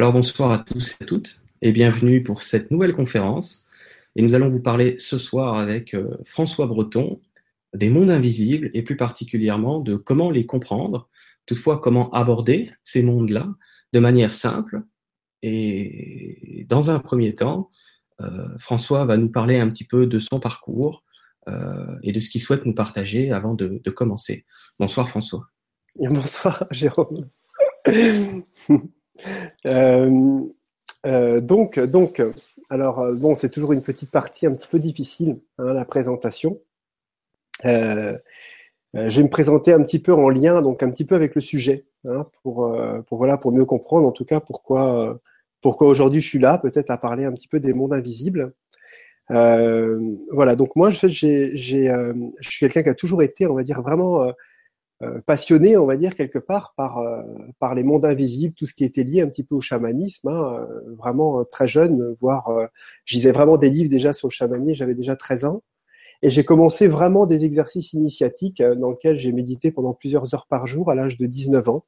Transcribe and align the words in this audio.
Alors 0.00 0.14
bonsoir 0.14 0.50
à 0.50 0.56
tous 0.56 0.92
et 0.92 1.02
à 1.02 1.04
toutes 1.04 1.42
et 1.60 1.72
bienvenue 1.72 2.22
pour 2.22 2.40
cette 2.40 2.70
nouvelle 2.70 2.94
conférence. 2.94 3.66
Et 4.16 4.22
nous 4.22 4.32
allons 4.32 4.48
vous 4.48 4.62
parler 4.62 4.96
ce 4.98 5.18
soir 5.18 5.58
avec 5.58 5.92
euh, 5.92 6.16
François 6.24 6.66
Breton 6.66 7.20
des 7.74 7.90
mondes 7.90 8.08
invisibles 8.08 8.70
et 8.72 8.80
plus 8.80 8.96
particulièrement 8.96 9.78
de 9.78 9.96
comment 9.96 10.30
les 10.30 10.46
comprendre, 10.46 11.10
toutefois 11.44 11.76
comment 11.76 12.08
aborder 12.12 12.72
ces 12.82 13.02
mondes-là 13.02 13.46
de 13.92 14.00
manière 14.00 14.32
simple. 14.32 14.84
Et 15.42 16.64
dans 16.66 16.88
un 16.90 16.98
premier 16.98 17.34
temps, 17.34 17.68
euh, 18.22 18.48
François 18.58 19.04
va 19.04 19.18
nous 19.18 19.30
parler 19.30 19.58
un 19.58 19.68
petit 19.68 19.84
peu 19.84 20.06
de 20.06 20.18
son 20.18 20.40
parcours 20.40 21.04
euh, 21.46 21.98
et 22.02 22.12
de 22.12 22.20
ce 22.20 22.30
qu'il 22.30 22.40
souhaite 22.40 22.64
nous 22.64 22.74
partager 22.74 23.32
avant 23.32 23.52
de, 23.52 23.82
de 23.84 23.90
commencer. 23.90 24.46
Bonsoir 24.78 25.10
François. 25.10 25.50
Bonsoir 25.96 26.64
Jérôme. 26.70 27.28
Euh, 29.66 30.40
euh, 31.06 31.40
donc, 31.40 31.78
donc, 31.78 32.22
alors 32.68 33.00
euh, 33.00 33.14
bon, 33.14 33.34
c'est 33.34 33.50
toujours 33.50 33.72
une 33.72 33.82
petite 33.82 34.10
partie 34.10 34.46
un 34.46 34.54
petit 34.54 34.68
peu 34.68 34.78
difficile, 34.78 35.40
hein, 35.58 35.72
la 35.72 35.84
présentation. 35.84 36.60
Je 37.64 38.16
vais 38.92 39.22
me 39.22 39.28
présenter 39.28 39.72
un 39.72 39.82
petit 39.82 39.98
peu 39.98 40.12
en 40.12 40.28
lien, 40.28 40.60
donc 40.60 40.82
un 40.82 40.90
petit 40.90 41.04
peu 41.04 41.14
avec 41.14 41.34
le 41.34 41.40
sujet, 41.40 41.86
hein, 42.06 42.26
pour, 42.42 42.76
pour 43.06 43.18
voilà, 43.18 43.36
pour 43.38 43.52
mieux 43.52 43.64
comprendre, 43.64 44.08
en 44.08 44.12
tout 44.12 44.24
cas, 44.24 44.40
pourquoi, 44.40 45.20
pourquoi 45.60 45.86
aujourd'hui 45.88 46.20
je 46.20 46.28
suis 46.28 46.38
là, 46.38 46.58
peut-être 46.58 46.90
à 46.90 46.98
parler 46.98 47.24
un 47.24 47.32
petit 47.32 47.48
peu 47.48 47.60
des 47.60 47.72
mondes 47.72 47.92
invisibles. 47.92 48.52
voilà, 49.28 50.56
donc 50.56 50.74
moi, 50.74 50.90
je, 50.90 51.06
j'ai, 51.06 51.54
je 51.54 52.30
suis 52.40 52.60
quelqu'un 52.60 52.82
qui 52.82 52.88
a 52.88 52.94
toujours 52.94 53.22
été, 53.22 53.46
on 53.46 53.54
va 53.54 53.62
dire, 53.62 53.82
vraiment 53.82 54.32
passionné, 55.26 55.78
on 55.78 55.86
va 55.86 55.96
dire, 55.96 56.14
quelque 56.14 56.38
part 56.38 56.74
par, 56.76 56.98
euh, 56.98 57.22
par 57.58 57.74
les 57.74 57.82
mondes 57.82 58.04
invisibles, 58.04 58.54
tout 58.54 58.66
ce 58.66 58.74
qui 58.74 58.84
était 58.84 59.02
lié 59.02 59.22
un 59.22 59.28
petit 59.28 59.42
peu 59.42 59.54
au 59.54 59.60
chamanisme, 59.60 60.28
hein, 60.28 60.58
euh, 60.60 60.94
vraiment 60.96 61.44
très 61.44 61.66
jeune, 61.66 62.16
voire 62.20 62.68
je 63.04 63.14
lisais 63.16 63.32
vraiment 63.32 63.56
des 63.56 63.70
livres 63.70 63.90
déjà 63.90 64.12
sur 64.12 64.28
le 64.28 64.32
chamanisme, 64.32 64.74
j'avais 64.74 64.94
déjà 64.94 65.16
13 65.16 65.44
ans. 65.46 65.62
Et 66.22 66.28
j'ai 66.28 66.44
commencé 66.44 66.86
vraiment 66.86 67.26
des 67.26 67.46
exercices 67.46 67.94
initiatiques 67.94 68.62
dans 68.62 68.90
lesquels 68.90 69.16
j'ai 69.16 69.32
médité 69.32 69.72
pendant 69.72 69.94
plusieurs 69.94 70.34
heures 70.34 70.46
par 70.46 70.66
jour 70.66 70.90
à 70.90 70.94
l'âge 70.94 71.16
de 71.16 71.24
19 71.24 71.68
ans. 71.70 71.84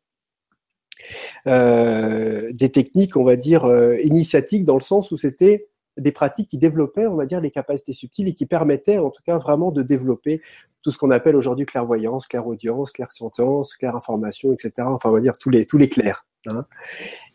Euh, 1.47 2.51
des 2.53 2.71
techniques, 2.71 3.19
on 3.19 3.25
va 3.25 3.37
dire, 3.37 3.67
initiatiques 4.03 4.65
dans 4.65 4.77
le 4.77 4.81
sens 4.81 5.13
où 5.13 5.19
c'était 5.19 5.69
des 5.97 6.13
pratiques 6.13 6.49
qui 6.49 6.59
développaient, 6.59 7.07
on 7.07 7.17
va 7.17 7.27
dire, 7.27 7.41
les 7.41 7.51
capacités 7.51 7.93
subtiles 7.93 8.29
et 8.29 8.35
qui 8.35 8.47
permettaient, 8.47 8.99
en 8.99 9.11
tout 9.11 9.23
cas, 9.25 9.39
vraiment 9.39 9.71
de 9.71 9.83
développer 9.83 10.41
tout 10.83 10.91
ce 10.91 10.99
qu'on 10.99 11.11
appelle 11.11 11.37
aujourd'hui 11.37 11.67
clairvoyance, 11.67 12.27
clairaudience, 12.27 12.91
clairsentence, 12.91 13.77
information, 13.83 14.53
etc. 14.53 14.73
Enfin, 14.87 15.11
on 15.11 15.13
va 15.13 15.21
dire 15.21 15.39
tous 15.39 15.51
les 15.51 15.65
tous 15.65 15.79
les 15.79 15.89
clairs. 15.89 16.27
Hein. 16.49 16.67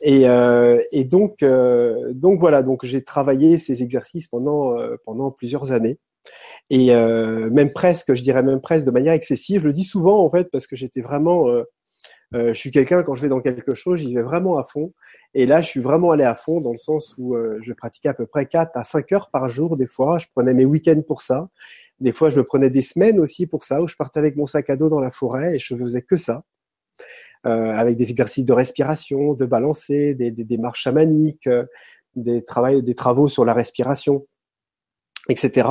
Et, 0.02 0.28
euh, 0.28 0.82
et 0.92 1.06
donc 1.06 1.42
euh, 1.44 2.12
donc 2.14 2.40
voilà, 2.40 2.62
donc 2.62 2.86
j'ai 2.86 3.04
travaillé 3.04 3.58
ces 3.58 3.84
exercices 3.84 4.28
pendant 4.28 4.78
euh, 4.78 4.98
pendant 5.06 5.32
plusieurs 5.32 5.72
années 5.72 5.98
et 6.70 6.94
même 6.94 7.72
presque, 7.72 8.14
je 8.14 8.22
dirais 8.22 8.44
même 8.44 8.60
presque 8.60 8.86
de 8.86 8.92
manière 8.92 9.14
excessive. 9.14 9.62
Je 9.62 9.68
le 9.68 9.74
dis 9.74 9.86
souvent 9.86 10.22
en 10.26 10.30
fait 10.30 10.52
parce 10.52 10.68
que 10.68 10.76
j'étais 10.76 11.00
vraiment 11.00 11.46
je 12.34 12.54
suis 12.54 12.72
quelqu'un 12.72 13.04
quand 13.04 13.14
je 13.14 13.22
vais 13.22 13.30
dans 13.30 13.40
quelque 13.40 13.74
chose, 13.74 14.00
j'y 14.00 14.14
vais 14.14 14.22
vraiment 14.22 14.58
à 14.58 14.64
fond. 14.64 14.94
Et 15.34 15.46
là, 15.46 15.62
je 15.62 15.68
suis 15.68 15.80
vraiment 15.80 16.12
allé 16.12 16.24
à 16.24 16.36
fond 16.36 16.60
dans 16.60 16.72
le 16.72 16.78
sens 16.78 17.16
où 17.18 17.36
je 17.62 17.74
pratiquais 17.74 18.10
à 18.10 18.14
peu 18.14 18.26
près 18.26 18.46
4 18.46 18.72
à 18.76 18.84
5 18.84 19.12
heures 19.14 19.30
par 19.32 19.50
jour 19.50 19.78
des 19.78 19.88
fois. 19.88 20.18
Je 20.18 20.26
prenais 20.36 20.54
mes 20.54 20.66
week-ends 20.66 21.02
pour 21.08 21.22
ça. 21.22 21.50
Des 22.00 22.12
fois, 22.12 22.30
je 22.30 22.38
me 22.38 22.44
prenais 22.44 22.70
des 22.70 22.82
semaines 22.82 23.20
aussi 23.20 23.48
pour 23.48 23.64
ça, 23.64 23.82
où 23.82 23.88
je 23.88 23.96
partais 23.96 24.20
avec 24.20 24.36
mon 24.36 24.46
sac 24.46 24.70
à 24.70 24.76
dos 24.76 24.90
dans 24.90 25.00
la 25.00 25.12
forêt 25.12 25.56
et 25.56 25.60
je 25.60 25.76
faisais 25.76 26.04
que 26.04 26.16
ça, 26.16 26.44
euh, 27.46 27.72
avec 27.72 27.98
des 27.98 28.12
exercices 28.12 28.46
de 28.46 28.54
respiration, 28.54 29.34
de 29.34 29.46
balancer, 29.46 30.14
des, 30.14 30.32
des, 30.32 30.58
marches 30.58 30.82
chamaniques, 30.82 31.48
euh, 31.48 31.66
des, 32.16 32.44
des 32.82 32.96
travaux 32.96 33.28
sur 33.28 33.46
la 33.46 33.54
respiration, 33.54 34.28
etc. 35.30 35.70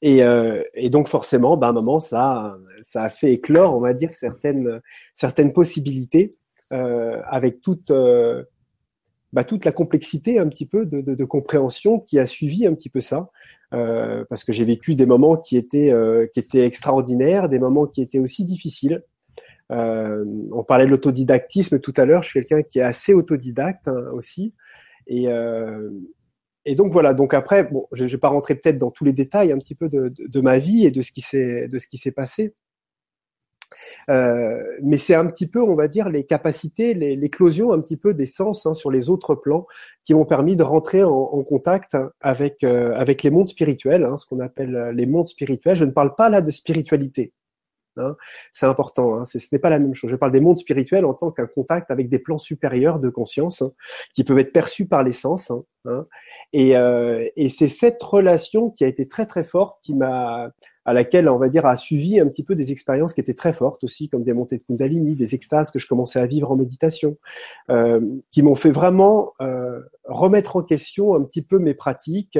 Et, 0.00 0.22
euh, 0.22 0.62
et 0.74 0.90
donc 0.90 1.08
forcément, 1.08 1.56
ben, 1.56 1.68
à 1.68 1.70
un 1.70 1.74
moment, 1.74 2.00
ça, 2.00 2.56
ça 2.82 3.02
a 3.02 3.10
fait 3.10 3.32
éclore, 3.32 3.76
on 3.76 3.80
va 3.80 3.94
dire, 3.94 4.12
certaines, 4.14 4.80
certaines 5.14 5.52
possibilités 5.52 6.30
euh, 6.72 7.20
avec 7.26 7.60
toute 7.60 7.90
euh, 7.90 8.44
bah, 9.32 9.44
toute 9.44 9.64
la 9.64 9.72
complexité 9.72 10.38
un 10.38 10.48
petit 10.48 10.66
peu 10.66 10.84
de, 10.84 11.24
compréhension 11.24 11.98
qui 11.98 12.18
a 12.18 12.26
suivi 12.26 12.66
un 12.66 12.74
petit 12.74 12.90
peu 12.90 13.00
ça. 13.00 13.30
Parce 13.70 14.44
que 14.44 14.52
j'ai 14.52 14.66
vécu 14.66 14.94
des 14.94 15.06
moments 15.06 15.36
qui 15.38 15.56
étaient, 15.56 15.94
qui 16.34 16.40
étaient 16.40 16.66
extraordinaires, 16.66 17.48
des 17.48 17.58
moments 17.58 17.86
qui 17.86 18.02
étaient 18.02 18.18
aussi 18.18 18.44
difficiles. 18.44 19.02
On 19.70 20.64
parlait 20.68 20.84
de 20.84 20.90
l'autodidactisme 20.90 21.78
tout 21.80 21.94
à 21.96 22.04
l'heure. 22.04 22.22
Je 22.22 22.28
suis 22.28 22.40
quelqu'un 22.44 22.62
qui 22.62 22.80
est 22.80 22.82
assez 22.82 23.14
autodidacte 23.14 23.88
hein, 23.88 24.04
aussi. 24.12 24.52
Et, 25.06 25.28
et 26.64 26.74
donc 26.74 26.92
voilà. 26.92 27.14
Donc 27.14 27.34
après, 27.34 27.64
bon, 27.64 27.86
je 27.92 28.04
ne 28.04 28.08
vais 28.08 28.18
pas 28.18 28.28
rentrer 28.28 28.54
peut-être 28.54 28.78
dans 28.78 28.90
tous 28.90 29.04
les 29.04 29.12
détails 29.12 29.52
un 29.52 29.58
petit 29.58 29.74
peu 29.74 29.88
de, 29.88 30.40
ma 30.40 30.58
vie 30.58 30.86
et 30.86 30.90
de 30.90 31.02
ce 31.02 31.12
qui 31.12 31.20
s'est 31.20 31.68
de 31.68 31.78
ce 31.78 31.86
qui 31.86 31.98
s'est 31.98 32.12
passé. 32.12 32.54
Euh, 34.10 34.62
mais 34.82 34.98
c'est 34.98 35.14
un 35.14 35.26
petit 35.26 35.46
peu, 35.46 35.62
on 35.62 35.74
va 35.74 35.88
dire, 35.88 36.08
les 36.10 36.24
capacités, 36.24 36.94
l'éclosion 36.94 37.72
un 37.72 37.80
petit 37.80 37.96
peu 37.96 38.14
des 38.14 38.26
sens 38.26 38.66
hein, 38.66 38.74
sur 38.74 38.90
les 38.90 39.08
autres 39.10 39.34
plans 39.34 39.66
qui 40.04 40.14
m'ont 40.14 40.26
permis 40.26 40.56
de 40.56 40.62
rentrer 40.62 41.02
en, 41.04 41.42
contact 41.42 41.96
avec 42.20 42.64
euh, 42.64 42.94
avec 42.94 43.22
les 43.22 43.30
mondes 43.30 43.48
spirituels, 43.48 44.04
hein, 44.04 44.16
ce 44.16 44.26
qu'on 44.26 44.38
appelle 44.38 44.92
les 44.94 45.06
mondes 45.06 45.26
spirituels. 45.26 45.76
Je 45.76 45.84
ne 45.84 45.90
parle 45.90 46.14
pas 46.14 46.28
là 46.28 46.42
de 46.42 46.50
spiritualité. 46.50 47.32
Hein, 47.98 48.16
c'est 48.52 48.64
important, 48.64 49.18
hein, 49.18 49.24
ce 49.24 49.38
n'est 49.52 49.58
pas 49.58 49.68
la 49.68 49.78
même 49.78 49.94
chose. 49.94 50.10
Je 50.10 50.16
parle 50.16 50.32
des 50.32 50.40
mondes 50.40 50.56
spirituels 50.56 51.04
en 51.04 51.12
tant 51.12 51.30
qu'un 51.30 51.46
contact 51.46 51.90
avec 51.90 52.08
des 52.08 52.18
plans 52.18 52.38
supérieurs 52.38 53.00
de 53.00 53.10
conscience 53.10 53.60
hein, 53.60 53.72
qui 54.14 54.24
peuvent 54.24 54.38
être 54.38 54.52
perçus 54.52 54.86
par 54.86 55.02
les 55.02 55.12
sens. 55.12 55.52
et, 56.52 56.76
euh, 56.76 57.28
et 57.36 57.48
c'est 57.48 57.68
cette 57.68 58.02
relation 58.02 58.70
qui 58.70 58.84
a 58.84 58.86
été 58.86 59.06
très 59.06 59.26
très 59.26 59.44
forte 59.44 59.78
qui 59.82 59.94
m'a 59.94 60.50
à 60.84 60.92
laquelle, 60.92 61.28
on 61.28 61.38
va 61.38 61.48
dire, 61.48 61.64
a 61.64 61.76
suivi 61.76 62.18
un 62.18 62.26
petit 62.26 62.42
peu 62.42 62.56
des 62.56 62.72
expériences 62.72 63.14
qui 63.14 63.20
étaient 63.20 63.34
très 63.34 63.52
fortes 63.52 63.84
aussi, 63.84 64.08
comme 64.08 64.24
des 64.24 64.32
montées 64.32 64.58
de 64.58 64.64
Kundalini, 64.64 65.14
des 65.14 65.36
extases 65.36 65.70
que 65.70 65.78
je 65.78 65.86
commençais 65.86 66.18
à 66.18 66.26
vivre 66.26 66.50
en 66.50 66.56
méditation, 66.56 67.18
euh, 67.70 68.00
qui 68.32 68.42
m'ont 68.42 68.56
fait 68.56 68.72
vraiment 68.72 69.32
euh, 69.40 69.80
remettre 70.06 70.56
en 70.56 70.62
question 70.64 71.14
un 71.14 71.22
petit 71.22 71.42
peu 71.42 71.58
mes 71.60 71.74
pratiques, 71.74 72.38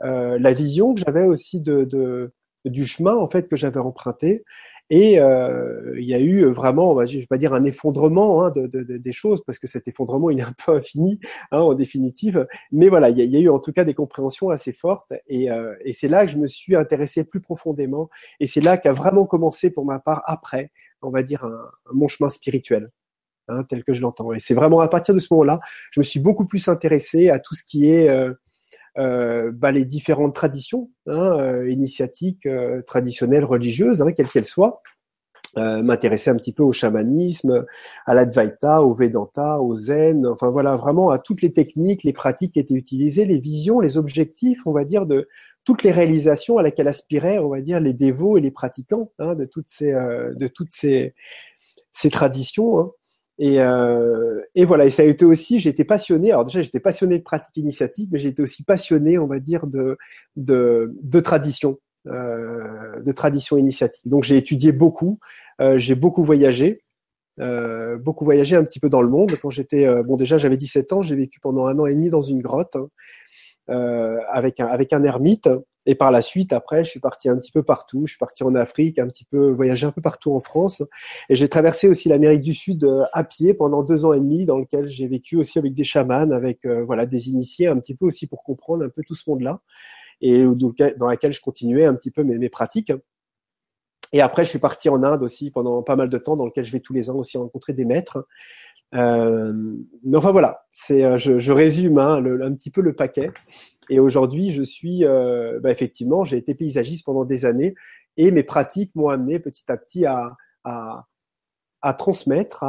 la 0.00 0.52
vision 0.52 0.94
que 0.94 1.00
j'avais 1.00 1.24
aussi 1.24 1.60
du 1.60 2.86
chemin 2.86 3.16
en 3.16 3.28
fait 3.28 3.48
que 3.48 3.56
j'avais 3.56 3.80
emprunté 3.80 4.44
et 4.90 5.20
euh, 5.20 5.94
il 5.98 6.06
y 6.06 6.14
a 6.14 6.20
eu 6.20 6.44
vraiment, 6.46 7.04
je 7.04 7.18
vais 7.18 7.26
pas 7.26 7.38
dire 7.38 7.52
un 7.52 7.64
effondrement 7.64 8.44
hein, 8.44 8.50
de, 8.50 8.66
de, 8.66 8.96
des 8.96 9.12
choses, 9.12 9.42
parce 9.44 9.58
que 9.58 9.66
cet 9.66 9.88
effondrement 9.88 10.30
il 10.30 10.38
est 10.38 10.42
un 10.42 10.54
peu 10.64 10.72
infini 10.76 11.20
hein, 11.52 11.60
en 11.60 11.74
définitive. 11.74 12.46
Mais 12.72 12.88
voilà, 12.88 13.10
il 13.10 13.18
y, 13.18 13.20
a, 13.20 13.24
il 13.24 13.30
y, 13.30 13.36
a, 13.36 13.40
eu 13.40 13.48
en 13.48 13.58
tout 13.58 13.72
cas 13.72 13.84
des 13.84 13.94
compréhensions 13.94 14.48
assez 14.50 14.72
fortes, 14.72 15.12
et, 15.26 15.50
euh, 15.50 15.74
et 15.84 15.92
c'est 15.92 16.08
là 16.08 16.26
que 16.26 16.32
je 16.32 16.38
me 16.38 16.46
suis 16.46 16.76
intéressé 16.76 17.24
plus 17.24 17.40
profondément, 17.40 18.08
et 18.40 18.46
c'est 18.46 18.60
là 18.60 18.78
qu'a 18.78 18.92
vraiment 18.92 19.26
commencé 19.26 19.70
pour 19.70 19.84
ma 19.84 19.98
part 19.98 20.22
après, 20.26 20.72
on 21.02 21.10
va 21.10 21.22
dire 21.22 21.44
un, 21.44 21.70
mon 21.92 22.08
chemin 22.08 22.30
spirituel. 22.30 22.90
Hein, 23.50 23.64
tel 23.64 23.82
que 23.82 23.94
je 23.94 24.02
l'entends. 24.02 24.34
Et 24.34 24.40
c'est 24.40 24.52
vraiment 24.52 24.80
à 24.80 24.88
partir 24.88 25.14
de 25.14 25.18
ce 25.20 25.28
moment-là, 25.30 25.58
je 25.90 26.00
me 26.00 26.04
suis 26.04 26.20
beaucoup 26.20 26.44
plus 26.44 26.68
intéressé 26.68 27.30
à 27.30 27.38
tout 27.38 27.54
ce 27.54 27.64
qui 27.64 27.88
est 27.88 28.10
euh, 28.10 28.34
euh, 28.98 29.52
bah, 29.52 29.70
les 29.70 29.84
différentes 29.84 30.34
traditions 30.34 30.90
hein, 31.06 31.38
euh, 31.38 31.70
initiatiques, 31.70 32.46
euh, 32.46 32.82
traditionnelles, 32.82 33.44
religieuses, 33.44 34.02
hein, 34.02 34.12
quelles 34.12 34.28
qu'elles 34.28 34.44
soient. 34.44 34.82
M'intéresser 35.56 36.30
un 36.30 36.36
petit 36.36 36.52
peu 36.52 36.62
au 36.62 36.70
chamanisme, 36.70 37.64
à 38.06 38.14
l'Advaita, 38.14 38.80
au 38.82 38.94
Vedanta, 38.94 39.60
au 39.60 39.74
Zen, 39.74 40.24
enfin 40.24 40.50
voilà, 40.50 40.76
vraiment 40.76 41.10
à 41.10 41.18
toutes 41.18 41.42
les 41.42 41.52
techniques, 41.52 42.04
les 42.04 42.12
pratiques 42.12 42.52
qui 42.52 42.60
étaient 42.60 42.74
utilisées, 42.74 43.24
les 43.24 43.40
visions, 43.40 43.80
les 43.80 43.98
objectifs, 43.98 44.60
on 44.66 44.72
va 44.72 44.84
dire, 44.84 45.04
de 45.04 45.26
toutes 45.64 45.82
les 45.82 45.90
réalisations 45.90 46.58
à 46.58 46.62
laquelle 46.62 46.86
aspiraient, 46.86 47.40
on 47.40 47.48
va 47.48 47.60
dire, 47.60 47.80
les 47.80 47.92
dévots 47.92 48.38
et 48.38 48.40
les 48.40 48.52
pratiquants 48.52 49.10
hein, 49.18 49.34
de 49.34 49.46
toutes 49.46 49.66
ces, 49.66 49.90
de 49.92 50.46
toutes 50.46 50.70
ces, 50.70 51.14
ces 51.90 52.10
traditions. 52.10 52.92
Et, 53.38 53.60
euh, 53.60 54.40
et, 54.54 54.64
voilà, 54.64 54.86
et 54.86 54.90
ça 54.90 55.02
a 55.02 55.06
été 55.06 55.24
aussi, 55.24 55.60
j'ai 55.60 55.70
été 55.70 55.84
passionné, 55.84 56.32
alors 56.32 56.44
déjà 56.44 56.60
j'étais 56.60 56.80
passionné 56.80 57.18
de 57.18 57.22
pratique 57.22 57.56
initiatique, 57.56 58.08
mais 58.10 58.18
j'ai 58.18 58.30
été 58.30 58.42
aussi 58.42 58.64
passionné, 58.64 59.16
on 59.18 59.28
va 59.28 59.38
dire, 59.38 59.66
de, 59.68 59.96
de, 60.36 60.92
de 61.02 61.20
tradition, 61.20 61.78
euh, 62.08 63.00
de 63.00 63.12
tradition 63.12 63.56
initiatique. 63.56 64.08
Donc 64.08 64.24
j'ai 64.24 64.36
étudié 64.36 64.72
beaucoup, 64.72 65.20
euh, 65.60 65.78
j'ai 65.78 65.94
beaucoup 65.94 66.24
voyagé, 66.24 66.82
euh, 67.40 67.96
beaucoup 67.96 68.24
voyagé 68.24 68.56
un 68.56 68.64
petit 68.64 68.80
peu 68.80 68.88
dans 68.88 69.02
le 69.02 69.08
monde. 69.08 69.36
Quand 69.40 69.50
j'étais, 69.50 69.86
euh, 69.86 70.02
bon 70.02 70.16
déjà 70.16 70.38
j'avais 70.38 70.56
17 70.56 70.92
ans, 70.92 71.02
j'ai 71.02 71.14
vécu 71.14 71.38
pendant 71.40 71.66
un 71.66 71.78
an 71.78 71.86
et 71.86 71.94
demi 71.94 72.10
dans 72.10 72.22
une 72.22 72.40
grotte 72.40 72.74
hein, 72.74 72.88
euh, 73.70 74.18
avec, 74.28 74.58
un, 74.60 74.66
avec 74.66 74.92
un 74.92 75.04
ermite. 75.04 75.48
Et 75.90 75.94
par 75.94 76.10
la 76.10 76.20
suite, 76.20 76.52
après, 76.52 76.84
je 76.84 76.90
suis 76.90 77.00
parti 77.00 77.30
un 77.30 77.38
petit 77.38 77.50
peu 77.50 77.62
partout. 77.62 78.02
Je 78.04 78.10
suis 78.10 78.18
parti 78.18 78.44
en 78.44 78.54
Afrique, 78.54 78.98
un 78.98 79.08
petit 79.08 79.24
peu 79.24 79.50
voyager 79.52 79.86
un 79.86 79.90
peu 79.90 80.02
partout 80.02 80.34
en 80.34 80.40
France. 80.40 80.82
Et 81.30 81.34
j'ai 81.34 81.48
traversé 81.48 81.88
aussi 81.88 82.10
l'Amérique 82.10 82.42
du 82.42 82.52
Sud 82.52 82.84
euh, 82.84 83.04
à 83.14 83.24
pied 83.24 83.54
pendant 83.54 83.82
deux 83.82 84.04
ans 84.04 84.12
et 84.12 84.20
demi, 84.20 84.44
dans 84.44 84.58
lequel 84.58 84.86
j'ai 84.86 85.08
vécu 85.08 85.38
aussi 85.38 85.58
avec 85.58 85.72
des 85.72 85.84
chamans, 85.84 86.30
avec 86.30 86.66
euh, 86.66 86.84
voilà 86.84 87.06
des 87.06 87.30
initiés, 87.30 87.68
un 87.68 87.78
petit 87.78 87.94
peu 87.94 88.04
aussi 88.04 88.26
pour 88.26 88.44
comprendre 88.44 88.84
un 88.84 88.90
peu 88.90 89.02
tout 89.02 89.14
ce 89.14 89.30
monde-là, 89.30 89.62
et 90.20 90.44
dans 90.98 91.06
laquelle 91.06 91.32
je 91.32 91.40
continuais 91.40 91.86
un 91.86 91.94
petit 91.94 92.10
peu 92.10 92.22
mes, 92.22 92.50
pratiques. 92.50 92.92
Et 94.12 94.20
après, 94.20 94.44
je 94.44 94.50
suis 94.50 94.58
parti 94.58 94.90
en 94.90 95.02
Inde 95.02 95.22
aussi 95.22 95.50
pendant 95.50 95.82
pas 95.82 95.96
mal 95.96 96.10
de 96.10 96.18
temps, 96.18 96.36
dans 96.36 96.44
lequel 96.44 96.64
je 96.64 96.72
vais 96.72 96.80
tous 96.80 96.92
les 96.92 97.08
ans 97.08 97.16
aussi 97.16 97.38
rencontrer 97.38 97.72
des 97.72 97.86
maîtres. 97.86 98.26
mais 98.92 100.16
enfin 100.18 100.32
voilà, 100.32 100.66
c'est, 100.68 101.16
je, 101.16 101.52
résume 101.52 101.96
hein, 101.96 102.22
un 102.42 102.54
petit 102.54 102.70
peu 102.70 102.82
le 102.82 102.92
paquet. 102.92 103.30
Et 103.90 104.00
aujourd'hui, 104.00 104.52
je 104.52 104.62
suis, 104.62 105.04
bah, 105.04 105.70
effectivement, 105.70 106.24
j'ai 106.24 106.36
été 106.36 106.54
paysagiste 106.54 107.04
pendant 107.04 107.24
des 107.24 107.44
années 107.44 107.74
et 108.18 108.30
mes 108.32 108.42
pratiques 108.42 108.94
m'ont 108.94 109.08
amené 109.08 109.38
petit 109.38 109.64
à 109.70 109.76
petit 109.76 110.04
à, 110.04 110.36
transmettre, 111.96 112.64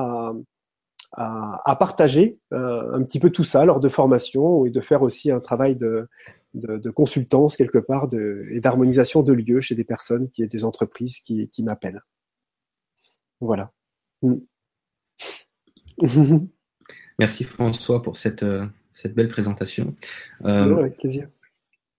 à, 1.13 1.75
partager 1.75 2.39
euh, 2.53 2.93
un 2.93 3.03
petit 3.03 3.19
peu 3.19 3.31
tout 3.31 3.43
ça 3.43 3.65
lors 3.65 3.79
de 3.79 3.89
formation 3.89 4.65
et 4.65 4.69
de 4.69 4.79
faire 4.79 5.01
aussi 5.01 5.31
un 5.31 5.39
travail 5.39 5.75
de, 5.75 6.07
consultance 6.95 7.57
quelque 7.57 7.79
part 7.79 8.07
et 8.13 8.59
d'harmonisation 8.61 9.23
de 9.23 9.33
lieux 9.33 9.59
chez 9.59 9.75
des 9.75 9.83
personnes, 9.83 10.29
qui 10.29 10.47
des 10.47 10.63
entreprises 10.63 11.19
qui, 11.19 11.49
qui 11.49 11.63
m'appellent. 11.63 12.01
Voilà. 13.41 13.71
Mm. 14.21 14.35
Merci 17.19 17.43
François 17.43 18.01
pour 18.01 18.17
cette, 18.17 18.43
euh, 18.43 18.65
cette 19.01 19.15
belle 19.15 19.29
présentation. 19.29 19.93
Euh, 20.45 20.75
avec 20.75 20.97
plaisir. 20.97 21.27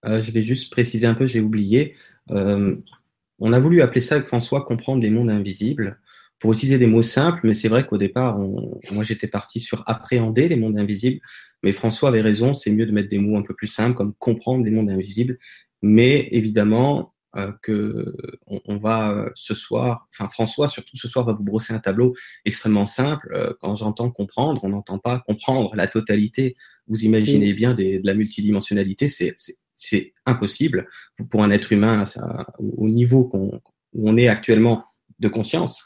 Euh, 0.07 0.21
je 0.21 0.31
vais 0.33 0.43
juste 0.43 0.71
préciser 0.71 1.07
un 1.07 1.15
peu, 1.15 1.27
j'ai 1.27 1.41
oublié. 1.41 1.95
Euh, 2.31 2.77
on 3.39 3.53
a 3.53 3.61
voulu 3.61 3.81
appeler 3.81 4.01
ça 4.01 4.17
avec 4.17 4.27
François 4.27 4.65
comprendre 4.65 5.03
les 5.03 5.11
mondes 5.11 5.31
invisibles 5.31 5.99
pour 6.39 6.53
utiliser 6.53 6.79
des 6.79 6.87
mots 6.87 7.03
simples, 7.03 7.41
mais 7.45 7.55
c'est 7.55 7.69
vrai 7.69 7.87
qu'au 7.87 7.99
départ, 7.99 8.39
moi 8.39 9.05
j'étais 9.05 9.29
parti 9.29 9.61
sur 9.61 9.83
appréhender 9.87 10.49
les 10.49 10.57
mondes 10.57 10.79
invisibles, 10.79 11.21
mais 11.63 11.73
François 11.73 12.09
avait 12.09 12.23
raison, 12.23 12.55
c'est 12.55 12.71
mieux 12.71 12.87
de 12.87 12.93
mettre 12.93 13.11
des 13.11 13.19
mots 13.19 13.37
un 13.37 13.43
peu 13.43 13.55
plus 13.55 13.67
simples 13.67 13.95
comme 13.95 14.15
comprendre 14.15 14.65
les 14.65 14.71
mondes 14.71 14.89
invisibles, 14.89 15.39
mais 15.83 16.29
évidemment 16.33 17.15
euh, 17.37 17.53
que 17.63 18.13
on, 18.49 18.79
va 18.79 19.13
euh, 19.13 19.31
ce 19.37 19.55
soir, 19.55 20.09
enfin 20.13 20.29
François 20.29 20.69
surtout 20.69 20.97
ce 20.97 21.07
soir 21.07 21.25
va 21.25 21.33
vous 21.33 21.45
brosser 21.45 21.73
un 21.73 21.79
tableau 21.79 22.13
extrêmement 22.45 22.87
simple. 22.87 23.31
Euh, 23.33 23.55
quand 23.61 23.77
j'entends 23.77 24.11
comprendre, 24.11 24.65
on 24.65 24.71
n'entend 24.71 24.99
pas 24.99 25.21
comprendre 25.21 25.71
la 25.77 25.87
totalité. 25.87 26.57
Vous 26.89 27.05
imaginez 27.05 27.55
bien 27.55 27.73
des, 27.73 28.01
de 28.01 28.07
la 28.07 28.15
multidimensionnalité, 28.15 29.09
c'est 29.09 30.13
impossible 30.27 30.89
pour 31.31 31.45
un 31.45 31.53
être 31.53 31.73
humain 31.73 32.05
ça, 32.05 32.47
au 32.59 32.89
niveau 32.89 33.25
qu'on 33.25 33.61
où 33.93 34.09
on 34.09 34.17
est 34.17 34.27
actuellement 34.27 34.87
de 35.21 35.29
conscience. 35.29 35.85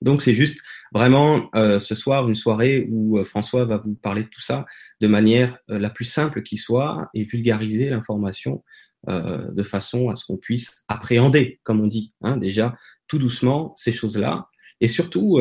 Donc 0.00 0.22
c'est 0.22 0.34
juste 0.34 0.58
vraiment 0.94 1.50
euh, 1.54 1.78
ce 1.78 1.94
soir 1.94 2.26
une 2.26 2.34
soirée 2.34 2.86
où 2.90 3.22
François 3.24 3.66
va 3.66 3.76
vous 3.76 3.96
parler 3.96 4.22
de 4.22 4.28
tout 4.28 4.40
ça 4.40 4.64
de 5.02 5.08
manière 5.08 5.58
la 5.68 5.90
plus 5.90 6.06
simple 6.06 6.42
qui 6.42 6.56
soit 6.56 7.10
et 7.12 7.24
vulgariser 7.24 7.90
l'information 7.90 8.64
de 9.08 9.62
façon 9.62 10.10
à 10.10 10.16
ce 10.16 10.26
qu'on 10.26 10.36
puisse 10.36 10.74
appréhender, 10.88 11.60
comme 11.62 11.80
on 11.80 11.86
dit, 11.86 12.12
hein, 12.22 12.36
déjà 12.36 12.76
tout 13.08 13.18
doucement 13.18 13.74
ces 13.76 13.92
choses-là 13.92 14.48
et 14.80 14.88
surtout 14.88 15.38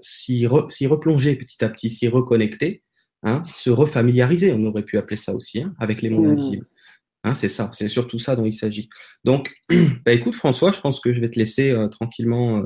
s'y, 0.00 0.46
replonger 0.46 1.36
petit 1.36 1.64
à 1.64 1.68
petit, 1.68 1.90
s'y 1.90 2.08
reconnecter, 2.08 2.82
hein, 3.22 3.42
se 3.46 3.70
refamiliariser, 3.70 4.52
on 4.52 4.64
aurait 4.64 4.82
pu 4.82 4.98
appeler 4.98 5.16
ça 5.16 5.34
aussi, 5.34 5.62
hein, 5.62 5.74
avec 5.78 6.02
les 6.02 6.10
mondes 6.10 6.26
mmh. 6.26 6.32
invisibles. 6.32 6.66
C'est 7.34 7.48
ça, 7.48 7.70
c'est 7.74 7.88
surtout 7.88 8.18
ça 8.18 8.34
dont 8.34 8.46
il 8.46 8.54
s'agit. 8.54 8.88
Donc, 9.24 9.52
bah, 10.04 10.12
écoute 10.12 10.34
François, 10.34 10.72
je 10.72 10.80
pense 10.80 11.00
que 11.00 11.12
je 11.12 11.20
vais 11.20 11.30
te 11.30 11.38
laisser 11.38 11.74
tranquillement 11.90 12.62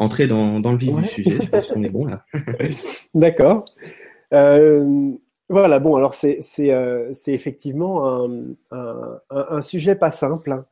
entrer 0.00 0.26
dans, 0.26 0.58
le 0.58 0.78
vif 0.78 0.96
du 0.96 1.06
sujet. 1.06 1.38
Je 1.42 1.48
pense 1.48 1.68
qu'on 1.68 1.84
est 1.84 1.90
bon 1.90 2.06
là. 2.06 2.24
D'accord. 3.14 3.64
Euh, 5.50 5.52
voilà, 5.52 5.78
bon, 5.78 5.96
alors 5.96 6.14
c'est 6.14 6.40
euh, 6.60 7.12
effectivement 7.26 8.28
un, 8.70 9.60
sujet 9.60 9.94
pas 9.94 10.10
simple. 10.10 10.52
Hein. 10.52 10.66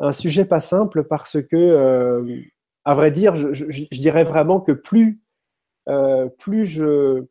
Un 0.00 0.12
sujet 0.12 0.44
pas 0.44 0.60
simple 0.60 1.04
parce 1.04 1.40
que, 1.42 1.56
euh, 1.56 2.40
à 2.84 2.94
vrai 2.94 3.10
dire, 3.10 3.34
je, 3.34 3.64
dirais 3.92 4.24
vraiment 4.24 4.60
que 4.60 4.72
plus, 4.72 5.20
plus 6.38 6.64
je, 6.64 7.24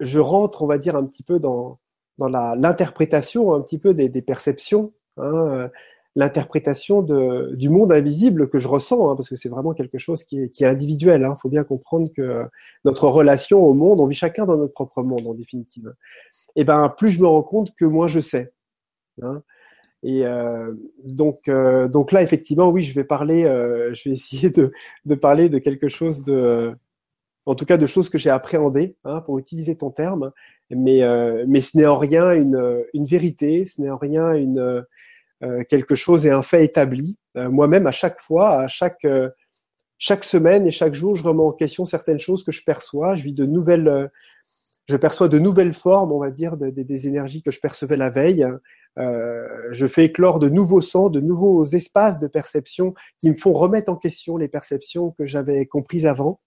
je 0.00 0.18
rentre, 0.18 0.62
on 0.62 0.66
va 0.66 0.78
dire, 0.78 0.96
un 0.96 1.04
petit 1.04 1.22
peu 1.22 1.38
dans, 1.40 1.78
dans 2.18 2.28
l'interprétation 2.28 3.54
un 3.54 3.60
petit 3.62 3.78
peu 3.78 3.94
des, 3.94 4.08
des 4.08 4.22
perceptions, 4.22 4.92
hein, 5.16 5.70
l'interprétation 6.14 7.02
du 7.02 7.70
monde 7.70 7.90
invisible 7.90 8.48
que 8.48 8.58
je 8.58 8.68
ressens, 8.68 9.10
hein, 9.10 9.16
parce 9.16 9.28
que 9.28 9.36
c'est 9.36 9.48
vraiment 9.48 9.72
quelque 9.72 9.98
chose 9.98 10.24
qui 10.24 10.40
est, 10.40 10.48
qui 10.50 10.64
est 10.64 10.66
individuel. 10.66 11.22
Il 11.22 11.24
hein. 11.24 11.36
faut 11.40 11.48
bien 11.48 11.64
comprendre 11.64 12.10
que 12.14 12.44
notre 12.84 13.08
relation 13.08 13.60
au 13.60 13.72
monde, 13.74 14.00
on 14.00 14.06
vit 14.06 14.16
chacun 14.16 14.44
dans 14.44 14.56
notre 14.56 14.74
propre 14.74 15.02
monde 15.02 15.26
en 15.26 15.34
définitive. 15.34 15.94
Et 16.56 16.64
ben 16.64 16.88
plus 16.90 17.10
je 17.10 17.20
me 17.20 17.26
rends 17.26 17.42
compte 17.42 17.74
que 17.74 17.84
moins 17.84 18.06
je 18.08 18.20
sais. 18.20 18.52
Hein. 19.22 19.42
Et 20.02 20.26
euh, 20.26 20.72
donc, 21.04 21.48
euh, 21.48 21.88
donc 21.88 22.12
là, 22.12 22.22
effectivement, 22.22 22.68
oui, 22.68 22.82
je 22.82 22.92
vais 22.92 23.04
parler, 23.04 23.44
euh, 23.44 23.94
je 23.94 24.08
vais 24.08 24.14
essayer 24.14 24.50
de, 24.50 24.70
de, 25.04 25.14
parler 25.14 25.48
de 25.48 25.58
quelque 25.58 25.88
chose 25.88 26.24
de, 26.24 26.74
en 27.46 27.54
tout 27.54 27.64
cas, 27.64 27.76
de 27.76 27.86
choses 27.86 28.10
que 28.10 28.18
j'ai 28.18 28.30
appréhendées, 28.30 28.96
hein, 29.04 29.20
pour 29.20 29.38
utiliser 29.38 29.76
ton 29.76 29.90
terme. 29.90 30.32
Mais, 30.70 31.02
euh, 31.02 31.44
mais 31.46 31.60
ce 31.60 31.76
n'est 31.76 31.86
en 31.86 31.98
rien 31.98 32.32
une, 32.32 32.84
une 32.94 33.04
vérité, 33.04 33.64
ce 33.64 33.80
n'est 33.80 33.90
en 33.90 33.98
rien 33.98 34.32
une, 34.34 34.84
quelque 35.68 35.94
chose 35.94 36.26
est 36.26 36.30
un 36.30 36.42
fait 36.42 36.64
établi. 36.64 37.16
Euh, 37.36 37.50
moi-même, 37.50 37.86
à 37.86 37.90
chaque 37.90 38.20
fois, 38.20 38.60
à 38.60 38.66
chaque 38.66 39.04
euh, 39.04 39.28
chaque 39.98 40.24
semaine 40.24 40.66
et 40.66 40.70
chaque 40.70 40.94
jour, 40.94 41.14
je 41.14 41.22
remets 41.22 41.42
en 41.42 41.52
question 41.52 41.84
certaines 41.84 42.18
choses 42.18 42.42
que 42.42 42.52
je 42.52 42.64
perçois. 42.64 43.14
Je 43.14 43.22
vis 43.22 43.34
de 43.34 43.46
nouvelles, 43.46 44.10
je 44.88 44.96
perçois 44.96 45.28
de 45.28 45.38
nouvelles 45.38 45.72
formes, 45.72 46.10
on 46.10 46.18
va 46.18 46.32
dire, 46.32 46.56
des 46.56 47.06
énergies 47.06 47.40
que 47.40 47.52
je 47.52 47.60
percevais 47.60 47.96
la 47.96 48.10
veille. 48.10 48.44
Euh, 48.98 49.46
je 49.70 49.86
fais 49.86 50.04
éclore 50.04 50.38
de 50.38 50.48
nouveaux 50.48 50.80
sons, 50.80 51.08
de 51.08 51.20
nouveaux 51.20 51.64
espaces 51.64 52.18
de 52.18 52.26
perception 52.26 52.94
qui 53.18 53.30
me 53.30 53.34
font 53.34 53.52
remettre 53.52 53.90
en 53.90 53.96
question 53.96 54.36
les 54.36 54.48
perceptions 54.48 55.12
que 55.12 55.24
j'avais 55.24 55.66
comprises 55.66 56.06
avant. 56.06 56.40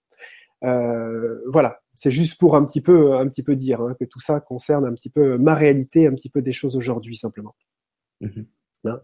Euh, 0.64 1.40
voilà, 1.50 1.80
c'est 1.94 2.10
juste 2.10 2.38
pour 2.38 2.56
un 2.56 2.64
petit 2.64 2.80
peu, 2.80 3.14
un 3.14 3.26
petit 3.28 3.42
peu 3.42 3.54
dire 3.56 3.80
hein, 3.80 3.94
que 3.98 4.04
tout 4.04 4.20
ça 4.20 4.40
concerne 4.40 4.86
un 4.86 4.94
petit 4.94 5.10
peu 5.10 5.38
ma 5.38 5.54
réalité, 5.54 6.06
un 6.06 6.14
petit 6.14 6.30
peu 6.30 6.40
des 6.40 6.52
choses 6.52 6.76
aujourd'hui 6.76 7.16
simplement. 7.16 7.54
Mmh 8.20 8.42
Hein. 8.88 9.00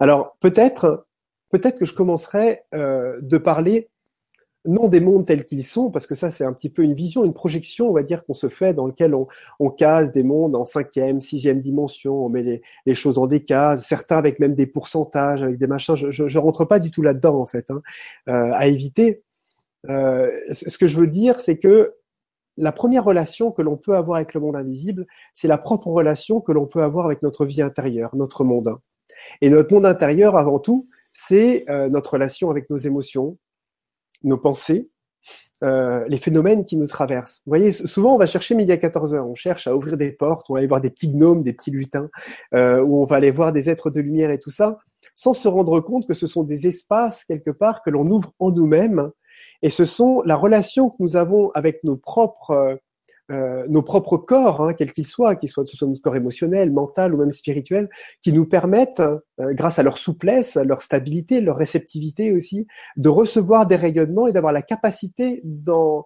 Alors 0.00 0.36
peut-être, 0.40 1.06
peut-être 1.50 1.78
que 1.78 1.84
je 1.84 1.94
commencerai 1.94 2.62
euh, 2.74 3.18
de 3.20 3.38
parler 3.38 3.88
non 4.66 4.88
des 4.88 5.00
mondes 5.00 5.26
tels 5.26 5.44
qu'ils 5.44 5.64
sont, 5.64 5.90
parce 5.90 6.06
que 6.06 6.14
ça 6.14 6.30
c'est 6.30 6.44
un 6.44 6.52
petit 6.52 6.68
peu 6.68 6.82
une 6.82 6.94
vision, 6.94 7.24
une 7.24 7.32
projection, 7.32 7.88
on 7.88 7.92
va 7.92 8.02
dire, 8.02 8.24
qu'on 8.24 8.34
se 8.34 8.48
fait, 8.48 8.74
dans 8.74 8.86
lequel 8.86 9.14
on, 9.14 9.70
case 9.70 10.10
des 10.10 10.22
mondes 10.22 10.56
en 10.56 10.64
cinquième, 10.64 11.20
sixième 11.20 11.60
dimension, 11.60 12.24
on 12.24 12.28
met 12.28 12.62
les, 12.84 12.94
choses 12.94 13.14
dans 13.14 13.26
des 13.26 13.44
cases, 13.44 13.86
certains 13.86 14.16
avec 14.16 14.40
même 14.40 14.54
des 14.54 14.66
pourcentages, 14.66 15.42
avec 15.42 15.58
des 15.58 15.66
machins. 15.66 15.94
Je, 15.94 16.10
je, 16.10 16.38
rentre 16.38 16.64
pas 16.64 16.78
du 16.78 16.90
tout 16.90 17.02
là-dedans 17.02 17.38
en 17.38 17.46
fait, 17.46 17.70
hein, 17.70 17.82
euh, 18.28 18.50
à 18.52 18.66
éviter. 18.66 19.22
Euh, 19.88 20.30
ce 20.50 20.78
que 20.78 20.86
je 20.86 20.96
veux 20.96 21.06
dire, 21.06 21.40
c'est 21.40 21.58
que 21.58 21.94
la 22.56 22.72
première 22.72 23.04
relation 23.04 23.52
que 23.52 23.62
l'on 23.62 23.76
peut 23.76 23.94
avoir 23.94 24.16
avec 24.16 24.34
le 24.34 24.40
monde 24.40 24.56
invisible, 24.56 25.06
c'est 25.34 25.48
la 25.48 25.58
propre 25.58 25.88
relation 25.88 26.40
que 26.40 26.52
l'on 26.52 26.66
peut 26.66 26.82
avoir 26.82 27.06
avec 27.06 27.22
notre 27.22 27.44
vie 27.44 27.62
intérieure, 27.62 28.16
notre 28.16 28.44
monde. 28.44 28.76
Et 29.40 29.50
notre 29.50 29.72
monde 29.72 29.86
intérieur, 29.86 30.36
avant 30.36 30.58
tout, 30.58 30.88
c'est 31.12 31.68
euh, 31.70 31.88
notre 31.88 32.14
relation 32.14 32.50
avec 32.50 32.68
nos 32.70 32.76
émotions, 32.76 33.38
nos 34.22 34.38
pensées, 34.38 34.90
euh, 35.62 36.04
les 36.08 36.18
phénomènes 36.18 36.66
qui 36.66 36.76
nous 36.76 36.86
traversent. 36.86 37.42
Vous 37.46 37.50
voyez, 37.50 37.72
souvent 37.72 38.14
on 38.14 38.18
va 38.18 38.26
chercher 38.26 38.54
midi 38.54 38.72
à 38.72 38.76
14 38.76 39.14
heures, 39.14 39.26
on 39.26 39.34
cherche 39.34 39.66
à 39.66 39.74
ouvrir 39.74 39.96
des 39.96 40.12
portes, 40.12 40.50
on 40.50 40.52
va 40.52 40.58
aller 40.58 40.66
voir 40.66 40.82
des 40.82 40.90
petits 40.90 41.08
gnomes, 41.08 41.42
des 41.42 41.54
petits 41.54 41.70
lutins, 41.70 42.10
euh, 42.54 42.84
on 42.84 43.06
va 43.06 43.16
aller 43.16 43.30
voir 43.30 43.52
des 43.52 43.70
êtres 43.70 43.88
de 43.88 44.00
lumière 44.00 44.30
et 44.30 44.38
tout 44.38 44.50
ça, 44.50 44.78
sans 45.14 45.32
se 45.32 45.48
rendre 45.48 45.80
compte 45.80 46.06
que 46.06 46.12
ce 46.12 46.26
sont 46.26 46.42
des 46.44 46.66
espaces 46.66 47.24
quelque 47.24 47.50
part 47.50 47.82
que 47.82 47.88
l'on 47.88 48.06
ouvre 48.10 48.34
en 48.38 48.52
nous-mêmes, 48.52 49.10
et 49.62 49.70
ce 49.70 49.86
sont 49.86 50.20
la 50.26 50.36
relation 50.36 50.90
que 50.90 50.96
nous 51.00 51.16
avons 51.16 51.50
avec 51.52 51.82
nos 51.84 51.96
propres 51.96 52.78
euh, 53.32 53.66
nos 53.68 53.82
propres 53.82 54.18
corps, 54.18 54.60
hein, 54.60 54.72
quels 54.72 54.92
qu'ils 54.92 55.06
soient, 55.06 55.34
qu'ils 55.34 55.48
soient, 55.48 55.64
que 55.64 55.70
ce 55.70 55.76
soit 55.76 55.88
notre 55.88 56.00
corps 56.00 56.14
émotionnel, 56.14 56.70
mental 56.70 57.12
ou 57.12 57.18
même 57.18 57.32
spirituel, 57.32 57.88
qui 58.22 58.32
nous 58.32 58.46
permettent, 58.46 59.00
euh, 59.00 59.52
grâce 59.52 59.80
à 59.80 59.82
leur 59.82 59.98
souplesse, 59.98 60.54
leur 60.54 60.80
stabilité, 60.80 61.40
leur 61.40 61.56
réceptivité 61.56 62.32
aussi, 62.32 62.68
de 62.96 63.08
recevoir 63.08 63.66
des 63.66 63.74
rayonnements 63.74 64.28
et 64.28 64.32
d'avoir 64.32 64.52
la 64.52 64.62
capacité 64.62 65.40
d'en 65.44 66.04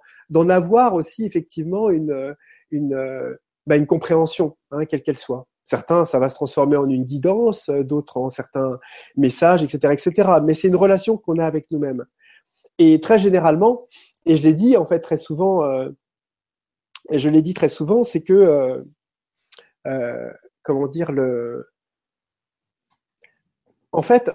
avoir 0.49 0.95
aussi 0.95 1.27
effectivement 1.27 1.91
une, 1.91 2.35
une, 2.71 2.95
euh, 2.95 3.35
bah, 3.67 3.77
une 3.77 3.87
compréhension, 3.87 4.57
hein, 4.71 4.87
quelle 4.87 5.03
qu'elle 5.03 5.19
soit. 5.19 5.47
Certains, 5.67 6.07
ça 6.07 6.19
va 6.19 6.31
se 6.31 6.35
transformer 6.35 6.79
en 6.79 6.89
une 6.89 7.05
guidance, 7.05 7.69
d'autres 7.69 8.17
en 8.17 8.31
certains 8.31 8.79
messages, 9.17 9.63
etc., 9.63 9.93
etc. 9.93 10.31
Mais 10.43 10.55
c'est 10.55 10.69
une 10.69 10.77
relation 10.77 11.19
qu'on 11.19 11.37
a 11.37 11.45
avec 11.45 11.71
nous-mêmes. 11.71 12.07
Et 12.79 12.99
très 12.99 13.19
généralement, 13.19 13.87
et 14.25 14.37
je 14.37 14.43
l'ai 14.43 14.55
dit 14.55 14.79
en 14.79 14.87
fait 14.87 15.01
très 15.01 15.19
souvent 15.19 15.63
je 17.11 17.29
l'ai 17.29 17.43
dit 17.43 17.55
très 17.55 17.69
souvent, 17.69 18.05
c'est 18.05 18.23
que, 18.23 18.33
euh, 18.33 18.83
euh, 19.87 20.33
comment 20.63 20.89
dire, 20.89 21.13
le... 21.13 21.69
en 23.93 24.03
fait, 24.03 24.31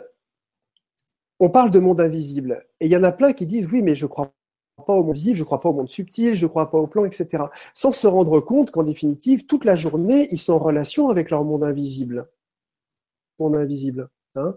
on 1.39 1.49
parle 1.49 1.71
de 1.71 1.79
monde 1.79 2.01
invisible. 2.01 2.65
Et 2.79 2.85
il 2.85 2.91
y 2.91 2.97
en 2.97 3.03
a 3.03 3.11
plein 3.11 3.33
qui 3.33 3.45
disent, 3.45 3.67
oui, 3.71 3.81
mais 3.81 3.95
je 3.95 4.05
crois 4.05 4.33
pas 4.85 4.93
au 4.93 5.03
monde 5.03 5.15
visible, 5.15 5.37
je 5.37 5.43
crois 5.43 5.59
pas 5.59 5.69
au 5.69 5.73
monde 5.73 5.89
subtil, 5.89 6.33
je 6.33 6.47
crois 6.47 6.69
pas 6.69 6.77
au 6.77 6.87
plan, 6.87 7.05
etc. 7.05 7.45
Sans 7.73 7.91
se 7.91 8.07
rendre 8.07 8.39
compte 8.39 8.71
qu'en 8.71 8.83
définitive, 8.83 9.45
toute 9.45 9.65
la 9.65 9.75
journée, 9.75 10.27
ils 10.31 10.37
sont 10.37 10.53
en 10.53 10.59
relation 10.59 11.09
avec 11.09 11.29
leur 11.29 11.43
monde 11.43 11.63
invisible. 11.63 12.29
Monde 13.39 13.55
invisible. 13.55 14.09
Hein. 14.35 14.55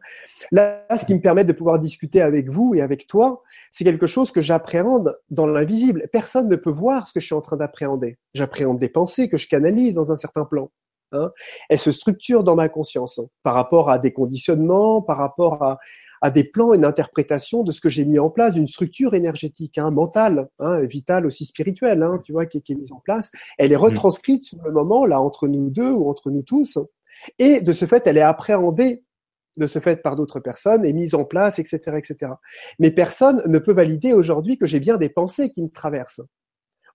Là, 0.52 0.84
ce 0.98 1.04
qui 1.04 1.14
me 1.14 1.20
permet 1.20 1.44
de 1.44 1.52
pouvoir 1.52 1.78
discuter 1.78 2.20
avec 2.20 2.50
vous 2.50 2.74
et 2.74 2.80
avec 2.80 3.06
toi, 3.06 3.42
c'est 3.70 3.84
quelque 3.84 4.06
chose 4.06 4.30
que 4.30 4.40
j'appréhende 4.40 5.18
dans 5.30 5.46
l'invisible. 5.46 6.08
Personne 6.12 6.48
ne 6.48 6.56
peut 6.56 6.70
voir 6.70 7.06
ce 7.06 7.12
que 7.12 7.20
je 7.20 7.26
suis 7.26 7.34
en 7.34 7.40
train 7.40 7.56
d'appréhender. 7.56 8.18
J'appréhende 8.34 8.78
des 8.78 8.88
pensées 8.88 9.28
que 9.28 9.36
je 9.36 9.48
canalise 9.48 9.94
dans 9.94 10.12
un 10.12 10.16
certain 10.16 10.44
plan. 10.44 10.70
Hein. 11.12 11.30
Elles 11.68 11.78
se 11.78 11.90
structurent 11.90 12.44
dans 12.44 12.56
ma 12.56 12.68
conscience 12.68 13.18
hein, 13.18 13.26
par 13.42 13.54
rapport 13.54 13.90
à 13.90 13.98
des 13.98 14.12
conditionnements, 14.12 15.00
par 15.00 15.16
rapport 15.16 15.62
à, 15.62 15.78
à 16.20 16.30
des 16.30 16.44
plans, 16.44 16.74
une 16.74 16.84
interprétation 16.84 17.62
de 17.62 17.72
ce 17.72 17.80
que 17.80 17.88
j'ai 17.88 18.04
mis 18.04 18.18
en 18.18 18.30
place, 18.30 18.52
d'une 18.52 18.66
structure 18.66 19.14
énergétique, 19.14 19.78
hein, 19.78 19.90
mentale, 19.90 20.48
hein, 20.58 20.84
vitale 20.84 21.24
aussi 21.24 21.46
spirituelle, 21.46 22.02
hein, 22.02 22.20
tu 22.24 22.32
vois, 22.32 22.46
qui, 22.46 22.60
qui, 22.60 22.72
est 22.72 22.76
mise 22.76 22.92
en 22.92 23.00
place. 23.00 23.30
Elle 23.56 23.72
est 23.72 23.76
mmh. 23.76 23.80
retranscrite 23.80 24.44
sur 24.44 24.58
le 24.62 24.72
moment 24.72 25.06
là 25.06 25.20
entre 25.20 25.48
nous 25.48 25.70
deux 25.70 25.90
ou 25.90 26.08
entre 26.08 26.30
nous 26.30 26.42
tous, 26.42 26.78
et 27.38 27.60
de 27.60 27.72
ce 27.72 27.84
fait, 27.84 28.06
elle 28.06 28.16
est 28.16 28.22
appréhendée 28.22 29.02
de 29.58 29.66
ce 29.66 29.78
fait 29.78 30.02
par 30.02 30.16
d'autres 30.16 30.40
personnes 30.40 30.84
et 30.84 30.92
mise 30.92 31.14
en 31.14 31.24
place, 31.24 31.58
etc., 31.58 31.98
etc. 31.98 32.32
Mais 32.78 32.90
personne 32.90 33.42
ne 33.46 33.58
peut 33.58 33.72
valider 33.72 34.12
aujourd'hui 34.12 34.56
que 34.56 34.66
j'ai 34.66 34.80
bien 34.80 34.96
des 34.96 35.08
pensées 35.08 35.50
qui 35.50 35.62
me 35.62 35.68
traversent. 35.68 36.22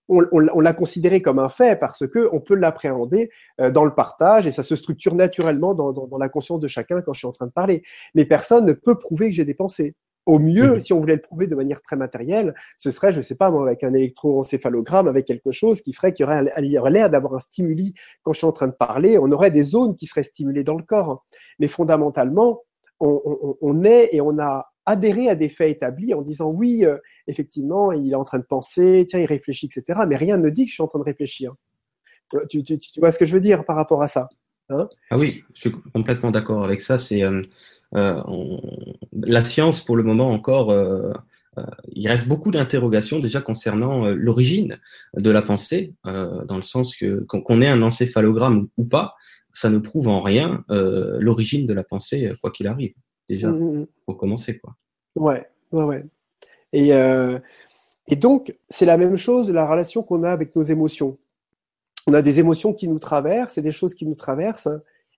On, 0.10 0.20
l'a 0.20 0.74
considéré 0.74 1.22
comme 1.22 1.40
un 1.40 1.48
fait 1.48 1.80
parce 1.80 2.06
que 2.06 2.28
on 2.34 2.42
peut 2.42 2.56
l'appréhender 2.56 3.30
euh, 3.62 3.72
dans 3.72 3.86
le 3.86 3.94
partage 3.94 4.46
et 4.46 4.52
ça 4.52 4.62
se 4.62 4.76
structure 4.76 5.16
naturellement 5.16 5.74
dans, 5.74 6.18
la 6.18 6.28
conscience 6.28 6.60
de 6.60 6.68
chacun 6.68 7.02
quand 7.02 7.14
je 7.14 7.20
suis 7.20 7.28
en 7.28 7.32
train 7.32 7.48
de 7.48 7.54
parler. 7.54 7.84
Mais 8.14 8.26
personne 8.26 8.66
ne 8.66 8.74
peut 8.74 9.00
prouver 9.00 9.30
que 9.30 9.36
j'ai 9.36 9.46
des 9.46 9.54
pensées. 9.54 9.96
Au 10.26 10.40
mieux, 10.40 10.74
mhm. 10.74 10.80
si 10.80 10.94
on 10.94 11.00
voulait 11.00 11.16
le 11.16 11.22
prouver 11.22 11.48
de 11.48 11.56
manière 11.56 11.82
très 11.82 11.98
matérielle, 11.98 12.54
ce 12.78 12.92
serait, 12.92 13.12
je 13.12 13.20
sais 13.20 13.36
pas 13.36 13.52
moi, 13.52 13.68
avec 13.68 13.84
un 13.84 13.94
électroencéphalogramme, 13.94 15.08
avec 15.08 15.26
quelque 15.26 15.52
chose 15.52 15.82
qui 15.82 15.92
ferait 15.94 16.14
qu'il 16.14 16.26
y 16.26 16.78
aurait, 16.78 16.92
l'air 16.92 17.10
d'avoir 17.10 17.36
un 17.36 17.40
stimuli 17.40 17.94
quand 18.22 18.32
je 18.32 18.38
suis 18.38 18.48
en 18.48 18.54
train 18.54 18.68
de 18.68 18.74
parler. 18.74 19.18
On 19.18 19.32
aurait 19.32 19.52
des 19.52 19.64
zones 19.64 19.96
qui 19.96 20.06
seraient 20.06 20.24
stimulées 20.24 20.64
dans 20.64 20.76
le 20.76 20.84
corps. 20.84 21.26
Mais 21.60 21.68
fondamentalement, 21.68 22.62
on, 23.00 23.22
on, 23.26 23.58
on 23.60 23.84
est 23.84 24.10
et 24.14 24.22
on 24.22 24.38
a 24.40 24.74
adhéré 24.86 25.30
à 25.30 25.36
des 25.36 25.50
faits 25.50 25.70
établis 25.70 26.14
en 26.14 26.22
disant 26.22 26.50
oui, 26.50 26.86
euh, 26.86 26.98
effectivement, 27.28 27.92
il 27.92 28.12
est 28.12 28.16
en 28.16 28.24
train 28.24 28.40
de 28.40 28.44
penser, 28.44 29.06
tiens, 29.08 29.20
il 29.20 29.26
réfléchit, 29.26 29.68
etc. 29.68 30.02
Mais 30.08 30.18
rien 30.18 30.38
ne 30.38 30.50
dit 30.50 30.66
que 30.66 30.70
je 30.70 30.76
suis 30.76 30.84
en 30.84 30.88
train 30.88 31.00
de 31.00 31.06
réfléchir. 31.06 31.54
Tu, 32.50 32.64
tu, 32.64 32.80
tu 32.80 33.00
vois 33.00 33.12
ce 33.12 33.20
que 33.20 33.26
je 33.26 33.34
veux 33.34 33.42
dire 33.42 33.64
par 33.66 33.76
rapport 33.76 34.02
à 34.02 34.08
ça? 34.08 34.28
Hein 34.70 34.88
Ah 35.10 35.18
oui, 35.18 35.44
je 35.54 35.62
suis 35.62 35.72
complètement 35.72 36.32
d'accord 36.32 36.64
avec 36.64 36.82
ça. 36.82 36.98
C'est 36.98 37.24
euh, 37.24 37.42
euh, 37.96 38.22
la 39.14 39.44
science, 39.44 39.84
pour 39.84 39.96
le 39.96 40.04
moment 40.04 40.32
encore, 40.32 40.72
euh, 40.72 41.12
euh, 41.58 41.64
il 41.92 42.08
reste 42.08 42.28
beaucoup 42.28 42.52
d'interrogations 42.52 43.20
déjà 43.20 43.42
concernant 43.42 44.08
l'origine 44.08 44.80
de 45.16 45.30
la 45.30 45.42
pensée, 45.42 45.94
dans 46.04 46.56
le 46.56 46.64
sens 46.64 46.96
que 46.96 47.24
qu'on 47.26 47.62
ait 47.62 47.68
un 47.68 47.82
encéphalogramme 47.84 48.68
ou 48.78 48.86
pas, 48.86 49.16
ça 49.54 49.70
ne 49.70 49.78
prouve 49.78 50.08
en 50.08 50.22
rien 50.22 50.64
l'origine 50.68 51.68
de 51.68 51.74
la 51.74 51.84
pensée, 51.84 52.32
quoi 52.42 52.52
qu'il 52.52 52.68
arrive. 52.68 52.94
Déjà, 53.30 53.50
mmh, 53.50 53.60
mmh, 53.60 53.80
mmh. 53.80 53.88
pour 54.06 54.18
commencer, 54.18 54.58
quoi. 54.58 54.76
Ouais, 55.16 55.48
ouais, 55.72 55.84
ouais. 55.84 56.06
Et, 56.74 56.90
et 58.08 58.16
donc, 58.16 58.56
c'est 58.68 58.88
la 58.88 58.98
même 58.98 59.16
chose, 59.16 59.52
la 59.52 59.68
relation 59.68 60.02
qu'on 60.02 60.24
a 60.24 60.32
avec 60.32 60.56
nos 60.56 60.64
émotions. 60.64 61.20
On 62.08 62.14
a 62.14 62.22
des 62.22 62.40
émotions 62.40 62.74
qui 62.74 62.88
nous 62.88 63.00
traversent, 63.00 63.58
et 63.58 63.62
des 63.62 63.72
choses 63.72 63.96
qui 63.96 64.06
nous 64.06 64.16
traversent. 64.16 64.70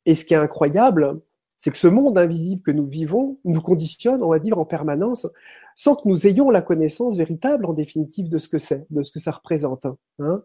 Et 0.06 0.15
ce 0.15 0.24
qui 0.24 0.34
est 0.34 0.38
incroyable, 0.38 1.20
c'est 1.58 1.72
que 1.72 1.77
ce 1.77 1.88
monde 1.88 2.18
invisible 2.18 2.62
que 2.62 2.72
nous 2.72 2.86
vivons 2.86 3.39
nous 3.46 3.62
conditionne, 3.62 4.24
on 4.24 4.30
va 4.30 4.39
dire, 4.39 4.60
en 4.60 4.65
permanence, 4.65 5.27
sans 5.75 5.96
que 5.96 6.08
nous 6.08 6.27
ayons 6.27 6.50
la 6.50 6.62
connaissance 6.62 7.18
véritable, 7.18 7.65
en 7.65 7.74
définitive, 7.74 8.30
de 8.30 8.38
ce 8.38 8.50
que 8.50 8.58
c'est, 8.58 8.86
de 8.89 9.04
ce 9.04 9.12
que 9.12 9.20
ça 9.20 9.32
représente. 9.32 9.88
Hein. 10.20 10.44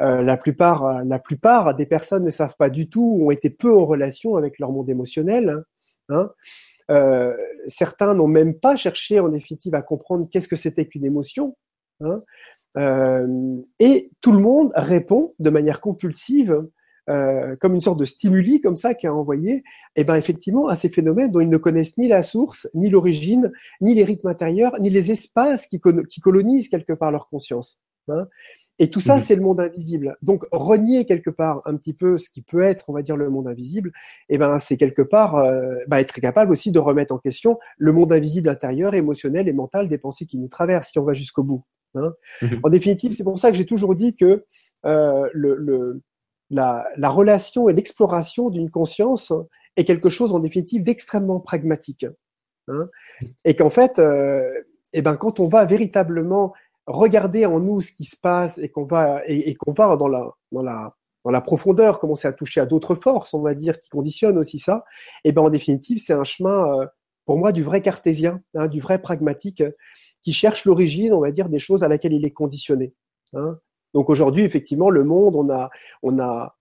Euh, 0.00 0.22
la 0.22 0.36
plupart, 0.36 1.04
la 1.04 1.18
plupart 1.18 1.74
des 1.74 1.86
personnes 1.86 2.24
ne 2.24 2.30
savent 2.30 2.56
pas 2.56 2.70
du 2.70 2.88
tout, 2.88 3.18
ont 3.22 3.30
été 3.30 3.50
peu 3.50 3.76
en 3.76 3.84
relation 3.84 4.36
avec 4.36 4.58
leur 4.58 4.72
monde 4.72 4.88
émotionnel. 4.88 5.62
Hein. 6.08 6.30
Euh, 6.90 7.36
certains 7.66 8.14
n'ont 8.14 8.28
même 8.28 8.54
pas 8.54 8.76
cherché, 8.76 9.20
en 9.20 9.28
définitive, 9.28 9.74
à 9.74 9.82
comprendre 9.82 10.28
qu'est-ce 10.30 10.48
que 10.48 10.56
c'était 10.56 10.86
qu'une 10.86 11.04
émotion. 11.04 11.56
Hein. 12.00 12.22
Euh, 12.78 13.56
et 13.78 14.10
tout 14.20 14.32
le 14.32 14.38
monde 14.38 14.72
répond 14.74 15.34
de 15.38 15.50
manière 15.50 15.80
compulsive 15.80 16.66
euh, 17.10 17.56
comme 17.56 17.74
une 17.74 17.80
sorte 17.80 17.98
de 17.98 18.04
stimuli 18.04 18.60
comme 18.60 18.76
ça 18.76 18.94
qui 18.94 19.08
a 19.08 19.12
envoyé, 19.12 19.56
et 19.56 19.62
eh 19.96 20.04
ben 20.04 20.14
effectivement 20.14 20.68
à 20.68 20.76
ces 20.76 20.88
phénomènes 20.88 21.32
dont 21.32 21.40
ils 21.40 21.48
ne 21.48 21.56
connaissent 21.56 21.98
ni 21.98 22.06
la 22.06 22.22
source, 22.22 22.68
ni 22.74 22.90
l'origine, 22.90 23.50
ni 23.80 23.94
les 23.94 24.04
rythmes 24.04 24.28
intérieurs, 24.28 24.78
ni 24.80 24.88
les 24.88 25.10
espaces 25.10 25.66
qui, 25.66 25.80
qui 26.08 26.20
colonisent 26.20 26.68
quelque 26.68 26.92
part 26.92 27.10
leur 27.10 27.26
conscience. 27.26 27.80
Hein. 28.08 28.26
Et 28.78 28.88
tout 28.88 29.00
ça, 29.00 29.16
mmh 29.16 29.20
c'est 29.20 29.36
le 29.36 29.42
monde 29.42 29.60
invisible. 29.60 30.16
Donc, 30.22 30.44
renier 30.50 31.04
quelque 31.04 31.30
part 31.30 31.62
un 31.66 31.76
petit 31.76 31.92
peu 31.92 32.18
ce 32.18 32.30
qui 32.30 32.42
peut 32.42 32.62
être, 32.62 32.88
on 32.88 32.92
va 32.92 33.02
dire, 33.02 33.16
le 33.16 33.30
monde 33.30 33.48
invisible, 33.48 33.92
et 34.28 34.34
eh 34.34 34.38
ben, 34.38 34.58
c'est 34.58 34.76
quelque 34.76 35.02
part 35.02 35.36
euh, 35.36 35.76
bah, 35.88 36.00
être 36.00 36.20
capable 36.20 36.52
aussi 36.52 36.70
de 36.70 36.78
remettre 36.78 37.12
en 37.14 37.18
question 37.18 37.58
le 37.78 37.92
monde 37.92 38.12
invisible 38.12 38.48
intérieur, 38.48 38.94
émotionnel 38.94 39.48
et 39.48 39.52
mental 39.52 39.88
des 39.88 39.98
pensées 39.98 40.26
qui 40.26 40.38
nous 40.38 40.48
traversent, 40.48 40.90
si 40.90 40.98
on 40.98 41.04
va 41.04 41.14
jusqu'au 41.14 41.42
bout. 41.42 41.64
Hein. 41.94 42.12
Mmh 42.40 42.46
en 42.62 42.70
définitive, 42.70 43.12
c'est 43.12 43.24
pour 43.24 43.38
ça 43.38 43.50
que 43.50 43.56
j'ai 43.56 43.66
toujours 43.66 43.94
dit 43.94 44.16
que 44.16 44.44
euh, 44.86 45.28
le, 45.32 45.54
le, 45.54 46.00
la, 46.50 46.86
la 46.96 47.08
relation 47.08 47.68
et 47.68 47.72
l'exploration 47.72 48.50
d'une 48.50 48.70
conscience 48.70 49.32
est 49.76 49.84
quelque 49.84 50.08
chose 50.08 50.32
en 50.32 50.38
définitive 50.38 50.84
d'extrêmement 50.84 51.40
pragmatique. 51.40 52.06
Hein, 52.68 52.88
et 53.44 53.56
qu'en 53.56 53.70
fait, 53.70 53.98
euh, 53.98 54.52
eh 54.92 55.02
ben, 55.02 55.16
quand 55.16 55.40
on 55.40 55.48
va 55.48 55.64
véritablement 55.64 56.52
regarder 56.86 57.46
en 57.46 57.60
nous 57.60 57.80
ce 57.80 57.92
qui 57.92 58.04
se 58.04 58.16
passe 58.16 58.58
et 58.58 58.68
qu'on 58.68 58.84
va 58.84 59.22
et, 59.26 59.50
et 59.50 59.54
qu'on 59.54 59.72
va 59.72 59.96
dans 59.96 60.08
la 60.08 60.30
dans 60.50 60.62
la 60.62 60.94
dans 61.24 61.30
la 61.30 61.40
profondeur, 61.40 62.00
commencer 62.00 62.26
à 62.26 62.32
toucher 62.32 62.60
à 62.60 62.66
d'autres 62.66 62.96
forces, 62.96 63.32
on 63.34 63.42
va 63.42 63.54
dire, 63.54 63.78
qui 63.78 63.88
conditionnent 63.90 64.38
aussi 64.38 64.58
ça, 64.58 64.84
et 65.24 65.28
eh 65.28 65.32
ben 65.32 65.42
en 65.42 65.50
définitive, 65.50 66.02
c'est 66.04 66.12
un 66.12 66.24
chemin 66.24 66.80
euh, 66.80 66.86
pour 67.26 67.38
moi 67.38 67.52
du 67.52 67.62
vrai 67.62 67.80
cartésien, 67.80 68.40
hein, 68.54 68.66
du 68.66 68.80
vrai 68.80 69.00
pragmatique, 69.00 69.62
qui 70.22 70.32
cherche 70.32 70.64
l'origine, 70.64 71.12
on 71.12 71.20
va 71.20 71.30
dire, 71.30 71.48
des 71.48 71.58
choses 71.58 71.82
à 71.82 71.88
laquelle 71.88 72.12
il 72.12 72.24
est 72.24 72.30
conditionné. 72.30 72.94
Hein. 73.34 73.58
Donc 73.94 74.08
aujourd'hui, 74.08 74.42
effectivement, 74.42 74.90
le 74.90 75.04
monde, 75.04 75.36
on 75.36 75.50
a, 75.50 75.70
on 76.02 76.18
a, 76.18 76.56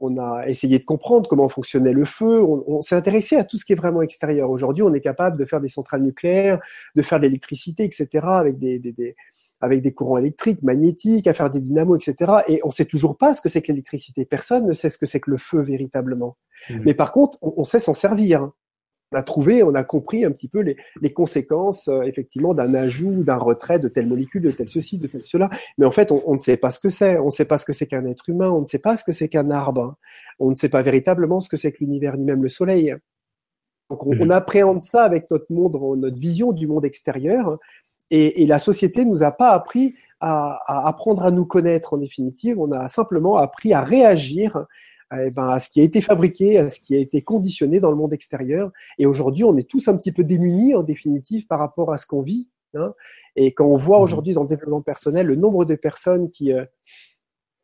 on 0.00 0.16
a 0.16 0.46
essayé 0.48 0.78
de 0.78 0.84
comprendre 0.84 1.28
comment 1.28 1.48
fonctionnait 1.48 1.92
le 1.92 2.04
feu. 2.04 2.42
On, 2.42 2.80
s'est 2.80 2.96
intéressé 2.96 3.36
à 3.36 3.44
tout 3.44 3.56
ce 3.56 3.64
qui 3.64 3.72
est 3.72 3.76
vraiment 3.76 4.02
extérieur. 4.02 4.50
Aujourd'hui, 4.50 4.82
on 4.82 4.92
est 4.92 5.00
capable 5.00 5.38
de 5.38 5.44
faire 5.44 5.60
des 5.60 5.68
centrales 5.68 6.02
nucléaires, 6.02 6.58
de 6.96 7.02
faire 7.02 7.20
de 7.20 7.26
l'électricité, 7.26 7.84
etc., 7.84 8.08
avec 8.24 8.58
des, 8.58 8.80
des, 8.80 8.92
des, 8.92 9.14
avec 9.60 9.80
des 9.80 9.92
courants 9.92 10.18
électriques, 10.18 10.62
magnétiques, 10.62 11.28
à 11.28 11.34
faire 11.34 11.50
des 11.50 11.60
dynamos, 11.60 11.94
etc. 11.94 12.32
Et 12.48 12.60
on 12.64 12.72
sait 12.72 12.84
toujours 12.84 13.16
pas 13.16 13.32
ce 13.34 13.40
que 13.40 13.48
c'est 13.48 13.62
que 13.62 13.68
l'électricité. 13.68 14.24
Personne 14.24 14.66
ne 14.66 14.72
sait 14.72 14.90
ce 14.90 14.98
que 14.98 15.06
c'est 15.06 15.20
que 15.20 15.30
le 15.30 15.38
feu 15.38 15.60
véritablement. 15.60 16.36
Mmh. 16.68 16.80
Mais 16.84 16.94
par 16.94 17.12
contre, 17.12 17.38
on, 17.42 17.54
on 17.58 17.64
sait 17.64 17.78
s'en 17.78 17.94
servir 17.94 18.50
a 19.14 19.22
trouvé, 19.22 19.62
on 19.62 19.74
a 19.74 19.84
compris 19.84 20.24
un 20.24 20.30
petit 20.30 20.48
peu 20.48 20.60
les, 20.60 20.76
les 21.00 21.12
conséquences 21.12 21.88
euh, 21.88 22.02
effectivement 22.02 22.54
d'un 22.54 22.74
ajout, 22.74 23.24
d'un 23.24 23.36
retrait 23.36 23.78
de 23.78 23.88
telle 23.88 24.06
molécule, 24.06 24.42
de 24.42 24.50
tel 24.50 24.68
ceci, 24.68 24.98
de 24.98 25.06
tel 25.06 25.22
cela. 25.22 25.50
Mais 25.78 25.86
en 25.86 25.90
fait, 25.90 26.12
on, 26.12 26.22
on 26.26 26.34
ne 26.34 26.38
sait 26.38 26.56
pas 26.56 26.70
ce 26.70 26.80
que 26.80 26.88
c'est. 26.88 27.18
On 27.18 27.26
ne 27.26 27.30
sait 27.30 27.44
pas 27.44 27.58
ce 27.58 27.64
que 27.64 27.72
c'est 27.72 27.86
qu'un 27.86 28.06
être 28.06 28.28
humain. 28.28 28.50
On 28.50 28.60
ne 28.60 28.66
sait 28.66 28.78
pas 28.78 28.96
ce 28.96 29.04
que 29.04 29.12
c'est 29.12 29.28
qu'un 29.28 29.50
arbre. 29.50 29.96
On 30.38 30.50
ne 30.50 30.54
sait 30.54 30.68
pas 30.68 30.82
véritablement 30.82 31.40
ce 31.40 31.48
que 31.48 31.56
c'est 31.56 31.72
que 31.72 31.78
l'univers, 31.80 32.16
ni 32.16 32.24
même 32.24 32.42
le 32.42 32.48
soleil. 32.48 32.94
Donc, 33.90 34.06
on, 34.06 34.12
on, 34.12 34.24
mhm. 34.24 34.30
appréhende 34.30 34.82
ça 34.82 35.04
avec 35.04 35.30
notre 35.30 35.52
monde, 35.52 35.76
notre 35.98 36.18
vision 36.18 36.52
du 36.52 36.66
monde 36.66 36.84
extérieur. 36.84 37.58
Et, 38.10 38.42
et 38.42 38.46
la 38.46 38.58
société 38.58 39.04
nous 39.04 39.22
a 39.22 39.32
pas 39.32 39.50
appris 39.50 39.94
à, 40.20 40.58
à 40.66 40.88
apprendre 40.88 41.24
à 41.24 41.30
nous 41.30 41.46
connaître 41.46 41.94
en 41.94 41.98
définitive. 41.98 42.58
On 42.58 42.72
a 42.72 42.88
simplement 42.88 43.36
appris 43.36 43.74
à 43.74 43.82
réagir 43.82 44.66
eh 45.20 45.30
ben, 45.30 45.48
à 45.48 45.60
ce 45.60 45.68
qui 45.68 45.80
a 45.80 45.84
été 45.84 46.00
fabriqué, 46.00 46.58
à 46.58 46.68
ce 46.68 46.80
qui 46.80 46.94
a 46.94 46.98
été 46.98 47.22
conditionné 47.22 47.80
dans 47.80 47.90
le 47.90 47.96
monde 47.96 48.12
extérieur. 48.12 48.70
Et 48.98 49.06
aujourd'hui, 49.06 49.44
on 49.44 49.56
est 49.56 49.68
tous 49.68 49.88
un 49.88 49.96
petit 49.96 50.12
peu 50.12 50.24
démunis 50.24 50.74
en 50.74 50.82
définitive 50.82 51.46
par 51.46 51.58
rapport 51.58 51.92
à 51.92 51.98
ce 51.98 52.06
qu'on 52.06 52.22
vit. 52.22 52.48
Hein. 52.74 52.94
Et 53.36 53.52
quand 53.52 53.66
on 53.66 53.76
voit 53.76 54.00
mmh. 54.00 54.02
aujourd'hui 54.02 54.32
dans 54.32 54.42
le 54.42 54.48
développement 54.48 54.80
personnel 54.80 55.26
le 55.26 55.36
nombre 55.36 55.64
de 55.64 55.74
personnes 55.74 56.30
qui, 56.30 56.52
euh, 56.52 56.64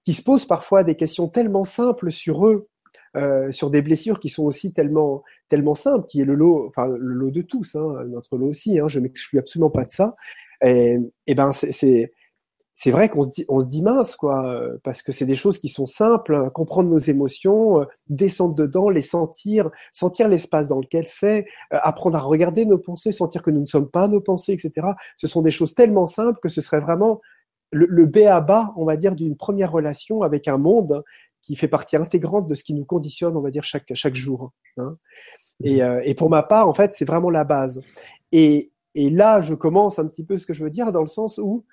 qui 0.04 0.12
se 0.12 0.22
posent 0.22 0.46
parfois 0.46 0.84
des 0.84 0.94
questions 0.94 1.28
tellement 1.28 1.64
simples 1.64 2.12
sur 2.12 2.46
eux, 2.46 2.68
euh, 3.16 3.50
sur 3.52 3.70
des 3.70 3.80
blessures 3.80 4.20
qui 4.20 4.28
sont 4.28 4.44
aussi 4.44 4.72
tellement 4.72 5.22
tellement 5.48 5.74
simples, 5.74 6.06
qui 6.06 6.20
est 6.20 6.24
le 6.26 6.34
lot, 6.34 6.66
enfin 6.68 6.88
le 6.88 7.14
lot 7.14 7.30
de 7.30 7.40
tous, 7.40 7.74
hein, 7.74 8.04
notre 8.08 8.36
lot 8.36 8.48
aussi. 8.48 8.78
Hein, 8.78 8.88
je 8.88 9.00
m'exclus 9.00 9.38
absolument 9.38 9.70
pas 9.70 9.84
de 9.84 9.90
ça. 9.90 10.14
Et, 10.62 10.98
et 11.26 11.34
ben 11.34 11.52
c'est 11.52 12.12
c'est 12.80 12.92
vrai 12.92 13.08
qu'on 13.08 13.22
se 13.22 13.28
dit, 13.28 13.44
on 13.48 13.58
se 13.58 13.66
dit 13.66 13.82
mince, 13.82 14.14
quoi, 14.14 14.46
euh, 14.46 14.78
parce 14.84 15.02
que 15.02 15.10
c'est 15.10 15.26
des 15.26 15.34
choses 15.34 15.58
qui 15.58 15.66
sont 15.66 15.86
simples, 15.86 16.36
hein, 16.36 16.48
comprendre 16.48 16.88
nos 16.88 16.98
émotions, 17.00 17.80
euh, 17.80 17.84
descendre 18.08 18.54
dedans, 18.54 18.88
les 18.88 19.02
sentir, 19.02 19.68
sentir 19.92 20.28
l'espace 20.28 20.68
dans 20.68 20.78
lequel 20.78 21.04
c'est, 21.04 21.40
euh, 21.72 21.78
apprendre 21.82 22.16
à 22.16 22.20
regarder 22.20 22.66
nos 22.66 22.78
pensées, 22.78 23.10
sentir 23.10 23.42
que 23.42 23.50
nous 23.50 23.58
ne 23.58 23.66
sommes 23.66 23.90
pas 23.90 24.06
nos 24.06 24.20
pensées, 24.20 24.52
etc. 24.52 24.86
Ce 25.16 25.26
sont 25.26 25.42
des 25.42 25.50
choses 25.50 25.74
tellement 25.74 26.06
simples 26.06 26.38
que 26.40 26.48
ce 26.48 26.60
serait 26.60 26.78
vraiment 26.78 27.20
le, 27.72 27.84
le 27.86 28.06
B 28.06 28.18
à 28.18 28.40
bas, 28.40 28.72
on 28.76 28.84
va 28.84 28.96
dire, 28.96 29.16
d'une 29.16 29.36
première 29.36 29.72
relation 29.72 30.22
avec 30.22 30.46
un 30.46 30.58
monde 30.58 31.02
qui 31.42 31.56
fait 31.56 31.66
partie 31.66 31.96
intégrante 31.96 32.46
de 32.46 32.54
ce 32.54 32.62
qui 32.62 32.74
nous 32.74 32.84
conditionne, 32.84 33.36
on 33.36 33.40
va 33.40 33.50
dire, 33.50 33.64
chaque, 33.64 33.92
chaque 33.94 34.14
jour. 34.14 34.52
Hein. 34.76 34.96
Et, 35.64 35.82
mmh. 35.82 36.00
et 36.04 36.14
pour 36.14 36.30
ma 36.30 36.44
part, 36.44 36.68
en 36.68 36.74
fait, 36.74 36.92
c'est 36.92 37.04
vraiment 37.04 37.30
la 37.30 37.42
base. 37.42 37.80
Et, 38.30 38.70
et 38.94 39.10
là, 39.10 39.42
je 39.42 39.54
commence 39.54 39.98
un 39.98 40.06
petit 40.06 40.22
peu 40.22 40.36
ce 40.36 40.46
que 40.46 40.54
je 40.54 40.62
veux 40.62 40.70
dire 40.70 40.92
dans 40.92 41.00
le 41.00 41.08
sens 41.08 41.38
où 41.38 41.64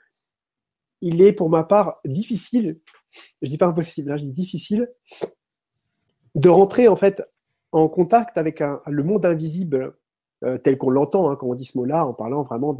il 1.06 1.22
est 1.22 1.34
pour 1.34 1.50
ma 1.50 1.64
part 1.64 2.00
difficile, 2.04 2.80
je 3.42 3.48
dis 3.48 3.58
pas 3.58 3.68
impossible, 3.68 4.12
hein, 4.12 4.18
je 4.18 4.24
dis 4.24 4.34
difficile, 4.34 4.90
de 6.34 6.50
rentrer 6.50 6.88
en 6.88 6.96
fait 6.96 7.22
en 7.72 7.88
contact 7.88 8.38
avec 8.38 8.62
le 8.88 9.04
monde 9.04 9.26
invisible 9.26 9.96
tel 10.64 10.78
qu'on 10.78 10.90
l'entend 10.90 11.30
hein, 11.30 11.38
quand 11.38 11.48
on 11.48 11.56
dit 11.56 11.66
ce 11.66 11.78
mot-là, 11.78 12.06
en 12.06 12.14
parlant 12.14 12.44
vraiment 12.44 12.76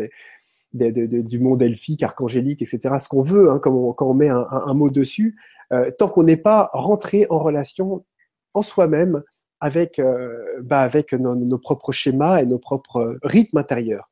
du 0.74 1.40
monde 1.40 1.62
elfique, 1.62 2.04
archangélique, 2.04 2.62
etc., 2.62 2.96
ce 3.00 3.08
qu'on 3.08 3.24
veut, 3.24 3.50
hein, 3.50 3.60
quand, 3.60 3.96
on, 4.00 4.14
met 4.14 4.30
un, 4.30 4.74
mot 4.74 4.90
dessus, 4.90 5.38
euh, 5.72 5.90
tant 5.98 6.10
qu'on 6.10 6.24
n'est 6.24 6.38
pas 6.38 6.70
rentré 6.74 7.28
en 7.30 7.40
relation 7.40 8.06
en 8.54 8.62
soi-même 8.62 9.24
avec, 9.60 10.00
euh, 10.00 10.62
bah, 10.62 10.82
avec 10.82 11.14
nos, 11.14 11.60
propres 11.60 11.92
schémas 11.92 12.42
et 12.42 12.46
nos 12.46 12.60
propres 12.60 13.18
rythmes 13.24 13.58
intérieurs. 13.58 14.12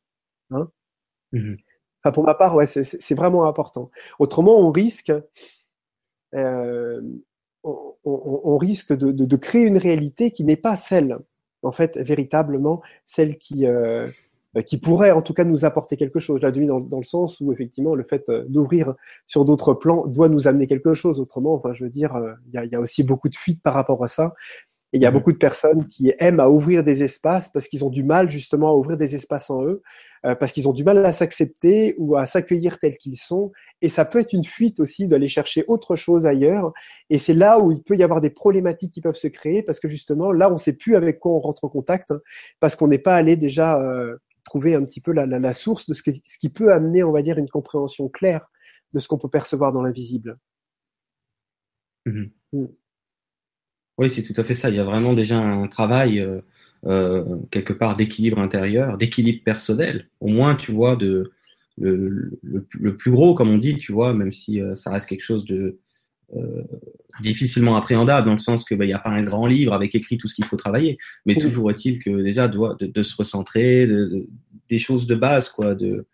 Mmh 0.50 1.56
pour 2.12 2.24
ma 2.24 2.34
part, 2.34 2.58
c'est 2.66 3.16
vraiment 3.16 3.46
important. 3.46 3.90
Autrement, 4.20 4.60
on 4.60 4.72
risque, 4.72 5.14
euh, 6.36 7.02
on, 7.64 8.58
risque 8.58 8.94
de, 8.94 9.36
créer 9.38 9.66
une 9.66 9.78
réalité 9.78 10.32
qui 10.32 10.44
n'est 10.44 10.58
pas 10.58 10.76
celle, 10.76 11.18
en 11.62 11.72
fait, 11.72 11.98
véritablement, 11.98 12.82
celle 13.06 13.38
qui, 13.38 13.66
euh, 13.66 14.10
qui 14.66 14.78
pourrait 14.78 15.12
en 15.12 15.22
tout 15.22 15.34
cas 15.34 15.46
nous 15.46 15.64
apporter 15.64 15.96
quelque 15.96 16.20
chose. 16.20 16.42
Là, 16.42 16.52
dans, 16.52 16.82
dans 16.82 16.98
le 16.98 17.04
sens 17.04 17.40
où 17.40 17.54
effectivement 17.54 17.96
le 17.96 18.04
fait 18.04 18.28
euh, 18.30 18.44
d'ouvrir 18.50 18.96
sur 19.26 19.46
d'autres 19.46 19.74
plans 19.74 20.06
doit 20.06 20.28
nous 20.28 20.48
amener 20.48 20.68
quelque 20.68 20.94
chose. 20.94 21.22
Autrement, 21.22 21.54
enfin, 21.54 21.74
je 21.74 21.86
veux 21.86 21.90
dire, 21.90 22.14
il 22.48 22.54
y, 22.54 22.58
a, 22.58 22.66
y, 22.66 22.76
a, 22.76 22.80
aussi 22.82 23.04
beaucoup 23.04 23.30
de 23.30 23.36
fuites 23.36 23.62
par 23.62 23.74
rapport 23.74 24.04
à 24.04 24.08
ça. 24.08 24.34
Et 24.94 24.98
il 24.98 25.02
y 25.02 25.06
a 25.06 25.12
mhm. 25.12 25.18
beaucoup 25.18 25.32
de 25.32 25.38
personnes 25.38 25.86
qui 25.88 26.14
aiment 26.20 26.40
à 26.40 26.50
ouvrir 26.50 26.84
des 26.84 27.04
espaces 27.04 27.50
parce 27.50 27.68
qu'ils 27.68 27.84
ont 27.84 27.90
du 27.90 28.04
mal 28.04 28.30
justement 28.30 28.70
à 28.70 28.76
ouvrir 28.76 28.96
des 28.96 29.16
espaces 29.16 29.50
en 29.50 29.66
eux, 29.66 29.82
parce 30.22 30.54
qu'ils 30.54 30.70
ont 30.70 30.74
du 30.74 30.86
mal 30.86 31.06
à 31.06 31.12
s'accepter 31.12 31.96
ou 31.98 32.16
à 32.16 32.26
s'accueillir 32.26 32.80
tels 32.80 32.96
qu'ils 32.96 33.18
sont. 33.18 33.52
Et 33.82 33.90
ça 33.90 34.06
peut 34.06 34.20
être 34.20 34.34
une 34.34 34.46
fuite 34.46 34.80
aussi 34.80 35.08
d'aller 35.08 35.28
chercher 35.28 35.66
autre 35.68 35.96
chose 35.96 36.26
ailleurs. 36.26 36.72
Et 37.10 37.18
c'est 37.18 37.34
là 37.34 37.60
où 37.60 37.72
il 37.72 37.84
peut 37.84 37.98
y 37.98 38.04
avoir 38.04 38.22
des 38.22 38.30
problématiques 38.30 38.94
qui 38.94 39.02
peuvent 39.02 39.16
se 39.16 39.28
créer 39.28 39.64
parce 39.64 39.80
que 39.80 39.90
justement 39.90 40.32
là, 40.32 40.50
on 40.50 40.54
ne 40.54 40.58
sait 40.58 40.78
plus 40.78 40.96
avec 40.96 41.20
quoi 41.20 41.34
on 41.34 41.40
rentre 41.40 41.66
en 41.66 41.70
contact 41.70 42.12
hein, 42.12 42.22
parce 42.60 42.76
qu'on 42.76 42.88
n'est 42.88 43.00
pas 43.00 43.16
allé 43.16 43.36
déjà 43.36 43.80
trouver 44.44 44.76
un 44.76 44.84
petit 44.84 45.02
peu 45.02 45.12
la, 45.12 45.54
source 45.54 45.88
de 45.88 45.94
ce, 45.94 46.02
ce, 46.06 46.38
qui 46.38 46.50
peut 46.50 46.72
amener, 46.72 47.04
on 47.04 47.12
va 47.12 47.22
dire, 47.22 47.38
une 47.38 47.50
compréhension 47.50 48.10
claire 48.10 48.48
de 48.94 49.00
ce 49.00 49.08
qu'on 49.08 49.18
peut 49.18 49.30
percevoir 49.30 49.72
dans 49.72 49.82
l'invisible. 49.82 50.38
Mhm. 52.06 52.32
Mm. 52.52 52.66
Oui, 53.98 54.10
c'est 54.10 54.24
tout 54.24 54.40
à 54.40 54.44
fait 54.44 54.54
ça. 54.54 54.70
Il 54.70 54.76
y 54.76 54.80
a 54.80 54.84
vraiment 54.84 55.14
déjà 55.14 55.40
un 55.40 55.68
travail 55.68 56.20
euh, 56.20 56.42
euh, 56.86 57.38
quelque 57.52 57.74
part 57.74 57.96
d'équilibre 57.96 58.40
intérieur, 58.40 58.98
d'équilibre 58.98 59.44
personnel. 59.44 60.10
Au 60.20 60.28
moins, 60.28 60.56
tu 60.56 60.72
vois, 60.72 60.96
de 60.96 61.32
le, 61.78 62.40
le, 62.42 62.96
plus 62.96 63.12
gros, 63.12 63.34
comme 63.34 63.50
on 63.50 63.58
dit, 63.58 63.78
tu 63.78 63.92
vois, 63.92 64.14
même 64.14 64.32
si 64.32 64.62
euh, 64.62 64.76
ça 64.76 64.92
reste 64.92 65.10
quelque 65.10 65.24
chose 65.24 65.46
de 65.46 65.80
euh, 66.36 66.64
difficilement 67.22 67.76
appréhendable 67.76 68.26
dans 68.26 68.34
le 68.34 68.40
sens 68.40 68.66
que 68.66 68.74
il 68.74 68.78
bah, 68.78 68.86
n'y 68.88 68.94
a 68.94 69.00
pas 69.00 69.12
un 69.12 69.22
grand 69.22 69.46
livre 69.46 69.74
avec 69.74 69.94
écrit 69.94 70.18
tout 70.18 70.28
ce 70.28 70.34
qu'il 70.34 70.46
faut 70.46 70.58
travailler, 70.58 70.98
mais 71.28 71.36
toujours 71.36 71.70
est-il 71.70 72.00
que 72.00 72.10
déjà 72.24 72.48
de, 72.48 72.86
de, 72.86 73.04
se 73.04 73.16
recentrer, 73.16 73.86
de, 73.86 74.26
des 74.68 74.80
choses 74.80 75.06
de 75.06 75.14
base 75.14 75.50
quoi, 75.50 75.76
de, 75.76 76.08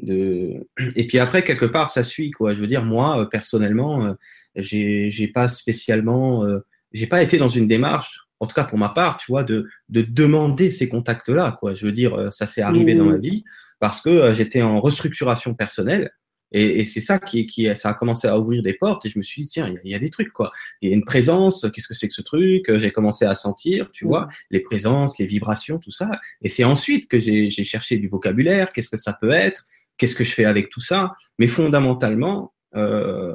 de 0.00 0.66
et 0.94 1.06
puis 1.06 1.18
après 1.18 1.44
quelque 1.44 1.66
part 1.66 1.90
ça 1.90 2.04
suit 2.04 2.30
quoi. 2.30 2.54
Je 2.54 2.60
veux 2.60 2.66
dire 2.66 2.84
moi 2.84 3.20
euh, 3.20 3.24
personnellement, 3.26 4.06
euh, 4.06 4.12
j'ai 4.54 5.10
j'ai 5.10 5.28
pas 5.28 5.48
spécialement, 5.48 6.46
j'ai 6.96 7.06
pas 7.06 7.22
été 7.22 7.38
dans 7.38 7.48
une 7.48 7.66
démarche 7.66 8.20
en 8.38 8.46
tout 8.46 8.54
cas 8.54 8.64
pour 8.64 8.78
ma 8.78 8.90
part, 8.90 9.16
tu 9.16 9.32
vois, 9.32 9.44
de, 9.44 9.66
de 9.88 10.02
demander 10.02 10.70
ces 10.70 10.90
contacts-là, 10.90 11.56
quoi. 11.58 11.74
Je 11.74 11.86
veux 11.86 11.92
dire, 11.92 12.30
ça 12.32 12.46
s'est 12.46 12.60
arrivé 12.60 12.94
dans 12.94 13.06
ma 13.06 13.16
vie 13.16 13.44
parce 13.80 14.02
que 14.02 14.34
j'étais 14.34 14.60
en 14.60 14.78
restructuration 14.78 15.54
personnelle 15.54 16.10
et, 16.52 16.80
et 16.80 16.84
c'est 16.84 17.00
ça 17.00 17.18
qui, 17.18 17.46
qui, 17.46 17.68
ça 17.76 17.90
a 17.90 17.94
commencé 17.94 18.28
à 18.28 18.38
ouvrir 18.38 18.62
des 18.62 18.74
portes 18.74 19.04
et 19.04 19.10
je 19.10 19.18
me 19.18 19.22
suis 19.22 19.42
dit 19.42 19.48
tiens, 19.48 19.74
il 19.84 19.90
y, 19.90 19.94
a 19.94 19.98
des 19.98 20.10
trucs 20.10 20.32
quoi. 20.32 20.52
Il 20.80 20.88
y 20.88 20.92
a 20.92 20.96
une 20.96 21.04
présence. 21.04 21.66
Qu'est-ce 21.72 21.88
que 21.88 21.94
c'est 21.94 22.08
que 22.08 22.14
ce 22.14 22.22
truc 22.22 22.70
J'ai 22.78 22.90
commencé 22.90 23.24
à 23.24 23.34
sentir, 23.34 23.90
tu 23.92 24.04
vois, 24.04 24.28
les 24.50 24.60
présences, 24.60 25.18
les 25.18 25.26
vibrations, 25.26 25.78
tout 25.78 25.90
ça. 25.90 26.10
Et 26.42 26.48
c'est 26.48 26.64
ensuite 26.64 27.08
que 27.08 27.18
j'ai 27.18 27.50
cherché 27.50 27.98
du 27.98 28.08
vocabulaire. 28.08 28.72
Qu'est-ce 28.72 28.90
que 28.90 28.96
ça 28.96 29.12
peut 29.20 29.30
être 29.30 29.64
Qu'est-ce 29.98 30.14
que 30.14 30.24
je 30.24 30.32
fais 30.32 30.44
avec 30.44 30.68
tout 30.68 30.80
ça 30.80 31.14
Mais 31.38 31.46
fondamentalement, 31.46 32.52
euh, 32.76 33.34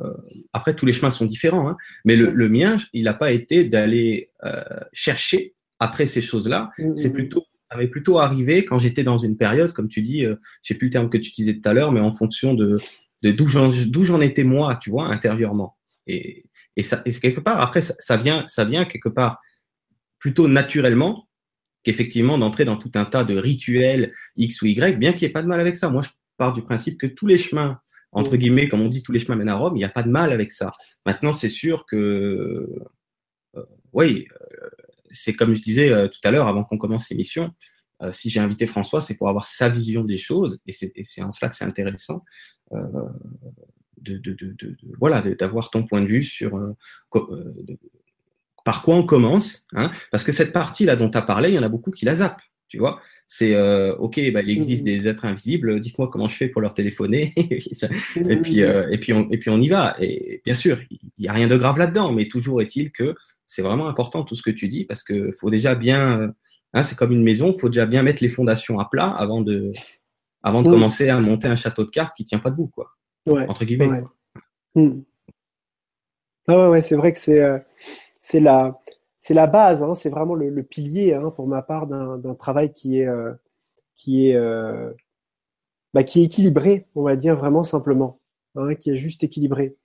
après 0.54 0.76
tous 0.76 0.86
les 0.86 0.94
chemins 0.94 1.12
sont 1.12 1.26
différents, 1.26 1.70
hein, 1.70 1.78
mais 2.06 2.16
le, 2.16 2.32
le, 2.32 2.50
mien, 2.50 2.78
il 2.94 3.04
n'a 3.06 3.14
pas 3.14 3.32
été 3.32 3.64
d'aller 3.66 4.30
euh, 4.44 4.64
chercher 4.94 5.56
après 5.80 6.06
ces 6.06 6.22
choses-là. 6.22 6.72
Mm, 6.78 6.96
c'est 6.96 7.10
mm, 7.10 7.12
mm. 7.12 7.14
plutôt 7.14 7.46
ça 7.72 7.78
m'est 7.78 7.88
plutôt 7.88 8.20
arrivé 8.20 8.66
quand 8.66 8.80
j'étais 8.80 9.04
dans 9.04 9.18
une 9.18 9.38
période, 9.38 9.72
comme 9.72 9.88
tu 9.88 10.02
dis, 10.02 10.26
euh, 10.26 10.36
je 10.62 10.74
sais 10.74 10.78
plus 10.78 10.88
le 10.88 10.92
terme 10.92 11.10
que 11.10 11.18
tu 11.18 11.30
utilisais 11.30 11.54
tout 11.54 11.70
à 11.70 11.74
l'heure, 11.74 11.94
mais 11.94 12.02
en 12.02 12.12
fonction 12.12 12.54
de 12.54 12.78
d'où 13.24 13.48
j'en 13.48 14.20
étais 14.20 14.44
moi, 14.44 14.78
tu 14.82 14.90
vois, 14.90 15.06
intérieurement. 15.06 15.78
Et, 16.08 16.46
et 16.76 16.84
ça, 16.84 17.02
et 17.06 17.12
quelque 17.12 17.40
part, 17.40 17.62
après, 17.62 17.82
ça, 17.82 18.18
vient, 18.18 18.46
ça 18.48 18.66
vient 18.66 18.84
quelque 18.84 19.10
part 19.10 19.40
plutôt 20.20 20.48
naturellement 20.48 21.30
qu'effectivement 21.84 22.38
d'entrer 22.38 22.66
dans 22.66 22.78
tout 22.78 22.92
un 22.96 23.06
tas 23.06 23.24
de 23.24 23.38
rituels 23.38 24.14
X 24.38 24.62
ou 24.62 24.66
Y, 24.66 24.98
bien 24.98 25.14
qu'il 25.14 25.26
n'y 25.28 25.30
ait 25.30 25.34
pas 25.34 25.42
de 25.42 25.48
mal 25.48 25.62
avec 25.62 25.76
ça. 25.76 25.90
Moi, 25.90 26.02
je 26.02 26.10
pars 26.38 26.54
du 26.54 26.64
principe 26.64 27.00
que 27.00 27.08
tous 27.08 27.28
les 27.28 27.38
chemins, 27.38 27.78
entre 28.12 28.36
guillemets, 28.36 28.68
comme 28.68 28.82
on 28.82 28.90
dit, 28.90 29.04
tous 29.04 29.12
les 29.12 29.20
chemins 29.20 29.36
mènent 29.36 29.50
à 29.50 29.56
Rome, 29.56 29.76
il 29.76 29.80
n'y 29.80 29.86
a 29.86 29.90
pas 29.90 30.04
de 30.04 30.10
mal 30.10 30.32
avec 30.32 30.52
ça. 30.52 30.72
Maintenant, 31.06 31.34
c'est 31.34 31.50
sûr 31.50 31.86
que, 31.86 32.70
euh, 33.56 33.66
oui, 33.94 34.28
euh, 34.42 34.70
c'est 35.10 35.34
comme 35.34 35.54
je 35.54 35.62
disais 35.62 35.92
euh, 35.92 36.08
tout 36.08 36.20
à 36.24 36.32
l'heure 36.32 36.48
avant 36.48 36.64
qu'on 36.64 36.78
commence 36.78 37.10
l'émission, 37.10 37.52
euh, 38.02 38.12
si 38.12 38.30
j'ai 38.30 38.40
invité 38.40 38.68
François, 38.68 39.02
c'est 39.02 39.16
pour 39.16 39.30
avoir 39.30 39.48
sa 39.48 39.70
vision 39.70 40.04
des 40.04 40.18
choses, 40.18 40.60
et 40.68 40.74
c'est 40.74 41.22
en 41.22 41.32
cela 41.32 41.50
que 41.50 41.56
c'est 41.56 41.66
intéressant. 41.66 42.24
Euh, 42.74 43.10
de, 43.98 44.18
de, 44.18 44.34
de, 44.34 44.56
de, 44.58 44.76
voilà, 45.00 45.22
d'avoir 45.22 45.70
ton 45.70 45.86
point 45.86 46.02
de 46.02 46.08
vue 46.08 46.24
sur 46.24 46.60
par 48.66 48.82
quoi 48.82 48.96
on 48.96 49.04
commence, 49.04 49.66
hein, 49.74 49.92
parce 50.12 50.24
que 50.24 50.32
cette 50.32 50.52
partie-là 50.52 50.96
dont 50.96 51.10
tu 51.10 51.18
as 51.18 51.22
parlé, 51.22 51.50
il 51.50 51.56
y 51.56 51.60
en 51.60 51.64
a 51.64 51.70
beaucoup 51.70 51.92
qui 51.92 52.06
la 52.06 52.16
zappent. 52.16 52.42
Tu 52.72 52.78
vois, 52.78 53.02
c'est 53.28 53.54
euh, 53.54 53.94
ok, 53.98 54.18
bah, 54.32 54.42
il 54.42 54.50
existe 54.50 54.84
mm-hmm. 54.84 55.02
des 55.02 55.08
êtres 55.10 55.26
invisibles. 55.26 55.82
Dites-moi 55.82 56.08
comment 56.08 56.30
je 56.30 56.38
fais 56.38 56.48
pour 56.48 56.62
leur 56.62 56.74
téléphoner. 56.74 57.34
et 57.36 58.38
puis 58.38 58.62
euh, 58.62 58.88
et 58.90 58.98
puis 58.98 59.12
on 59.12 59.30
et 59.30 59.38
puis 59.38 59.50
on 59.50 59.60
y 59.60 59.68
va. 59.68 59.98
Et 60.00 60.42
bien 60.46 60.54
sûr, 60.54 60.80
il 60.90 61.12
y 61.18 61.28
a 61.28 61.34
rien 61.34 61.50
de 61.50 61.58
grave 61.58 61.78
là-dedans, 61.78 62.14
mais 62.14 62.30
toujours 62.30 62.62
est-il 62.62 62.94
que 62.94 63.14
c'est 63.46 63.62
vraiment 63.62 63.90
important 63.90 64.24
tout 64.24 64.36
ce 64.36 64.42
que 64.42 64.52
tu 64.52 64.70
dis 64.70 64.86
parce 64.86 65.04
que 65.04 65.34
faut 65.34 65.50
déjà 65.50 65.76
bien, 65.76 66.22
euh, 66.22 66.28
hein, 66.74 66.84
c'est 66.84 66.98
comme 66.98 67.12
une 67.12 67.24
maison, 67.24 67.54
faut 67.58 67.68
déjà 67.68 67.86
bien 67.86 68.04
mettre 68.04 68.24
les 68.24 68.30
fondations 68.30 68.80
à 68.80 68.86
plat 68.86 69.10
avant 69.10 69.42
de 69.42 69.74
avant 70.42 70.62
de 70.62 70.70
commencer 70.70 71.10
à 71.10 71.20
monter 71.20 71.50
un 71.50 71.58
château 71.58 71.84
de 71.84 71.90
cartes 71.90 72.16
qui 72.16 72.24
tient 72.24 72.40
pas 72.40 72.52
debout, 72.52 72.70
quoi. 72.70 72.92
Ouais, 73.26 73.46
entre 73.50 73.66
guillemets. 73.66 73.88
Ouais. 73.90 74.04
Mm. 74.76 75.04
Ah 76.48 76.70
ouais, 76.70 76.82
c'est 76.82 76.96
vrai 76.96 77.12
que 77.12 77.20
c'est 77.20 77.66
c'est 78.18 78.40
la 78.40 78.80
c'est 79.22 79.36
la 79.36 79.48
base, 79.48 79.84
hein, 79.84 79.96
c'est 79.96 80.10
vraiment 80.10 80.34
le, 80.34 80.64
pilier 80.64 81.14
hein, 81.14 81.32
pour 81.36 81.48
ma 81.48 81.62
part 81.62 81.88
d'un 81.88 82.36
travail 82.36 82.74
qui 82.74 83.00
est 83.00 83.08
euh, 83.08 83.32
qui 83.96 84.28
est 84.28 84.36
euh, 84.36 84.92
bah, 85.94 86.04
qui 86.04 86.22
est 86.22 86.26
équilibré, 86.26 86.88
on 86.96 87.04
va 87.04 87.16
dire 87.16 87.36
vraiment 87.36 87.64
simplement, 87.64 88.20
hein, 88.56 88.74
qui 88.76 88.90
est 88.90 88.96
juste 88.96 89.24
équilibré, 89.24 89.78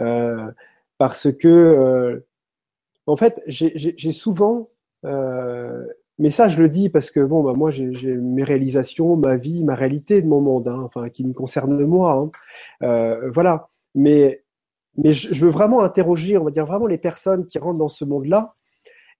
euh, 0.00 0.50
parce 0.98 1.32
que 1.32 2.24
en 3.06 3.16
fait 3.16 3.42
j'ai 3.48 4.12
souvent 4.12 4.70
mais 6.18 6.30
ça, 6.30 6.48
je 6.48 6.62
le 6.62 6.68
dis 6.70 6.88
parce 6.88 7.10
que 7.10 7.20
bon, 7.20 7.42
bah, 7.42 7.52
moi, 7.52 7.70
j'ai 7.70 8.16
mes 8.16 8.42
réalisations, 8.42 9.16
ma 9.16 9.36
vie, 9.36 9.64
ma 9.64 9.74
réalité 9.74 10.22
de 10.22 10.26
mon 10.26 10.40
monde, 10.40 10.66
enfin, 10.68 11.10
qui 11.10 11.26
me 11.26 11.34
concerne 11.34 11.84
moi. 11.84 12.30
Voilà. 12.80 13.68
Mais, 13.94 14.42
mais 14.96 15.12
je, 15.12 15.44
veux 15.44 15.50
vraiment 15.50 15.82
interroger, 15.82 16.38
on 16.38 16.44
va 16.44 16.50
dire 16.50 16.64
vraiment 16.66 16.86
les 16.86 16.98
personnes 16.98 17.46
qui 17.46 17.58
rentrent 17.58 17.78
dans 17.78 17.90
ce 17.90 18.04
monde-là, 18.06 18.54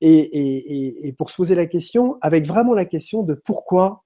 et, 0.00 1.14
pour 1.16 1.30
se 1.30 1.36
poser 1.36 1.54
la 1.54 1.66
question, 1.66 2.18
avec 2.20 2.46
vraiment 2.46 2.74
la 2.74 2.84
question 2.84 3.22
de 3.22 3.34
pourquoi. 3.34 4.04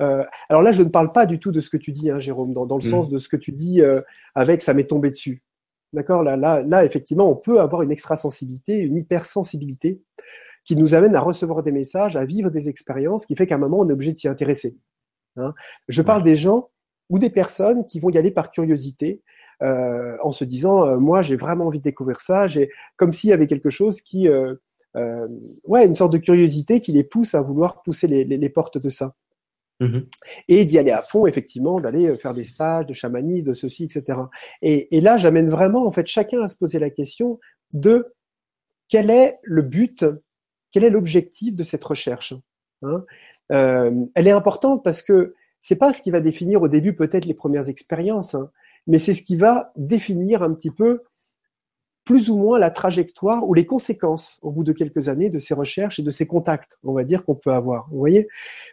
Euh, 0.00 0.24
alors 0.48 0.62
là, 0.62 0.72
je 0.72 0.82
ne 0.82 0.88
parle 0.88 1.12
pas 1.12 1.26
du 1.26 1.38
tout 1.40 1.50
de 1.50 1.60
ce 1.60 1.70
que 1.70 1.76
tu 1.76 1.92
dis, 1.92 2.10
hein, 2.10 2.18
Jérôme, 2.18 2.52
dans, 2.52 2.64
le 2.64 2.84
mm. 2.84 2.90
sens 2.90 3.08
de 3.08 3.18
ce 3.18 3.28
que 3.28 3.36
tu 3.36 3.52
dis 3.52 3.80
euh, 3.82 4.00
avec 4.34 4.62
ça 4.62 4.74
m'est 4.74 4.84
tombé 4.84 5.10
dessus. 5.10 5.42
D'accord? 5.92 6.22
Là, 6.22 6.36
là, 6.36 6.62
là, 6.62 6.84
effectivement, 6.84 7.30
on 7.30 7.36
peut 7.36 7.60
avoir 7.60 7.82
une 7.82 7.90
extrasensibilité, 7.90 8.78
une 8.78 8.96
hypersensibilité 8.96 10.00
qui 10.64 10.76
nous 10.76 10.94
amène 10.94 11.14
à 11.14 11.20
recevoir 11.20 11.62
des 11.62 11.72
messages, 11.72 12.16
à 12.16 12.24
vivre 12.24 12.50
des 12.50 12.68
expériences, 12.68 13.26
qui 13.26 13.34
fait 13.34 13.46
qu'à 13.46 13.54
un 13.54 13.58
moment, 13.58 13.80
on 13.80 13.88
est 13.88 13.92
obligé 13.92 14.12
de 14.12 14.18
s'y 14.18 14.28
intéresser. 14.28 14.76
Hein. 15.36 15.54
Je 15.88 16.02
parle 16.02 16.22
des 16.22 16.34
gens 16.34 16.68
ou 17.08 17.18
des 17.18 17.30
personnes 17.30 17.86
qui 17.86 18.00
vont 18.00 18.10
y 18.10 18.18
aller 18.18 18.30
par 18.30 18.50
curiosité, 18.50 19.22
euh, 19.62 20.16
en 20.22 20.30
se 20.30 20.44
disant, 20.44 21.00
moi, 21.00 21.22
j'ai 21.22 21.36
vraiment 21.36 21.66
envie 21.66 21.78
de 21.78 21.84
découvrir 21.84 22.20
ça, 22.20 22.46
j'ai 22.46 22.70
comme 22.96 23.14
s'il 23.14 23.30
y 23.30 23.32
avait 23.32 23.46
quelque 23.46 23.70
chose 23.70 24.02
qui 24.02 24.28
euh, 24.28 24.54
ouais, 25.64 25.86
une 25.86 25.94
sorte 25.94 26.12
de 26.12 26.18
curiosité 26.18 26.80
qui 26.80 26.92
les 26.92 27.04
pousse 27.04 27.34
à 27.34 27.42
vouloir 27.42 27.82
pousser 27.82 28.06
les, 28.06 28.48
portes 28.48 28.78
de 28.78 28.88
ça. 28.88 29.14
Mm-hmm. 29.80 30.06
Et 30.48 30.64
d'y 30.64 30.78
aller 30.78 30.90
à 30.90 31.02
fond, 31.02 31.26
effectivement, 31.26 31.78
d'aller 31.78 32.08
euh, 32.08 32.16
faire 32.16 32.34
des 32.34 32.44
stages 32.44 32.86
de 32.86 32.94
chamanisme, 32.94 33.46
de 33.46 33.54
ceci, 33.54 33.84
etc. 33.84 34.18
Et, 34.60 35.00
là, 35.00 35.16
j'amène 35.16 35.48
vraiment, 35.48 35.86
en 35.86 35.92
fait, 35.92 36.06
chacun 36.06 36.40
à 36.42 36.48
se 36.48 36.56
poser 36.56 36.78
la 36.78 36.90
question 36.90 37.38
de 37.72 38.14
quel 38.88 39.10
est 39.10 39.38
le 39.42 39.62
but, 39.62 40.04
quel 40.72 40.82
est 40.82 40.90
l'objectif 40.90 41.54
de 41.54 41.62
cette 41.62 41.84
recherche. 41.84 42.34
Hein 42.82 43.04
euh, 43.52 44.04
elle 44.14 44.26
est 44.26 44.32
importante 44.32 44.84
parce 44.84 45.02
que 45.02 45.34
c'est 45.60 45.76
pas 45.76 45.92
ce 45.92 46.02
qui 46.02 46.10
va 46.10 46.20
définir 46.20 46.62
au 46.62 46.68
début 46.68 46.94
peut-être 46.94 47.24
les 47.24 47.34
premières 47.34 47.68
expériences, 47.68 48.34
hein, 48.34 48.50
mais 48.86 48.98
c'est 48.98 49.14
ce 49.14 49.22
qui 49.22 49.36
va 49.36 49.72
définir 49.76 50.42
un 50.42 50.54
petit 50.54 50.70
peu 50.70 51.02
plus 52.08 52.30
ou 52.30 52.38
moins 52.38 52.58
la 52.58 52.70
trajectoire 52.70 53.46
ou 53.46 53.52
les 53.52 53.66
conséquences 53.66 54.38
au 54.40 54.50
bout 54.50 54.64
de 54.64 54.72
quelques 54.72 55.10
années 55.10 55.28
de 55.28 55.38
ces 55.38 55.52
recherches 55.52 55.98
et 55.98 56.02
de 56.02 56.08
ces 56.08 56.26
contacts, 56.26 56.78
on 56.82 56.94
va 56.94 57.04
dire, 57.04 57.22
qu'on 57.22 57.34
peut 57.34 57.50
avoir. 57.50 57.86
Vous 57.90 57.98
voyez? 57.98 58.28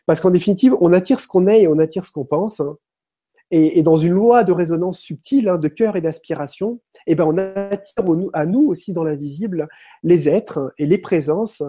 Parce 0.06 0.21
qu'en 0.21 0.30
définitive, 0.30 0.74
on 0.80 0.93
attire 0.93 1.19
ce 1.19 1.28
qu'on 1.28 1.45
est 1.45 1.63
et 1.63 1.67
on 1.67 1.78
attire 1.78 2.06
ce 2.06 2.12
qu'on 2.12 2.24
pense. 2.24 2.62
Hein. 2.62 2.78
Et, 3.52 3.84
dans 3.84 3.98
une 3.98 4.13
loi 4.13 4.45
de 4.45 4.54
résonance 4.54 5.00
subtile, 5.00 5.50
hein, 5.50 5.58
de 5.58 5.67
cœur 5.67 5.98
et 5.98 6.02
d'aspiration, 6.02 6.80
eh 7.08 7.15
ben 7.15 7.26
on 7.26 7.36
attire 7.36 8.06
à 8.32 8.45
nous 8.45 8.67
aussi 8.67 8.93
dans 8.93 9.04
l'invisible 9.04 9.67
les 10.02 10.30
êtres 10.30 10.74
et 10.78 10.86
les 10.86 10.98
présences 10.98 11.62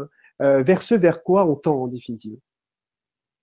euh, 0.42 0.62
vers 0.62 0.82
ce 0.82 0.94
vers 0.94 1.24
quoi 1.24 1.50
on 1.50 1.56
tend 1.56 1.82
en 1.82 1.88
définitive. 1.88 2.38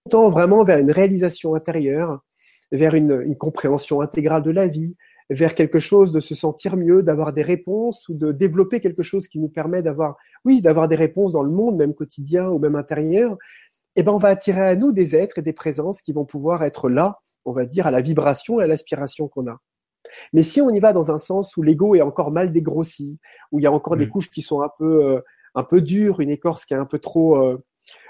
On 0.06 0.12
tend 0.12 0.30
vraiment 0.30 0.64
vers 0.64 0.78
une 0.78 0.92
réalisation 0.92 1.56
intérieure, 1.56 2.24
vers 2.72 2.96
une, 2.96 3.22
une 3.22 3.36
compréhension 3.36 4.00
intégrale 4.00 4.44
de 4.44 4.52
la 4.52 4.70
vie, 4.70 4.96
vers 5.34 5.56
quelque 5.56 5.80
chose 5.80 6.12
de 6.12 6.20
se 6.20 6.36
sentir 6.36 6.78
mieux, 6.78 7.04
d'avoir 7.04 7.34
des 7.34 7.44
réponses 7.44 8.08
ou 8.10 8.14
de 8.14 8.32
développer 8.32 8.80
quelque 8.80 9.02
chose 9.02 9.28
qui 9.28 9.40
nous 9.40 9.50
permet 9.50 9.82
d'avoir, 9.82 10.16
oui, 10.46 10.62
d'avoir 10.62 10.88
des 10.88 10.96
réponses 10.96 11.34
dans 11.34 11.44
le 11.44 11.52
monde, 11.52 11.78
même 11.78 11.94
quotidien 11.94 12.50
ou 12.50 12.60
même 12.60 12.76
intérieur, 12.76 13.38
eh 13.96 14.04
ben, 14.04 14.12
on 14.12 14.18
va 14.18 14.30
attirer 14.30 14.62
à 14.62 14.76
nous 14.76 14.92
des 14.92 15.16
êtres 15.16 15.40
et 15.40 15.42
des 15.42 15.54
présences 15.54 16.02
qui 16.02 16.14
vont 16.14 16.26
pouvoir 16.26 16.64
être 16.64 16.90
là, 16.90 17.20
on 17.46 17.52
va 17.52 17.66
dire, 17.66 17.88
à 17.88 17.92
la 17.92 18.02
vibration 18.02 18.60
et 18.60 18.64
à 18.64 18.68
l'aspiration 18.68 19.28
qu'on 19.28 19.48
a. 19.48 19.60
Mais 20.34 20.44
si 20.44 20.62
on 20.62 20.70
y 20.70 20.80
va 20.80 20.94
dans 20.94 21.12
un 21.12 21.18
sens 21.18 21.56
où 21.58 21.62
l'ego 21.62 21.96
est 21.96 22.02
encore 22.02 22.32
mal 22.32 22.52
dégrossi, 22.52 23.20
où 23.52 23.60
il 23.60 23.64
y 23.64 23.68
a 23.68 23.72
encore 23.72 23.98
des 23.98 24.08
mmh. 24.08 24.10
couches 24.10 24.30
qui 24.30 24.42
sont 24.42 24.62
un 24.62 24.70
peu, 24.78 25.06
euh, 25.06 25.22
un 25.56 25.64
peu 25.64 25.82
dures, 25.82 26.20
une 26.20 26.30
écorce 26.30 26.66
qui 26.66 26.74
est 26.74 26.78
un 26.78 26.86
peu 26.86 27.00
trop, 27.00 27.38
euh, 27.38 27.64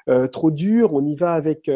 euh, 0.10 0.28
trop 0.28 0.52
dure, 0.52 0.94
on 0.94 1.06
y 1.06 1.16
va 1.16 1.34
avec, 1.34 1.70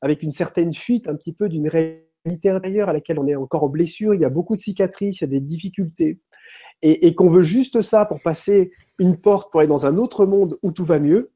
avec 0.00 0.22
une 0.22 0.32
certaine 0.32 0.74
fuite 0.74 1.08
un 1.08 1.16
petit 1.16 1.32
peu 1.32 1.48
d'une 1.48 1.68
réalité 1.68 2.11
intérieure 2.24 2.88
à 2.88 2.92
laquelle 2.92 3.18
on 3.18 3.26
est 3.26 3.34
encore 3.34 3.64
en 3.64 3.68
blessure, 3.68 4.14
il 4.14 4.20
y 4.20 4.24
a 4.24 4.30
beaucoup 4.30 4.54
de 4.54 4.60
cicatrices, 4.60 5.20
il 5.20 5.24
y 5.24 5.24
a 5.24 5.30
des 5.30 5.40
difficultés, 5.40 6.20
et, 6.82 7.14
qu'on 7.14 7.30
veut 7.30 7.42
juste 7.42 7.80
ça 7.82 8.04
pour 8.06 8.20
passer 8.22 8.72
une 8.98 9.16
porte 9.16 9.50
pour 9.50 9.60
aller 9.60 9.68
dans 9.68 9.86
un 9.86 9.98
autre 9.98 10.26
monde 10.26 10.58
où 10.62 10.72
tout 10.72 10.84
va 10.84 11.00
mieux, 11.00 11.32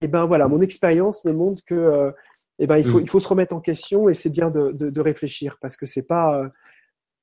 et 0.00 0.04
eh 0.04 0.08
ben 0.08 0.26
voilà, 0.26 0.46
mon 0.46 0.60
expérience 0.60 1.24
me 1.24 1.32
montre 1.32 1.64
que 1.64 1.74
euh, 1.74 2.12
eh 2.60 2.68
ben, 2.68 2.76
il, 2.76 2.84
faut, 2.84 2.98
mm. 2.98 3.02
il 3.02 3.10
faut 3.10 3.18
se 3.18 3.26
remettre 3.26 3.54
en 3.54 3.60
question 3.60 4.08
et 4.08 4.14
c'est 4.14 4.30
bien 4.30 4.48
de, 4.48 4.70
de, 4.70 5.00
réfléchir 5.00 5.58
parce 5.60 5.76
que 5.76 5.86
c'est 5.86 6.02
pas 6.02 6.48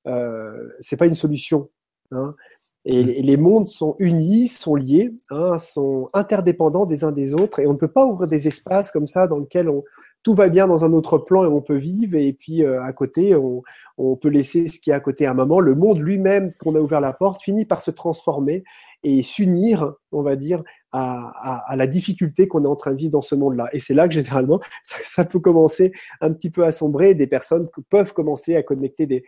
euh, 0.08 0.70
c'est 0.82 0.98
pas 0.98 1.06
une 1.06 1.14
solution. 1.14 1.70
Hein. 2.12 2.36
Et, 2.84 3.02
mm. 3.02 3.08
les 3.08 3.38
mondes 3.38 3.68
sont 3.68 3.96
unis, 3.98 4.50
sont 4.50 4.76
liés, 4.76 5.16
hein, 5.30 5.58
sont 5.58 6.10
interdépendants 6.12 6.86
des 6.86 7.06
uns 7.06 7.14
des 7.14 7.34
autres 7.34 7.60
et 7.60 7.68
on 7.68 7.74
ne 7.74 7.78
peut 7.78 7.92
pas 7.92 8.06
ouvrir 8.06 8.28
des 8.28 8.46
espaces 8.46 8.92
comme 8.92 9.08
ça 9.08 9.26
dans 9.28 9.40
lesquels 9.40 9.70
on, 9.70 9.86
tout 10.26 10.34
va 10.34 10.50
bien 10.50 10.68
dans 10.68 10.84
un 10.84 10.92
autre 10.92 11.20
plan 11.20 11.46
et 11.46 11.48
on 11.48 11.62
peut 11.62 11.76
vivre. 11.76 12.18
Et 12.18 12.34
puis 12.34 12.64
euh, 12.64 12.82
à 12.82 12.92
côté 12.94 13.36
on, 13.36 14.16
peut 14.18 14.30
laisser 14.30 14.66
ce 14.68 14.80
qui 14.80 14.90
est 14.90 14.94
à 14.94 15.00
côté 15.00 15.28
à 15.28 15.32
un 15.32 15.34
moment. 15.36 15.60
Le 15.60 15.76
monde 15.76 16.00
lui-même 16.00 16.50
qu'on 16.60 16.76
a 16.76 16.80
ouvert 16.80 17.00
la 17.00 17.14
porte 17.14 17.44
finit 17.44 17.66
par 17.66 17.80
se 17.80 17.92
transformer 17.92 18.64
et 19.04 19.22
s'unir 19.22 19.94
on 20.12 20.24
va 20.24 20.36
dire 20.36 20.64
à, 20.92 21.76
la 21.78 21.86
difficulté 21.86 22.48
qu'on 22.48 22.66
est 22.66 22.68
en 22.68 22.76
train 22.76 22.92
de 22.92 22.98
vivre 22.98 23.12
dans 23.12 23.22
ce 23.22 23.36
monde-là. 23.36 23.70
Et 23.72 23.80
c'est 23.80 23.94
là 23.94 24.08
que 24.08 24.16
généralement 24.16 24.60
ça, 24.84 25.26
peut 25.26 25.40
commencer 25.40 25.92
un 26.22 26.34
petit 26.34 26.50
peu 26.50 26.66
à 26.66 26.72
sombrer. 26.72 27.14
Des 27.14 27.28
personnes 27.28 27.68
peuvent 27.90 28.14
commencer 28.14 28.56
à 28.56 28.64
connecter 28.64 29.06
des, 29.06 29.24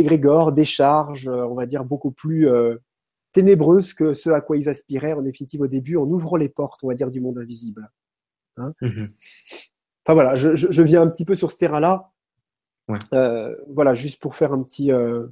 égrégores 0.00 0.52
des 0.52 0.64
charges 0.64 1.28
euh, 1.28 1.44
on 1.44 1.54
va 1.54 1.66
dire 1.66 1.84
beaucoup 1.84 2.12
plus 2.12 2.48
euh, 2.48 2.76
ténébreuses 3.32 3.92
que 3.92 4.14
ce 4.14 4.30
à 4.30 4.40
quoi 4.40 4.56
ils 4.56 4.70
aspiraient 4.70 5.12
en 5.12 5.20
définitive 5.20 5.60
au 5.60 5.66
début 5.66 5.96
en 5.98 6.06
ouvrant 6.06 6.36
les 6.36 6.48
portes 6.48 6.82
on 6.82 6.88
va 6.88 6.94
dire 6.94 7.10
du 7.10 7.20
monde 7.20 7.36
invisible. 7.36 7.90
Hein? 8.56 8.72
Mmh 8.80 9.04
Enfin 10.04 10.14
voilà, 10.14 10.36
je, 10.36 10.54
je, 10.54 10.82
viens 10.82 11.00
un 11.00 11.08
petit 11.08 11.24
peu 11.24 11.34
sur 11.34 11.50
ce 11.50 11.56
terrain-là. 11.56 12.10
Euh, 13.14 13.54
voilà, 13.68 13.94
juste 13.94 14.20
pour 14.20 14.36
faire 14.36 14.52
un 14.52 14.62
petit, 14.62 14.92
euh, 14.92 15.26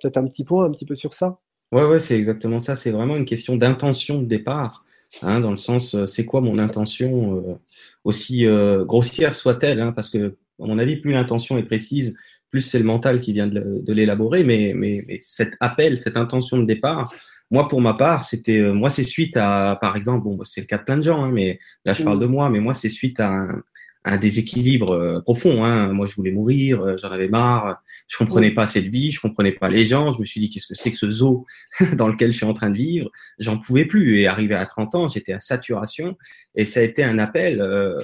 peut-être 0.00 0.16
un 0.18 0.24
petit 0.24 0.44
point, 0.44 0.64
un 0.64 0.70
petit 0.70 0.86
peu 0.86 0.94
sur 0.94 1.14
ça. 1.14 1.38
Ouais, 1.72 1.84
ouais, 1.84 1.98
c'est 1.98 2.16
exactement 2.16 2.60
ça. 2.60 2.76
C'est 2.76 2.92
vraiment 2.92 3.16
une 3.16 3.24
question 3.24 3.56
d'intention 3.56 4.20
de 4.20 4.26
départ, 4.26 4.84
hein, 5.22 5.40
dans 5.40 5.50
le 5.50 5.56
sens, 5.56 5.96
euh, 5.96 6.06
c'est 6.06 6.24
quoi 6.24 6.40
mon 6.40 6.58
intention, 6.58 7.58
aussi 8.04 8.46
grossière 8.82 9.34
soit-elle, 9.34 9.80
hein, 9.80 9.92
parce 9.92 10.10
que, 10.10 10.36
à 10.62 10.66
mon 10.66 10.78
avis, 10.78 10.96
plus 10.96 11.10
l'intention 11.10 11.58
est 11.58 11.64
précise, 11.64 12.16
plus 12.50 12.60
c'est 12.60 12.78
le 12.78 12.84
mental 12.84 13.20
qui 13.20 13.32
vient 13.32 13.48
de, 13.48 13.92
l'élaborer. 13.92 14.44
Mais, 14.44 14.72
mais, 14.76 15.04
mais 15.08 15.18
cet 15.20 15.54
appel, 15.58 15.98
cette 15.98 16.16
intention 16.16 16.58
de 16.58 16.64
départ, 16.64 17.12
moi, 17.50 17.66
pour 17.66 17.80
ma 17.80 17.94
part, 17.94 18.22
c'était, 18.22 18.60
moi, 18.60 18.90
c'est 18.90 19.02
suite 19.02 19.36
à, 19.36 19.76
par 19.80 19.96
exemple, 19.96 20.24
bon, 20.24 20.38
c'est 20.44 20.60
le 20.60 20.66
cas 20.66 20.78
de 20.78 20.84
plein 20.84 20.96
de 20.96 21.02
gens, 21.02 21.24
hein, 21.24 21.32
mais 21.32 21.58
là, 21.84 21.94
je 21.94 22.04
parle 22.04 22.18
mmh. 22.18 22.20
de 22.20 22.26
moi, 22.26 22.50
mais 22.50 22.60
moi, 22.60 22.74
c'est 22.74 22.88
suite 22.88 23.18
à 23.18 23.32
un, 23.32 23.62
un 24.04 24.18
déséquilibre 24.18 24.90
euh, 24.90 25.20
profond. 25.20 25.64
Hein. 25.64 25.92
Moi, 25.92 26.06
je 26.06 26.14
voulais 26.14 26.30
mourir, 26.30 26.82
euh, 26.82 26.96
j'en 26.98 27.10
avais 27.10 27.28
marre, 27.28 27.82
je 28.06 28.18
comprenais 28.18 28.50
pas 28.50 28.66
cette 28.66 28.84
vie, 28.84 29.10
je 29.10 29.20
comprenais 29.20 29.52
pas 29.52 29.70
les 29.70 29.86
gens. 29.86 30.12
Je 30.12 30.20
me 30.20 30.26
suis 30.26 30.40
dit 30.40 30.50
qu'est-ce 30.50 30.66
que 30.66 30.74
c'est 30.74 30.90
que 30.90 30.98
ce 30.98 31.10
zoo 31.10 31.46
dans 31.96 32.08
lequel 32.08 32.32
je 32.32 32.36
suis 32.36 32.46
en 32.46 32.52
train 32.52 32.70
de 32.70 32.76
vivre? 32.76 33.10
J'en 33.38 33.58
pouvais 33.58 33.86
plus. 33.86 34.18
Et 34.18 34.26
arrivé 34.26 34.54
à 34.54 34.66
30 34.66 34.94
ans, 34.94 35.08
j'étais 35.08 35.32
à 35.32 35.40
saturation 35.40 36.16
et 36.54 36.66
ça 36.66 36.80
a 36.80 36.82
été 36.82 37.02
un 37.02 37.18
appel. 37.18 37.60
Euh, 37.60 37.98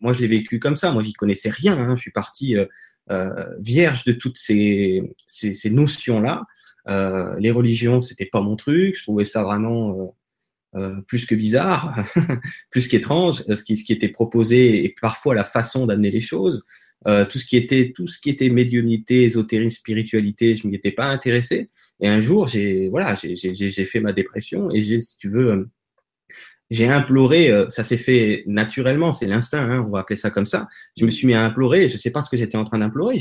moi, 0.00 0.12
je 0.12 0.20
l'ai 0.20 0.28
vécu 0.28 0.58
comme 0.58 0.76
ça. 0.76 0.90
Moi, 0.90 1.04
j'y 1.04 1.12
connaissais 1.12 1.50
rien. 1.50 1.78
Hein. 1.78 1.94
Je 1.94 2.02
suis 2.02 2.12
parti 2.12 2.56
euh, 3.10 3.44
vierge 3.60 4.04
de 4.04 4.12
toutes 4.12 4.38
ces, 4.38 5.02
ces, 5.26 5.54
ces 5.54 5.70
notions-là. 5.70 6.42
les 7.38 7.50
religions, 7.52 8.00
c'était 8.00 8.26
pas 8.26 8.40
mon 8.40 8.56
truc. 8.56 8.96
Je 8.96 9.02
trouvais 9.04 9.24
ça 9.24 9.44
vraiment 9.44 10.16
euh, 10.74 11.00
plus 11.06 11.26
que 11.26 11.34
bizarre, 11.34 12.04
plus 12.70 12.88
qu'étrange, 12.88 13.42
ce 13.48 13.62
qui, 13.64 13.76
ce 13.76 13.84
qui 13.84 13.92
était 13.92 14.08
proposé 14.08 14.84
et 14.84 14.94
parfois 15.00 15.34
la 15.34 15.44
façon 15.44 15.86
d'amener 15.86 16.10
les 16.10 16.20
choses. 16.20 16.66
Euh, 17.06 17.24
tout 17.24 17.38
ce 17.38 17.46
qui 17.46 17.56
était 17.56 17.92
tout 17.94 18.08
ce 18.08 18.18
qui 18.18 18.28
était 18.28 18.50
médiumnité, 18.50 19.22
ésotérisme, 19.22 19.78
spiritualité, 19.78 20.56
je 20.56 20.66
m'y 20.66 20.74
étais 20.74 20.90
pas 20.90 21.06
intéressé. 21.06 21.70
Et 22.00 22.08
un 22.08 22.20
jour, 22.20 22.48
j'ai 22.48 22.88
voilà, 22.88 23.14
j'ai 23.14 23.84
fait 23.84 24.00
ma 24.00 24.12
dépression 24.12 24.70
et 24.72 24.82
j'ai, 24.82 25.00
si 25.00 25.16
tu 25.18 25.28
veux, 25.28 25.50
euh, 25.52 25.70
j'ai 26.70 26.88
imploré. 26.88 27.50
Euh, 27.50 27.68
ça 27.68 27.84
s'est 27.84 27.98
fait 27.98 28.42
naturellement, 28.46 29.12
c'est 29.12 29.26
l'instinct, 29.26 29.70
hein, 29.70 29.84
on 29.86 29.90
va 29.90 30.00
appeler 30.00 30.16
ça 30.16 30.30
comme 30.30 30.46
ça. 30.46 30.68
Je 30.96 31.04
me 31.04 31.10
suis 31.10 31.26
mis 31.26 31.34
à 31.34 31.44
implorer. 31.44 31.88
Je 31.88 31.96
sais 31.96 32.10
pas 32.10 32.22
ce 32.22 32.30
que 32.30 32.36
j'étais 32.36 32.56
en 32.58 32.64
train 32.64 32.78
d'implorer. 32.78 33.18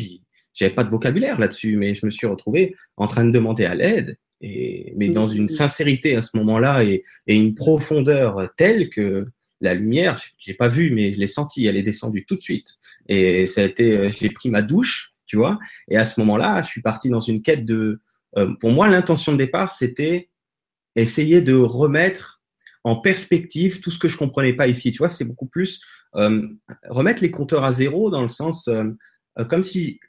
J'avais 0.54 0.74
pas 0.74 0.84
de 0.84 0.90
vocabulaire 0.90 1.40
là-dessus, 1.40 1.78
mais 1.78 1.94
je 1.94 2.06
me 2.06 2.12
suis 2.12 2.26
retrouvé 2.28 2.76
en 2.98 3.08
train 3.08 3.26
de 3.26 3.32
demander 3.32 3.66
à 3.66 3.76
l'aide. 3.76 4.18
Et, 4.42 4.94
mais 4.96 5.10
dans 5.10 5.28
une 5.28 5.48
sincérité 5.48 6.16
à 6.16 6.22
ce 6.22 6.38
moment-là 6.38 6.84
et, 6.84 7.04
et, 7.26 7.36
une 7.36 7.56
profondeur 7.56 8.50
telle 8.56 8.90
que 8.90 9.26
la 9.62 9.74
lumière, 9.74 10.22
j'ai 10.38 10.54
pas 10.54 10.68
vu, 10.68 10.92
mais 10.92 11.14
je 11.14 11.20
l'ai 11.20 11.28
senti, 11.28 11.66
elle 11.66 11.78
est 11.78 11.84
descendue 11.84 12.26
tout 12.26 12.36
de 12.36 12.42
suite. 12.42 12.78
Et 13.08 13.48
ça 13.48 13.62
a 13.62 13.64
été, 13.64 13.98
euh, 13.98 14.12
j'ai 14.12 14.30
pris 14.30 14.50
ma 14.50 14.62
douche, 14.62 15.14
tu 15.26 15.38
vois. 15.38 15.58
Et 15.90 15.98
à 15.98 16.06
ce 16.06 16.20
moment-là, 16.20 16.62
je 16.62 16.68
suis 16.68 16.82
parti 16.82 17.10
dans 17.10 17.20
une 17.20 17.42
quête 17.42 17.66
de. 17.66 18.02
Euh, 18.38 18.54
pour 18.60 18.72
moi, 18.72 18.88
l'intention 18.88 19.32
de 19.32 19.38
départ, 19.38 19.72
c'était 19.72 20.30
essayer 20.96 21.42
de 21.42 21.56
remettre 21.56 22.42
en 22.84 22.96
perspective 22.96 23.80
tout 23.80 23.92
ce 23.92 24.00
que 24.00 24.08
je 24.08 24.18
comprenais 24.18 24.54
pas 24.54 24.68
ici. 24.68 24.92
Tu 24.92 25.00
vois, 25.00 25.10
c'est 25.10 25.26
beaucoup 25.26 25.46
plus 25.46 25.82
euh, 26.16 26.48
remettre 26.90 27.22
les 27.22 27.32
compteurs 27.32 27.64
à 27.64 27.74
zéro 27.74 28.10
dans 28.10 28.22
le 28.22 28.30
sens 28.30 28.68
euh, 28.68 28.86
comme 29.50 29.64
si 29.64 30.00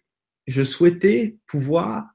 je 0.46 0.62
souhaitais 0.62 1.36
pouvoir 1.46 2.06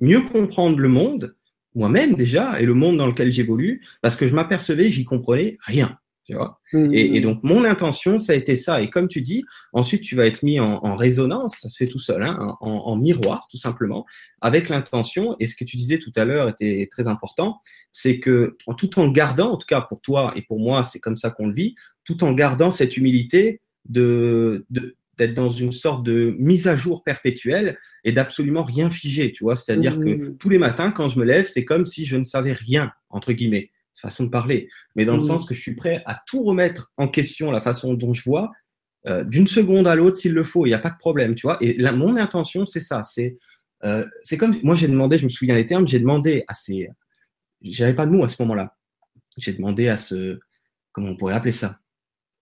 mieux 0.00 0.22
comprendre 0.22 0.78
le 0.78 0.88
monde 0.88 1.36
moi-même 1.76 2.14
déjà 2.14 2.60
et 2.60 2.66
le 2.66 2.74
monde 2.74 2.96
dans 2.96 3.06
lequel 3.06 3.30
j'évolue 3.30 3.82
parce 4.02 4.16
que 4.16 4.26
je 4.26 4.34
m'apercevais, 4.34 4.88
j'y 4.88 5.04
comprenais 5.04 5.56
rien. 5.60 5.98
Tu 6.24 6.34
vois 6.34 6.60
mmh. 6.72 6.92
et, 6.92 7.20
donc 7.20 7.44
mon 7.44 7.62
intention, 7.62 8.18
ça 8.18 8.32
a 8.32 8.36
été 8.36 8.56
ça. 8.56 8.82
Et 8.82 8.90
comme 8.90 9.06
tu 9.06 9.22
dis, 9.22 9.44
ensuite 9.72 10.02
tu 10.02 10.16
vas 10.16 10.26
être 10.26 10.42
mis 10.42 10.58
en, 10.58 10.78
en 10.82 10.96
résonance, 10.96 11.54
ça 11.56 11.68
se 11.68 11.76
fait 11.76 11.86
tout 11.86 12.00
seul, 12.00 12.24
hein, 12.24 12.56
en, 12.60 12.68
en, 12.68 12.96
miroir 12.96 13.46
tout 13.48 13.58
simplement, 13.58 14.04
avec 14.40 14.68
l'intention. 14.68 15.36
Et 15.38 15.46
ce 15.46 15.54
que 15.54 15.62
tu 15.62 15.76
disais 15.76 16.00
tout 16.00 16.10
à 16.16 16.24
l'heure 16.24 16.48
était 16.48 16.88
très 16.90 17.06
important, 17.06 17.60
c'est 17.92 18.18
que 18.18 18.56
tout 18.76 18.98
en 18.98 19.08
gardant, 19.08 19.52
en 19.52 19.56
tout 19.56 19.68
cas 19.68 19.80
pour 19.80 20.00
toi 20.00 20.32
et 20.34 20.42
pour 20.42 20.58
moi, 20.58 20.82
c'est 20.82 20.98
comme 20.98 21.16
ça 21.16 21.30
qu'on 21.30 21.46
le 21.46 21.54
vit, 21.54 21.76
tout 22.04 22.24
en 22.24 22.32
gardant 22.32 22.72
cette 22.72 22.96
humilité 22.96 23.60
de, 23.88 24.66
de 24.70 24.96
d'être 25.18 25.34
dans 25.34 25.50
une 25.50 25.72
sorte 25.72 26.04
de 26.04 26.34
mise 26.38 26.68
à 26.68 26.76
jour 26.76 27.02
perpétuelle 27.02 27.78
et 28.04 28.12
d'absolument 28.12 28.64
rien 28.64 28.90
figer, 28.90 29.32
tu 29.32 29.44
vois. 29.44 29.56
C'est-à-dire 29.56 29.98
que 29.98 30.08
mmh. 30.08 30.36
tous 30.38 30.48
les 30.48 30.58
matins, 30.58 30.90
quand 30.90 31.08
je 31.08 31.18
me 31.18 31.24
lève, 31.24 31.48
c'est 31.48 31.64
comme 31.64 31.86
si 31.86 32.04
je 32.04 32.16
ne 32.16 32.24
savais 32.24 32.52
rien, 32.52 32.92
entre 33.08 33.32
guillemets, 33.32 33.70
façon 33.94 34.24
de 34.24 34.28
parler, 34.28 34.68
mais 34.94 35.06
dans 35.06 35.16
le 35.16 35.22
mmh. 35.22 35.26
sens 35.26 35.46
que 35.46 35.54
je 35.54 35.60
suis 35.60 35.74
prêt 35.74 36.02
à 36.04 36.20
tout 36.26 36.42
remettre 36.42 36.92
en 36.98 37.08
question, 37.08 37.50
la 37.50 37.60
façon 37.60 37.94
dont 37.94 38.12
je 38.12 38.24
vois, 38.24 38.50
euh, 39.06 39.24
d'une 39.24 39.46
seconde 39.46 39.86
à 39.86 39.94
l'autre 39.94 40.16
s'il 40.16 40.32
le 40.32 40.44
faut, 40.44 40.66
il 40.66 40.70
n'y 40.70 40.74
a 40.74 40.78
pas 40.78 40.90
de 40.90 40.98
problème, 40.98 41.34
tu 41.34 41.46
vois. 41.46 41.56
Et 41.60 41.74
là, 41.74 41.92
mon 41.92 42.16
intention, 42.16 42.66
c'est 42.66 42.80
ça, 42.80 43.02
c'est 43.02 43.36
euh, 43.84 44.04
c'est 44.22 44.36
comme 44.36 44.56
moi 44.62 44.74
j'ai 44.74 44.88
demandé, 44.88 45.18
je 45.18 45.24
me 45.24 45.28
souviens 45.28 45.54
des 45.54 45.66
termes, 45.66 45.86
j'ai 45.86 46.00
demandé 46.00 46.44
à 46.48 46.54
ces, 46.54 46.88
j'avais 47.62 47.94
pas 47.94 48.06
de 48.06 48.10
mots 48.10 48.24
à 48.24 48.28
ce 48.28 48.42
moment-là, 48.42 48.74
j'ai 49.36 49.52
demandé 49.52 49.88
à 49.88 49.96
ce, 49.96 50.40
comment 50.92 51.10
on 51.10 51.16
pourrait 51.16 51.34
appeler 51.34 51.52
ça, 51.52 51.78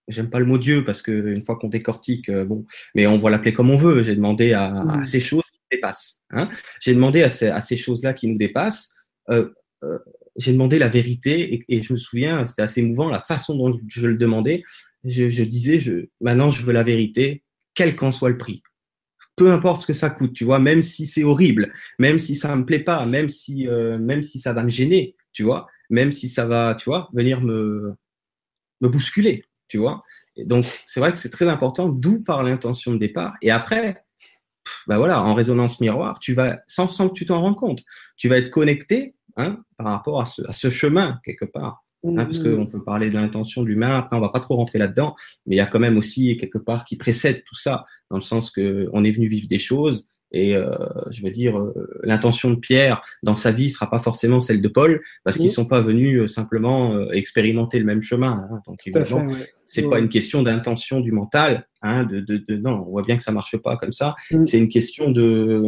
j'aime 0.09 0.31
pas 0.31 0.39
le 0.39 0.47
mot 0.47 0.59
Dieu 0.59 0.85
parce 0.85 1.03
que 1.03 1.13
une 1.13 1.45
fois 1.45 1.57
qu'on 1.57 1.69
décortique, 1.69 2.29
euh, 2.29 2.45
bon, 2.45 2.65
mais 2.95 3.07
on 3.07 3.19
va 3.19 3.31
l'appeler 3.31 3.53
comme 3.53 3.71
on 3.71 3.77
veut. 3.77 4.03
J'ai 4.03 4.17
demandé 4.17 4.53
à, 4.53 4.75
à, 4.75 5.07
ces 5.07 5.21
choses 5.21 5.45
qui 5.45 5.59
nous 5.59 5.77
dépassent. 5.77 6.21
Hein. 6.31 6.49
J'ai 6.81 6.95
demandé 6.95 7.23
à 7.23 7.29
ces, 7.29 7.49
à 7.49 7.61
ces 7.61 7.77
choses-là 7.77 8.13
qui 8.13 8.27
nous 8.29 8.39
dépassent. 8.39 8.93
Euh, 9.31 9.51
euh, 9.83 9.99
j'ai 10.37 10.53
demandé 10.53 10.79
la 10.79 10.89
vérité 10.89 11.55
et, 11.55 11.65
et 11.69 11.83
je 11.83 11.93
me 11.93 11.99
souviens, 11.99 12.45
c'était 12.45 12.63
assez 12.63 12.81
émouvant 12.81 13.09
la 13.09 13.21
façon 13.21 13.57
dont 13.57 13.73
je, 13.87 14.07
le 14.07 14.17
demandais. 14.17 14.63
Je, 15.05 15.31
je, 15.31 15.45
disais, 15.45 15.79
je, 15.79 16.09
maintenant 16.21 16.51
je 16.51 16.63
veux 16.63 16.73
la 16.73 16.83
vérité, 16.83 17.45
quel 17.75 17.95
qu'en 17.95 18.13
soit 18.13 18.31
le 18.31 18.39
prix. 18.39 18.63
Peu 19.37 19.51
importe 19.53 19.83
ce 19.83 19.87
que 19.89 19.93
ça 19.93 20.11
coûte, 20.11 20.33
tu 20.33 20.45
vois, 20.45 20.59
même 20.59 20.83
si 20.83 21.07
c'est 21.07 21.25
horrible, 21.25 21.73
même 21.99 22.19
si 22.19 22.37
ça 22.37 22.55
me 22.55 22.65
plaît 22.65 22.81
pas, 22.81 23.05
même 23.05 23.29
si, 23.29 23.69
euh, 23.69 23.99
même 23.99 24.23
si 24.23 24.39
ça 24.39 24.53
va 24.53 24.63
me 24.63 24.69
gêner, 24.69 25.17
tu 25.33 25.43
vois, 25.43 25.67
même 25.91 26.13
si 26.13 26.29
ça 26.29 26.47
va, 26.47 26.77
tu 26.79 26.85
vois, 26.85 27.11
venir 27.13 27.41
me, 27.41 27.95
me 28.81 28.89
bousculer, 28.89 29.45
tu 29.69 29.79
vois. 29.79 30.03
Et 30.37 30.45
donc, 30.45 30.65
c'est 30.87 31.01
vrai 31.01 31.13
que 31.13 31.19
c'est 31.19 31.31
très 31.31 31.49
important, 31.49 31.89
d'où 31.89 32.23
par 32.25 32.43
l'intention 32.43 32.93
de 32.93 32.99
départ. 32.99 33.37
Et 33.43 33.51
après, 33.51 34.05
bah 34.87 34.99
voilà, 34.99 35.23
en 35.23 35.35
résonance 35.35 35.81
miroir, 35.81 36.19
tu 36.19 36.35
vas, 36.35 36.61
sans, 36.67 36.89
sans 36.89 37.09
que 37.09 37.15
tu 37.15 37.27
t'en 37.27 37.41
rends 37.41 37.55
compte, 37.55 37.83
tu 38.17 38.29
vas 38.29 38.39
être 38.39 38.51
connecté 38.51 39.15
hein, 39.37 39.59
par 39.77 39.87
rapport 39.89 40.21
à 40.21 40.27
ce, 40.27 40.43
à 40.49 40.53
ce 40.53 40.71
chemin, 40.71 41.21
quelque 41.25 41.45
part. 41.45 41.85
Hein, 42.07 42.27
parce 42.27 42.39
qu'on 42.39 42.67
peut 42.67 42.85
parler 42.85 43.09
de 43.09 43.15
l'intention 43.15 43.63
de 43.63 43.69
l'humain, 43.69 43.97
après 43.97 44.15
on 44.17 44.21
va 44.21 44.29
pas 44.29 44.41
trop 44.41 44.57
rentrer 44.57 44.79
là-dedans, 44.79 45.17
mais 45.47 45.57
il 45.57 45.59
y 45.59 45.63
a 45.63 45.67
quand 45.67 45.81
même 45.81 45.97
aussi 45.97 46.37
quelque 46.37 46.59
part 46.59 46.85
qui 46.85 46.97
précède 46.97 47.43
tout 47.45 47.55
ça, 47.55 47.87
dans 48.11 48.19
le 48.19 48.23
sens 48.23 48.51
que 48.51 48.91
on 48.93 49.05
est 49.05 49.11
venu 49.11 49.27
vivre 49.27 49.49
des 49.49 49.59
choses, 49.59 50.07
et 50.33 50.57
euh, 50.57 50.75
je 51.11 51.23
veux 51.23 51.31
dire, 51.31 51.59
euh, 51.59 51.73
l'intention 52.03 52.51
de 52.51 52.57
Pierre 52.57 53.03
dans 53.23 53.37
sa 53.37 53.53
vie 53.53 53.71
sera 53.71 53.89
pas 53.89 53.99
forcément 53.99 54.41
celle 54.41 54.61
de 54.61 54.69
Paul, 54.69 55.01
parce 55.23 55.37
qu'ils 55.37 55.51
sont 55.51 55.65
pas 55.65 55.81
venus 55.81 56.23
euh, 56.23 56.27
simplement 56.27 56.93
euh, 56.95 57.11
expérimenter 57.13 57.79
le 57.79 57.85
même 57.85 58.03
chemin. 58.03 58.47
Hein, 58.51 58.61
donc 58.67 58.79
évidemment, 58.85 59.33
c'est 59.67 59.89
pas 59.89 59.99
une 59.99 60.09
question 60.09 60.43
d'intention 60.43 61.01
du 61.01 61.13
mental, 61.13 61.67
hein, 61.83 62.05
de, 62.05 62.21
de, 62.21 62.39
de, 62.49 62.57
non, 62.57 62.85
on 62.87 62.91
voit 62.91 63.03
bien 63.03 63.17
que 63.17 63.23
ça 63.23 63.33
marche 63.33 63.57
pas 63.59 63.77
comme 63.77 63.93
ça. 63.93 64.15
Mm. 64.31 64.47
C'est 64.47 64.59
une 64.59 64.69
question 64.69 65.11
de 65.11 65.63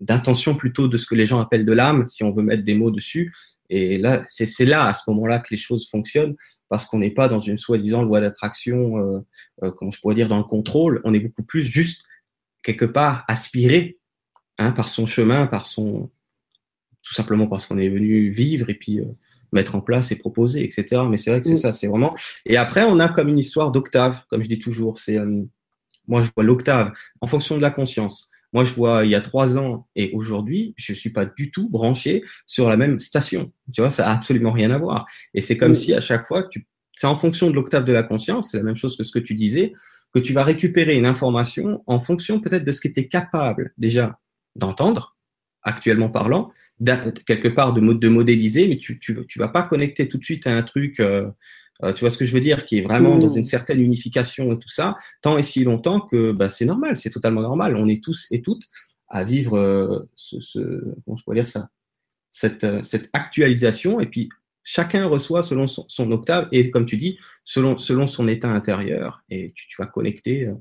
d'intention 0.00 0.54
plutôt 0.54 0.86
de 0.86 0.96
ce 0.96 1.06
que 1.06 1.16
les 1.16 1.26
gens 1.26 1.40
appellent 1.40 1.64
de 1.64 1.72
l'âme, 1.72 2.06
si 2.06 2.22
on 2.22 2.32
veut 2.32 2.44
mettre 2.44 2.62
des 2.62 2.74
mots 2.74 2.92
dessus. 2.92 3.32
Et 3.68 3.98
là, 3.98 4.24
c'est 4.30 4.64
là, 4.64 4.86
à 4.86 4.94
ce 4.94 5.02
moment-là, 5.08 5.40
que 5.40 5.48
les 5.50 5.56
choses 5.56 5.88
fonctionnent, 5.90 6.36
parce 6.68 6.86
qu'on 6.86 6.98
n'est 6.98 7.10
pas 7.10 7.28
dans 7.28 7.40
une 7.40 7.58
soi-disant 7.58 8.02
loi 8.02 8.20
d'attraction, 8.20 8.98
euh, 8.98 9.18
euh, 9.62 9.72
comment 9.76 9.90
je 9.90 10.00
pourrais 10.00 10.14
dire, 10.14 10.28
dans 10.28 10.38
le 10.38 10.44
contrôle. 10.44 11.00
On 11.04 11.14
est 11.14 11.20
beaucoup 11.20 11.42
plus 11.42 11.62
juste 11.62 12.04
quelque 12.68 12.84
part 12.84 13.24
aspiré 13.28 13.98
hein, 14.58 14.72
par 14.72 14.90
son 14.90 15.06
chemin, 15.06 15.46
par 15.46 15.64
son 15.64 16.10
tout 17.02 17.14
simplement 17.14 17.46
parce 17.46 17.64
qu'on 17.64 17.78
est 17.78 17.88
venu 17.88 18.28
vivre 18.28 18.68
et 18.68 18.74
puis 18.74 19.00
euh, 19.00 19.06
mettre 19.52 19.74
en 19.74 19.80
place 19.80 20.12
et 20.12 20.16
proposer, 20.16 20.62
etc. 20.62 21.02
Mais 21.08 21.16
c'est 21.16 21.30
vrai 21.30 21.40
que 21.40 21.46
c'est 21.46 21.54
mm. 21.54 21.56
ça, 21.56 21.72
c'est 21.72 21.86
vraiment. 21.86 22.14
Et 22.44 22.58
après, 22.58 22.84
on 22.84 23.00
a 23.00 23.08
comme 23.08 23.28
une 23.28 23.38
histoire 23.38 23.70
d'octave, 23.70 24.22
comme 24.28 24.42
je 24.42 24.48
dis 24.48 24.58
toujours. 24.58 24.98
C'est 24.98 25.16
euh, 25.16 25.42
moi, 26.06 26.20
je 26.20 26.28
vois 26.34 26.44
l'octave 26.44 26.92
en 27.22 27.26
fonction 27.26 27.56
de 27.56 27.62
la 27.62 27.70
conscience. 27.70 28.30
Moi, 28.52 28.64
je 28.64 28.72
vois 28.74 29.06
il 29.06 29.10
y 29.10 29.14
a 29.14 29.22
trois 29.22 29.56
ans 29.56 29.86
et 29.96 30.10
aujourd'hui, 30.12 30.74
je 30.76 30.92
suis 30.92 31.10
pas 31.10 31.24
du 31.24 31.50
tout 31.50 31.70
branché 31.70 32.22
sur 32.46 32.68
la 32.68 32.76
même 32.76 33.00
station. 33.00 33.50
Tu 33.72 33.80
vois, 33.80 33.90
ça 33.90 34.06
a 34.06 34.14
absolument 34.14 34.52
rien 34.52 34.70
à 34.70 34.78
voir. 34.78 35.06
Et 35.32 35.40
c'est 35.40 35.56
comme 35.56 35.72
mm. 35.72 35.76
si 35.76 35.94
à 35.94 36.00
chaque 36.00 36.26
fois, 36.26 36.42
tu, 36.42 36.66
c'est 36.94 37.06
en 37.06 37.16
fonction 37.16 37.48
de 37.48 37.54
l'octave 37.54 37.84
de 37.84 37.92
la 37.94 38.02
conscience, 38.02 38.50
c'est 38.50 38.58
la 38.58 38.64
même 38.64 38.76
chose 38.76 38.98
que 38.98 39.04
ce 39.04 39.12
que 39.12 39.18
tu 39.18 39.34
disais, 39.34 39.72
que 40.14 40.18
tu 40.18 40.32
vas 40.32 40.44
récupérer 40.44 40.96
une 40.96 41.06
information 41.06 41.82
en 41.86 42.00
fonction 42.00 42.40
peut-être 42.40 42.64
de 42.64 42.72
ce 42.72 42.80
que 42.80 42.88
tu 42.88 43.00
es 43.00 43.08
capable 43.08 43.72
déjà 43.78 44.16
d'entendre, 44.56 45.16
actuellement 45.62 46.08
parlant, 46.08 46.52
quelque 47.26 47.48
part 47.48 47.72
de, 47.72 47.80
de 47.80 48.08
modéliser, 48.08 48.68
mais 48.68 48.78
tu, 48.78 48.98
tu, 48.98 49.18
tu 49.26 49.38
vas 49.38 49.48
pas 49.48 49.62
connecter 49.62 50.08
tout 50.08 50.18
de 50.18 50.24
suite 50.24 50.46
à 50.46 50.56
un 50.56 50.62
truc, 50.62 51.00
euh, 51.00 51.28
euh, 51.82 51.92
tu 51.92 52.00
vois 52.00 52.10
ce 52.10 52.18
que 52.18 52.24
je 52.24 52.32
veux 52.32 52.40
dire, 52.40 52.64
qui 52.64 52.78
est 52.78 52.82
vraiment 52.82 53.18
dans 53.18 53.32
mmh. 53.34 53.38
une 53.38 53.44
certaine 53.44 53.80
unification 53.80 54.52
et 54.52 54.58
tout 54.58 54.68
ça, 54.68 54.96
tant 55.20 55.36
et 55.36 55.42
si 55.42 55.64
longtemps 55.64 56.00
que 56.00 56.32
bah, 56.32 56.48
c'est 56.48 56.64
normal, 56.64 56.96
c'est 56.96 57.10
totalement 57.10 57.42
normal. 57.42 57.76
On 57.76 57.88
est 57.88 58.02
tous 58.02 58.26
et 58.30 58.40
toutes 58.40 58.68
à 59.08 59.24
vivre 59.24 59.56
euh, 59.58 60.08
ce, 60.16 60.40
ce, 60.40 60.58
comment 61.04 61.16
je 61.16 61.24
pourrais 61.24 61.36
dire 61.36 61.46
ça, 61.46 61.68
cette, 62.32 62.66
cette 62.84 63.08
actualisation, 63.12 64.00
et 64.00 64.06
puis 64.06 64.28
chacun 64.70 65.06
reçoit 65.06 65.42
selon 65.42 65.66
son, 65.66 66.12
octave 66.12 66.46
et 66.52 66.68
comme 66.68 66.84
tu 66.84 66.98
dis, 66.98 67.18
selon, 67.42 67.78
selon 67.78 68.06
son 68.06 68.28
état 68.28 68.50
intérieur 68.52 69.22
et 69.30 69.52
tu, 69.54 69.66
tu 69.66 69.76
vas 69.78 69.86
connecter 69.86 70.46
euh, 70.46 70.54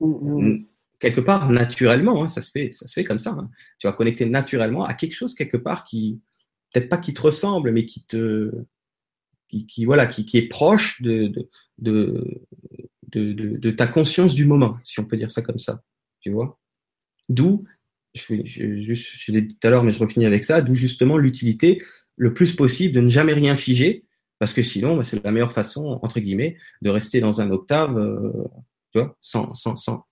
mm, 0.00 0.48
mm. 0.48 0.66
quelque 1.00 1.22
part 1.22 1.50
naturellement, 1.50 2.22
hein, 2.22 2.28
ça 2.28 2.42
se 2.42 2.50
fait, 2.50 2.72
ça 2.72 2.86
se 2.86 2.92
fait 2.92 3.04
comme 3.04 3.18
ça. 3.18 3.30
Hein. 3.30 3.48
Tu 3.78 3.86
vas 3.86 3.94
connecter 3.94 4.26
naturellement 4.26 4.84
à 4.84 4.92
quelque 4.92 5.14
chose 5.14 5.34
quelque 5.34 5.56
part 5.56 5.84
qui 5.84 6.20
peut-être 6.70 6.90
pas 6.90 6.98
qui 6.98 7.14
te 7.14 7.22
ressemble, 7.22 7.72
mais 7.72 7.86
qui 7.86 8.04
te 8.04 8.52
qui, 9.48 9.66
qui 9.66 9.86
voilà 9.86 10.08
qui, 10.08 10.26
qui, 10.26 10.36
est 10.36 10.48
proche 10.48 11.00
de 11.00 11.28
de, 11.28 11.48
de, 11.78 13.32
de, 13.32 13.32
de 13.32 13.70
ta 13.70 13.86
conscience 13.86 14.34
du 14.34 14.44
moment, 14.44 14.76
si 14.84 15.00
on 15.00 15.06
peut 15.06 15.16
dire 15.16 15.30
ça 15.30 15.40
comme 15.40 15.58
ça. 15.58 15.82
Tu 16.20 16.30
vois 16.30 16.60
D'où 17.30 17.64
je, 18.12 18.34
je, 18.44 18.78
je, 18.82 18.92
je 18.94 19.32
l'ai 19.32 19.40
dit 19.40 19.56
tout 19.56 19.66
à 19.66 19.70
l'heure, 19.70 19.84
mais 19.84 19.90
je 19.90 19.98
refinis 19.98 20.26
avec 20.26 20.44
ça, 20.44 20.60
d'où 20.60 20.74
justement 20.74 21.16
l'utilité 21.16 21.80
le 22.16 22.34
plus 22.34 22.54
possible 22.54 22.94
de 22.94 23.00
ne 23.00 23.08
jamais 23.08 23.34
rien 23.34 23.56
figer, 23.56 24.04
parce 24.38 24.52
que 24.52 24.62
sinon, 24.62 24.96
bah, 24.96 25.04
c'est 25.04 25.22
la 25.22 25.30
meilleure 25.30 25.52
façon, 25.52 25.98
entre 26.02 26.20
guillemets, 26.20 26.56
de 26.82 26.90
rester 26.90 27.20
dans 27.20 27.40
un 27.40 27.50
octave, 27.50 27.96
euh, 27.96 28.30
tu 28.92 29.00
vois, 29.00 29.16
sans, 29.20 29.52
sans, 29.54 29.76
sans, 29.76 30.06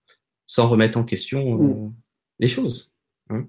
sans, 0.47 0.69
remettre 0.69 0.99
en 0.99 1.05
question 1.05 1.61
euh, 1.61 1.87
mm. 1.87 1.95
les 2.41 2.49
choses. 2.49 2.93
Hein. 3.31 3.47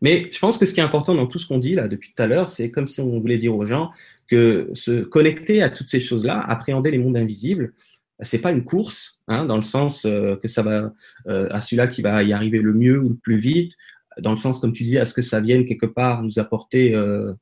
Mais 0.00 0.28
je 0.32 0.38
pense 0.40 0.58
que 0.58 0.66
ce 0.66 0.74
qui 0.74 0.80
est 0.80 0.82
important 0.82 1.14
dans 1.14 1.28
tout 1.28 1.38
ce 1.38 1.46
qu'on 1.46 1.58
dit 1.58 1.76
là 1.76 1.86
depuis 1.86 2.12
tout 2.14 2.22
à 2.22 2.26
l'heure, 2.26 2.48
c'est 2.48 2.70
comme 2.72 2.88
si 2.88 3.00
on 3.00 3.20
voulait 3.20 3.38
dire 3.38 3.56
aux 3.56 3.66
gens 3.66 3.92
que 4.28 4.68
se 4.74 5.04
connecter 5.04 5.62
à 5.62 5.70
toutes 5.70 5.88
ces 5.88 6.00
choses-là, 6.00 6.40
appréhender 6.40 6.90
les 6.90 6.98
mondes 6.98 7.16
invisibles, 7.16 7.72
c'est 8.20 8.40
pas 8.40 8.52
une 8.52 8.64
course, 8.64 9.20
hein, 9.28 9.44
dans 9.44 9.56
le 9.56 9.62
sens 9.62 10.04
euh, 10.04 10.36
que 10.36 10.48
ça 10.48 10.62
va 10.62 10.92
euh, 11.28 11.48
à 11.50 11.60
celui-là 11.60 11.86
qui 11.86 12.02
va 12.02 12.22
y 12.22 12.32
arriver 12.32 12.58
le 12.58 12.72
mieux 12.72 13.00
ou 13.00 13.10
le 13.10 13.16
plus 13.16 13.38
vite, 13.38 13.76
dans 14.18 14.32
le 14.32 14.36
sens, 14.36 14.60
comme 14.60 14.72
tu 14.72 14.84
dis, 14.84 14.98
à 14.98 15.06
ce 15.06 15.14
que 15.14 15.22
ça 15.22 15.40
vienne 15.40 15.64
quelque 15.64 15.86
part 15.86 16.22
nous 16.22 16.38
apporter 16.38 16.94
euh, 16.94 17.32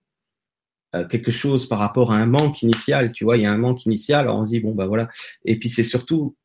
euh, 0.94 1.06
quelque 1.06 1.30
chose 1.30 1.68
par 1.68 1.78
rapport 1.78 2.12
à 2.12 2.16
un 2.16 2.26
manque 2.26 2.62
initial. 2.62 3.12
Tu 3.12 3.24
vois, 3.24 3.36
il 3.36 3.44
y 3.44 3.46
a 3.46 3.52
un 3.52 3.58
manque 3.58 3.86
initial, 3.86 4.20
alors 4.20 4.38
on 4.40 4.46
se 4.46 4.50
dit, 4.50 4.60
bon, 4.60 4.74
bah 4.74 4.86
voilà. 4.86 5.08
Et 5.44 5.58
puis 5.58 5.68
c'est 5.68 5.84
surtout 5.84 6.36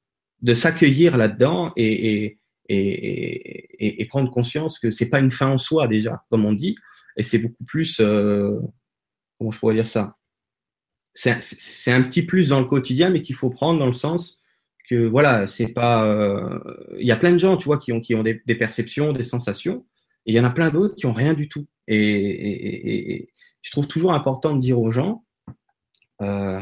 de 0.42 0.54
s'accueillir 0.54 1.18
là-dedans 1.18 1.74
et, 1.76 2.14
et, 2.14 2.40
et, 2.70 4.02
et, 4.02 4.06
prendre 4.06 4.30
conscience 4.32 4.80
que 4.80 4.92
c'est 4.92 5.10
pas 5.10 5.20
une 5.20 5.32
fin 5.32 5.48
en 5.48 5.58
soi 5.58 5.88
déjà, 5.88 6.24
comme 6.30 6.46
on 6.46 6.54
dit, 6.54 6.76
et 7.18 7.24
c'est 7.24 7.40
beaucoup 7.40 7.64
plus, 7.64 8.00
euh, 8.00 8.60
comment 9.38 9.52
je 9.52 9.60
pourrais 9.60 9.76
dire 9.76 9.88
ça? 9.88 10.16
C'est 11.14 11.92
un 11.92 12.02
petit 12.04 12.24
plus 12.24 12.50
dans 12.50 12.60
le 12.60 12.66
quotidien, 12.66 13.10
mais 13.10 13.22
qu'il 13.22 13.36
faut 13.36 13.50
prendre 13.50 13.80
dans 13.80 13.88
le 13.88 13.94
sens 13.94 14.42
que 14.90 15.08
voilà, 15.08 15.48
c'est 15.48 15.70
pas. 15.70 16.06
Euh, 16.06 16.60
il 17.00 17.08
y 17.08 17.12
a 17.12 17.16
plein 17.16 17.32
de 17.32 17.38
gens, 17.38 17.58
tu 17.58 17.66
vois, 17.66 17.80
qui 17.80 17.94
ont 17.94 18.02
qui 18.02 18.16
ont 18.16 18.22
des, 18.22 18.42
des 18.46 18.56
perceptions, 18.56 19.14
des 19.14 19.24
sensations, 19.24 19.86
il 20.26 20.36
y 20.36 20.40
en 20.40 20.44
a 20.44 20.50
plein 20.50 20.70
d'autres 20.70 20.96
qui 20.96 21.06
ont 21.06 21.14
rien 21.14 21.34
du 21.34 21.48
tout. 21.48 21.68
Et, 21.88 23.30
je 23.62 23.72
trouve 23.72 23.88
toujours 23.88 24.14
important 24.14 24.56
de 24.56 24.62
dire 24.62 24.80
aux 24.80 24.92
gens, 24.92 25.26
euh, 26.22 26.60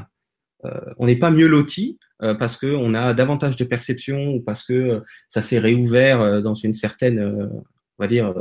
euh, 0.63 0.93
on 0.97 1.05
n'est 1.05 1.17
pas 1.17 1.31
mieux 1.31 1.47
loti 1.47 1.99
euh, 2.21 2.33
parce 2.33 2.55
qu'on 2.55 2.93
a 2.93 3.13
davantage 3.13 3.57
de 3.57 3.65
perception 3.65 4.29
ou 4.29 4.41
parce 4.41 4.63
que 4.63 5.03
ça 5.29 5.41
s'est 5.41 5.59
réouvert 5.59 6.41
dans 6.41 6.53
une 6.53 6.73
certaine, 6.73 7.21
on 7.21 7.63
va 7.99 8.07
dire, 8.07 8.33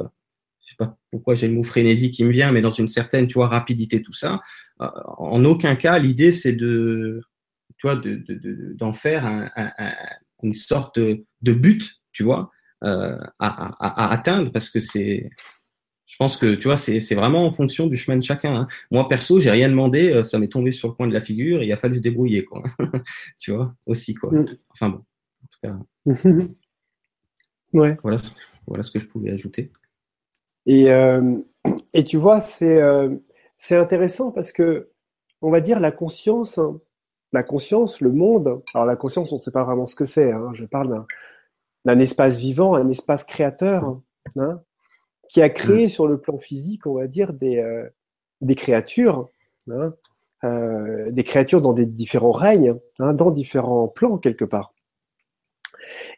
je 0.61 0.71
sais 0.71 0.77
pas 0.79 0.97
pourquoi 1.11 1.35
j'ai 1.35 1.49
le 1.49 1.55
mot 1.55 1.65
frénésie 1.65 2.13
qui 2.13 2.25
me 2.25 2.31
vient, 2.31 2.53
mais 2.53 2.61
dans 2.61 2.71
une 2.71 2.87
certaine, 2.87 3.27
tu 3.27 3.35
vois, 3.35 3.49
rapidité, 3.49 4.01
tout 4.01 4.15
ça. 4.15 4.41
en 4.79 5.45
aucun 5.45 5.75
cas, 5.75 5.99
l'idée 5.99 6.31
c'est 6.31 6.53
de, 6.53 7.21
tu 7.79 7.89
vois, 7.89 7.97
d'en 7.97 8.03
de, 8.03 8.15
de, 8.15 8.75
de, 8.75 8.93
faire 8.93 9.27
un, 9.27 9.51
un, 9.57 9.73
un, 9.79 9.93
une 10.45 10.55
sorte 10.55 11.01
de 11.01 11.53
but, 11.53 12.01
tu 12.13 12.23
vois, 12.23 12.53
euh, 12.83 13.17
à, 13.39 13.75
à, 13.79 14.13
atteindre 14.13 14.51
parce 14.51 14.71
que 14.71 14.81
c'est 14.81 15.31
je 16.07 16.17
pense 16.19 16.37
que 16.37 16.55
tu 16.55 16.65
vois 16.65 16.77
c'est 16.77 17.15
vraiment 17.15 17.47
en 17.47 17.53
fonction 17.53 17.87
du 17.87 17.97
chemin 17.97 18.19
de 18.19 18.23
chacun 18.23 18.55
hein. 18.55 18.67
moi 18.91 19.09
perso 19.09 19.41
j'ai 19.41 19.51
rien 19.51 19.69
demandé 19.69 20.11
euh, 20.11 20.23
ça 20.23 20.39
m'est 20.39 20.49
tombé 20.49 20.73
sur 20.73 20.89
le 20.89 20.95
coin 20.95 21.07
de 21.07 21.13
la 21.13 21.21
figure 21.21 21.63
et 21.63 21.67
il 21.67 21.73
a 21.73 21.77
fallu 21.77 21.97
se 21.97 22.03
débrouiller 22.03 22.45
quoi. 22.45 22.63
Tu 23.39 23.53
vois 23.53 23.75
aussi 23.87 24.15
quoi. 24.15 24.33
Mm. 24.33 24.47
enfin 24.71 24.89
bon 24.89 24.99
en 24.99 25.47
tout 25.51 25.59
cas. 25.63 26.47
Ouais. 27.73 27.97
Voilà 28.03 28.19
voilà 28.67 28.83
ce 28.83 28.91
que 28.91 28.99
je 28.99 29.07
pouvais 29.07 29.31
ajouter. 29.31 29.73
Et 30.67 30.93
euh, 30.93 31.39
et 31.95 32.05
tu 32.05 32.19
vois 32.19 32.41
c'est 32.41 32.81
euh, 32.81 33.17
c'est 33.57 33.77
intéressant 33.77 34.31
parce 34.31 34.53
que 34.53 34.91
on 35.41 35.51
va 35.51 35.61
dire 35.61 35.81
la 35.81 35.91
conscience 35.91 36.59
hein, 36.59 36.79
la 37.33 37.43
conscience 37.43 38.01
le 38.01 38.13
monde 38.13 38.63
alors 38.75 38.87
la 38.87 38.97
conscience 38.97 39.33
on 39.33 39.39
sait 39.39 39.51
pas 39.51 39.65
vraiment 39.65 39.87
ce 39.87 39.95
que 39.95 40.05
c'est 40.05 40.33
hein, 40.33 40.51
je 40.53 40.65
parle 40.67 40.89
d'un 40.91 41.07
d'un 41.85 41.99
espace 41.99 42.39
vivant, 42.39 42.75
un 42.75 42.89
espace 42.89 43.25
créateur, 43.25 44.01
hein, 44.37 44.63
qui 45.29 45.43
a 45.43 45.49
créé 45.49 45.87
mm. 45.87 45.89
sur 45.89 46.07
le 46.07 46.21
plan 46.21 46.39
physique, 46.39 46.87
on 46.87 46.95
va 46.95 47.07
dire, 47.07 47.33
des, 47.33 47.59
euh, 47.59 47.89
des 48.41 48.55
créatures, 48.55 49.31
hein, 49.71 49.95
euh, 50.45 51.11
des 51.11 51.25
créatures 51.25 51.61
dans 51.61 51.73
des 51.73 51.87
différents 51.87 52.33
règnes, 52.33 52.79
hein, 52.99 53.15
dans 53.15 53.31
différents 53.31 53.89
plans 53.89 54.19
quelque 54.19 54.45
part. 54.45 54.75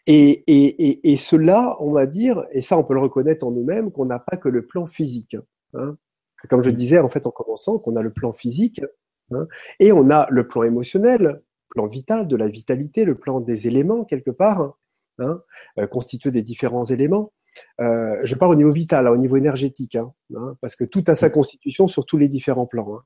Et, 0.07 0.45
et, 0.47 0.89
et, 0.89 1.13
et, 1.13 1.17
cela, 1.17 1.77
on 1.81 1.93
va 1.93 2.07
dire, 2.07 2.45
et 2.53 2.61
ça 2.61 2.77
on 2.77 2.85
peut 2.85 2.95
le 2.95 3.01
reconnaître 3.01 3.47
en 3.47 3.51
nous-mêmes, 3.51 3.91
qu'on 3.91 4.05
n'a 4.05 4.19
pas 4.19 4.37
que 4.37 4.49
le 4.49 4.67
plan 4.67 4.87
physique. 4.87 5.37
Hein. 5.73 5.97
Comme 6.51 6.63
je 6.63 6.71
mm. 6.71 6.75
disais 6.75 6.99
en 6.99 7.09
fait 7.09 7.27
en 7.27 7.31
commençant, 7.31 7.79
qu'on 7.79 7.97
a 7.97 8.03
le 8.03 8.13
plan 8.13 8.33
physique, 8.33 8.83
hein, 9.31 9.47
et 9.81 9.93
on 9.93 10.11
a 10.11 10.27
le 10.31 10.47
plan 10.47 10.65
émotionnel, 10.65 11.41
plan 11.71 11.87
vital, 11.87 12.29
de 12.29 12.37
la 12.37 12.49
vitalité, 12.49 13.05
le 13.05 13.15
plan 13.15 13.41
des 13.41 13.69
éléments 13.69 14.05
quelque 14.05 14.31
part, 14.31 14.77
hein, 15.19 15.41
euh, 15.79 15.87
constitué 15.87 16.31
des 16.31 16.43
différents 16.43 16.85
éléments. 16.85 17.33
Euh, 17.81 18.19
je 18.25 18.35
parle 18.35 18.53
au 18.53 18.57
niveau 18.57 18.73
vital, 18.73 19.07
hein, 19.07 19.11
au 19.11 19.17
niveau 19.17 19.37
énergétique, 19.37 19.95
hein, 19.97 20.13
hein, 20.35 20.57
parce 20.61 20.77
que 20.77 20.85
tout 20.85 21.05
a 21.07 21.15
sa 21.15 21.31
constitution 21.31 21.87
sur 21.87 22.07
tous 22.07 22.19
les 22.19 22.29
différents 22.29 22.67
plans. 22.67 23.01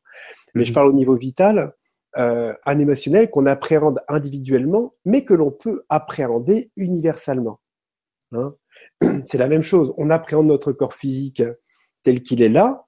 Mais 0.54 0.64
je 0.64 0.70
mhm. 0.70 0.74
parle 0.74 0.88
au 0.88 0.92
niveau 0.94 1.16
vital, 1.16 1.74
euh, 2.16 2.54
un 2.64 2.78
émotionnel 2.78 3.30
qu'on 3.30 3.46
appréhende 3.46 4.00
individuellement, 4.08 4.94
mais 5.04 5.24
que 5.24 5.34
l'on 5.34 5.50
peut 5.50 5.84
appréhender 5.88 6.70
universellement. 6.76 7.60
C'est 9.24 9.38
la 9.38 9.48
même 9.48 9.62
chose. 9.62 9.92
On 9.96 10.10
appréhende 10.10 10.46
notre 10.46 10.72
corps 10.72 10.94
physique 10.94 11.42
tel 12.02 12.22
qu'il 12.22 12.42
est 12.42 12.48
là, 12.48 12.84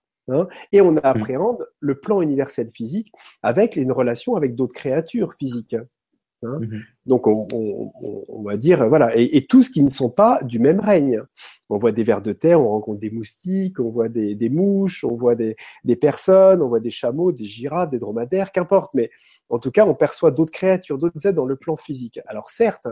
et 0.73 0.81
on 0.81 0.97
appréhende 0.99 1.67
le 1.81 1.99
plan 1.99 2.23
universel 2.23 2.71
physique 2.73 3.11
avec 3.43 3.77
une 3.77 3.91
relation 3.91 4.37
avec 4.37 4.55
d'autres 4.55 4.75
créatures 4.75 5.35
physiques. 5.35 5.77
Hein. 6.43 6.59
Mhm. 6.61 6.83
Donc 7.07 7.27
on, 7.27 8.43
va 8.43 8.57
dire 8.57 8.89
voilà 8.89 9.15
et, 9.17 9.47
tout 9.47 9.63
ce 9.63 9.71
qui 9.71 9.83
ne 9.83 9.91
sont 9.91 10.11
pas 10.11 10.43
du 10.43 10.59
même 10.59 10.81
règne. 10.81 11.23
On 11.69 11.79
voit 11.79 11.93
des 11.93 12.03
vers 12.03 12.21
de 12.21 12.33
terre, 12.33 12.61
on 12.61 12.69
rencontre 12.69 12.99
des 12.99 13.11
moustiques, 13.11 13.79
on 13.79 13.91
voit 13.91 14.09
des, 14.09 14.49
mouches, 14.49 15.05
on 15.05 15.17
voit 15.17 15.37
des, 15.37 15.55
des, 15.85 15.97
personnes, 15.97 16.63
on 16.63 16.69
voit 16.69 16.81
des 16.81 16.91
chameaux, 16.91 17.31
des 17.31 17.45
girafes, 17.45 17.91
des 17.91 17.99
dromadaires, 17.99 18.51
qu'importe. 18.51 18.93
Mais 18.95 19.11
en 19.51 19.61
tout 19.61 19.71
cas, 19.71 19.87
on 19.87 19.95
perçoit 19.95 20.33
d'autres 20.33 20.51
créatures, 20.51 20.99
d'autres 20.99 21.25
êtres 21.27 21.37
dans 21.37 21.47
le 21.47 21.57
plan 21.57 21.77
physique. 21.77 22.19
Alors 22.27 22.51
certes, 22.51 22.89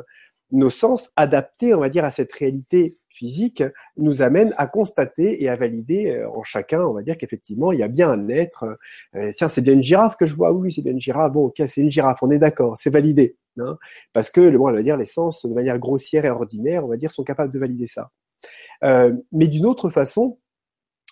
nos 0.50 0.70
sens 0.70 1.10
adaptés, 1.16 1.74
on 1.74 1.80
va 1.80 1.88
dire, 1.88 2.04
à 2.04 2.10
cette 2.10 2.32
réalité 2.32 2.98
physique, 3.10 3.62
nous 3.96 4.22
amènent 4.22 4.54
à 4.56 4.66
constater 4.66 5.42
et 5.42 5.48
à 5.48 5.56
valider 5.56 6.10
euh, 6.10 6.30
en 6.30 6.42
chacun, 6.42 6.82
on 6.82 6.92
va 6.92 7.02
dire 7.02 7.16
qu'effectivement, 7.16 7.72
il 7.72 7.80
y 7.80 7.82
a 7.82 7.88
bien 7.88 8.10
un 8.10 8.28
être. 8.28 8.78
Euh, 9.14 9.32
tiens, 9.36 9.48
c'est 9.48 9.60
bien 9.60 9.74
une 9.74 9.82
girafe 9.82 10.16
que 10.16 10.26
je 10.26 10.34
vois. 10.34 10.52
Oui, 10.52 10.70
c'est 10.70 10.82
bien 10.82 10.92
une 10.92 11.00
girafe. 11.00 11.32
Bon, 11.32 11.46
ok, 11.46 11.62
c'est 11.66 11.80
une 11.80 11.90
girafe. 11.90 12.22
On 12.22 12.30
est 12.30 12.38
d'accord, 12.38 12.78
c'est 12.78 12.90
validé. 12.90 13.36
Hein 13.58 13.76
Parce 14.12 14.30
que, 14.30 14.56
bon, 14.56 14.68
on 14.68 14.72
va 14.72 14.82
dire, 14.82 14.96
les 14.96 15.06
sens, 15.06 15.44
de 15.44 15.52
manière 15.52 15.78
grossière 15.78 16.24
et 16.24 16.30
ordinaire, 16.30 16.84
on 16.84 16.88
va 16.88 16.96
dire, 16.96 17.10
sont 17.10 17.24
capables 17.24 17.52
de 17.52 17.58
valider 17.58 17.86
ça. 17.86 18.10
Euh, 18.84 19.12
mais 19.32 19.48
d'une 19.48 19.66
autre 19.66 19.90
façon, 19.90 20.38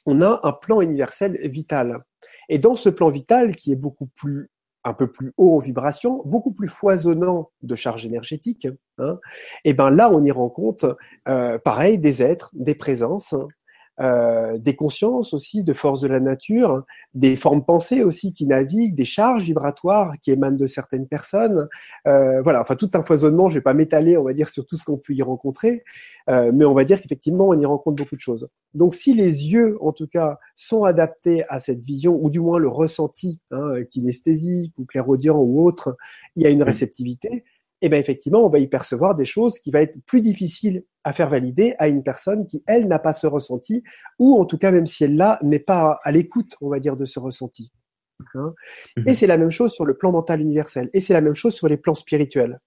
on 0.06 0.22
a 0.22 0.40
un 0.44 0.52
plan 0.52 0.80
universel 0.80 1.38
vital. 1.48 2.04
Et 2.48 2.58
dans 2.58 2.76
ce 2.76 2.88
plan 2.88 3.10
vital, 3.10 3.56
qui 3.56 3.72
est 3.72 3.76
beaucoup 3.76 4.06
plus 4.06 4.50
un 4.86 4.94
peu 4.94 5.10
plus 5.10 5.32
haut 5.36 5.56
en 5.56 5.58
vibration, 5.58 6.22
beaucoup 6.24 6.52
plus 6.52 6.68
foisonnant 6.68 7.50
de 7.62 7.74
charge 7.74 8.06
énergétique, 8.06 8.68
hein, 8.98 9.18
et 9.64 9.74
ben 9.74 9.90
là 9.90 10.10
on 10.12 10.22
y 10.22 10.30
rencontre 10.30 10.96
euh, 11.28 11.58
pareil 11.58 11.98
des 11.98 12.22
êtres, 12.22 12.50
des 12.54 12.76
présences, 12.76 13.34
euh, 14.00 14.58
des 14.58 14.76
consciences 14.76 15.32
aussi, 15.32 15.64
de 15.64 15.72
forces 15.72 16.00
de 16.00 16.08
la 16.08 16.20
nature, 16.20 16.84
des 17.14 17.34
formes 17.36 17.64
pensées 17.64 18.02
aussi 18.02 18.32
qui 18.32 18.46
naviguent, 18.46 18.94
des 18.94 19.04
charges 19.04 19.44
vibratoires 19.44 20.14
qui 20.20 20.30
émanent 20.30 20.56
de 20.56 20.66
certaines 20.66 21.06
personnes. 21.06 21.68
Euh, 22.06 22.42
voilà, 22.42 22.60
enfin 22.60 22.76
tout 22.76 22.90
un 22.94 23.02
foisonnement. 23.02 23.48
Je 23.48 23.54
vais 23.54 23.62
pas 23.62 23.74
m'étaler, 23.74 24.18
on 24.18 24.24
va 24.24 24.34
dire, 24.34 24.48
sur 24.48 24.66
tout 24.66 24.76
ce 24.76 24.84
qu'on 24.84 24.98
peut 24.98 25.14
y 25.14 25.22
rencontrer, 25.22 25.82
euh, 26.28 26.52
mais 26.54 26.64
on 26.64 26.74
va 26.74 26.84
dire 26.84 27.00
qu'effectivement 27.00 27.48
on 27.48 27.58
y 27.58 27.64
rencontre 27.64 27.96
beaucoup 27.96 28.16
de 28.16 28.20
choses. 28.20 28.48
Donc 28.74 28.94
si 28.94 29.14
les 29.14 29.48
yeux, 29.48 29.78
en 29.80 29.92
tout 29.92 30.06
cas, 30.06 30.38
sont 30.54 30.84
adaptés 30.84 31.44
à 31.48 31.58
cette 31.58 31.84
vision, 31.84 32.18
ou 32.20 32.28
du 32.30 32.40
moins 32.40 32.58
le 32.58 32.68
ressenti 32.68 33.40
hein, 33.50 33.82
kinesthésique 33.90 34.74
ou 34.78 34.84
clairaudient 34.84 35.38
ou 35.38 35.64
autre, 35.64 35.96
il 36.34 36.42
y 36.42 36.46
a 36.46 36.50
une 36.50 36.62
réceptivité 36.62 37.44
eh 37.82 37.88
ben 37.88 38.00
effectivement, 38.00 38.44
on 38.44 38.48
va 38.48 38.58
y 38.58 38.68
percevoir 38.68 39.14
des 39.14 39.24
choses 39.24 39.58
qui 39.58 39.70
va 39.70 39.82
être 39.82 39.98
plus 40.06 40.20
difficiles 40.20 40.84
à 41.04 41.12
faire 41.12 41.28
valider 41.28 41.74
à 41.78 41.88
une 41.88 42.02
personne 42.02 42.46
qui, 42.46 42.62
elle, 42.66 42.88
n'a 42.88 42.98
pas 42.98 43.12
ce 43.12 43.26
ressenti, 43.26 43.82
ou 44.18 44.38
en 44.38 44.44
tout 44.44 44.58
cas, 44.58 44.70
même 44.70 44.86
si 44.86 45.04
elle 45.04 45.16
l'a, 45.16 45.38
n'est 45.42 45.60
pas 45.60 46.00
à 46.02 46.12
l'écoute, 46.12 46.56
on 46.60 46.68
va 46.68 46.80
dire, 46.80 46.96
de 46.96 47.04
ce 47.04 47.20
ressenti. 47.20 47.70
Hein. 48.34 48.54
Et 48.96 49.10
mhm. 49.10 49.14
c'est 49.14 49.26
la 49.26 49.36
même 49.36 49.50
chose 49.50 49.72
sur 49.72 49.84
le 49.84 49.96
plan 49.96 50.10
mental 50.10 50.40
universel, 50.40 50.88
et 50.92 51.00
c'est 51.00 51.12
la 51.12 51.20
même 51.20 51.34
chose 51.34 51.54
sur 51.54 51.68
les 51.68 51.76
plans 51.76 51.94
spirituels. 51.94 52.60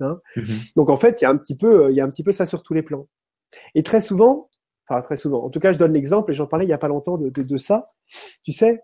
Hein? 0.00 0.20
Mhm. 0.36 0.44
Donc 0.76 0.90
en 0.90 0.96
fait, 0.96 1.20
il 1.20 1.24
y 1.24 1.26
a 1.26 1.30
un 1.30 1.36
petit 1.36 1.56
peu, 1.56 1.90
il 1.90 1.96
y 1.96 2.00
a 2.00 2.04
un 2.04 2.08
petit 2.08 2.24
peu 2.24 2.32
ça 2.32 2.46
sur 2.46 2.62
tous 2.62 2.74
les 2.74 2.82
plans. 2.82 3.08
Et 3.74 3.82
très 3.82 4.00
souvent, 4.00 4.50
enfin 4.88 5.00
très 5.02 5.16
souvent, 5.16 5.44
en 5.44 5.50
tout 5.50 5.60
cas, 5.60 5.72
je 5.72 5.78
donne 5.78 5.92
l'exemple, 5.92 6.32
et 6.32 6.34
j'en 6.34 6.46
parlais 6.46 6.66
il 6.66 6.70
y 6.70 6.74
a 6.74 6.78
pas 6.78 6.88
longtemps 6.88 7.16
de, 7.16 7.30
de, 7.30 7.42
de 7.42 7.56
ça. 7.56 7.92
Tu 8.42 8.52
sais, 8.52 8.82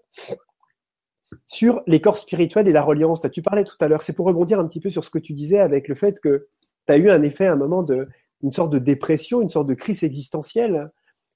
sur 1.46 1.82
les 1.86 2.00
corps 2.00 2.16
spirituels 2.16 2.68
et 2.68 2.72
la 2.72 2.82
reliance. 2.82 3.20
Tu 3.32 3.42
parlais 3.42 3.64
tout 3.64 3.76
à 3.80 3.88
l'heure, 3.88 4.02
c'est 4.02 4.12
pour 4.12 4.26
rebondir 4.26 4.60
un 4.60 4.66
petit 4.66 4.80
peu 4.80 4.90
sur 4.90 5.04
ce 5.04 5.10
que 5.10 5.18
tu 5.18 5.32
disais 5.32 5.58
avec 5.58 5.88
le 5.88 5.94
fait 5.94 6.20
que 6.20 6.48
tu 6.86 6.92
as 6.92 6.96
eu 6.96 7.10
un 7.10 7.22
effet, 7.22 7.46
un 7.46 7.56
moment 7.56 7.82
de, 7.82 8.08
une 8.42 8.52
sorte 8.52 8.72
de 8.72 8.78
dépression, 8.78 9.40
une 9.40 9.50
sorte 9.50 9.66
de 9.66 9.74
crise 9.74 10.02
existentielle 10.02 10.90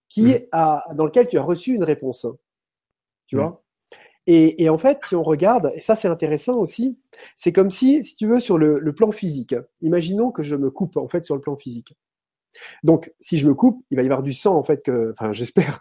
qui 0.09 0.27
mm. 0.27 0.39
a, 0.53 0.85
dans 0.95 1.05
lequel 1.05 1.29
tu 1.29 1.39
as 1.39 1.43
reçu 1.43 1.75
une 1.75 1.85
réponse. 1.85 2.27
Tu 3.27 3.37
mm. 3.37 3.41
vois? 3.41 3.63
Et, 4.31 4.69
en 4.69 4.77
fait, 4.77 5.01
si 5.09 5.15
on 5.15 5.23
regarde, 5.23 5.73
et 5.75 5.81
ça 5.81 5.95
c'est 5.95 6.07
intéressant 6.07 6.59
aussi, 6.59 7.03
c'est 7.35 7.51
comme 7.51 7.71
si, 7.71 8.05
si 8.05 8.15
tu 8.15 8.27
veux, 8.27 8.41
sur 8.41 8.59
le, 8.59 8.79
le, 8.79 8.95
plan 8.95 9.11
physique, 9.11 9.55
imaginons 9.81 10.31
que 10.31 10.43
je 10.43 10.55
me 10.55 10.71
coupe 10.71 10.99
en 10.99 11.09
fait 11.09 11.25
sur 11.25 11.35
le 11.35 11.41
plan 11.41 11.57
physique. 11.57 11.97
Donc, 12.83 13.13
si 13.21 13.39
je 13.39 13.47
me 13.47 13.55
coupe, 13.55 13.83
il 13.91 13.97
va 13.97 14.03
y 14.03 14.07
avoir 14.07 14.23
du 14.23 14.35
sang 14.35 14.55
en 14.55 14.63
fait 14.63 14.83
que, 14.83 15.13
enfin, 15.13 15.33
j'espère. 15.33 15.81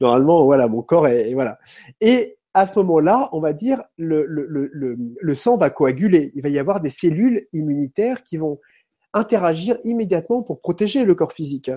Normalement, 0.00 0.44
voilà, 0.44 0.66
mon 0.66 0.82
corps 0.82 1.06
est, 1.06 1.34
voilà. 1.34 1.58
Et 2.00 2.36
à 2.56 2.64
ce 2.64 2.78
moment-là, 2.78 3.28
on 3.32 3.40
va 3.40 3.52
dire, 3.52 3.82
le, 3.98 4.24
le, 4.24 4.46
le, 4.48 4.96
le, 5.20 5.34
sang 5.34 5.58
va 5.58 5.68
coaguler. 5.68 6.32
Il 6.34 6.42
va 6.42 6.48
y 6.48 6.58
avoir 6.58 6.80
des 6.80 6.88
cellules 6.88 7.46
immunitaires 7.52 8.22
qui 8.22 8.38
vont 8.38 8.60
interagir 9.12 9.76
immédiatement 9.84 10.42
pour 10.42 10.58
protéger 10.58 11.04
le 11.04 11.14
corps 11.14 11.34
physique. 11.34 11.70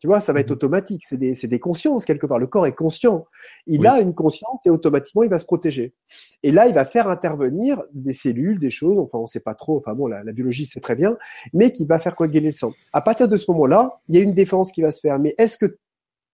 Tu 0.00 0.08
vois, 0.08 0.18
ça 0.18 0.32
va 0.32 0.40
être 0.40 0.50
mhm. 0.50 0.56
automatique. 0.56 1.04
C'est 1.08 1.18
des, 1.18 1.34
des, 1.34 1.60
consciences 1.60 2.04
quelque 2.04 2.26
part. 2.26 2.40
Le 2.40 2.48
corps 2.48 2.66
est 2.66 2.74
conscient. 2.74 3.26
Il 3.68 3.86
a 3.86 4.00
une 4.00 4.12
conscience 4.12 4.66
et 4.66 4.70
automatiquement 4.70 5.22
il 5.22 5.30
va 5.30 5.38
se 5.38 5.44
protéger. 5.44 5.94
Et 6.42 6.50
là, 6.50 6.66
il 6.66 6.74
va 6.74 6.84
faire 6.84 7.08
intervenir 7.08 7.80
des 7.92 8.12
cellules, 8.12 8.58
des 8.58 8.70
choses. 8.70 8.98
Enfin, 8.98 9.18
on 9.18 9.22
ne 9.22 9.26
sait 9.28 9.38
pas 9.38 9.54
trop. 9.54 9.78
Enfin 9.78 9.94
bon, 9.94 10.08
la, 10.08 10.24
la 10.24 10.32
biologie 10.32 10.66
c'est 10.66 10.80
très 10.80 10.96
bien, 10.96 11.16
mais 11.52 11.70
qui 11.70 11.86
va 11.86 12.00
faire 12.00 12.16
coaguler 12.16 12.46
le 12.46 12.52
sang. 12.52 12.72
À 12.92 13.02
partir 13.02 13.28
de 13.28 13.36
ce 13.36 13.48
moment-là, 13.52 14.00
il 14.08 14.16
y 14.16 14.18
a 14.18 14.22
une 14.22 14.34
défense 14.34 14.72
qui 14.72 14.82
va 14.82 14.90
se 14.90 14.98
faire. 14.98 15.20
Mais 15.20 15.36
est-ce 15.38 15.56
que 15.56 15.78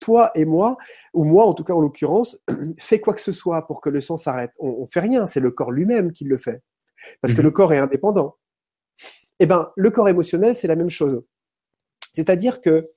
toi 0.01 0.31
et 0.35 0.43
moi, 0.43 0.75
ou 1.13 1.23
moi 1.23 1.45
en 1.45 1.53
tout 1.53 1.63
cas 1.63 1.73
en 1.73 1.79
l'occurrence, 1.79 2.37
fait 2.77 2.99
quoi 2.99 3.13
que 3.13 3.21
ce 3.21 3.31
soit 3.31 3.65
pour 3.67 3.79
que 3.79 3.89
le 3.89 4.01
sang 4.01 4.17
s'arrête. 4.17 4.51
On, 4.59 4.67
on 4.81 4.87
fait 4.87 4.99
rien, 4.99 5.25
c'est 5.25 5.39
le 5.39 5.51
corps 5.51 5.71
lui-même 5.71 6.11
qui 6.11 6.25
le 6.25 6.37
fait, 6.37 6.61
parce 7.21 7.33
que 7.33 7.39
mhm. 7.39 7.45
le 7.45 7.51
corps 7.51 7.73
est 7.73 7.77
indépendant. 7.77 8.35
Eh 9.39 9.45
ben, 9.45 9.71
le 9.75 9.89
corps 9.89 10.09
émotionnel, 10.09 10.53
c'est 10.53 10.67
la 10.67 10.75
même 10.75 10.89
chose. 10.89 11.23
C'est-à-dire 12.13 12.59
que 12.59 12.89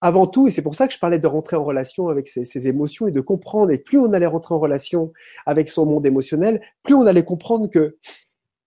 avant 0.00 0.26
tout, 0.26 0.48
et 0.48 0.50
c'est 0.50 0.62
pour 0.62 0.74
ça 0.74 0.86
que 0.86 0.94
je 0.94 0.98
parlais 0.98 1.18
de 1.18 1.26
rentrer 1.26 1.56
en 1.56 1.64
relation 1.64 2.08
avec 2.08 2.28
ses, 2.28 2.44
ses, 2.44 2.68
émotions 2.68 3.06
et 3.06 3.12
de 3.12 3.20
comprendre, 3.20 3.70
et 3.70 3.78
plus 3.78 3.98
on 3.98 4.12
allait 4.12 4.26
rentrer 4.26 4.54
en 4.54 4.58
relation 4.58 5.12
avec 5.46 5.68
son 5.68 5.86
monde 5.86 6.04
émotionnel, 6.04 6.60
plus 6.82 6.94
on 6.94 7.06
allait 7.06 7.24
comprendre 7.24 7.68
que 7.70 7.96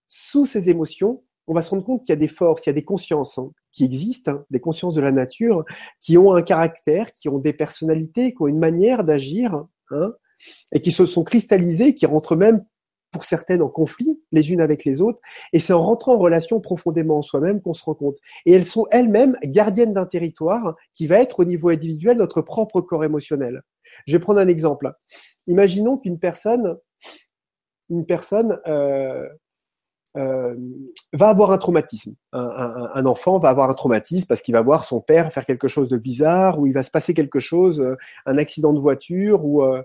sous 0.07 0.45
ces 0.45 0.69
émotions, 0.69 1.23
on 1.47 1.53
va 1.53 1.61
se 1.61 1.69
rendre 1.69 1.83
compte 1.83 2.01
qu'il 2.01 2.09
y 2.09 2.13
a 2.13 2.17
des 2.17 2.27
forces, 2.27 2.65
il 2.65 2.69
y 2.69 2.71
a 2.71 2.73
des 2.73 2.83
consciences 2.83 3.37
hein, 3.37 3.51
qui 3.77 3.83
existent, 3.83 4.31
hein, 4.31 4.45
des 4.49 4.59
consciences 4.59 4.95
de 4.95 5.01
la 5.01 5.11
nature, 5.11 5.63
qui 6.01 6.17
ont 6.17 6.33
un 6.33 6.41
caractère, 6.41 7.11
qui 7.13 7.29
ont 7.29 7.37
des 7.37 7.53
personnalités, 7.53 8.33
qui 8.33 8.41
ont 8.41 8.47
une 8.47 8.57
manière 8.57 9.03
d'agir, 9.03 9.65
hein, 9.91 10.13
et 10.71 10.81
qui 10.81 10.91
se 10.91 11.05
sont 11.05 11.23
cristallisées, 11.23 11.93
qui 11.93 12.07
rentrent 12.07 12.35
même 12.35 12.65
pour 13.11 13.23
certaines 13.23 13.61
en 13.61 13.69
conflit 13.69 14.19
les 14.31 14.51
unes 14.51 14.61
avec 14.61 14.83
les 14.83 14.99
autres. 14.99 15.19
Et 15.53 15.59
c'est 15.59 15.73
en 15.73 15.81
rentrant 15.81 16.15
en 16.15 16.17
relation 16.17 16.59
profondément 16.59 17.19
en 17.19 17.21
soi-même 17.21 17.61
qu'on 17.61 17.75
se 17.75 17.83
rend 17.83 17.93
compte. 17.93 18.17
Et 18.47 18.51
elles 18.51 18.65
sont 18.65 18.87
elles-mêmes 18.89 19.37
gardiennes 19.43 19.93
d'un 19.93 20.07
territoire 20.07 20.75
qui 20.93 21.05
va 21.05 21.19
être 21.19 21.39
au 21.39 21.45
niveau 21.45 21.69
individuel 21.69 22.17
notre 22.17 22.41
propre 22.41 22.81
corps 22.81 23.03
émotionnel. 23.03 23.61
Je 24.07 24.13
vais 24.13 24.19
prendre 24.19 24.39
un 24.39 24.47
exemple. 24.47 24.91
Imaginons 25.45 25.97
qu'une 25.97 26.19
personne, 26.19 26.77
une 27.89 28.07
personne 28.07 28.59
euh, 28.67 29.27
euh, 30.17 30.55
va 31.13 31.29
avoir 31.29 31.51
un 31.51 31.57
traumatisme. 31.57 32.15
Un, 32.33 33.05
enfant 33.05 33.37
va 33.39 33.49
avoir 33.49 33.69
un 33.69 33.73
traumatisme 33.73 34.25
parce 34.27 34.41
qu'il 34.41 34.53
va 34.53 34.61
voir 34.61 34.83
son 34.83 34.99
père 34.99 35.31
faire 35.31 35.45
quelque 35.45 35.67
chose 35.67 35.89
de 35.89 35.97
bizarre, 35.97 36.59
ou 36.59 36.65
il 36.65 36.73
va 36.73 36.83
se 36.83 36.89
passer 36.89 37.13
quelque 37.13 37.39
chose, 37.39 37.79
euh, 37.79 37.95
un 38.25 38.37
accident 38.37 38.73
de 38.73 38.79
voiture, 38.79 39.45
ou 39.45 39.63
euh, 39.63 39.81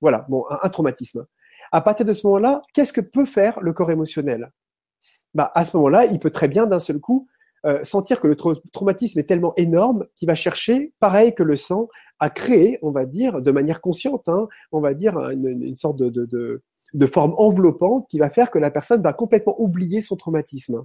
voilà, 0.00 0.24
bon, 0.28 0.44
un, 0.62 0.68
traumatisme. 0.70 1.26
À 1.72 1.80
partir 1.82 2.06
de 2.06 2.12
ce 2.14 2.26
moment-là, 2.26 2.62
qu'est-ce 2.72 2.92
que 2.92 3.02
peut 3.02 3.26
faire 3.26 3.60
le 3.60 3.72
corps 3.72 3.90
émotionnel? 3.90 4.50
Bah, 5.34 5.52
À 5.54 5.64
ce 5.64 5.76
moment-là, 5.76 6.06
il 6.06 6.18
peut 6.18 6.30
très 6.30 6.48
bien 6.48 6.66
d'un 6.66 6.78
seul 6.78 7.00
coup 7.00 7.28
sentir 7.82 8.20
que 8.20 8.28
le 8.28 8.36
traumatisme 8.72 9.18
est 9.18 9.24
tellement 9.24 9.52
énorme 9.56 10.06
qu'il 10.14 10.28
va 10.28 10.36
chercher, 10.36 10.92
pareil 11.00 11.34
que 11.34 11.42
le 11.42 11.56
sang, 11.56 11.88
à 12.20 12.30
créer, 12.30 12.78
on 12.80 12.92
va 12.92 13.06
dire, 13.06 13.42
de 13.42 13.50
manière 13.50 13.80
consciente, 13.80 14.28
hein, 14.28 14.46
on 14.70 14.80
va 14.80 14.94
dire, 14.94 15.18
une, 15.30 15.74
sorte 15.74 15.96
de, 15.96 16.62
forme 17.06 17.34
enveloppante 17.36 18.06
qui 18.08 18.18
va 18.18 18.30
faire 18.30 18.50
que 18.50 18.58
la 18.58 18.70
personne 18.70 19.02
va 19.02 19.12
complètement 19.12 19.54
oublier 19.60 20.00
son 20.00 20.16
traumatisme. 20.16 20.84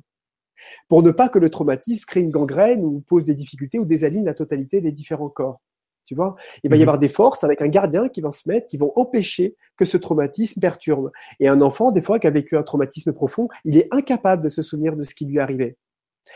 Pour 0.88 1.04
ne 1.04 1.12
pas 1.12 1.30
que 1.30 1.40
le 1.40 1.50
traumatisme 1.50 2.06
crée 2.06 2.22
une 2.22 2.32
gangrène 2.32 2.84
ou 2.84 3.02
pose 3.02 3.26
des 3.26 3.36
difficultés 3.36 3.80
ou 3.80 3.86
désaligne 3.86 4.26
la 4.26 4.34
totalité 4.34 4.82
des 4.82 4.92
différents 4.92 5.30
corps. 5.30 5.62
Tu 6.06 6.16
vois, 6.16 6.36
il 6.64 6.70
va 6.70 6.76
y 6.76 6.80
mhm. 6.80 6.84
avoir 6.84 7.00
des 7.00 7.10
forces 7.10 7.44
avec 7.44 7.62
un 7.62 7.68
gardien 7.68 8.10
qui 8.10 8.22
va 8.22 8.32
se 8.32 8.50
mettre, 8.50 8.68
qui 8.68 8.78
vont 8.78 8.92
empêcher 8.96 9.56
que 9.78 9.86
ce 9.86 9.98
traumatisme 9.98 10.60
perturbe. 10.60 11.12
Et 11.40 11.48
un 11.48 11.62
enfant, 11.62 11.92
des 11.92 12.02
fois, 12.02 12.20
qui 12.20 12.28
a 12.28 12.32
vécu 12.32 12.58
un 12.58 12.64
traumatisme 12.64 13.14
profond, 13.14 13.48
il 13.66 13.78
est 13.78 13.88
incapable 13.92 14.44
de 14.44 14.50
se 14.50 14.62
souvenir 14.62 14.96
de 14.96 15.04
ce 15.04 15.16
qui 15.16 15.26
lui 15.26 15.38
est 15.38 15.42
arrivé. 15.42 15.78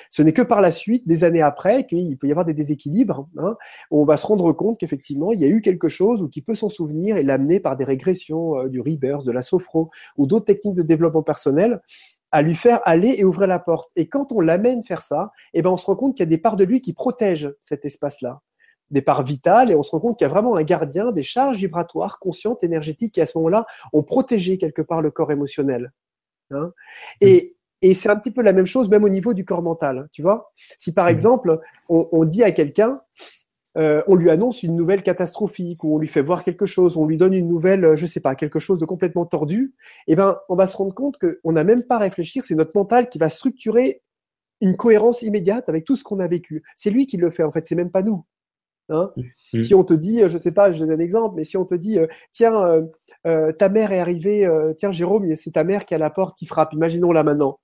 Ce 0.09 0.21
n'est 0.21 0.33
que 0.33 0.41
par 0.41 0.61
la 0.61 0.71
suite, 0.71 1.07
des 1.07 1.23
années 1.23 1.41
après, 1.41 1.85
qu'il 1.85 2.17
peut 2.17 2.27
y 2.27 2.31
avoir 2.31 2.45
des 2.45 2.53
déséquilibres, 2.53 3.27
hein, 3.37 3.55
où 3.91 4.01
on 4.01 4.05
va 4.05 4.17
se 4.17 4.25
rendre 4.25 4.51
compte 4.53 4.79
qu'effectivement, 4.79 5.31
il 5.31 5.39
y 5.39 5.45
a 5.45 5.47
eu 5.47 5.61
quelque 5.61 5.87
chose 5.87 6.21
ou 6.21 6.27
qui 6.27 6.41
peut 6.41 6.55
s'en 6.55 6.69
souvenir 6.69 7.17
et 7.17 7.23
l'amener 7.23 7.59
par 7.59 7.75
des 7.77 7.85
régressions 7.85 8.59
euh, 8.59 8.67
du 8.67 8.79
rebirth, 8.81 9.25
de 9.25 9.31
la 9.31 9.41
sophro 9.41 9.89
ou 10.17 10.27
d'autres 10.27 10.45
techniques 10.45 10.75
de 10.75 10.83
développement 10.83 11.23
personnel 11.23 11.81
à 12.31 12.41
lui 12.41 12.55
faire 12.55 12.81
aller 12.83 13.15
et 13.17 13.23
ouvrir 13.23 13.47
la 13.47 13.59
porte. 13.59 13.91
Et 13.95 14.07
quand 14.09 14.31
on 14.31 14.41
l'amène 14.41 14.83
faire 14.83 15.01
ça, 15.01 15.31
eh 15.53 15.61
ben 15.61 15.69
on 15.69 15.77
se 15.77 15.85
rend 15.85 15.95
compte 15.95 16.15
qu'il 16.15 16.23
y 16.23 16.27
a 16.27 16.29
des 16.29 16.37
parts 16.37 16.57
de 16.57 16.65
lui 16.65 16.81
qui 16.81 16.93
protègent 16.93 17.53
cet 17.61 17.85
espace-là, 17.85 18.41
des 18.91 19.01
parts 19.01 19.23
vitales, 19.23 19.71
et 19.71 19.75
on 19.75 19.83
se 19.83 19.91
rend 19.91 20.01
compte 20.01 20.17
qu'il 20.17 20.25
y 20.25 20.29
a 20.29 20.33
vraiment 20.33 20.55
un 20.57 20.63
gardien, 20.63 21.11
des 21.11 21.23
charges 21.23 21.57
vibratoires, 21.57 22.19
conscientes, 22.19 22.63
énergétiques, 22.63 23.13
qui 23.13 23.21
à 23.21 23.25
ce 23.25 23.37
moment-là 23.37 23.65
ont 23.93 24.03
protégé 24.03 24.57
quelque 24.57 24.81
part 24.81 25.01
le 25.01 25.11
corps 25.11 25.31
émotionnel. 25.31 25.93
Hein. 26.51 26.73
Et, 27.21 27.54
et 27.85 27.93
c'est 27.93 28.09
un 28.09 28.15
petit 28.15 28.31
peu 28.31 28.41
la 28.41 28.51
même 28.51 28.65
chose 28.65 28.89
même 28.89 29.03
au 29.03 29.09
niveau 29.09 29.35
du 29.35 29.45
corps 29.45 29.61
mental. 29.61 30.09
Tu 30.11 30.23
vois, 30.23 30.51
si 30.77 30.91
par 30.91 31.05
mmh. 31.05 31.09
exemple 31.09 31.59
on, 31.87 32.25
dit 32.25 32.43
à 32.43 32.51
quelqu'un, 32.51 32.99
euh, 33.77 34.01
on 34.07 34.15
lui 34.15 34.31
annonce 34.31 34.63
une 34.63 34.75
nouvelle 34.75 35.03
catastrophique 35.03 35.83
ou 35.83 35.95
on 35.95 35.99
lui 35.99 36.07
fait 36.07 36.23
voir 36.23 36.43
quelque 36.43 36.65
chose, 36.65 36.97
on 36.97 37.05
lui 37.05 37.17
donne 37.17 37.33
une 37.33 37.47
nouvelle, 37.47 37.85
euh, 37.85 37.95
je 37.95 38.07
sais 38.07 38.21
pas, 38.21 38.33
quelque 38.33 38.57
chose 38.57 38.79
de 38.79 38.85
complètement 38.85 39.27
tordu, 39.27 39.75
eh 40.07 40.15
ben, 40.15 40.39
on 40.49 40.55
va 40.55 40.65
se 40.65 40.75
rendre 40.77 40.95
compte 40.95 41.19
qu'on 41.19 41.51
n'a 41.51 41.63
même 41.63 41.83
pas 41.83 41.97
à 41.97 41.99
réfléchir, 41.99 42.43
c'est 42.43 42.55
notre 42.55 42.71
mental 42.73 43.07
qui 43.07 43.19
va 43.19 43.29
structurer 43.29 44.01
une 44.61 44.75
cohérence 44.75 45.21
immédiate 45.21 45.69
avec 45.69 45.85
tout 45.85 45.95
ce 45.95 46.03
qu'on 46.03 46.19
a 46.19 46.27
vécu. 46.27 46.63
C'est 46.75 46.89
lui 46.89 47.05
qui 47.05 47.17
le 47.17 47.29
fait, 47.29 47.43
en 47.43 47.51
fait, 47.51 47.67
c'est 47.67 47.75
même 47.75 47.91
pas 47.91 48.01
nous. 48.01 48.25
Hein 48.89 49.11
mmh. 49.53 49.61
Si 49.61 49.73
on 49.73 49.83
te 49.83 49.93
dit, 49.93 50.21
je 50.27 50.37
sais 50.37 50.51
pas, 50.51 50.71
je 50.71 50.79
donne 50.79 50.91
un 50.91 50.99
exemple, 50.99 51.35
mais 51.35 51.43
si 51.43 51.57
on 51.57 51.65
te 51.65 51.73
dit, 51.73 51.97
euh, 51.97 52.05
tiens, 52.31 52.63
euh, 52.63 52.81
euh, 53.25 53.51
ta 53.51 53.69
mère 53.69 53.91
est 53.91 53.99
arrivée, 53.99 54.47
tiens 54.77 54.91
Jérôme, 54.91 55.25
c'est 55.35 55.51
ta 55.51 55.63
mère 55.63 55.85
qui 55.85 55.95
à 55.95 55.97
la 55.97 56.09
porte 56.09 56.37
qui 56.37 56.45
frappe. 56.45 56.73
Imaginons 56.73 57.11
là 57.11 57.23
maintenant. 57.23 57.59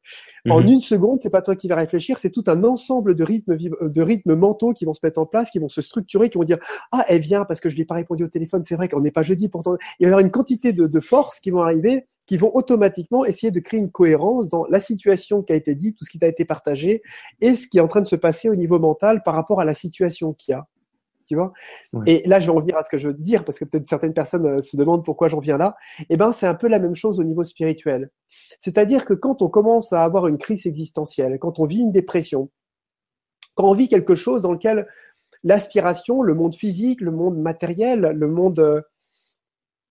En 0.50 0.62
mmh. 0.62 0.68
une 0.68 0.82
seconde, 0.82 1.20
c'est 1.20 1.30
pas 1.30 1.44
toi 1.44 1.56
qui 1.56 1.68
vas 1.68 1.76
réfléchir, 1.76 2.18
c'est 2.18 2.32
tout 2.32 2.44
un 2.48 2.64
ensemble 2.64 3.14
de 3.14 3.24
rythmes, 3.24 3.56
de 3.56 4.02
rythmes 4.02 4.34
mentaux 4.34 4.74
qui 4.74 4.86
vont 4.86 4.94
se 4.94 5.02
mettre 5.04 5.20
en 5.20 5.28
place, 5.28 5.52
qui 5.52 5.60
vont 5.60 5.70
se 5.70 5.82
structurer, 5.82 6.30
qui 6.30 6.40
vont 6.40 6.44
dire, 6.44 6.58
ah, 6.92 7.06
elle 7.08 7.22
vient 7.22 7.46
parce 7.46 7.60
que 7.60 7.70
je 7.70 7.76
lui 7.76 7.84
ai 7.84 7.86
pas 7.86 7.96
répondu 7.96 8.24
au 8.24 8.28
téléphone. 8.28 8.64
C'est 8.64 8.76
vrai 8.76 8.90
qu'on 8.90 9.02
n'est 9.02 9.12
pas 9.12 9.22
jeudi, 9.22 9.50
pourtant 9.50 9.78
il 10.00 10.06
va 10.06 10.10
y 10.10 10.14
avoir 10.14 10.20
une 10.20 10.32
quantité 10.32 10.74
de, 10.74 10.88
de 10.88 11.00
forces 11.00 11.40
qui 11.40 11.52
vont 11.52 11.62
arriver, 11.62 12.08
qui 12.26 12.38
vont 12.38 12.52
automatiquement 12.56 13.26
essayer 13.26 13.52
de 13.52 13.60
créer 13.60 13.80
une 13.80 13.92
cohérence 13.92 14.48
dans 14.48 14.66
la 14.68 14.80
situation 14.80 15.44
qui 15.44 15.54
a 15.54 15.56
été 15.56 15.76
dite, 15.76 15.98
tout 15.98 16.06
ce 16.06 16.10
qui 16.10 16.24
a 16.24 16.28
été 16.28 16.46
partagé, 16.46 17.02
et 17.42 17.56
ce 17.56 17.68
qui 17.68 17.78
est 17.78 17.82
en 17.82 17.88
train 17.88 18.02
de 18.02 18.08
se 18.08 18.16
passer 18.16 18.50
au 18.50 18.56
niveau 18.56 18.80
mental 18.80 19.22
par 19.24 19.36
rapport 19.36 19.60
à 19.60 19.66
la 19.66 19.74
situation 19.74 20.34
qu'il 20.34 20.54
y 20.54 20.56
a 20.56 20.66
tu 21.32 21.38
vois. 21.38 21.54
Et 22.08 22.28
là, 22.28 22.40
je 22.40 22.48
vais 22.48 22.52
revenir 22.52 22.76
à 22.76 22.84
ce 22.84 22.90
que 22.90 22.98
je 22.98 23.08
veux 23.08 23.14
dire, 23.14 23.46
parce 23.46 23.58
que 23.58 23.64
peut-être 23.64 23.88
certaines 23.88 24.14
personnes 24.14 24.46
euh, 24.46 24.62
se 24.62 24.76
demandent 24.76 25.06
pourquoi 25.06 25.30
j'en 25.30 25.40
viens 25.40 25.58
là. 25.58 25.78
Eh 26.10 26.18
ben, 26.18 26.34
c'est 26.34 26.46
un 26.46 26.56
peu 26.56 26.68
la 26.68 26.78
même 26.78 26.94
chose 26.94 27.22
au 27.22 27.24
niveau 27.24 27.42
spirituel. 27.44 28.10
C'est-à-dire 28.60 29.06
que 29.06 29.14
quand 29.14 29.42
on 29.42 29.48
commence 29.48 29.94
à 29.94 30.04
avoir 30.04 30.28
une 30.28 30.38
crise 30.38 30.66
existentielle, 30.66 31.40
quand 31.40 31.60
on 31.60 31.66
vit 31.66 31.80
une 31.80 31.94
dépression, 31.94 32.50
quand 33.56 33.70
on 33.70 33.74
vit 33.74 33.88
quelque 33.88 34.14
chose 34.14 34.42
dans 34.42 34.52
lequel 34.52 34.88
l'aspiration, 35.46 36.22
le 36.22 36.34
monde 36.34 36.54
physique, 36.54 37.00
le 37.00 37.12
monde 37.12 37.38
matériel, 37.38 38.02
le 38.02 38.28
monde 38.28 38.60
euh, 38.60 38.82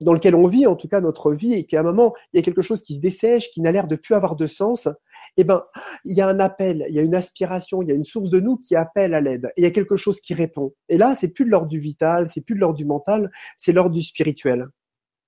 dans 0.03 0.13
lequel 0.13 0.35
on 0.35 0.47
vit, 0.47 0.67
en 0.67 0.77
tout 0.77 0.89
cas 0.89 1.01
notre 1.01 1.33
vie, 1.33 1.55
et 1.55 1.65
qu'à 1.65 1.81
un 1.81 1.85
moment, 1.85 2.13
il 2.35 2.37
y 2.37 2.41
a 2.41 2.43
quelque 2.43 2.61
chose 2.61 2.83
qui 2.83 2.97
se 2.97 3.01
dessèche, 3.01 3.51
qui 3.51 3.63
n'a 3.63 3.73
l'air 3.73 3.89
de 3.89 3.97
plus 3.97 4.15
avoir 4.15 4.37
de 4.37 4.47
sens, 4.47 4.89
eh 5.37 5.45
ben, 5.45 5.63
il 6.05 6.17
y 6.17 6.21
a 6.21 6.29
un 6.29 6.41
appel, 6.41 6.85
il 6.89 6.95
y 6.95 6.99
a 6.99 7.03
une 7.03 7.15
aspiration, 7.15 7.83
il 7.83 7.89
y 7.89 7.93
a 7.93 7.95
une 7.95 8.05
source 8.05 8.31
de 8.31 8.41
nous 8.41 8.57
qui 8.57 8.77
appelle 8.77 9.15
à 9.15 9.21
l'aide. 9.21 9.47
Et 9.57 9.63
il 9.63 9.65
y 9.65 9.67
a 9.67 9.71
quelque 9.71 9.97
chose 9.97 10.21
qui 10.21 10.35
répond. 10.35 10.75
Et 10.89 10.99
là, 10.99 11.15
c'est 11.15 11.29
plus 11.29 11.45
de 11.45 11.51
l'ordre 11.51 11.69
du 11.69 11.79
vital, 11.79 12.29
c'est 12.29 12.45
plus 12.45 12.55
de 12.55 12.61
l'ordre 12.61 12.77
du 12.77 12.85
mental, 12.85 13.31
c'est 13.57 13.73
l'ordre 13.73 13.95
du 13.95 14.03
spirituel. 14.03 14.69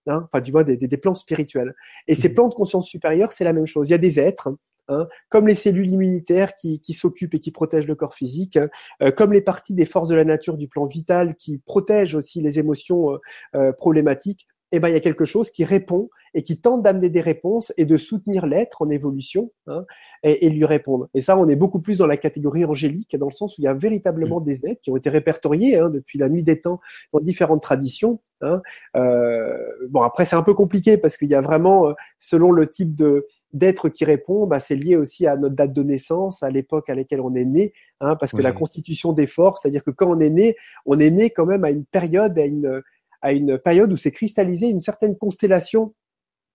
Hein 0.06 0.26
enfin, 0.32 0.42
du 0.42 0.52
moins 0.52 0.64
des, 0.64 0.76
des, 0.76 0.96
plans 0.96 1.14
spirituels. 1.14 1.74
Et 2.08 2.14
ces 2.14 2.28
mmh. 2.28 2.34
plans 2.34 2.48
de 2.48 2.54
conscience 2.54 2.88
supérieure, 2.88 3.32
c'est 3.32 3.44
la 3.44 3.52
même 3.52 3.66
chose. 3.66 3.88
Il 3.88 3.92
y 3.92 3.94
a 3.94 3.98
des 3.98 4.18
êtres, 4.18 4.52
hein, 4.88 5.06
comme 5.28 5.46
les 5.46 5.54
cellules 5.54 5.90
immunitaires 5.90 6.56
qui, 6.56 6.80
qui 6.80 6.92
s'occupent 6.92 7.34
et 7.34 7.38
qui 7.38 7.52
protègent 7.52 7.86
le 7.86 7.94
corps 7.94 8.14
physique, 8.14 8.58
euh, 9.02 9.12
comme 9.12 9.32
les 9.32 9.42
parties 9.42 9.74
des 9.74 9.86
forces 9.86 10.08
de 10.08 10.16
la 10.16 10.24
nature 10.24 10.56
du 10.56 10.66
plan 10.66 10.86
vital 10.86 11.36
qui 11.36 11.58
protègent 11.58 12.16
aussi 12.16 12.40
les 12.40 12.58
émotions 12.58 13.12
euh, 13.12 13.18
euh 13.54 13.72
problématiques 13.72 14.48
eh 14.72 14.80
ben, 14.80 14.88
il 14.88 14.94
y 14.94 14.96
a 14.96 15.00
quelque 15.00 15.24
chose 15.24 15.50
qui 15.50 15.64
répond 15.64 16.08
et 16.34 16.42
qui 16.42 16.58
tente 16.58 16.82
d'amener 16.82 17.10
des 17.10 17.20
réponses 17.20 17.72
et 17.76 17.84
de 17.84 17.96
soutenir 17.96 18.46
l'être 18.46 18.82
en 18.82 18.90
évolution 18.90 19.52
hein, 19.66 19.84
et, 20.22 20.48
lui 20.48 20.64
répondre. 20.64 21.08
Et 21.14 21.20
ça, 21.20 21.36
on 21.36 21.48
est 21.48 21.56
beaucoup 21.56 21.80
plus 21.80 21.98
dans 21.98 22.06
la 22.06 22.16
catégorie 22.16 22.64
angélique, 22.64 23.16
dans 23.16 23.26
le 23.26 23.32
sens 23.32 23.58
où 23.58 23.60
il 23.60 23.64
y 23.64 23.68
a 23.68 23.74
véritablement 23.74 24.40
mm. 24.40 24.44
des 24.44 24.66
êtres 24.66 24.80
qui 24.80 24.90
ont 24.90 24.96
été 24.96 25.10
répertoriés 25.10 25.78
hein, 25.78 25.90
depuis 25.90 26.18
la 26.18 26.28
nuit 26.28 26.42
des 26.42 26.60
temps 26.60 26.80
dans 27.12 27.20
différentes 27.20 27.62
traditions. 27.62 28.20
Hein. 28.40 28.60
Euh, 28.96 29.56
bon, 29.88 30.00
après, 30.02 30.24
c'est 30.24 30.34
un 30.34 30.42
peu 30.42 30.54
compliqué 30.54 30.96
parce 30.96 31.16
qu'il 31.16 31.28
y 31.28 31.34
a 31.34 31.40
vraiment, 31.40 31.88
euh, 31.88 31.92
selon 32.18 32.50
le 32.50 32.68
type 32.68 32.94
de 32.94 33.26
d'être 33.52 33.90
qui 33.90 34.06
répond, 34.06 34.46
bah, 34.46 34.58
c'est 34.58 34.74
lié 34.74 34.96
aussi 34.96 35.26
à 35.26 35.36
notre 35.36 35.54
date 35.54 35.74
de 35.74 35.82
naissance, 35.82 36.42
à 36.42 36.48
l'époque 36.48 36.88
à 36.88 36.94
laquelle 36.94 37.20
on 37.20 37.34
est 37.34 37.44
né, 37.44 37.74
hein, 38.00 38.16
parce 38.16 38.32
que 38.32 38.40
la 38.40 38.52
constitution 38.52 39.12
des 39.12 39.26
forces, 39.26 39.60
c'est-à-dire 39.60 39.84
que 39.84 39.90
quand 39.90 40.10
on 40.10 40.18
est 40.18 40.30
né, 40.30 40.56
on 40.86 40.98
est 40.98 41.10
né 41.10 41.28
quand 41.28 41.44
même 41.44 41.62
à 41.62 41.70
une 41.70 41.84
période, 41.84 42.38
à 42.38 42.46
une 42.46 42.82
à 43.22 43.32
une 43.32 43.58
période 43.58 43.92
où 43.92 43.96
s'est 43.96 44.10
cristallisée 44.10 44.68
une 44.68 44.80
certaine 44.80 45.16
constellation 45.16 45.94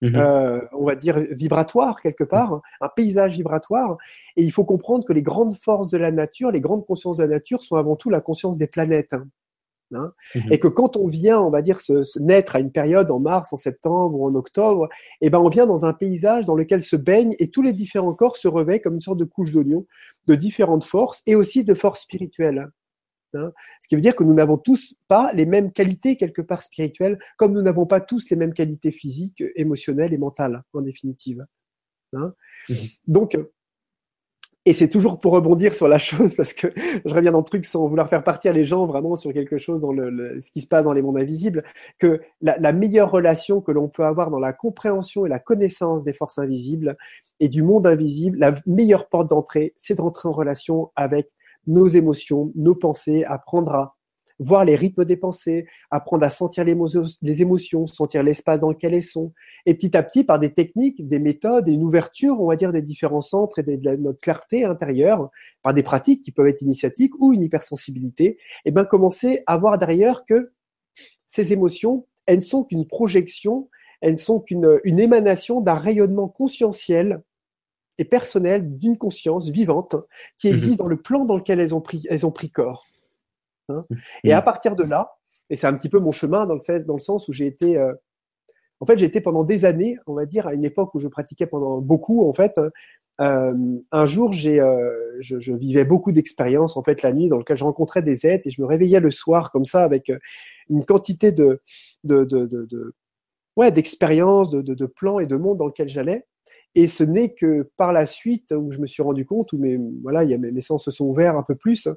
mhm. 0.01 0.15
euh, 0.15 0.61
on 0.73 0.85
va 0.85 0.95
dire 0.95 1.17
vibratoire 1.31 2.01
quelque 2.01 2.23
part, 2.23 2.61
un 2.81 2.89
paysage 2.95 3.35
vibratoire. 3.35 3.97
Et 4.35 4.43
il 4.43 4.51
faut 4.51 4.65
comprendre 4.65 5.05
que 5.05 5.13
les 5.13 5.23
grandes 5.23 5.55
forces 5.55 5.89
de 5.89 5.97
la 5.97 6.11
nature, 6.11 6.51
les 6.51 6.61
grandes 6.61 6.85
consciences 6.85 7.17
de 7.17 7.23
la 7.23 7.29
nature 7.29 7.63
sont 7.63 7.75
avant 7.75 7.95
tout 7.95 8.09
la 8.09 8.21
conscience 8.21 8.57
des 8.57 8.67
planètes. 8.67 9.13
Hein. 9.13 9.27
Hein? 9.93 10.11
Mhm. 10.35 10.51
Et 10.51 10.59
que 10.59 10.67
quand 10.67 10.97
on 10.97 11.07
vient, 11.07 11.39
on 11.39 11.49
va 11.49 11.61
dire, 11.61 11.79
se, 11.79 12.19
naître 12.19 12.55
à 12.55 12.59
une 12.59 12.71
période 12.71 13.09
en 13.09 13.19
mars, 13.19 13.53
en 13.53 13.57
septembre 13.57 14.19
ou 14.19 14.27
en 14.27 14.35
octobre, 14.35 14.89
eh 15.21 15.29
ben 15.29 15.39
on 15.39 15.49
vient 15.49 15.65
dans 15.65 15.85
un 15.85 15.93
paysage 15.93 16.45
dans 16.45 16.55
lequel 16.55 16.83
se 16.83 16.95
baignent 16.95 17.35
et 17.39 17.49
tous 17.49 17.61
les 17.61 17.73
différents 17.73 18.13
corps 18.13 18.35
se 18.35 18.47
revêtent 18.47 18.83
comme 18.83 18.95
une 18.95 19.01
sorte 19.01 19.19
de 19.19 19.25
couche 19.25 19.51
d'oignon 19.51 19.85
de 20.27 20.35
différentes 20.35 20.83
forces 20.83 21.21
et 21.25 21.35
aussi 21.35 21.63
de 21.63 21.73
forces 21.73 22.01
spirituelles. 22.01 22.69
Hein. 23.33 23.51
Ce 23.81 23.87
qui 23.87 23.95
veut 23.95 24.01
dire 24.01 24.15
que 24.15 24.23
nous 24.23 24.33
n'avons 24.33 24.57
tous 24.57 24.95
pas 25.07 25.31
les 25.33 25.45
mêmes 25.45 25.71
qualités 25.71 26.15
quelque 26.15 26.41
part 26.41 26.61
spirituelles, 26.61 27.19
comme 27.37 27.53
nous 27.53 27.61
n'avons 27.61 27.85
pas 27.85 28.01
tous 28.01 28.29
les 28.29 28.35
mêmes 28.35 28.53
qualités 28.53 28.91
physiques, 28.91 29.43
émotionnelles 29.55 30.13
et 30.13 30.17
mentales, 30.17 30.63
en 30.73 30.81
définitive. 30.81 31.45
Hein. 32.13 32.33
Mmh. 32.69 32.73
Donc, 33.07 33.37
et 34.67 34.73
c'est 34.73 34.89
toujours 34.89 35.17
pour 35.17 35.31
rebondir 35.31 35.73
sur 35.73 35.87
la 35.87 35.97
chose, 35.97 36.35
parce 36.35 36.51
que 36.51 36.67
je 36.75 37.13
reviens 37.13 37.31
dans 37.31 37.37
le 37.37 37.43
truc 37.45 37.65
sans 37.65 37.87
vouloir 37.87 38.09
faire 38.09 38.21
partir 38.21 38.51
les 38.51 38.65
gens 38.65 38.85
vraiment 38.85 39.15
sur 39.15 39.31
quelque 39.31 39.57
chose 39.57 39.79
dans 39.79 39.93
le, 39.93 40.41
ce 40.41 40.51
qui 40.51 40.59
se 40.59 40.67
passe 40.67 40.83
dans 40.83 40.91
les 40.91 41.01
mondes 41.01 41.17
invisibles, 41.17 41.63
que 41.99 42.19
la, 42.41 42.57
la 42.57 42.73
meilleure 42.73 43.09
relation 43.09 43.61
que 43.61 43.71
l'on 43.71 43.87
peut 43.87 44.03
avoir 44.03 44.29
dans 44.29 44.41
la 44.41 44.51
compréhension 44.51 45.25
et 45.25 45.29
la 45.29 45.39
connaissance 45.39 46.03
des 46.03 46.11
forces 46.11 46.37
invisibles 46.37 46.97
et 47.39 47.47
du 47.47 47.63
monde 47.63 47.87
invisible, 47.87 48.39
la 48.39 48.55
meilleure 48.65 49.07
porte 49.07 49.29
d'entrée, 49.29 49.71
c'est 49.77 49.95
d'entrer 49.95 50.27
en 50.27 50.33
relation 50.33 50.91
avec 50.97 51.31
nos 51.67 51.87
émotions, 51.87 52.51
nos 52.55 52.75
pensées, 52.75 53.23
apprendre 53.25 53.75
à 53.75 53.97
voir 54.39 54.65
les 54.65 54.75
rythmes 54.75 55.05
des 55.05 55.17
pensées, 55.17 55.65
apprendre 55.89 56.23
à 56.23 56.29
sentir 56.29 56.63
les 56.63 57.41
émotions, 57.41 57.87
sentir 57.87 58.23
l'espace 58.23 58.59
dans 58.59 58.69
lequel 58.69 58.93
elles 58.93 59.03
sont. 59.03 59.33
Et 59.65 59.73
petit 59.73 59.95
à 59.97 60.03
petit, 60.03 60.23
par 60.23 60.39
des 60.39 60.53
techniques, 60.53 61.07
des 61.07 61.19
méthodes 61.19 61.67
une 61.67 61.83
ouverture, 61.83 62.39
on 62.39 62.47
va 62.47 62.55
dire, 62.55 62.71
des 62.71 62.81
différents 62.81 63.21
centres 63.21 63.59
et 63.59 63.63
de 63.63 63.95
notre 63.95 64.21
clarté 64.21 64.63
intérieure, 64.63 65.29
par 65.63 65.73
des 65.73 65.83
pratiques 65.83 66.23
qui 66.23 66.31
peuvent 66.31 66.47
être 66.47 66.61
initiatiques 66.61 67.13
ou 67.19 67.33
une 67.33 67.41
hypersensibilité, 67.41 68.25
et 68.25 68.37
eh 68.65 68.71
bien 68.71 68.85
commencer 68.85 69.43
à 69.47 69.57
voir 69.57 69.77
derrière 69.77 70.23
que 70.25 70.51
ces 71.25 71.53
émotions, 71.53 72.05
elles 72.25 72.37
ne 72.37 72.41
sont 72.41 72.63
qu'une 72.63 72.85
projection, 72.85 73.69
elles 74.01 74.13
ne 74.13 74.17
sont 74.17 74.39
qu'une 74.39 74.79
une 74.83 74.99
émanation 74.99 75.61
d'un 75.61 75.73
rayonnement 75.73 76.27
conscientiel 76.27 77.23
et 77.97 78.05
personnelle 78.05 78.77
d'une 78.77 78.97
conscience 78.97 79.49
vivante 79.49 79.95
qui 80.37 80.47
mhm. 80.49 80.55
existe 80.55 80.77
dans 80.77 80.87
le 80.87 81.01
plan 81.01 81.25
dans 81.25 81.37
lequel 81.37 81.59
elles 81.59 81.75
ont 81.75 81.81
pris, 81.81 82.03
elles 82.09 82.25
ont 82.25 82.31
pris 82.31 82.49
corps. 82.49 82.85
Hein. 83.69 83.85
Mhm. 83.89 83.97
Et 84.23 84.33
à 84.33 84.41
partir 84.41 84.75
de 84.75 84.83
là, 84.83 85.17
et 85.49 85.55
c'est 85.55 85.67
un 85.67 85.73
petit 85.73 85.89
peu 85.89 85.99
mon 85.99 86.11
chemin 86.11 86.45
dans 86.45 86.55
le, 86.55 86.83
dans 86.83 86.93
le 86.95 86.99
sens 86.99 87.27
où 87.27 87.33
j'ai 87.33 87.45
été, 87.47 87.77
euh, 87.77 87.93
en 88.79 88.85
fait, 88.85 88.97
j'ai 88.97 89.05
été 89.05 89.21
pendant 89.21 89.43
des 89.43 89.65
années, 89.65 89.97
on 90.05 90.13
va 90.13 90.25
dire, 90.25 90.47
à 90.47 90.53
une 90.53 90.65
époque 90.65 90.93
où 90.93 90.99
je 90.99 91.07
pratiquais 91.07 91.47
pendant 91.47 91.79
beaucoup, 91.79 92.27
en 92.27 92.33
fait. 92.33 92.59
Euh, 93.19 93.79
un 93.91 94.05
jour, 94.05 94.31
j'ai, 94.33 94.59
euh, 94.59 94.91
je, 95.19 95.39
je, 95.39 95.53
vivais 95.53 95.85
beaucoup 95.85 96.11
d'expériences 96.11 96.77
en 96.77 96.83
fait 96.83 97.01
la 97.01 97.13
nuit 97.13 97.29
dans 97.29 97.39
lequel 97.39 97.57
je 97.57 97.63
rencontrais 97.63 98.03
des 98.03 98.27
êtres 98.27 98.45
et 98.45 98.51
je 98.51 98.61
me 98.61 98.67
réveillais 98.67 98.99
le 98.99 99.09
soir 99.09 99.49
comme 99.49 99.65
ça 99.65 99.83
avec 99.83 100.11
une 100.69 100.85
quantité 100.85 101.31
de, 101.31 101.59
de, 102.03 102.25
de, 102.25 102.45
de, 102.45 102.65
de 102.65 102.93
ouais, 103.55 103.71
d'expériences, 103.71 104.51
de, 104.51 104.61
de, 104.61 104.75
de 104.75 104.85
plans 104.85 105.17
et 105.17 105.25
de 105.25 105.35
mondes 105.35 105.57
dans 105.57 105.65
lequel 105.65 105.87
j'allais. 105.87 106.27
Et 106.77 106.85
ce 106.85 107.03
n'est 107.03 107.33
que 107.33 107.63
par 107.75 107.91
la 107.91 108.05
suite 108.05 108.53
où 108.55 108.71
je 108.71 108.77
me 108.77 108.85
suis 108.85 109.01
rendu 109.01 109.25
compte, 109.25 109.51
où 109.51 109.57
mes, 109.57 109.79
voilà, 110.03 110.23
il 110.23 110.29
y 110.29 110.35
a 110.35 110.37
mes, 110.37 110.61
sens 110.61 110.85
se 110.85 110.91
sont 110.91 111.05
ouverts 111.05 111.35
un 111.35 111.41
peu 111.41 111.55
plus, 111.55 111.89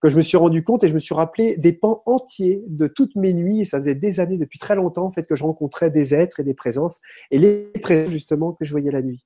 que 0.00 0.08
je 0.08 0.16
me 0.16 0.22
suis 0.22 0.36
rendu 0.36 0.64
compte 0.64 0.82
et 0.82 0.88
je 0.88 0.94
me 0.94 0.98
suis 0.98 1.14
rappelé 1.14 1.56
des 1.56 1.72
pans 1.72 2.02
entiers 2.04 2.60
de 2.66 2.88
toutes 2.88 3.14
mes 3.14 3.32
nuits. 3.32 3.60
Et 3.60 3.64
ça 3.64 3.78
faisait 3.78 3.94
des 3.94 4.18
années, 4.18 4.36
depuis 4.36 4.58
très 4.58 4.74
longtemps, 4.74 5.04
en 5.04 5.12
fait, 5.12 5.22
que 5.22 5.36
je 5.36 5.44
rencontrais 5.44 5.88
des 5.88 6.14
êtres 6.14 6.40
et 6.40 6.42
des 6.42 6.52
présences. 6.52 6.98
Et 7.30 7.38
les 7.38 7.70
présences, 7.80 8.10
justement, 8.10 8.54
que 8.54 8.64
je 8.64 8.72
voyais 8.72 8.90
la 8.90 9.02
nuit. 9.02 9.24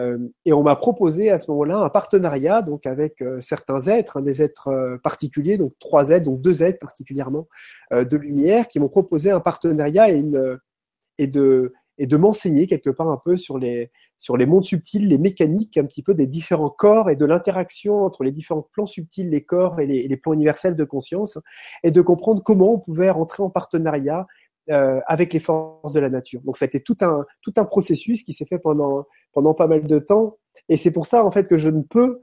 Euh, 0.00 0.18
et 0.44 0.52
on 0.52 0.64
m'a 0.64 0.74
proposé 0.74 1.30
à 1.30 1.38
ce 1.38 1.48
moment-là 1.52 1.78
un 1.78 1.88
partenariat 1.88 2.60
donc 2.62 2.86
avec 2.86 3.22
euh, 3.22 3.40
certains 3.40 3.86
êtres, 3.86 4.20
des 4.20 4.42
êtres 4.42 4.68
euh, 4.68 4.98
particuliers, 4.98 5.58
donc 5.58 5.72
trois 5.78 6.10
êtres, 6.10 6.24
donc 6.24 6.40
deux 6.40 6.64
êtres 6.64 6.80
particulièrement 6.80 7.46
de 7.92 8.16
lumière, 8.16 8.66
qui 8.66 8.80
m'ont 8.80 8.88
proposé 8.88 9.30
un 9.30 9.40
partenariat 9.40 10.10
et 10.10 11.26
de 11.28 12.16
m'enseigner 12.16 12.66
quelque 12.66 12.90
part 12.90 13.08
un 13.08 13.20
peu 13.24 13.36
sur 13.36 13.58
les, 13.58 13.90
sur 14.18 14.36
les 14.36 14.46
mondes 14.46 14.64
subtils, 14.64 15.08
les 15.08 15.18
mécaniques 15.18 15.76
un 15.76 15.84
petit 15.84 16.02
peu 16.02 16.12
des 16.12 16.26
différents 16.26 16.70
corps 16.70 17.08
et 17.08 17.16
de 17.16 17.24
l'interaction 17.24 18.02
entre 18.02 18.24
les 18.24 18.32
différents 18.32 18.68
plans 18.72 18.86
subtils, 18.86 19.30
les 19.30 19.44
corps 19.44 19.80
et 19.80 19.86
les, 19.86 20.16
plans 20.16 20.32
universels 20.32 20.74
de 20.74 20.84
conscience, 20.84 21.38
et 21.84 21.90
de 21.90 22.00
comprendre 22.00 22.42
comment 22.42 22.72
on 22.74 22.78
pouvait 22.78 23.10
rentrer 23.10 23.42
en 23.42 23.50
partenariat 23.50 24.26
euh, 24.70 25.00
avec 25.06 25.32
les 25.32 25.40
forces 25.40 25.92
de 25.92 26.00
la 26.00 26.10
nature. 26.10 26.40
Donc 26.42 26.56
ça 26.56 26.64
a 26.64 26.66
été 26.66 26.80
tout 26.80 26.96
un, 27.00 27.24
tout 27.42 27.54
un 27.56 27.64
processus 27.64 28.22
qui 28.22 28.32
s'est 28.32 28.46
fait 28.46 28.58
pendant, 28.58 29.06
pendant 29.32 29.54
pas 29.54 29.68
mal 29.68 29.86
de 29.86 29.98
temps, 29.98 30.36
et 30.68 30.76
c'est 30.76 30.90
pour 30.90 31.06
ça 31.06 31.24
en 31.24 31.30
fait 31.30 31.46
que 31.46 31.56
je 31.56 31.70
ne 31.70 31.82
peux 31.82 32.22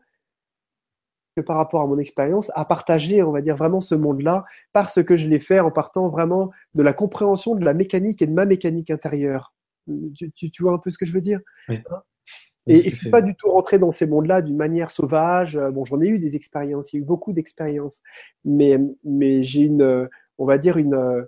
que 1.35 1.41
par 1.41 1.57
rapport 1.57 1.81
à 1.81 1.87
mon 1.87 1.97
expérience, 1.97 2.51
à 2.55 2.63
partager, 2.65 3.21
on 3.21 3.31
va 3.31 3.41
dire, 3.41 3.55
vraiment 3.55 3.81
ce 3.81 3.93
monde-là, 3.93 4.45
parce 4.71 5.03
que 5.03 5.15
je 5.15 5.27
l'ai 5.27 5.39
fait 5.39 5.59
en 5.59 5.69
partant 5.69 6.07
vraiment 6.07 6.49
de 6.75 6.83
la 6.83 6.93
compréhension 6.93 7.55
de 7.55 7.65
la 7.65 7.73
mécanique 7.73 8.21
et 8.21 8.27
de 8.27 8.31
ma 8.31 8.45
mécanique 8.45 8.89
intérieure. 8.89 9.54
Tu, 10.15 10.51
tu, 10.51 10.63
vois 10.63 10.73
un 10.73 10.79
peu 10.79 10.89
ce 10.89 10.97
que 10.97 11.05
je 11.05 11.13
veux 11.13 11.21
dire? 11.21 11.39
Hein? 11.69 11.79
Et, 12.67 12.89
je 12.89 12.95
suis 12.95 13.09
pas 13.11 13.21
du 13.21 13.35
tout 13.35 13.51
rentré 13.51 13.77
dans 13.77 13.91
ces 13.91 14.07
mondes-là 14.07 14.41
d'une 14.41 14.55
manière 14.55 14.89
sauvage. 14.89 15.59
Bon, 15.73 15.85
j'en 15.85 16.01
ai 16.01 16.07
eu 16.07 16.19
des 16.19 16.35
expériences, 16.35 16.91
il 16.91 16.97
y 16.97 16.99
a 16.99 17.01
eu 17.03 17.05
beaucoup 17.05 17.33
d'expériences, 17.33 18.01
mais 18.43 18.79
mais 19.03 19.43
j'ai 19.43 19.61
une, 19.61 20.09
on 20.37 20.45
va 20.45 20.57
dire 20.57 20.77
une 20.77 21.27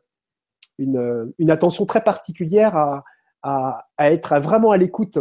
une, 0.80 1.34
une 1.39 1.49
attention 1.49 1.86
très 1.86 2.03
particulière 2.03 2.76
à, 2.76 3.03
à, 3.41 3.88
à 3.97 4.12
être 4.12 4.39
vraiment 4.39 4.72
à 4.72 4.78
l'écoute 4.78 5.18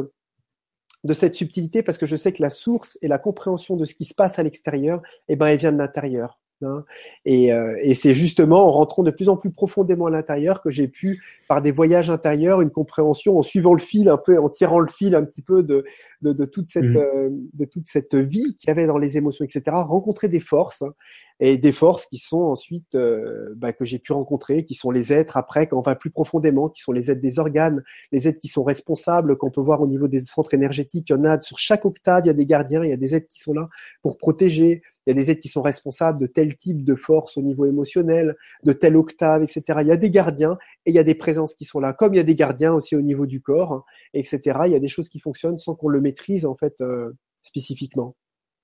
de 1.04 1.14
cette 1.14 1.34
subtilité 1.34 1.82
parce 1.82 1.98
que 1.98 2.06
je 2.06 2.16
sais 2.16 2.32
que 2.32 2.42
la 2.42 2.50
source 2.50 2.98
et 3.00 3.08
la 3.08 3.18
compréhension 3.18 3.76
de 3.76 3.84
ce 3.84 3.94
qui 3.94 4.04
se 4.04 4.14
passe 4.14 4.38
à 4.38 4.42
l'extérieur, 4.42 5.00
eh 5.28 5.36
ben, 5.36 5.46
elle 5.46 5.58
vient 5.58 5.72
de 5.72 5.78
l'intérieur. 5.78 6.36
Hein. 6.62 6.84
Et, 7.24 7.52
euh, 7.52 7.76
et 7.82 7.94
c'est 7.94 8.14
justement 8.14 8.66
en 8.66 8.70
rentrant 8.70 9.02
de 9.02 9.10
plus 9.10 9.28
en 9.28 9.36
plus 9.36 9.50
profondément 9.50 10.06
à 10.06 10.10
l'intérieur 10.10 10.62
que 10.62 10.70
j'ai 10.70 10.88
pu, 10.88 11.22
par 11.48 11.60
des 11.60 11.72
voyages 11.72 12.08
intérieurs, 12.10 12.62
une 12.62 12.70
compréhension 12.70 13.38
en 13.38 13.42
suivant 13.42 13.74
le 13.74 13.80
fil 13.80 14.08
un 14.08 14.16
peu, 14.16 14.38
en 14.38 14.48
tirant 14.48 14.80
le 14.80 14.88
fil 14.88 15.14
un 15.14 15.24
petit 15.24 15.42
peu 15.42 15.62
de, 15.62 15.84
de, 16.22 16.32
de 16.32 16.44
toute 16.44 16.68
cette, 16.68 16.84
mmh. 16.84 16.96
euh, 16.96 17.28
de 17.52 17.64
toute 17.64 17.86
cette 17.86 18.14
vie 18.14 18.54
qu'il 18.56 18.68
y 18.68 18.70
avait 18.70 18.86
dans 18.86 18.98
les 18.98 19.16
émotions, 19.16 19.44
etc. 19.44 19.62
Rencontrer 19.72 20.28
des 20.28 20.40
forces 20.40 20.82
hein, 20.82 20.94
et 21.38 21.58
des 21.58 21.72
forces 21.72 22.06
qui 22.06 22.16
sont 22.16 22.42
ensuite 22.42 22.94
euh, 22.94 23.52
bah, 23.56 23.72
que 23.72 23.84
j'ai 23.84 23.98
pu 23.98 24.12
rencontrer, 24.12 24.64
qui 24.64 24.74
sont 24.74 24.90
les 24.90 25.12
êtres 25.12 25.36
après 25.36 25.66
quand 25.66 25.76
on 25.78 25.82
va 25.82 25.94
plus 25.94 26.10
profondément, 26.10 26.68
qui 26.68 26.80
sont 26.80 26.92
les 26.92 27.10
êtres 27.10 27.20
des 27.20 27.38
organes, 27.38 27.82
les 28.10 28.26
êtres 28.26 28.38
qui 28.38 28.48
sont 28.48 28.64
responsables, 28.64 29.36
qu'on 29.36 29.50
peut 29.50 29.60
voir 29.60 29.82
au 29.82 29.86
niveau 29.86 30.08
des 30.08 30.20
centres 30.20 30.54
énergétiques. 30.54 31.10
Il 31.10 31.12
y 31.12 31.16
en 31.16 31.24
a 31.24 31.40
sur 31.40 31.58
chaque 31.58 31.84
octave, 31.84 32.22
il 32.24 32.28
y 32.28 32.30
a 32.30 32.34
des 32.34 32.46
gardiens, 32.46 32.82
il 32.82 32.90
y 32.90 32.94
a 32.94 32.96
des 32.96 33.14
êtres 33.14 33.28
qui 33.28 33.40
sont 33.40 33.52
là 33.52 33.68
pour 34.00 34.16
protéger, 34.16 34.82
il 35.06 35.10
y 35.10 35.12
a 35.12 35.14
des 35.14 35.30
êtres 35.30 35.40
qui 35.40 35.48
sont 35.48 35.62
responsables 35.62 36.18
de 36.18 36.26
tel 36.26 36.56
type 36.56 36.82
de 36.82 36.94
force 36.94 37.36
au 37.36 37.42
niveau 37.42 37.66
émotionnel, 37.66 38.34
de 38.64 38.72
telle 38.72 38.96
octave, 38.96 39.42
etc. 39.42 39.62
Il 39.82 39.88
y 39.88 39.92
a 39.92 39.96
des 39.96 40.10
gardiens 40.10 40.56
et 40.86 40.90
il 40.90 40.94
y 40.94 40.98
a 40.98 41.04
des 41.04 41.14
présences 41.14 41.54
qui 41.54 41.64
sont 41.64 41.80
là, 41.80 41.92
comme 41.92 42.14
il 42.14 42.16
y 42.16 42.20
a 42.20 42.24
des 42.24 42.34
gardiens 42.34 42.72
aussi 42.72 42.96
au 42.96 43.02
niveau 43.02 43.26
du 43.26 43.42
corps, 43.42 43.72
hein, 43.72 43.84
etc. 44.14 44.40
Il 44.64 44.72
y 44.72 44.74
a 44.74 44.80
des 44.80 44.88
choses 44.88 45.08
qui 45.08 45.18
fonctionnent 45.18 45.58
sans 45.58 45.74
qu'on 45.74 45.88
le 45.88 46.00
maîtrise 46.16 46.46
en 46.46 46.56
fait 46.56 46.80
euh, 46.80 47.12
spécifiquement. 47.42 48.16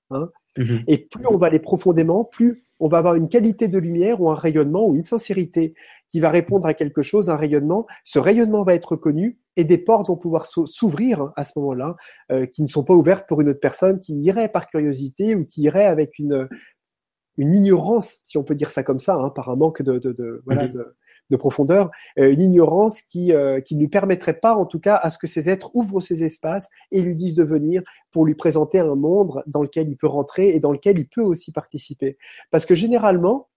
Hein. 0.09 0.29
Mhm. 0.57 0.83
Et 0.87 0.97
plus 0.97 1.25
on 1.27 1.37
va 1.37 1.47
aller 1.47 1.59
profondément, 1.59 2.25
plus 2.25 2.61
on 2.79 2.87
va 2.87 2.99
avoir 2.99 3.15
une 3.15 3.29
qualité 3.29 3.67
de 3.67 3.77
lumière 3.77 4.21
ou 4.21 4.29
un 4.29 4.35
rayonnement 4.35 4.87
ou 4.87 4.95
une 4.95 5.03
sincérité 5.03 5.73
qui 6.09 6.19
va 6.19 6.29
répondre 6.29 6.67
à 6.67 6.73
quelque 6.73 7.01
chose, 7.01 7.29
un 7.29 7.35
rayonnement. 7.35 7.87
Ce 8.03 8.19
rayonnement 8.19 8.63
va 8.63 8.75
être 8.75 8.95
connu 8.95 9.39
et 9.55 9.63
des 9.63 9.77
portes 9.77 10.07
vont 10.07 10.17
pouvoir 10.17 10.45
s'ouvrir 10.45 11.31
à 11.35 11.43
ce 11.43 11.57
moment-là, 11.57 11.95
euh, 12.31 12.45
qui 12.45 12.61
ne 12.61 12.67
sont 12.67 12.83
pas 12.83 12.93
ouvertes 12.93 13.27
pour 13.27 13.41
une 13.41 13.49
autre 13.49 13.59
personne 13.59 13.99
qui 13.99 14.19
irait 14.21 14.49
par 14.49 14.67
curiosité 14.67 15.35
ou 15.35 15.45
qui 15.45 15.61
irait 15.61 15.85
avec 15.85 16.19
une, 16.19 16.47
une 17.37 17.53
ignorance, 17.53 18.19
si 18.23 18.37
on 18.37 18.43
peut 18.43 18.55
dire 18.55 18.71
ça 18.71 18.83
comme 18.83 18.99
ça, 18.99 19.15
hein, 19.15 19.29
par 19.29 19.49
un 19.49 19.55
manque 19.55 19.81
de, 19.81 19.97
de, 19.97 20.11
de 20.11 20.41
voilà, 20.45 20.65
mhm. 20.65 20.71
de, 20.71 20.95
de 21.29 21.37
profondeur, 21.37 21.89
euh, 22.19 22.31
une 22.31 22.41
ignorance 22.41 23.01
qui 23.01 23.33
euh, 23.33 23.61
qui 23.61 23.75
ne 23.75 23.81
lui 23.81 23.87
permettrait 23.87 24.39
pas, 24.39 24.55
en 24.55 24.65
tout 24.65 24.79
cas, 24.79 24.95
à 24.95 25.09
ce 25.09 25.17
que 25.17 25.27
ces 25.27 25.49
êtres 25.49 25.71
ouvrent 25.75 26.01
ces 26.01 26.23
espaces 26.23 26.69
et 26.91 27.01
lui 27.01 27.15
disent 27.15 27.35
de 27.35 27.43
venir 27.43 27.81
pour 28.11 28.25
lui 28.25 28.35
présenter 28.35 28.79
un 28.79 28.95
monde 28.95 29.43
dans 29.47 29.61
lequel 29.61 29.89
il 29.89 29.97
peut 29.97 30.07
rentrer 30.07 30.49
et 30.49 30.59
dans 30.59 30.71
lequel 30.71 30.99
il 30.99 31.07
peut 31.07 31.21
aussi 31.21 31.51
participer. 31.51 32.17
Parce 32.51 32.65
que 32.65 32.75
généralement, 32.75 33.49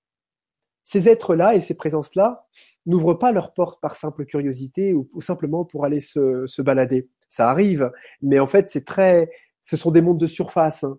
ces 0.85 1.09
êtres-là 1.09 1.57
et 1.57 1.61
ces 1.61 1.75
présences-là 1.75 2.47
n'ouvrent 2.87 3.15
pas 3.15 3.33
leurs 3.33 3.53
portes 3.53 3.81
par 3.81 3.97
simple 3.97 4.25
curiosité 4.25 4.95
ou, 4.95 5.21
simplement 5.21 5.65
pour 5.65 5.85
aller 5.85 5.99
se, 6.01 6.47
se, 6.47 6.63
balader. 6.63 7.09
Ça 7.29 7.51
arrive, 7.51 7.91
mais 8.23 8.39
en 8.39 8.47
fait, 8.47 8.69
c'est 8.69 8.85
très, 8.85 9.29
ce 9.63 9.77
sont 9.77 9.91
des 9.91 10.01
mondes 10.01 10.21
de 10.21 10.29
surface. 10.29 10.85
Hein. 10.85 10.99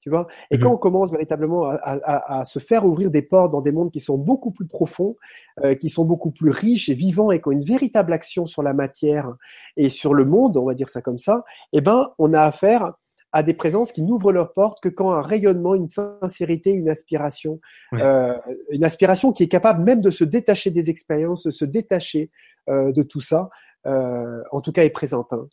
Tu 0.00 0.10
vois? 0.10 0.26
Et 0.50 0.56
mmh 0.56 0.60
quand 0.60 0.72
on 0.72 0.76
commence 0.76 1.10
véritablement 1.10 1.64
à, 1.64 1.74
à, 1.74 2.40
à, 2.40 2.44
se 2.44 2.58
faire 2.58 2.86
ouvrir 2.86 3.10
des 3.10 3.22
portes 3.22 3.52
dans 3.52 3.60
des 3.60 3.72
mondes 3.72 3.90
qui 3.90 4.00
sont 4.00 4.16
beaucoup 4.16 4.50
plus 4.50 4.66
profonds, 4.66 5.16
euh, 5.64 5.74
qui 5.74 5.88
sont 5.88 6.04
beaucoup 6.04 6.30
plus 6.30 6.50
riches 6.50 6.88
et 6.88 6.94
vivants 6.94 7.30
et 7.30 7.40
qui 7.40 7.48
ont 7.48 7.52
une 7.52 7.64
véritable 7.64 8.12
action 8.12 8.46
sur 8.46 8.62
la 8.62 8.74
matière 8.74 9.34
et 9.76 9.88
sur 9.88 10.14
le 10.14 10.24
monde, 10.24 10.56
on 10.56 10.64
va 10.64 10.74
dire 10.74 10.88
ça 10.88 11.02
comme 11.02 11.18
ça, 11.18 11.44
eh 11.72 11.80
ben, 11.80 12.10
on 12.18 12.32
a 12.32 12.42
affaire 12.42 12.92
à 13.32 13.42
des 13.42 13.54
présences 13.54 13.92
qui 13.92 14.02
n'ouvrent 14.02 14.32
leurs 14.32 14.52
portes 14.52 14.80
que 14.80 14.88
quand 14.88 15.10
un 15.10 15.20
rayonnement, 15.20 15.74
une 15.74 15.88
sincérité, 15.88 16.72
une 16.72 16.88
aspiration, 16.88 17.60
euh, 17.92 18.34
une 18.70 18.84
aspiration 18.84 19.32
qui 19.32 19.42
est 19.42 19.48
capable 19.48 19.84
même 19.84 20.00
de 20.00 20.10
se 20.10 20.24
détacher 20.24 20.70
des 20.70 20.88
expériences, 20.88 21.42
de 21.42 21.50
se 21.50 21.66
détacher 21.66 22.30
euh, 22.70 22.92
de 22.92 23.02
tout 23.02 23.20
ça, 23.20 23.50
en 23.84 24.60
tout 24.60 24.72
cas 24.72 24.84
est 24.84 24.90
présente. 24.90 25.32
Hein. 25.32 25.48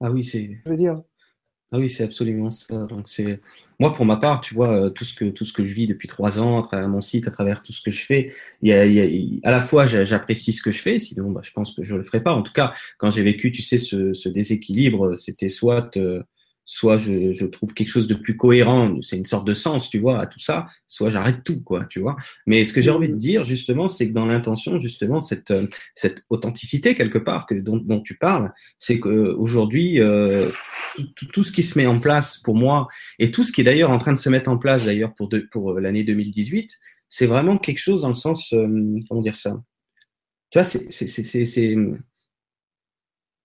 Ah 0.00 0.10
oui, 0.10 0.24
c'est. 0.24 0.50
Je 0.64 0.70
veux 0.70 0.76
dire? 0.76 0.96
Ah 1.76 1.78
oui, 1.78 1.90
c'est 1.90 2.04
absolument 2.04 2.52
ça. 2.52 2.84
Donc 2.86 3.08
c'est 3.08 3.40
moi 3.80 3.92
pour 3.94 4.04
ma 4.04 4.16
part, 4.16 4.40
tu 4.40 4.54
vois, 4.54 4.86
euh, 4.86 4.90
tout 4.90 5.04
ce 5.04 5.12
que 5.12 5.24
tout 5.24 5.44
ce 5.44 5.52
que 5.52 5.64
je 5.64 5.74
vis 5.74 5.88
depuis 5.88 6.06
trois 6.06 6.38
ans 6.38 6.60
à 6.62 6.62
travers 6.62 6.88
mon 6.88 7.00
site, 7.00 7.26
à 7.26 7.32
travers 7.32 7.62
tout 7.62 7.72
ce 7.72 7.82
que 7.82 7.90
je 7.90 8.04
fais, 8.04 8.32
il 8.62 8.68
y 8.68 8.72
a, 8.72 9.48
à 9.48 9.50
la 9.50 9.60
fois 9.60 9.86
j'apprécie 9.88 10.52
ce 10.52 10.62
que 10.62 10.70
je 10.70 10.80
fais, 10.80 11.00
sinon 11.00 11.32
bah, 11.32 11.40
je 11.42 11.50
pense 11.50 11.74
que 11.74 11.82
je 11.82 11.96
le 11.96 12.04
ferai 12.04 12.22
pas. 12.22 12.32
En 12.32 12.42
tout 12.42 12.52
cas, 12.52 12.74
quand 12.98 13.10
j'ai 13.10 13.22
vécu, 13.24 13.50
tu 13.50 13.62
sais, 13.62 13.78
ce, 13.78 14.12
ce 14.14 14.28
déséquilibre, 14.28 15.16
c'était 15.18 15.48
soit 15.48 15.96
euh, 15.96 16.22
soit 16.64 16.98
je, 16.98 17.32
je, 17.32 17.46
trouve 17.46 17.74
quelque 17.74 17.90
chose 17.90 18.08
de 18.08 18.14
plus 18.14 18.36
cohérent, 18.36 18.96
c'est 19.02 19.16
une 19.16 19.26
sorte 19.26 19.46
de 19.46 19.54
sens, 19.54 19.90
tu 19.90 19.98
vois, 19.98 20.20
à 20.20 20.26
tout 20.26 20.40
ça, 20.40 20.66
soit 20.86 21.10
j'arrête 21.10 21.44
tout, 21.44 21.62
quoi, 21.62 21.84
tu 21.84 22.00
vois. 22.00 22.16
Mais 22.46 22.64
ce 22.64 22.72
que 22.72 22.80
j'ai 22.80 22.90
envie 22.90 23.08
de 23.08 23.16
dire, 23.16 23.44
justement, 23.44 23.88
c'est 23.88 24.08
que 24.08 24.14
dans 24.14 24.26
l'intention, 24.26 24.80
justement, 24.80 25.20
cette, 25.20 25.50
euh, 25.50 25.66
cette 25.94 26.24
authenticité, 26.30 26.94
quelque 26.94 27.18
part, 27.18 27.46
que, 27.46 27.54
dont, 27.54 27.76
dont 27.76 28.00
tu 28.00 28.16
parles, 28.16 28.52
c'est 28.78 28.98
qu'aujourd'hui, 28.98 30.00
euh, 30.00 30.50
tout, 31.16 31.26
tout, 31.26 31.44
ce 31.44 31.52
qui 31.52 31.62
se 31.62 31.78
met 31.78 31.86
en 31.86 31.98
place 31.98 32.38
pour 32.38 32.56
moi, 32.56 32.88
et 33.18 33.30
tout 33.30 33.44
ce 33.44 33.52
qui 33.52 33.60
est 33.60 33.64
d'ailleurs 33.64 33.90
en 33.90 33.98
train 33.98 34.12
de 34.12 34.18
se 34.18 34.28
mettre 34.28 34.50
en 34.50 34.58
place, 34.58 34.86
d'ailleurs, 34.86 35.14
pour, 35.14 35.28
de, 35.28 35.46
pour 35.50 35.72
euh, 35.72 35.80
l'année 35.80 36.04
2018, 36.04 36.70
c'est 37.08 37.26
vraiment 37.26 37.58
quelque 37.58 37.78
chose 37.78 38.02
dans 38.02 38.08
le 38.08 38.14
sens, 38.14 38.52
euh, 38.52 38.96
comment 39.08 39.20
dire 39.20 39.36
ça? 39.36 39.54
Tu 40.50 40.58
vois, 40.58 40.64
c'est 40.64 41.76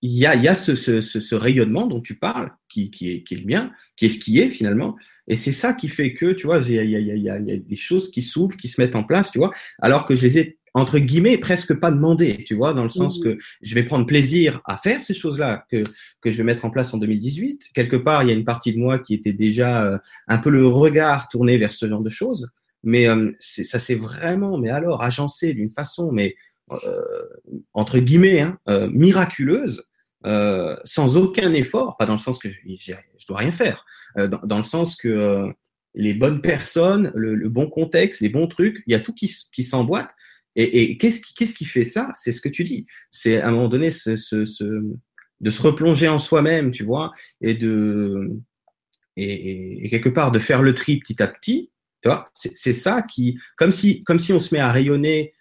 il 0.02 0.12
y 0.12 0.26
a, 0.26 0.36
il 0.36 0.44
y 0.44 0.48
a 0.48 0.56
ce, 0.56 0.76
ce, 0.76 1.02
ce, 1.02 1.36
rayonnement 1.36 1.88
dont 1.88 2.02
tu 2.02 2.18
parles, 2.18 2.52
qui, 2.70 2.90
qui, 2.90 3.12
est, 3.12 3.24
qui 3.24 3.34
est 3.34 3.40
le 3.40 3.46
mien, 3.46 3.72
qui 3.98 4.06
est 4.06 4.10
ce 4.10 4.20
qui 4.20 4.40
est 4.40 4.50
finalement. 4.50 4.96
Et 5.28 5.36
c'est 5.36 5.52
ça 5.52 5.74
qui 5.74 5.88
fait 5.90 6.14
que, 6.14 6.32
tu 6.32 6.48
vois, 6.48 6.60
il 6.60 6.74
y 6.74 6.80
a, 6.80 6.84
il 6.84 6.92
y 6.92 6.96
a, 6.96 7.16
il 7.16 7.24
y 7.24 7.30
a, 7.30 7.58
des 7.58 7.76
choses 7.76 8.10
qui 8.10 8.22
s'ouvrent, 8.22 8.56
qui 8.56 8.68
se 8.68 8.80
mettent 8.80 8.96
en 8.96 9.04
place, 9.04 9.32
tu 9.32 9.40
vois, 9.40 9.52
alors 9.80 10.06
que 10.06 10.16
je 10.16 10.22
les 10.22 10.40
ai, 10.40 10.58
entre 10.74 11.00
guillemets, 11.00 11.38
presque 11.38 11.74
pas 11.74 11.92
demandées, 11.92 12.44
tu 12.46 12.56
vois, 12.56 12.74
dans 12.74 12.84
le 12.84 12.90
sens 12.90 13.20
mmh. 13.20 13.24
que 13.24 13.38
je 13.62 13.76
vais 13.76 13.84
prendre 13.84 14.06
plaisir 14.06 14.62
à 14.66 14.78
faire 14.78 15.04
ces 15.04 15.14
choses-là 15.14 15.66
que, 15.70 15.84
que 16.22 16.32
je 16.32 16.38
vais 16.38 16.44
mettre 16.44 16.64
en 16.64 16.70
place 16.70 16.94
en 16.94 16.98
2018. 16.98 17.70
Quelque 17.74 17.98
part, 17.98 18.24
il 18.24 18.30
y 18.30 18.32
a 18.32 18.36
une 18.36 18.46
partie 18.46 18.74
de 18.74 18.80
moi 18.80 19.00
qui 19.00 19.14
était 19.14 19.34
déjà 19.34 19.86
euh, 19.86 19.98
un 20.28 20.38
peu 20.38 20.50
le 20.50 20.66
regard 20.68 21.28
tourné 21.28 21.58
vers 21.58 21.74
ce 21.74 21.88
genre 21.88 22.02
de 22.02 22.10
choses. 22.10 22.50
Mais 22.84 23.10
euh, 23.10 23.32
ça 23.40 23.80
s'est 23.80 23.96
vraiment, 23.96 24.58
mais 24.58 24.70
alors, 24.70 25.04
agencé 25.04 25.54
d'une 25.54 25.70
façon, 25.70 26.12
mais 26.14 26.36
euh, 26.72 27.24
entre 27.74 28.00
guillemets, 28.00 28.42
hein, 28.42 28.58
euh, 28.68 28.90
miraculeuse, 28.92 29.84
euh, 30.26 30.76
sans 30.84 31.18
aucun 31.18 31.54
effort, 31.54 31.96
pas 31.98 32.06
dans 32.06 32.14
le 32.14 32.20
sens 32.20 32.40
que 32.40 32.50
je, 32.50 32.60
je 32.66 33.28
dois 33.28 33.38
rien 33.38 33.52
faire, 33.52 33.86
euh, 34.18 34.28
dans, 34.28 34.42
dans, 34.44 34.58
le 34.58 34.64
sens 34.64 34.96
que 34.96 35.08
euh, 35.08 35.48
les 35.94 36.14
bonnes 36.14 36.42
personnes, 36.42 37.12
le, 37.16 37.36
le, 37.36 37.50
bon 37.50 37.70
contexte, 37.70 38.20
les 38.20 38.30
bons 38.30 38.48
trucs, 38.48 38.84
il 38.86 38.92
y 38.92 38.96
a 38.96 39.00
tout 39.00 39.14
qui, 39.14 39.34
qui 39.54 39.64
s'emboîte. 39.64 40.12
Et, 40.56 40.82
et 40.82 40.98
qu'est-ce 40.98 41.22
qui, 41.22 41.34
qu'est-ce 41.36 41.54
qui 41.54 41.66
fait 41.66 41.84
ça? 41.84 42.12
C'est 42.16 42.32
ce 42.32 42.42
que 42.42 42.50
tu 42.50 42.64
dis. 42.64 42.86
C'est 43.12 43.40
à 43.40 43.48
un 43.48 43.52
moment 43.52 43.70
donné 43.70 43.92
ce, 43.92 44.18
ce, 44.18 44.46
ce, 44.46 44.64
de 45.40 45.50
se 45.50 45.62
replonger 45.62 46.10
en 46.10 46.20
soi-même, 46.20 46.72
tu 46.72 46.84
vois, 46.84 47.12
et 47.40 47.54
de 47.54 48.30
et, 49.16 49.86
et, 49.86 49.90
quelque 49.90 50.10
part 50.10 50.32
de 50.32 50.40
faire 50.40 50.62
le 50.62 50.74
tri 50.74 51.00
petit 51.00 51.22
à 51.22 51.28
petit. 51.28 51.72
Tu 52.02 52.10
vois, 52.10 52.30
c'est 52.34 52.74
ça 52.74 53.02
qui, 53.02 53.38
comme 53.58 53.74
si, 53.74 54.04
comme 54.04 54.20
si 54.20 54.32
on 54.32 54.40
se 54.40 54.56
met 54.56 54.62
à 54.62 54.72
rayonner 54.72 55.34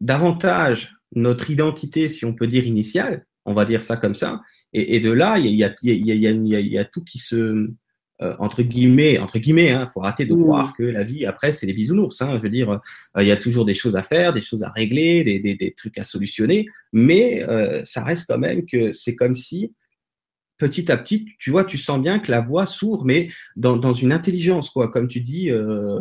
davantage 0.00 0.96
notre 1.12 1.50
identité, 1.50 2.08
si 2.08 2.24
on 2.24 2.34
peut 2.34 2.48
dire 2.48 2.66
initiale, 2.66 3.26
on 3.50 3.54
va 3.54 3.64
dire 3.64 3.82
ça 3.82 3.96
comme 3.96 4.14
ça. 4.14 4.40
Et, 4.72 4.96
et 4.96 5.00
de 5.00 5.10
là, 5.10 5.38
il 5.38 5.54
y 5.54 5.64
a, 5.64 5.74
y, 5.82 5.90
a, 5.90 5.94
y, 5.94 6.12
a, 6.12 6.30
y, 6.30 6.54
a, 6.56 6.60
y 6.60 6.78
a, 6.78 6.84
tout 6.84 7.02
qui 7.02 7.18
se 7.18 7.70
euh, 8.22 8.36
entre 8.38 8.62
guillemets, 8.62 9.18
entre 9.18 9.38
guillemets, 9.38 9.70
hein, 9.70 9.88
faut 9.92 10.02
arrêter 10.02 10.26
de 10.26 10.34
croire 10.34 10.74
que 10.76 10.82
la 10.82 11.02
vie 11.02 11.24
après 11.24 11.52
c'est 11.52 11.66
des 11.66 11.72
bisounours. 11.72 12.20
Hein, 12.20 12.36
je 12.36 12.42
veux 12.42 12.50
dire, 12.50 12.70
euh, 12.70 13.22
il 13.22 13.26
y 13.26 13.32
a 13.32 13.36
toujours 13.36 13.64
des 13.64 13.74
choses 13.74 13.96
à 13.96 14.02
faire, 14.02 14.34
des 14.34 14.42
choses 14.42 14.62
à 14.62 14.70
régler, 14.70 15.24
des, 15.24 15.38
des, 15.38 15.54
des 15.54 15.72
trucs 15.72 15.96
à 15.98 16.04
solutionner, 16.04 16.66
mais 16.92 17.42
euh, 17.48 17.82
ça 17.86 18.04
reste 18.04 18.26
quand 18.28 18.38
même 18.38 18.66
que 18.66 18.92
c'est 18.92 19.14
comme 19.14 19.34
si 19.34 19.72
petit 20.58 20.92
à 20.92 20.98
petit, 20.98 21.26
tu 21.38 21.50
vois, 21.50 21.64
tu 21.64 21.78
sens 21.78 22.00
bien 22.00 22.18
que 22.18 22.30
la 22.30 22.42
voix 22.42 22.66
s'ouvre, 22.66 23.04
mais 23.06 23.30
dans, 23.56 23.76
dans 23.78 23.94
une 23.94 24.12
intelligence, 24.12 24.68
quoi. 24.68 24.88
Comme 24.88 25.08
tu 25.08 25.20
dis, 25.20 25.50
euh, 25.50 25.98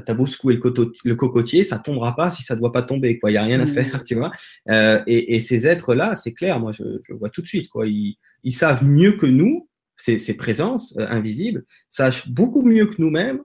t'as 0.00 0.14
beau 0.14 0.26
secouer 0.26 0.58
le, 1.04 1.14
cocotier, 1.14 1.64
ça 1.64 1.78
tombera 1.78 2.14
pas 2.16 2.30
si 2.30 2.42
ça 2.42 2.56
doit 2.56 2.72
pas 2.72 2.82
tomber, 2.82 3.18
quoi. 3.18 3.30
Il 3.30 3.34
y 3.34 3.36
a 3.36 3.42
rien 3.42 3.60
à 3.60 3.64
mmh. 3.64 3.68
faire, 3.68 4.04
tu 4.06 4.14
vois. 4.14 4.32
Euh, 4.70 5.00
et, 5.06 5.36
et, 5.36 5.40
ces 5.40 5.66
êtres-là, 5.66 6.16
c'est 6.16 6.32
clair, 6.32 6.60
moi, 6.60 6.72
je, 6.72 6.82
je, 7.06 7.12
vois 7.12 7.28
tout 7.28 7.42
de 7.42 7.46
suite, 7.46 7.68
quoi. 7.68 7.86
Ils, 7.86 8.16
ils 8.44 8.52
savent 8.52 8.84
mieux 8.84 9.12
que 9.12 9.26
nous, 9.26 9.68
ces, 9.96 10.18
ces 10.18 10.34
présences 10.34 10.96
euh, 10.98 11.06
invisibles, 11.08 11.64
sachent 11.88 12.28
beaucoup 12.28 12.62
mieux 12.62 12.86
que 12.86 12.96
nous-mêmes 12.98 13.40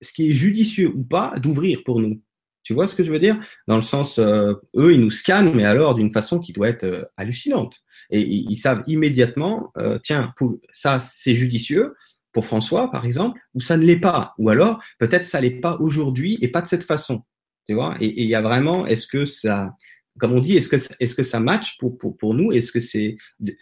ce 0.00 0.12
qui 0.12 0.30
est 0.30 0.32
judicieux 0.32 0.90
ou 0.94 1.02
pas 1.04 1.34
d'ouvrir 1.38 1.82
pour 1.84 2.00
nous. 2.00 2.20
Tu 2.62 2.74
vois 2.74 2.86
ce 2.86 2.94
que 2.94 3.04
je 3.04 3.12
veux 3.12 3.18
dire? 3.18 3.38
Dans 3.68 3.76
le 3.76 3.82
sens, 3.82 4.18
euh, 4.18 4.52
eux, 4.76 4.92
ils 4.92 5.00
nous 5.00 5.10
scannent, 5.10 5.54
mais 5.54 5.64
alors 5.64 5.94
d'une 5.94 6.12
façon 6.12 6.40
qui 6.40 6.52
doit 6.52 6.68
être 6.68 6.84
euh, 6.84 7.04
hallucinante. 7.16 7.80
Et 8.10 8.20
ils, 8.20 8.56
savent 8.56 8.82
immédiatement, 8.86 9.72
tiens, 10.02 10.32
pour, 10.36 10.58
ça 10.72 10.98
c'est 10.98 11.36
judicieux, 11.36 11.94
pour 12.32 12.46
François, 12.46 12.90
par 12.90 13.04
exemple, 13.04 13.40
ou 13.54 13.60
ça 13.60 13.76
ne 13.76 13.84
l'est 13.84 14.00
pas, 14.00 14.34
ou 14.38 14.48
alors 14.48 14.82
peut-être 14.98 15.26
ça 15.26 15.40
l'est 15.40 15.60
pas 15.60 15.76
aujourd'hui 15.80 16.38
et 16.40 16.48
pas 16.48 16.62
de 16.62 16.68
cette 16.68 16.84
façon. 16.84 17.22
Tu 17.66 17.74
vois? 17.74 17.94
Et 18.00 18.22
il 18.22 18.28
y 18.28 18.34
a 18.34 18.42
vraiment, 18.42 18.86
est-ce 18.86 19.06
que 19.06 19.26
ça, 19.26 19.74
comme 20.18 20.32
on 20.32 20.40
dit, 20.40 20.56
est-ce 20.56 20.68
que, 20.68 20.76
est-ce 21.00 21.14
que 21.14 21.22
ça 21.22 21.40
match 21.40 21.76
pour, 21.78 21.96
pour, 21.98 22.16
pour 22.16 22.34
nous? 22.34 22.52
Est-ce 22.52 22.72
que 22.72 22.80
c'est 22.80 23.16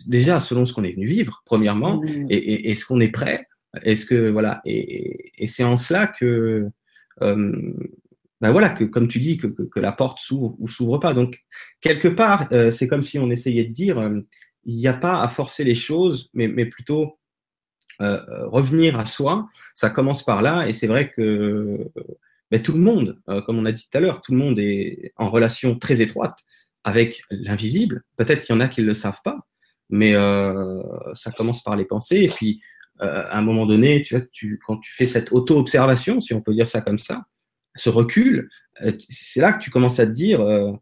déjà 0.07 0.41
selon 0.41 0.65
ce 0.65 0.73
qu'on 0.73 0.85
est 0.85 0.93
venu 0.93 1.07
vivre, 1.07 1.43
premièrement, 1.45 2.01
mmh. 2.03 2.27
et, 2.31 2.37
et 2.37 2.71
est-ce 2.71 2.85
qu'on 2.85 3.01
est 3.01 3.11
prêt? 3.11 3.47
Est-ce 3.83 4.07
que 4.07 4.31
voilà 4.31 4.63
Et, 4.65 5.33
et 5.43 5.47
c'est 5.47 5.65
en 5.65 5.77
cela 5.77 6.07
que, 6.07 6.67
euh, 7.23 7.73
ben 8.41 8.51
voilà, 8.51 8.71
que 8.71 8.85
comme 8.85 9.09
tu 9.09 9.19
dis, 9.19 9.37
que, 9.37 9.47
que, 9.47 9.63
que 9.63 9.81
la 9.81 9.93
porte 9.93 10.21
s'ouvre 10.21 10.57
ou 10.59 10.69
s'ouvre 10.69 10.99
pas. 10.99 11.13
Donc 11.13 11.39
quelque 11.81 12.09
part, 12.09 12.49
euh, 12.53 12.71
c'est 12.71 12.89
comme 12.89 13.03
si 13.03 13.19
on 13.19 13.31
essayait 13.31 13.65
de 13.65 13.73
dire, 13.73 13.99
euh, 13.99 14.21
il 14.65 14.77
n'y 14.77 14.89
a 14.89 14.95
pas 14.95 15.23
à 15.23 15.29
forcer 15.29 15.65
les 15.65 15.75
choses, 15.75 16.31
mais, 16.33 16.49
mais 16.49 16.67
plutôt 16.67 17.18
euh, 18.01 18.47
revenir 18.47 18.99
à 18.99 19.07
soi. 19.07 19.49
Ça 19.75 19.91
commence 19.91 20.25
par 20.25 20.43
là, 20.43 20.69
et 20.69 20.73
c'est 20.73 20.87
vrai 20.87 21.11
que 21.11 21.91
mais 22.51 22.63
tout 22.63 22.73
le 22.73 22.79
monde, 22.79 23.21
euh, 23.29 23.43
comme 23.43 23.59
on 23.59 23.65
a 23.65 23.73
dit 23.73 23.89
tout 23.91 23.99
à 23.99 24.01
l'heure, 24.01 24.21
tout 24.21 24.33
le 24.33 24.39
monde 24.39 24.59
est 24.59 25.13
en 25.17 25.29
relation 25.29 25.79
très 25.79 26.01
étroite 26.01 26.39
avec 26.85 27.23
l'invisible. 27.31 28.05
Peut-être 28.17 28.45
qu'il 28.45 28.55
y 28.55 28.59
en 28.59 28.61
a 28.61 28.69
qui 28.69 28.81
ne 28.81 28.87
le 28.87 28.95
savent 28.95 29.21
pas, 29.23 29.39
mais 29.91 30.15
euh, 30.15 30.83
ça 31.15 31.31
commence 31.31 31.63
par 31.63 31.77
les 31.77 31.85
pensées. 31.85 32.23
Et 32.23 32.29
puis, 32.29 32.61
euh, 33.03 33.25
à 33.27 33.39
un 33.39 33.43
moment 33.43 33.67
donné, 33.67 34.03
tu 34.03 34.17
vois, 34.17 34.25
tu, 34.33 34.59
quand 34.67 34.79
tu 34.79 34.93
fais 34.95 35.07
cette 35.07 35.33
auto-observation, 35.33 36.21
si 36.21 36.33
on 36.35 36.41
peut 36.41 36.55
dire 36.55 36.69
ça 36.69 36.81
comme 36.81 36.99
ça, 36.99 37.25
ce 37.79 37.89
recul, 37.89 38.51
euh, 38.83 38.93
c'est 39.09 39.41
là 39.41 39.53
que 39.53 39.63
tu 39.63 39.71
commences 39.71 39.99
à 39.99 40.07
te 40.07 40.13
dire, 40.13 40.41
euh, 40.41 40.73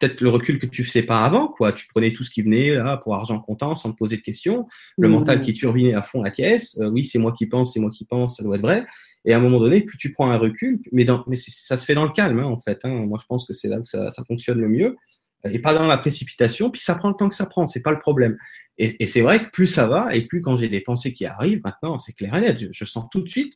peut-être 0.00 0.20
le 0.20 0.30
recul 0.30 0.58
que 0.58 0.66
tu 0.66 0.84
faisais 0.84 1.02
pas 1.02 1.24
avant, 1.24 1.48
quoi. 1.48 1.72
Tu 1.72 1.86
prenais 1.88 2.12
tout 2.12 2.24
ce 2.24 2.30
qui 2.30 2.42
venait 2.42 2.74
là 2.74 2.96
pour 2.96 3.14
argent 3.14 3.38
comptant 3.40 3.74
sans 3.74 3.92
te 3.92 3.96
poser 3.96 4.16
de 4.16 4.22
questions, 4.22 4.66
le 4.98 5.08
mmh. 5.08 5.12
mental 5.12 5.42
qui 5.42 5.54
turbinait 5.54 5.94
à 5.94 6.02
fond 6.02 6.22
la 6.22 6.30
caisse. 6.30 6.78
oui, 6.80 7.04
c'est 7.04 7.18
moi 7.18 7.32
qui 7.32 7.46
pense, 7.46 7.74
c'est 7.74 7.80
moi 7.80 7.90
qui 7.90 8.04
pense, 8.04 8.36
ça 8.36 8.42
doit 8.42 8.56
être 8.56 8.62
vrai. 8.62 8.86
Et 9.26 9.32
à 9.32 9.38
un 9.38 9.40
moment 9.40 9.58
donné, 9.58 9.82
plus 9.82 9.98
tu 9.98 10.12
prends 10.12 10.30
un 10.30 10.38
recul, 10.38 10.80
mais, 10.92 11.04
dans, 11.04 11.24
mais 11.26 11.36
ça 11.36 11.76
se 11.76 11.84
fait 11.84 11.94
dans 11.94 12.04
le 12.04 12.12
calme, 12.12 12.38
hein, 12.38 12.44
en 12.44 12.58
fait. 12.58 12.78
Hein. 12.84 13.06
Moi, 13.06 13.18
je 13.20 13.26
pense 13.26 13.44
que 13.44 13.52
c'est 13.52 13.68
là 13.68 13.80
que 13.80 13.88
ça, 13.88 14.12
ça, 14.12 14.22
fonctionne 14.24 14.60
le 14.60 14.68
mieux, 14.68 14.96
et 15.44 15.58
pas 15.58 15.74
dans 15.74 15.86
la 15.86 15.98
précipitation. 15.98 16.70
Puis 16.70 16.80
ça 16.80 16.94
prend 16.94 17.08
le 17.08 17.16
temps 17.16 17.28
que 17.28 17.34
ça 17.34 17.46
prend, 17.46 17.66
c'est 17.66 17.82
pas 17.82 17.90
le 17.90 17.98
problème. 17.98 18.36
Et, 18.78 19.02
et 19.02 19.06
c'est 19.08 19.22
vrai 19.22 19.44
que 19.44 19.50
plus 19.50 19.66
ça 19.66 19.86
va, 19.88 20.14
et 20.14 20.22
plus 20.22 20.42
quand 20.42 20.56
j'ai 20.56 20.68
des 20.68 20.80
pensées 20.80 21.12
qui 21.12 21.26
arrivent, 21.26 21.60
maintenant, 21.64 21.98
c'est 21.98 22.12
clair 22.12 22.36
et 22.36 22.40
net. 22.40 22.58
Je, 22.58 22.66
je, 22.70 22.84
sens 22.84 23.06
tout 23.10 23.20
de 23.20 23.28
suite 23.28 23.54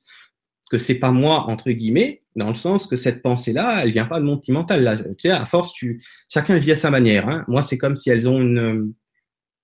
que 0.71 0.79
c'est 0.79 0.95
pas 0.95 1.11
moi 1.11 1.51
entre 1.51 1.71
guillemets, 1.71 2.23
dans 2.37 2.49
le 2.49 2.55
sens 2.55 2.87
que 2.87 2.97
cette 2.97 3.23
pensée-là, 3.23 3.83
elle 3.85 3.91
vient 3.91 4.07
pas 4.07 4.21
de 4.21 4.25
mon 4.25 4.39
petit 4.39 4.53
mental. 4.53 4.83
Là, 4.83 4.97
tu 4.97 5.15
sais, 5.19 5.31
à 5.31 5.45
force, 5.45 5.73
tu, 5.73 6.03
chacun 6.29 6.57
vit 6.57 6.73
à 6.73 6.77
sa 6.77 6.91
manière. 6.91 7.29
Hein. 7.29 7.45
Moi, 7.49 7.63
c'est 7.63 7.77
comme 7.77 7.97
si 7.97 8.09
elles 8.09 8.29
ont 8.29 8.41
une, 8.41 8.95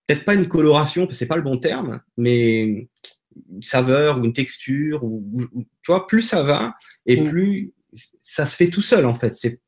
peut-être 0.07 0.25
pas 0.25 0.35
une 0.35 0.49
coloration, 0.49 1.03
parce 1.07 1.15
que 1.15 1.19
c'est 1.19 1.27
pas 1.27 1.37
le 1.37 1.43
bon 1.43 1.59
terme, 1.59 2.01
mais 2.17 2.89
une 3.51 3.63
saveur 3.63 4.19
ou 4.19 4.25
une 4.25 4.33
texture 4.33 5.05
ou, 5.05 5.25
ou, 5.53 5.63
tu 5.83 5.87
vois 5.89 6.07
plus 6.07 6.23
ça 6.23 6.43
va 6.43 6.75
et 7.05 7.21
mm. 7.21 7.29
plus 7.29 7.75
ça 8.21 8.47
se 8.47 8.57
fait 8.57 8.69
tout 8.69 8.81
seul 8.81 9.07
en 9.07 9.15
fait 9.15 9.35
c'est 9.35 9.61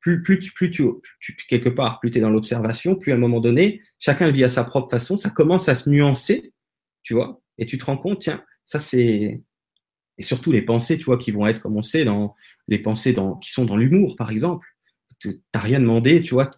plus 0.00 0.22
plus 0.22 0.38
tu 0.38 0.52
plus 0.52 0.70
tu, 0.70 0.84
tu 1.20 1.34
quelque 1.48 1.68
part 1.68 1.98
plus 2.00 2.10
tu 2.10 2.18
es 2.18 2.20
dans 2.20 2.30
l'observation 2.30 2.96
plus 2.96 3.12
à 3.12 3.14
un 3.14 3.18
moment 3.18 3.40
donné 3.40 3.80
chacun 3.98 4.30
vit 4.30 4.44
à 4.44 4.50
sa 4.50 4.64
propre 4.64 4.90
façon 4.90 5.16
ça 5.16 5.30
commence 5.30 5.68
à 5.68 5.74
se 5.74 5.88
nuancer 5.88 6.52
tu 7.02 7.14
vois 7.14 7.40
et 7.58 7.66
tu 7.66 7.78
te 7.78 7.84
rends 7.84 7.96
compte 7.96 8.20
tiens 8.20 8.44
ça 8.64 8.78
c'est 8.78 9.42
et 10.18 10.22
surtout 10.22 10.52
les 10.52 10.62
pensées 10.62 10.98
tu 10.98 11.04
vois 11.04 11.18
qui 11.18 11.30
vont 11.30 11.46
être 11.46 11.60
comme 11.60 11.76
on 11.76 11.82
sait 11.82 12.04
dans 12.04 12.34
les 12.68 12.78
pensées 12.78 13.12
dans 13.12 13.36
qui 13.36 13.50
sont 13.50 13.64
dans 13.64 13.76
l'humour 13.76 14.16
par 14.16 14.30
exemple. 14.30 14.66
T'as 15.52 15.60
rien 15.60 15.80
demandé 15.80 16.22
tu 16.22 16.34
vois. 16.34 16.50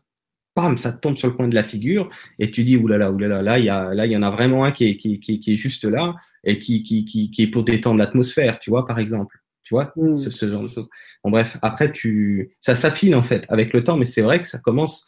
Ça 0.76 0.92
tombe 0.92 1.16
sur 1.16 1.28
le 1.28 1.34
coin 1.34 1.46
de 1.46 1.54
la 1.54 1.62
figure 1.62 2.10
et 2.40 2.50
tu 2.50 2.64
dis 2.64 2.76
oulala 2.76 3.12
oulala 3.12 3.42
là 3.42 3.60
il 3.60 3.66
y 3.66 3.68
a 3.68 3.94
là 3.94 4.06
il 4.06 4.12
y 4.12 4.16
en 4.16 4.24
a 4.24 4.30
vraiment 4.30 4.64
un 4.64 4.72
qui 4.72 4.88
est 4.88 4.96
qui, 4.96 5.20
qui, 5.20 5.38
qui 5.38 5.52
est 5.52 5.56
juste 5.56 5.84
là 5.84 6.16
et 6.42 6.58
qui, 6.58 6.82
qui, 6.82 7.04
qui, 7.04 7.30
qui 7.30 7.42
est 7.42 7.46
pour 7.46 7.62
détendre 7.62 7.98
l'atmosphère 7.98 8.58
tu 8.58 8.70
vois 8.70 8.84
par 8.84 8.98
exemple. 8.98 9.38
Tu 9.62 9.74
vois 9.74 9.92
mm. 9.94 10.16
ce, 10.16 10.30
ce, 10.30 10.50
genre 10.50 10.64
de 10.64 10.68
choses. 10.68 10.88
Bon 11.22 11.30
bref 11.30 11.58
après 11.62 11.92
tu 11.92 12.50
ça 12.60 12.74
s'affine 12.74 13.14
en 13.14 13.22
fait 13.22 13.46
avec 13.50 13.72
le 13.72 13.84
temps 13.84 13.96
mais 13.96 14.04
c'est 14.04 14.22
vrai 14.22 14.42
que 14.42 14.48
ça 14.48 14.58
commence 14.58 15.06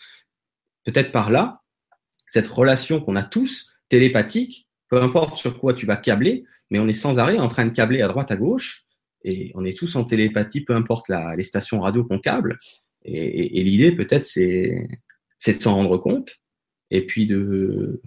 peut-être 0.85 1.11
par 1.11 1.31
là 1.31 1.63
cette 2.29 2.47
relation 2.47 3.01
qu'on 3.01 3.17
a 3.17 3.25
tous 3.25 3.73
télépathique 3.89 4.70
peu 4.91 5.01
importe 5.01 5.37
sur 5.37 5.59
quoi 5.59 5.73
tu 5.73 5.87
vas 5.87 5.97
câbler 5.97 6.45
mais 6.71 6.79
on 6.79 6.87
est 6.87 6.93
sans 6.93 7.19
arrêt 7.19 7.39
en 7.39 7.49
train 7.49 7.65
de 7.65 7.71
câbler 7.71 8.03
à 8.03 8.09
droite 8.09 8.31
à 8.31 8.37
gauche 8.37 8.85
et 9.25 9.53
on 9.55 9.65
est 9.65 9.77
tous 9.77 9.97
en 9.97 10.05
télépathie 10.05 10.61
peu 10.61 10.75
importe 10.75 11.09
la, 11.09 11.35
les 11.37 11.45
stations 11.45 11.81
radio 11.81 12.05
qu'on 12.05 12.19
câble 12.19 12.59
et, 13.05 13.17
et, 13.17 13.61
et 13.61 13.65
l'idée 13.65 13.93
peut-être 13.93 14.25
c'est 14.25 14.87
c'est 15.39 15.57
de 15.57 15.63
s'en 15.63 15.75
rendre 15.75 15.97
compte 15.97 16.37
et 16.91 17.07
puis 17.07 17.27
de 17.27 18.03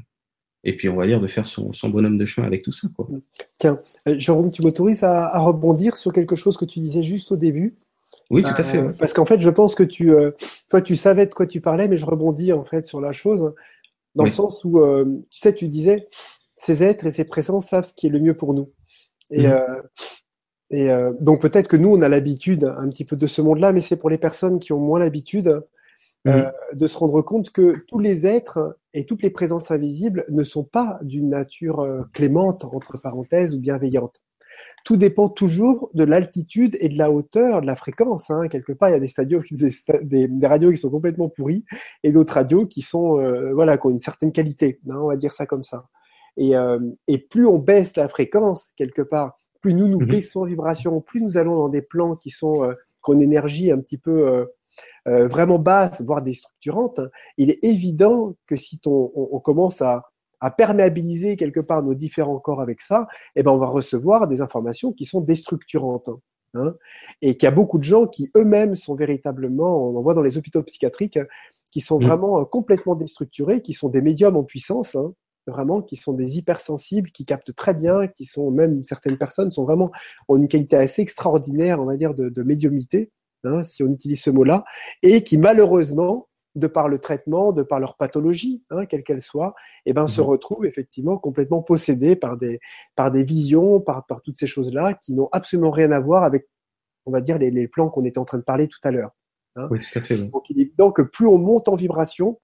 et 0.64 0.76
puis 0.76 0.90
on 0.90 0.96
va 0.96 1.06
dire 1.06 1.20
de 1.20 1.28
faire 1.28 1.46
son, 1.46 1.74
son 1.74 1.90
bonhomme 1.90 2.18
de 2.18 2.26
chemin 2.26 2.48
avec 2.48 2.62
tout 2.62 2.72
ça. 2.72 2.88
Quoi. 2.96 3.08
Tiens, 3.58 3.82
euh, 4.08 4.18
Jérôme, 4.18 4.50
tu 4.50 4.62
m'autorises 4.62 5.04
à, 5.04 5.28
à, 5.28 5.40
rebondir 5.40 5.98
sur 5.98 6.14
quelque 6.14 6.36
chose 6.36 6.58
que 6.58 6.66
tu 6.66 6.80
disais 6.80 7.04
juste 7.04 7.32
au 7.32 7.38
début? 7.38 7.78
Oui, 8.30 8.44
tout 8.44 8.50
à 8.50 8.64
fait. 8.64 8.80
Ouais. 8.80 8.94
Parce 8.94 9.14
qu'en 9.14 9.26
fait, 9.26 9.42
je 9.42 9.50
pense 9.50 9.76
que 9.76 9.84
tu, 9.84 10.14
euh, 10.14 10.32
toi, 10.70 10.82
tu 10.82 10.96
savais 10.96 11.26
de 11.26 11.34
quoi 11.34 11.48
tu 11.48 11.60
parlais, 11.60 11.88
mais 11.88 11.98
je 11.98 12.06
rebondis 12.06 12.54
en 12.54 12.64
fait 12.64 12.86
sur 12.86 13.02
la 13.02 13.12
chose 13.12 13.54
dans 14.16 14.24
oui. 14.24 14.30
le 14.30 14.36
sens 14.36 14.64
où, 14.64 14.80
euh, 14.80 15.06
tu 15.30 15.40
sais, 15.40 15.54
tu 15.54 15.68
disais, 15.68 16.08
ces 16.56 16.84
êtres 16.84 17.06
et 17.06 17.12
ces 17.12 17.26
présences 17.26 17.68
savent 17.68 17.86
ce 17.86 17.94
qui 17.94 18.08
est 18.08 18.12
le 18.12 18.20
mieux 18.20 18.36
pour 18.36 18.54
nous. 18.54 18.72
Et, 19.32 19.48
mmh. 19.48 19.66
et 20.72 20.90
donc 21.20 21.42
peut-être 21.42 21.68
que 21.68 21.78
nous, 21.78 21.90
on 21.90 22.02
a 22.02 22.10
l'habitude 22.10 22.66
un 22.78 22.90
petit 22.90 23.06
peu 23.06 23.16
de 23.16 23.28
ce 23.28 23.42
monde-là, 23.42 23.72
mais 23.72 23.82
c'est 23.82 23.96
pour 23.96 24.10
les 24.10 24.18
personnes 24.18 24.60
qui 24.60 24.74
ont 24.74 24.80
moins 24.80 25.00
l'habitude 25.00 25.64
euh, 26.26 26.50
de 26.74 26.88
se 26.88 26.98
rendre 26.98 27.22
compte 27.22 27.50
que 27.50 27.84
tous 27.86 28.00
les 28.00 28.26
êtres 28.26 28.78
et 28.94 29.06
toutes 29.06 29.24
les 29.24 29.30
présences 29.30 29.72
invisibles 29.72 30.24
ne 30.30 30.44
sont 30.44 30.64
pas 30.64 30.98
d'une 31.02 31.28
nature 31.28 31.82
euh, 31.82 32.04
clémente, 32.14 32.64
entre 32.64 32.98
parenthèses, 32.98 33.54
ou 33.56 33.60
bienveillante. 33.60 34.22
Tout 34.86 34.96
dépend 34.96 35.28
toujours 35.28 35.90
de 35.94 36.06
l'altitude 36.06 36.78
et 36.80 36.88
de 36.88 36.98
la 36.98 37.12
hauteur, 37.12 37.60
de 37.60 37.66
la 37.66 37.76
fréquence. 37.76 38.30
Hein. 38.30 38.48
Quelque 38.48 38.72
part, 38.72 38.88
il 38.88 38.94
y 38.94 38.96
a 38.96 39.00
des, 39.00 39.08
stadios, 39.08 39.42
des, 39.52 40.28
des 40.30 40.48
radios 40.48 40.72
qui 40.72 40.78
sont 40.78 40.90
complètement 40.90 41.28
pourries 41.28 41.66
et 42.04 42.14
d'autres 42.14 42.36
radios 42.36 42.68
qui 42.68 42.82
sont, 42.82 43.20
euh, 43.20 43.52
voilà, 43.54 43.78
qui 43.78 43.88
ont 43.88 43.90
une 43.90 44.00
certaine 44.00 44.32
qualité. 44.32 44.80
Hein, 44.90 45.00
on 45.02 45.08
va 45.08 45.18
dire 45.18 45.34
ça 45.34 45.46
comme 45.46 45.64
ça. 45.64 45.88
Et, 46.38 46.56
euh, 46.56 46.80
et, 47.08 47.20
plus 47.20 47.46
on 47.46 47.60
baisse 47.60 47.96
la 47.96 48.08
fréquence 48.08 48.72
quelque 48.76 49.02
part, 49.02 49.36
plus 49.62 49.74
nous 49.74 49.88
nous 49.88 50.02
mmh. 50.02 50.06
baissons 50.06 50.42
en 50.42 50.46
vibration, 50.46 51.00
plus 51.02 51.22
nous 51.22 51.38
allons 51.38 51.56
dans 51.56 51.70
des 51.70 51.82
plans 51.82 52.16
qui 52.16 52.32
sont 52.32 52.64
euh, 52.64 52.74
qui 52.74 53.12
ont 53.12 53.14
une 53.14 53.22
énergie 53.22 53.72
un 53.72 53.80
petit 53.80 53.98
peu 53.98 54.28
euh, 54.28 54.46
euh, 55.08 55.28
vraiment 55.28 55.60
basse, 55.60 56.02
voire 56.02 56.22
déstructurante, 56.22 57.02
il 57.38 57.50
est 57.50 57.64
évident 57.64 58.36
que 58.48 58.56
si 58.56 58.80
on, 58.86 59.12
on 59.16 59.40
commence 59.40 59.82
à, 59.82 60.10
à, 60.40 60.50
perméabiliser 60.50 61.36
quelque 61.36 61.60
part 61.60 61.84
nos 61.84 61.94
différents 61.94 62.40
corps 62.40 62.62
avec 62.62 62.82
ça, 62.82 63.08
eh 63.36 63.44
ben 63.44 63.52
on 63.52 63.58
va 63.58 63.68
recevoir 63.68 64.28
des 64.28 64.42
informations 64.42 64.92
qui 64.92 65.06
sont 65.06 65.22
déstructurantes. 65.22 66.10
Hein, 66.56 66.76
et 67.24 67.36
qu'il 67.36 67.48
y 67.48 67.52
a 67.52 67.56
beaucoup 67.56 67.80
de 67.80 67.84
gens 67.84 68.06
qui 68.06 68.30
eux-mêmes 68.38 68.76
sont 68.76 68.94
véritablement, 68.94 69.90
on 69.90 69.98
en 69.98 70.02
voit 70.04 70.14
dans 70.14 70.22
les 70.22 70.38
hôpitaux 70.38 70.62
psychiatriques, 70.62 71.18
qui 71.72 71.82
sont 71.82 72.00
mmh. 72.00 72.06
vraiment 72.06 72.42
euh, 72.42 72.46
complètement 72.46 72.96
déstructurés, 72.96 73.62
qui 73.62 73.74
sont 73.74 73.90
des 73.90 74.02
médiums 74.04 74.38
en 74.38 74.44
puissance, 74.44 74.96
hein, 74.96 75.14
vraiment, 75.48 75.82
qui 75.82 75.96
sont 75.96 76.14
des 76.14 76.38
hypersensibles, 76.38 77.12
qui 77.12 77.26
captent 77.26 77.54
très 77.54 77.74
bien, 77.74 78.08
qui 78.08 78.26
sont 78.26 78.52
même 78.52 78.84
certaines 78.84 79.18
personnes 79.18 79.52
sont 79.52 79.64
vraiment 79.64 79.92
ont 80.28 80.38
une 80.38 80.48
qualité 80.48 80.76
assez 80.76 81.02
extraordinaire, 81.02 81.82
on 81.82 81.86
va 81.86 81.98
dire, 81.98 82.14
de, 82.14 82.30
de 82.30 82.44
médiumnité 82.44 83.12
hein, 83.44 83.64
si 83.64 83.84
on 83.84 83.88
utilise 83.88 84.22
ce 84.22 84.30
mot-là, 84.30 84.64
et 85.02 85.24
qui 85.24 85.38
malheureusement, 85.38 86.28
de 86.56 86.68
par 86.68 86.88
le 86.88 87.00
traitement, 87.00 87.52
de 87.52 87.64
par 87.64 87.80
leur 87.80 87.98
pathologie, 87.98 88.64
hein, 88.70 88.86
quelle 88.86 89.04
qu'elle 89.04 89.22
soit, 89.22 89.56
eh 89.86 89.94
ben, 89.94 90.04
mmh. 90.04 90.10
se 90.10 90.22
mhm. 90.22 90.28
retrouvent 90.28 90.66
effectivement 90.66 91.18
complètement 91.18 91.64
possédés 91.64 92.16
par 92.16 92.38
des, 92.38 92.60
par 92.96 93.12
des 93.12 93.24
visions, 93.24 93.82
par, 93.82 94.06
par 94.06 94.22
toutes 94.22 94.38
ces 94.38 94.46
choses-là 94.46 94.94
qui 94.94 95.14
n'ont 95.14 95.30
absolument 95.32 95.72
rien 95.72 95.92
à 95.92 96.00
voir 96.00 96.24
avec, 96.24 96.48
on 97.06 97.12
va 97.12 97.22
dire, 97.22 97.40
les, 97.40 97.50
les 97.50 97.68
plans 97.68 97.90
qu'on 97.90 98.06
était 98.06 98.20
en 98.20 98.26
train 98.26 98.38
de 98.38 98.44
parler 98.44 98.68
tout 98.68 98.80
à 98.84 98.92
l'heure. 98.92 99.12
Hein. 99.56 99.68
Oui, 99.72 99.80
tout 99.80 99.98
à 99.98 100.02
fait. 100.02 100.16
Oui. 100.16 100.28
Donc, 100.28 100.50
il 100.50 100.60
est 100.60 100.64
évident 100.64 100.92
que 100.92 101.02
plus 101.02 101.26
on 101.26 101.38
monte 101.38 101.68
en 101.68 101.76
vibration, 101.76 102.40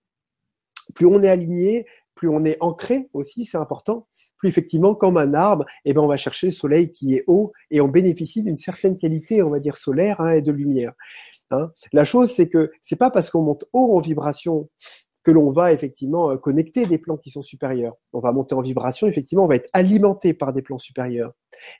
plus 0.94 1.06
on 1.06 1.22
est 1.24 1.30
aligné, 1.30 1.86
plus 2.16 2.28
on 2.28 2.44
est 2.44 2.58
ancré 2.60 3.10
aussi, 3.14 3.46
c'est 3.46 3.58
important. 3.58 4.08
Plus 4.38 4.50
effectivement, 4.50 4.94
comme 4.94 5.16
un 5.16 5.34
arbre, 5.34 5.66
eh 5.86 5.94
ben, 5.94 6.02
on 6.02 6.08
va 6.08 6.18
chercher 6.18 6.48
le 6.48 6.52
soleil 6.52 6.92
qui 6.92 7.16
est 7.16 7.24
haut 7.28 7.54
et 7.72 7.80
on 7.80 7.88
bénéficie 7.88 8.44
d'une 8.44 8.58
certaine 8.58 8.98
qualité, 8.98 9.42
on 9.42 9.50
va 9.50 9.60
dire 9.60 9.78
solaire 9.78 10.20
hein, 10.20 10.32
et 10.32 10.42
de 10.42 10.52
lumière. 10.52 10.94
Hein. 11.52 11.72
La 11.94 12.04
chose, 12.04 12.32
c'est 12.32 12.50
que 12.50 12.72
c'est 12.82 12.98
pas 12.98 13.10
parce 13.10 13.30
qu'on 13.30 13.42
monte 13.42 13.66
haut 13.72 13.96
en 13.96 14.02
vibration 14.02 14.70
que 15.24 15.32
l'on 15.32 15.52
va 15.52 15.74
effectivement 15.74 16.32
euh, 16.32 16.38
connecter 16.38 16.86
des 16.86 16.98
plans 16.98 17.18
qui 17.18 17.30
sont 17.30 17.42
supérieurs. 17.42 17.96
On 18.14 18.20
va 18.20 18.32
monter 18.32 18.56
en 18.56 18.62
vibration, 18.62 19.08
effectivement, 19.08 19.46
on 19.46 19.48
va 19.48 19.56
être 19.56 19.70
alimenté 19.74 20.34
par 20.34 20.54
des 20.54 20.62
plans 20.62 20.78
supérieurs. 20.78 21.34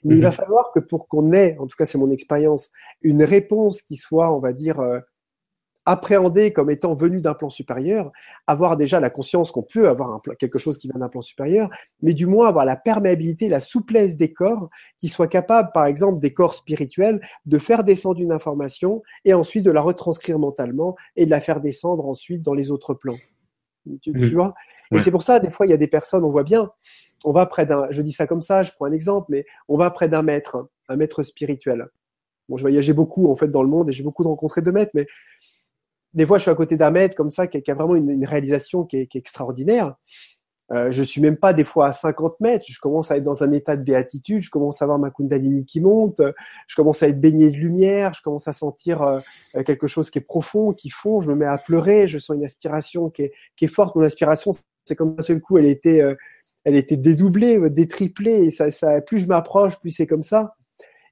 Mais 0.04 0.14
mmh. 0.14 0.18
il 0.18 0.22
va 0.22 0.32
falloir 0.32 0.70
que 0.72 0.80
pour 0.80 1.08
qu'on 1.08 1.32
ait, 1.32 1.56
en 1.58 1.66
tout 1.66 1.76
cas 1.76 1.84
c'est 1.84 1.98
mon 1.98 2.10
expérience, 2.10 2.70
une 3.02 3.24
réponse 3.24 3.82
qui 3.82 3.96
soit, 3.96 4.34
on 4.34 4.40
va 4.40 4.52
dire, 4.52 4.80
euh, 4.80 5.00
appréhender 5.86 6.52
comme 6.52 6.70
étant 6.70 6.94
venu 6.94 7.20
d'un 7.20 7.34
plan 7.34 7.48
supérieur, 7.48 8.12
avoir 8.46 8.76
déjà 8.76 9.00
la 9.00 9.10
conscience 9.10 9.50
qu'on 9.50 9.62
peut 9.62 9.88
avoir 9.88 10.12
un 10.12 10.18
plan, 10.18 10.34
quelque 10.38 10.58
chose 10.58 10.78
qui 10.78 10.88
vient 10.88 11.00
d'un 11.00 11.08
plan 11.08 11.20
supérieur, 11.20 11.70
mais 12.02 12.14
du 12.14 12.26
moins 12.26 12.48
avoir 12.48 12.64
la 12.64 12.76
perméabilité, 12.76 13.48
la 13.48 13.60
souplesse 13.60 14.16
des 14.16 14.32
corps 14.32 14.68
qui 14.98 15.08
soient 15.08 15.28
capables, 15.28 15.70
par 15.72 15.86
exemple, 15.86 16.20
des 16.20 16.34
corps 16.34 16.54
spirituels, 16.54 17.20
de 17.46 17.58
faire 17.58 17.84
descendre 17.84 18.20
une 18.20 18.32
information 18.32 19.02
et 19.24 19.34
ensuite 19.34 19.64
de 19.64 19.70
la 19.70 19.80
retranscrire 19.80 20.38
mentalement 20.38 20.96
et 21.16 21.24
de 21.24 21.30
la 21.30 21.40
faire 21.40 21.60
descendre 21.60 22.06
ensuite 22.06 22.42
dans 22.42 22.54
les 22.54 22.70
autres 22.70 22.94
plans. 22.94 23.18
Tu, 24.02 24.12
tu 24.12 24.34
vois? 24.34 24.54
Et 24.90 24.96
ouais. 24.96 25.00
c'est 25.02 25.10
pour 25.10 25.22
ça, 25.22 25.40
des 25.40 25.50
fois, 25.50 25.66
il 25.66 25.70
y 25.70 25.72
a 25.72 25.78
des 25.78 25.86
personnes, 25.86 26.24
on 26.24 26.30
voit 26.30 26.44
bien, 26.44 26.70
on 27.24 27.32
va 27.32 27.46
près 27.46 27.66
d'un, 27.66 27.86
je 27.90 28.02
dis 28.02 28.12
ça 28.12 28.26
comme 28.26 28.42
ça, 28.42 28.62
je 28.62 28.72
prends 28.72 28.86
un 28.86 28.92
exemple, 28.92 29.26
mais 29.30 29.44
on 29.68 29.76
va 29.76 29.90
près 29.90 30.08
d'un 30.08 30.22
maître, 30.22 30.68
un 30.88 30.96
maître 30.96 31.22
spirituel. 31.22 31.88
Bon, 32.48 32.56
je 32.56 32.62
voyageais 32.62 32.92
beaucoup 32.92 33.30
en 33.30 33.36
fait 33.36 33.48
dans 33.48 33.62
le 33.62 33.68
monde 33.68 33.88
et 33.88 33.92
j'ai 33.92 34.02
beaucoup 34.02 34.24
rencontré 34.24 34.60
de 34.60 34.70
maîtres, 34.70 34.90
mais 34.94 35.06
des 36.12 36.26
fois, 36.26 36.38
je 36.38 36.42
suis 36.42 36.50
à 36.50 36.54
côté 36.54 36.76
d'un 36.76 37.08
comme 37.10 37.30
ça 37.30 37.46
qui, 37.46 37.70
a 37.70 37.74
vraiment 37.74 37.94
une, 37.94 38.24
réalisation 38.24 38.84
qui 38.84 38.96
est, 38.96 39.16
extraordinaire. 39.16 39.94
Euh, 40.72 40.92
je 40.92 41.02
suis 41.02 41.20
même 41.20 41.36
pas 41.36 41.52
des 41.52 41.64
fois 41.64 41.88
à 41.88 41.92
50 41.92 42.38
mètres. 42.40 42.64
Je 42.68 42.78
commence 42.78 43.10
à 43.10 43.16
être 43.16 43.24
dans 43.24 43.42
un 43.42 43.50
état 43.52 43.76
de 43.76 43.82
béatitude. 43.82 44.42
Je 44.42 44.50
commence 44.50 44.80
à 44.82 44.86
voir 44.86 44.98
ma 44.98 45.10
Kundalini 45.10 45.64
qui 45.64 45.80
monte. 45.80 46.20
Je 46.68 46.76
commence 46.76 47.02
à 47.02 47.08
être 47.08 47.20
baigné 47.20 47.50
de 47.50 47.56
lumière. 47.56 48.14
Je 48.14 48.22
commence 48.22 48.46
à 48.46 48.52
sentir 48.52 49.02
euh, 49.02 49.20
quelque 49.66 49.88
chose 49.88 50.10
qui 50.10 50.18
est 50.18 50.22
profond, 50.22 50.72
qui 50.72 50.90
fond. 50.90 51.20
Je 51.20 51.28
me 51.28 51.34
mets 51.34 51.46
à 51.46 51.58
pleurer. 51.58 52.06
Je 52.06 52.18
sens 52.18 52.36
une 52.36 52.44
aspiration 52.44 53.10
qui 53.10 53.22
est, 53.22 53.32
qui 53.56 53.64
est 53.64 53.68
forte. 53.68 53.96
Mon 53.96 54.02
aspiration, 54.02 54.52
c'est 54.84 54.94
comme 54.94 55.16
un 55.18 55.22
seul 55.22 55.40
coup, 55.40 55.58
elle 55.58 55.66
était, 55.66 56.02
euh, 56.02 56.14
elle 56.64 56.76
était 56.76 56.96
dédoublée, 56.96 57.68
détriplée. 57.70 58.44
Et 58.44 58.50
ça, 58.52 58.70
ça, 58.70 59.00
plus 59.00 59.18
je 59.18 59.26
m'approche, 59.26 59.78
plus 59.80 59.90
c'est 59.90 60.06
comme 60.06 60.22
ça. 60.22 60.54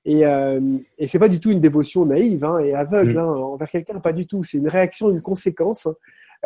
Et, 0.04 0.24
euh, 0.24 0.60
et 0.98 1.06
c'est 1.06 1.18
pas 1.18 1.28
du 1.28 1.40
tout 1.40 1.50
une 1.50 1.60
dévotion 1.60 2.06
naïve 2.06 2.44
hein, 2.44 2.58
et 2.58 2.74
aveugle 2.74 3.14
mm. 3.14 3.18
hein, 3.18 3.26
envers 3.26 3.68
quelqu'un, 3.68 4.00
pas 4.00 4.12
du 4.12 4.26
tout. 4.26 4.42
C'est 4.42 4.58
une 4.58 4.68
réaction, 4.68 5.10
une 5.10 5.22
conséquence 5.22 5.88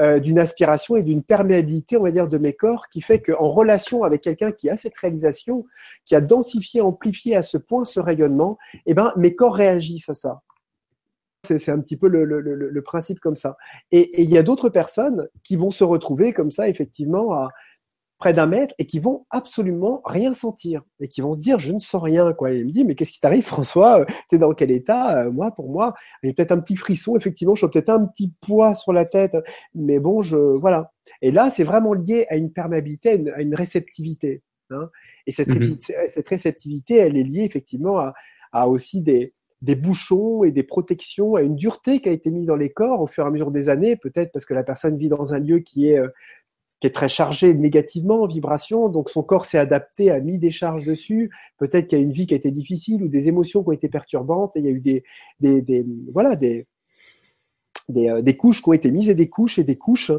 euh, 0.01 0.21
d'une 0.21 0.39
aspiration 0.39 0.97
et 0.97 1.03
d'une 1.03 1.23
perméabilité, 1.23 1.99
on 1.99 2.03
va 2.03 2.11
dire, 2.11 2.27
de 2.27 2.39
mes 2.39 2.55
corps, 2.55 2.89
qui 2.89 3.03
fait 3.03 3.21
qu'en 3.21 3.51
relation 3.53 4.05
avec 4.05 4.23
quelqu'un 4.23 4.51
qui 4.51 4.71
a 4.71 4.77
cette 4.79 4.97
réalisation, 4.97 5.67
qui 6.07 6.15
a 6.15 6.23
densifié, 6.23 6.81
amplifié 6.81 7.37
à 7.37 7.43
ce 7.43 7.59
point 7.59 7.85
ce 7.85 8.01
rayonnement, 8.01 8.57
eh 8.87 8.95
ben 8.95 9.13
mes 9.17 9.35
corps 9.35 9.55
réagissent 9.55 10.09
à 10.09 10.15
ça. 10.15 10.41
C'est 11.45 11.71
un 11.71 11.81
petit 11.81 11.97
peu 11.97 12.09
le, 12.09 12.25
le, 12.25 12.41
le, 12.41 12.55
le, 12.55 12.83
principe 12.83 13.19
comme 13.19 13.35
ça. 13.35 13.57
Et 13.91 14.23
il 14.23 14.31
y 14.31 14.39
a 14.39 14.45
d'autres 14.45 14.69
personnes 14.69 15.29
qui 15.43 15.57
vont 15.57 15.73
se 15.73 15.83
retrouver 15.83 16.33
comme 16.33 16.53
ça, 16.53 16.69
effectivement, 16.69 17.33
à, 17.35 17.49
près 18.23 18.33
d'un 18.33 18.47
mètre 18.47 18.73
et 18.79 18.87
qui 18.87 19.01
vont 19.01 19.27
absolument 19.31 20.01
rien 20.05 20.33
sentir 20.33 20.83
et 21.01 21.09
qui 21.09 21.21
vont 21.21 21.35
se 21.35 21.41
dire 21.41 21.59
je 21.59 21.73
ne 21.73 21.81
sens 21.81 22.01
rien 22.01 22.33
quoi. 22.33 22.53
Et 22.53 22.61
il 22.61 22.67
me 22.67 22.71
dit 22.71 22.85
mais 22.85 22.95
qu'est-ce 22.95 23.11
qui 23.11 23.19
t'arrive 23.19 23.43
François? 23.43 24.07
Tu 24.29 24.37
es 24.37 24.39
dans 24.39 24.53
quel 24.53 24.71
état? 24.71 25.25
Euh, 25.25 25.33
Moi 25.33 25.51
pour 25.51 25.69
moi, 25.69 25.93
j'ai 26.23 26.33
peut-être 26.33 26.53
un 26.53 26.61
petit 26.61 26.77
frisson 26.77 27.17
effectivement, 27.17 27.57
je 27.57 27.67
peut-être 27.67 27.89
un 27.89 28.07
petit 28.07 28.33
poids 28.41 28.75
sur 28.75 28.93
la 28.93 29.07
tête 29.07 29.37
mais 29.75 29.99
bon, 29.99 30.23
je 30.23 30.37
voilà. 30.37 30.93
Et 31.21 31.33
là, 31.33 31.51
c'est 31.51 31.65
vraiment 31.65 31.95
lié 31.95 32.27
à 32.29 32.37
une 32.37 32.53
perméabilité, 32.53 33.11
à 33.35 33.43
une, 33.43 33.57
réceptivité. 33.57 34.43
Hein. 34.71 34.89
Et 35.27 35.33
cette, 35.33 35.49
mhm. 35.49 35.77
cette, 35.81 36.29
réceptivité, 36.29 36.99
elle 36.99 37.17
est 37.17 37.25
liée 37.25 37.43
effectivement 37.43 37.99
à, 37.99 38.15
à 38.53 38.69
aussi 38.69 39.03
des, 39.03 39.35
des 39.63 39.77
bouchons 39.77 40.45
et 40.45 40.51
des 40.51 40.65
protections, 40.65 41.37
à 41.37 41.43
une 41.43 41.55
dureté 41.55 42.01
qui 42.01 42.09
a 42.09 42.13
été 42.13 42.31
mise 42.31 42.47
dans 42.47 42.57
les 42.57 42.71
corps 42.71 43.01
au 43.01 43.07
fur 43.07 43.25
et 43.25 43.27
à 43.29 43.31
mesure 43.31 43.53
des 43.53 43.69
années, 43.69 43.97
peut-être 43.97 44.33
parce 44.33 44.45
que 44.45 44.55
la 44.55 44.65
personne 44.65 44.97
vit 44.97 45.09
dans 45.09 45.35
un 45.35 45.39
lieu 45.39 45.59
qui 45.61 45.89
est 45.89 45.99
euh, 45.99 46.09
qui 46.83 46.89
est 46.89 46.91
très 46.91 47.09
chargé 47.09 47.55
négativement 47.55 48.23
en 48.23 48.27
vibration, 48.27 48.89
donc 48.89 49.09
son 49.09 49.23
corps 49.23 49.47
s'est 49.47 49.57
adapté, 49.57 50.11
a 50.11 50.19
mis 50.19 50.41
des 50.41 50.51
charges 50.51 50.85
dessus. 50.85 51.31
Peut-être 51.57 51.87
qu'il 51.87 51.97
y 51.97 52.01
a 52.01 52.05
une 52.05 52.11
vie 52.11 52.27
qui 52.27 52.35
a 52.35 52.37
été 52.37 52.51
difficile 52.51 53.05
ou 53.05 53.09
des 53.09 53.29
émotions 53.29 53.63
qui 53.63 53.69
ont 53.69 53.73
été 53.73 53.89
perturbantes 53.89 54.57
et 54.57 54.59
il 54.59 54.65
y 54.65 54.69
a 54.69 54.73
eu 54.73 54.81
des, 54.81 55.05
des, 55.39 55.63
des 55.63 55.87
voilà, 56.13 56.35
des, 56.35 56.67
des, 57.89 58.11
euh, 58.11 58.21
des, 58.21 58.37
couches 58.37 58.65
qui 58.65 58.69
ont 58.69 58.73
été 58.73 58.91
mises 58.91 59.09
et 59.09 59.15
des 59.15 59.29
couches 59.29 59.61
et 59.61 59.63
des 59.63 59.79
couches. 59.79 60.11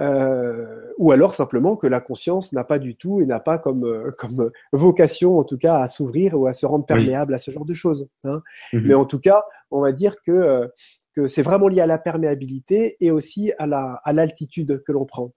Euh, 0.00 0.90
ou 0.96 1.12
alors 1.12 1.34
simplement 1.34 1.76
que 1.76 1.86
la 1.86 2.00
conscience 2.00 2.50
n'a 2.54 2.64
pas 2.64 2.78
du 2.78 2.96
tout 2.96 3.20
et 3.20 3.26
n'a 3.26 3.40
pas 3.40 3.58
comme, 3.58 3.84
euh, 3.84 4.10
comme 4.16 4.50
vocation, 4.72 5.38
en 5.38 5.44
tout 5.44 5.58
cas, 5.58 5.80
à 5.80 5.86
s'ouvrir 5.86 6.40
ou 6.40 6.46
à 6.46 6.54
se 6.54 6.64
rendre 6.64 6.86
perméable 6.86 7.34
à 7.34 7.38
ce 7.38 7.50
genre 7.50 7.66
de 7.66 7.74
choses. 7.74 8.08
Hein. 8.24 8.40
Mm-hmm. 8.72 8.86
Mais 8.86 8.94
en 8.94 9.04
tout 9.04 9.20
cas, 9.20 9.44
on 9.70 9.82
va 9.82 9.92
dire 9.92 10.22
que, 10.22 10.70
que 11.14 11.26
c'est 11.26 11.42
vraiment 11.42 11.68
lié 11.68 11.82
à 11.82 11.86
la 11.86 11.98
perméabilité 11.98 12.96
et 13.00 13.10
aussi 13.10 13.52
à 13.58 13.66
la 13.66 14.00
à 14.02 14.14
l'altitude 14.14 14.82
que 14.86 14.92
l'on 14.92 15.04
prend. 15.04 15.34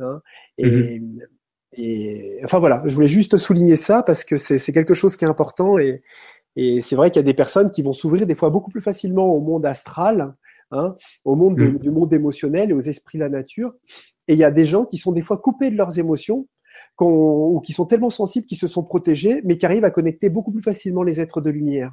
Hein. 0.00 0.20
Mmh 0.58 1.18
et, 1.76 2.40
enfin 2.44 2.60
voilà, 2.60 2.82
je 2.84 2.94
voulais 2.94 3.08
juste 3.08 3.36
souligner 3.36 3.74
ça 3.74 4.04
parce 4.04 4.22
que 4.22 4.36
c'est 4.36 4.72
quelque 4.72 4.94
chose 4.94 5.16
qui 5.16 5.24
est 5.24 5.28
important 5.28 5.76
et, 5.76 6.02
et 6.56 6.82
c'est 6.82 6.94
vrai 6.94 7.10
qu'il 7.10 7.16
y 7.16 7.24
a 7.24 7.24
des 7.24 7.34
personnes 7.34 7.70
qui 7.70 7.82
vont 7.82 7.92
s'ouvrir 7.92 8.26
des 8.26 8.36
fois 8.36 8.50
beaucoup 8.50 8.70
plus 8.70 8.80
facilement 8.80 9.26
au 9.26 9.40
monde 9.40 9.66
astral, 9.66 10.34
hein, 10.70 10.94
au 11.24 11.34
monde 11.34 11.58
mmh. 11.58 11.78
du 11.78 11.90
monde 11.90 12.12
émotionnel 12.12 12.70
et 12.70 12.74
aux 12.74 12.80
esprits 12.80 13.18
de 13.18 13.24
la 13.24 13.28
nature. 13.28 13.74
Et 14.28 14.34
il 14.34 14.38
y 14.38 14.44
a 14.44 14.50
des 14.50 14.64
gens 14.64 14.84
qui 14.84 14.98
sont 14.98 15.12
des 15.12 15.22
fois 15.22 15.38
coupés 15.38 15.70
de 15.70 15.76
leurs 15.76 15.98
émotions 15.98 16.46
ou 17.00 17.60
qui 17.64 17.72
sont 17.72 17.86
tellement 17.86 18.10
sensibles 18.10 18.46
qu'ils 18.46 18.58
se 18.58 18.66
sont 18.66 18.82
protégés, 18.82 19.40
mais 19.44 19.58
qui 19.58 19.66
arrivent 19.66 19.84
à 19.84 19.90
connecter 19.90 20.28
beaucoup 20.28 20.52
plus 20.52 20.62
facilement 20.62 21.02
les 21.02 21.20
êtres 21.20 21.40
de 21.40 21.50
lumière. 21.50 21.92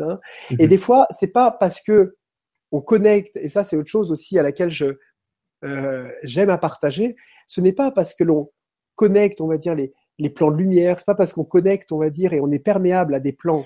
Hein. 0.00 0.18
Et 0.58 0.66
mmh 0.66 0.68
des 0.68 0.78
fois, 0.78 1.06
c'est 1.10 1.28
pas 1.28 1.50
parce 1.50 1.80
que 1.80 2.16
on 2.72 2.80
connecte, 2.80 3.36
et 3.36 3.48
ça 3.48 3.62
c'est 3.62 3.76
autre 3.76 3.88
chose 3.88 4.10
aussi 4.10 4.36
à 4.38 4.42
laquelle 4.42 4.70
je, 4.70 4.96
euh, 5.64 6.08
j'aime 6.22 6.50
à 6.50 6.58
partager, 6.58 7.16
ce 7.46 7.60
n'est 7.60 7.72
pas 7.72 7.90
parce 7.90 8.14
que 8.14 8.24
l'on 8.24 8.50
connecte, 8.94 9.40
on 9.40 9.46
va 9.46 9.58
dire, 9.58 9.74
les, 9.74 9.92
les 10.18 10.30
plans 10.30 10.50
de 10.50 10.56
lumière, 10.56 10.98
c'est 10.98 11.06
pas 11.06 11.14
parce 11.14 11.32
qu'on 11.32 11.44
connecte, 11.44 11.92
on 11.92 11.98
va 11.98 12.10
dire, 12.10 12.32
et 12.32 12.40
on 12.40 12.50
est 12.50 12.58
perméable 12.58 13.14
à 13.14 13.20
des 13.20 13.32
plans 13.32 13.64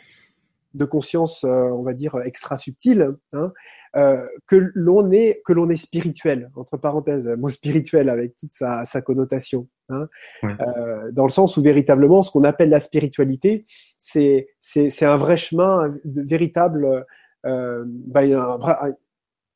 de 0.75 0.85
conscience, 0.85 1.45
euh, 1.45 1.49
on 1.49 1.83
va 1.83 1.95
dire, 1.95 2.17
extra 2.25 2.57
subtils, 2.57 3.09
hein, 3.33 3.53
euh, 3.97 4.25
que 4.47 4.71
l'on 4.75 5.11
est 5.11 5.43
que 5.45 5.53
l'on 5.53 5.69
est 5.69 5.77
spirituel, 5.77 6.51
entre 6.55 6.77
parenthèses, 6.77 7.27
mot 7.39 7.49
spirituel 7.49 8.09
avec 8.09 8.37
toute 8.37 8.53
sa, 8.53 8.85
sa 8.85 9.03
connotation. 9.03 9.67
Hein, 9.89 10.09
euh, 10.45 11.11
dans 11.11 11.25
le 11.25 11.31
sens 11.31 11.57
où 11.57 11.63
véritablement, 11.63 12.23
ce 12.23 12.31
qu'on 12.31 12.45
appelle 12.45 12.69
la 12.69 12.79
spiritualité, 12.79 13.65
c'est 13.99 14.49
c'est 14.61 15.05
un 15.05 15.17
vrai 15.17 15.37
chemin, 15.37 15.93
de 16.05 16.23
véritable, 16.23 17.05
un, 17.43 17.85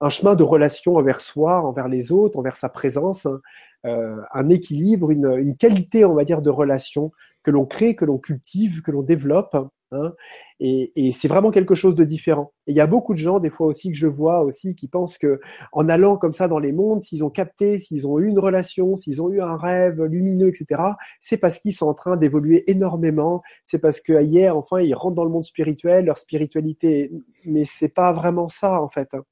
un 0.04 0.10
chemin 0.10 0.34
de 0.34 0.42
relation 0.42 0.96
envers 0.96 1.20
soi, 1.20 1.62
envers 1.62 1.88
les 1.88 2.12
autres, 2.12 2.38
envers 2.38 2.56
sa 2.56 2.68
présence, 2.68 3.24
hein, 3.24 3.40
euh, 3.86 4.16
un 4.34 4.48
équilibre, 4.50 5.10
une, 5.10 5.56
qualité, 5.56 6.04
on 6.04 6.14
va 6.14 6.24
dire, 6.24 6.42
de 6.42 6.50
relation 6.50 7.10
que 7.42 7.50
l'on 7.50 7.64
crée, 7.64 7.96
que 7.96 8.04
l'on 8.04 8.18
cultive, 8.18 8.82
que 8.82 8.90
l'on 8.90 9.02
développe. 9.02 9.56
Hein, 9.92 10.12
et, 10.60 10.90
et 10.96 11.12
c'est 11.12 11.28
vraiment 11.28 11.50
quelque 11.50 11.74
chose 11.74 11.94
de 11.94 12.04
différent. 12.04 12.52
Et 12.66 12.72
il 12.72 12.74
y 12.74 12.80
a 12.80 12.86
beaucoup 12.86 13.14
de 13.14 13.18
gens, 13.18 13.38
des 13.40 13.48
fois 13.48 13.66
aussi 13.66 13.92
que 13.92 13.96
je 13.96 14.06
vois 14.06 14.42
aussi, 14.42 14.74
qui 14.74 14.88
pensent 14.88 15.16
que 15.16 15.40
en 15.72 15.88
allant 15.88 16.18
comme 16.18 16.32
ça 16.32 16.48
dans 16.48 16.58
les 16.58 16.72
mondes, 16.72 17.00
s'ils 17.00 17.24
ont 17.24 17.30
capté, 17.30 17.78
s'ils 17.78 18.06
ont 18.06 18.18
eu 18.18 18.28
une 18.28 18.38
relation, 18.38 18.96
s'ils 18.96 19.22
ont 19.22 19.30
eu 19.30 19.40
un 19.40 19.56
rêve 19.56 20.02
lumineux, 20.02 20.48
etc., 20.48 20.82
c'est 21.20 21.38
parce 21.38 21.58
qu'ils 21.60 21.74
sont 21.74 21.86
en 21.86 21.94
train 21.94 22.16
d'évoluer 22.18 22.70
énormément. 22.70 23.42
C'est 23.62 23.78
parce 23.78 24.00
que 24.00 24.22
hier, 24.22 24.56
enfin, 24.56 24.80
ils 24.80 24.94
rentrent 24.94 25.16
dans 25.16 25.24
le 25.24 25.30
monde 25.30 25.44
spirituel, 25.44 26.06
leur 26.06 26.18
spiritualité. 26.18 27.10
Mais 27.46 27.64
c'est 27.64 27.88
pas 27.88 28.12
vraiment 28.12 28.48
ça 28.50 28.82
en 28.82 28.88
fait. 28.88 29.14
Hein. 29.14 29.22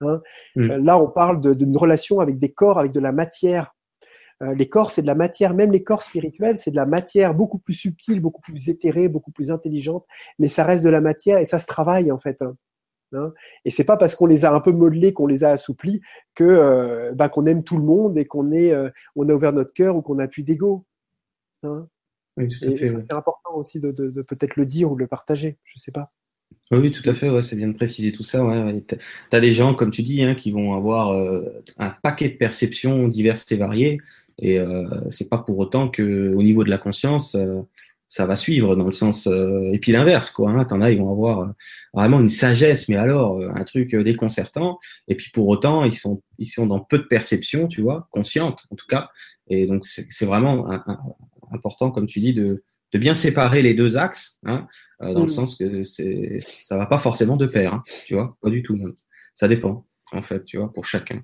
Hein. 0.00 0.20
Mm. 0.56 0.70
Euh, 0.70 0.78
là, 0.78 0.98
on 0.98 1.08
parle 1.08 1.56
d'une 1.56 1.76
relation 1.76 2.20
avec 2.20 2.38
des 2.38 2.52
corps, 2.52 2.78
avec 2.78 2.92
de 2.92 3.00
la 3.00 3.12
matière. 3.12 3.74
Euh, 4.42 4.54
les 4.54 4.68
corps, 4.68 4.90
c'est 4.90 5.02
de 5.02 5.06
la 5.06 5.14
matière. 5.14 5.54
Même 5.54 5.72
les 5.72 5.82
corps 5.82 6.02
spirituels, 6.02 6.58
c'est 6.58 6.70
de 6.70 6.76
la 6.76 6.86
matière 6.86 7.34
beaucoup 7.34 7.58
plus 7.58 7.74
subtile, 7.74 8.20
beaucoup 8.20 8.40
plus 8.40 8.68
éthérée, 8.68 9.08
beaucoup 9.08 9.32
plus 9.32 9.50
intelligente. 9.50 10.06
Mais 10.38 10.48
ça 10.48 10.64
reste 10.64 10.84
de 10.84 10.90
la 10.90 11.00
matière 11.00 11.38
et 11.38 11.44
ça 11.44 11.58
se 11.58 11.66
travaille 11.66 12.10
en 12.10 12.18
fait. 12.18 12.42
Hein. 12.42 12.56
Hein? 13.12 13.32
et 13.64 13.70
c'est 13.70 13.82
pas 13.82 13.96
parce 13.96 14.14
qu'on 14.14 14.26
les 14.26 14.44
a 14.44 14.52
un 14.52 14.60
peu 14.60 14.70
modelés, 14.70 15.12
qu'on 15.12 15.26
les 15.26 15.42
a 15.42 15.50
assouplis, 15.50 16.00
que 16.36 16.44
euh, 16.44 17.12
bah, 17.12 17.28
qu'on 17.28 17.44
aime 17.44 17.64
tout 17.64 17.76
le 17.76 17.82
monde 17.82 18.16
et 18.16 18.24
qu'on 18.24 18.52
est, 18.52 18.72
on 19.16 19.28
a 19.28 19.34
ouvert 19.34 19.52
notre 19.52 19.74
cœur 19.74 19.96
ou 19.96 20.02
qu'on 20.02 20.20
a 20.20 20.28
plus 20.28 20.44
d'ego. 20.44 20.86
Hein? 21.64 21.88
c'est 22.38 23.12
important 23.12 23.54
aussi 23.54 23.80
de, 23.80 23.90
de, 23.90 24.10
de 24.10 24.22
peut-être 24.22 24.54
le 24.54 24.64
dire 24.64 24.92
ou 24.92 24.94
de 24.94 25.00
le 25.00 25.08
partager. 25.08 25.58
Je 25.64 25.80
sais 25.80 25.90
pas. 25.90 26.12
Oui, 26.72 26.90
tout 26.92 27.08
à 27.08 27.14
fait, 27.14 27.28
ouais, 27.30 27.42
c'est 27.42 27.56
bien 27.56 27.68
de 27.68 27.74
préciser 27.74 28.12
tout 28.12 28.22
ça. 28.22 28.44
Ouais. 28.44 28.82
Tu 28.88 28.96
as 29.36 29.40
des 29.40 29.52
gens, 29.52 29.74
comme 29.74 29.90
tu 29.90 30.02
dis, 30.02 30.22
hein, 30.22 30.34
qui 30.34 30.52
vont 30.52 30.74
avoir 30.74 31.12
euh, 31.12 31.42
un 31.78 31.90
paquet 31.90 32.28
de 32.28 32.36
perceptions 32.36 33.08
diverses 33.08 33.50
et 33.50 33.56
variées, 33.56 33.98
et 34.40 34.58
euh, 34.58 34.84
c'est 35.10 35.28
pas 35.28 35.38
pour 35.38 35.58
autant 35.58 35.88
que 35.88 36.32
au 36.34 36.42
niveau 36.42 36.64
de 36.64 36.70
la 36.70 36.78
conscience, 36.78 37.34
euh, 37.34 37.60
ça 38.08 38.26
va 38.26 38.36
suivre 38.36 38.74
dans 38.74 38.86
le 38.86 38.92
sens 38.92 39.26
euh, 39.28 39.70
et 39.72 39.78
puis 39.78 39.92
l'inverse 39.92 40.30
quoi. 40.30 40.50
Hein, 40.50 40.64
T'en 40.64 40.80
as, 40.80 40.90
ils 40.90 40.98
vont 40.98 41.12
avoir 41.12 41.52
vraiment 41.92 42.20
une 42.20 42.28
sagesse, 42.28 42.88
mais 42.88 42.96
alors 42.96 43.40
un 43.40 43.64
truc 43.64 43.94
déconcertant, 43.94 44.78
et 45.08 45.14
puis 45.14 45.30
pour 45.32 45.46
autant 45.48 45.84
ils 45.84 45.94
sont 45.94 46.22
ils 46.38 46.46
sont 46.46 46.66
dans 46.66 46.80
peu 46.80 46.98
de 46.98 47.04
perceptions, 47.04 47.68
tu 47.68 47.82
vois, 47.82 48.08
conscientes 48.10 48.66
en 48.70 48.76
tout 48.76 48.86
cas, 48.88 49.10
et 49.48 49.66
donc 49.66 49.86
c'est 49.86 50.26
vraiment 50.26 50.68
important, 51.52 51.90
comme 51.90 52.06
tu 52.06 52.20
dis, 52.20 52.32
de 52.32 52.62
de 52.92 52.98
bien 52.98 53.14
séparer 53.14 53.62
les 53.62 53.74
deux 53.74 53.96
axes, 53.96 54.38
hein, 54.44 54.66
euh, 55.02 55.12
dans 55.12 55.20
le 55.20 55.26
mm. 55.26 55.30
sens 55.30 55.56
que 55.56 55.82
c'est 55.82 56.38
ça 56.40 56.76
va 56.76 56.86
pas 56.86 56.98
forcément 56.98 57.36
de 57.36 57.46
pair, 57.46 57.74
hein, 57.74 57.82
tu 58.06 58.14
vois, 58.14 58.36
pas 58.40 58.50
du 58.50 58.62
tout. 58.62 58.76
Ça 59.34 59.48
dépend, 59.48 59.86
en 60.12 60.22
fait, 60.22 60.44
tu 60.44 60.58
vois, 60.58 60.72
pour 60.72 60.84
chacun. 60.84 61.22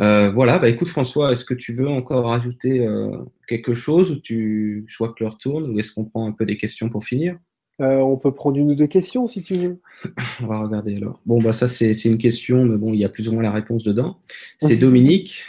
Euh, 0.00 0.32
voilà, 0.32 0.58
bah 0.58 0.68
écoute 0.68 0.88
François, 0.88 1.32
est-ce 1.32 1.44
que 1.44 1.54
tu 1.54 1.72
veux 1.72 1.88
encore 1.88 2.32
ajouter 2.32 2.84
euh, 2.84 3.16
quelque 3.46 3.74
chose 3.74 4.10
ou 4.10 4.16
tu 4.16 4.84
souhaites 4.88 5.14
que 5.14 5.24
je 5.24 5.30
retourne 5.30 5.70
ou 5.70 5.78
est-ce 5.78 5.92
qu'on 5.92 6.04
prend 6.04 6.26
un 6.26 6.32
peu 6.32 6.44
des 6.44 6.56
questions 6.56 6.88
pour 6.90 7.04
finir? 7.04 7.38
On 7.78 8.16
peut 8.16 8.32
prendre 8.32 8.56
une 8.56 8.70
ou 8.70 8.74
deux 8.74 8.86
questions 8.86 9.26
si 9.26 9.42
tu 9.42 9.54
veux. 9.54 9.80
on 10.42 10.46
va 10.46 10.58
regarder 10.58 10.96
alors. 10.96 11.20
Bon 11.26 11.40
bah 11.40 11.52
ça 11.52 11.68
c'est 11.68 11.92
une 12.04 12.18
question, 12.18 12.64
mais 12.64 12.76
bon 12.76 12.92
il 12.92 12.98
y 12.98 13.04
a 13.04 13.08
plus 13.08 13.28
ou 13.28 13.32
moins 13.32 13.42
la 13.42 13.52
réponse 13.52 13.84
dedans. 13.84 14.18
C'est 14.60 14.76
Dominique, 14.80 15.44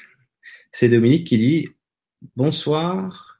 c'est 0.72 0.90
Dominique 0.90 1.26
qui 1.26 1.38
dit 1.40 1.70
bonsoir 2.36 3.35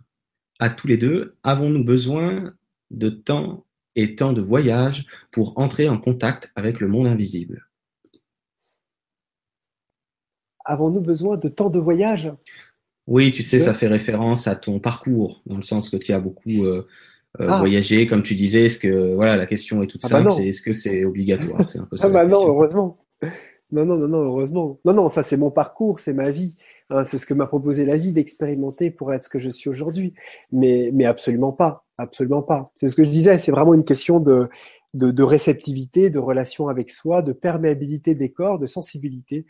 à 0.60 0.70
tous 0.70 0.88
les 0.88 0.98
deux. 0.98 1.36
Avons-nous 1.44 1.84
besoin 1.84 2.54
de 2.92 3.10
temps 3.10 3.66
et 3.96 4.16
temps 4.16 4.34
de 4.34 4.42
voyage 4.42 5.06
pour 5.32 5.58
entrer 5.60 5.90
en 5.90 5.98
contact 5.98 6.52
avec 6.56 6.80
le 6.80 6.88
monde 6.88 7.08
invisible? 7.08 7.68
Avons-nous 10.66 11.02
besoin 11.02 11.38
de 11.38 11.48
temps 11.48 11.70
de 11.70 11.80
voyage? 11.80 12.32
Oui, 13.08 13.32
tu 13.32 13.44
sais, 13.44 13.60
ça 13.60 13.76
fait 13.76 13.88
référence 13.88 14.48
à 14.48 14.56
ton 14.56 14.80
parcours, 14.80 15.44
dans 15.46 15.58
le 15.58 15.64
sens 15.64 15.90
que 15.90 15.98
tu 15.98 16.12
as 16.12 16.20
beaucoup 16.20 16.66
euh, 16.66 16.88
euh, 17.40 17.48
ah. 17.50 17.60
voyagé, 17.60 18.08
comme 18.08 18.24
tu 18.24 18.34
disais. 18.34 18.66
Est-ce 18.66 18.80
que 18.80 19.14
voilà, 19.14 19.38
la 19.38 19.46
question 19.46 19.84
est 19.84 19.88
toute 19.88 20.04
ah 20.06 20.10
bah 20.10 20.24
simple, 20.24 20.32
c'est 20.38 20.48
est-ce 20.48 20.62
que 20.62 20.74
c'est 20.74 21.06
obligatoire? 21.06 21.70
C'est 21.70 21.78
un 21.78 21.86
peu 21.86 21.98
ça. 21.98 22.08
ah 22.08 22.10
bah 22.10 22.26
non, 22.26 22.48
heureusement. 22.48 22.98
Non, 23.72 23.86
non, 23.86 23.98
non, 23.98 24.08
non, 24.08 24.24
heureusement. 24.24 24.80
Non, 24.86 24.94
non, 24.94 25.10
ça 25.10 25.22
c'est 25.22 25.38
mon 25.38 25.52
parcours, 25.52 26.00
c'est 26.00 26.14
ma 26.14 26.32
vie. 26.32 26.56
Hein, 26.90 27.04
c'est 27.04 27.18
ce 27.18 27.26
que 27.26 27.34
m'a 27.34 27.48
proposé 27.48 27.86
la 27.86 27.98
vie 27.98 28.14
d'expérimenter 28.14 28.92
pour 28.92 29.14
être 29.14 29.24
ce 29.24 29.30
que 29.30 29.40
je 29.40 29.50
suis 29.50 29.70
aujourd'hui. 29.70 30.14
Mais, 30.52 30.92
mais 30.94 31.06
absolument 31.06 31.52
pas, 31.52 31.86
absolument 31.98 32.44
pas. 32.44 32.72
C'est 32.76 32.90
ce 32.90 32.96
que 32.96 33.04
je 33.04 33.10
disais, 33.10 33.38
c'est 33.38 33.52
vraiment 33.52 33.74
une 33.74 33.86
question 33.86 34.20
de, 34.20 34.48
de, 34.94 35.12
de, 35.12 35.24
réceptivité, 35.24 36.10
de 36.10 36.20
relation 36.20 36.68
avec 36.68 36.90
soi, 36.92 37.22
de 37.22 37.34
perméabilité 37.34 38.14
des 38.14 38.32
corps, 38.32 38.60
de 38.60 38.66
sensibilité, 38.68 39.46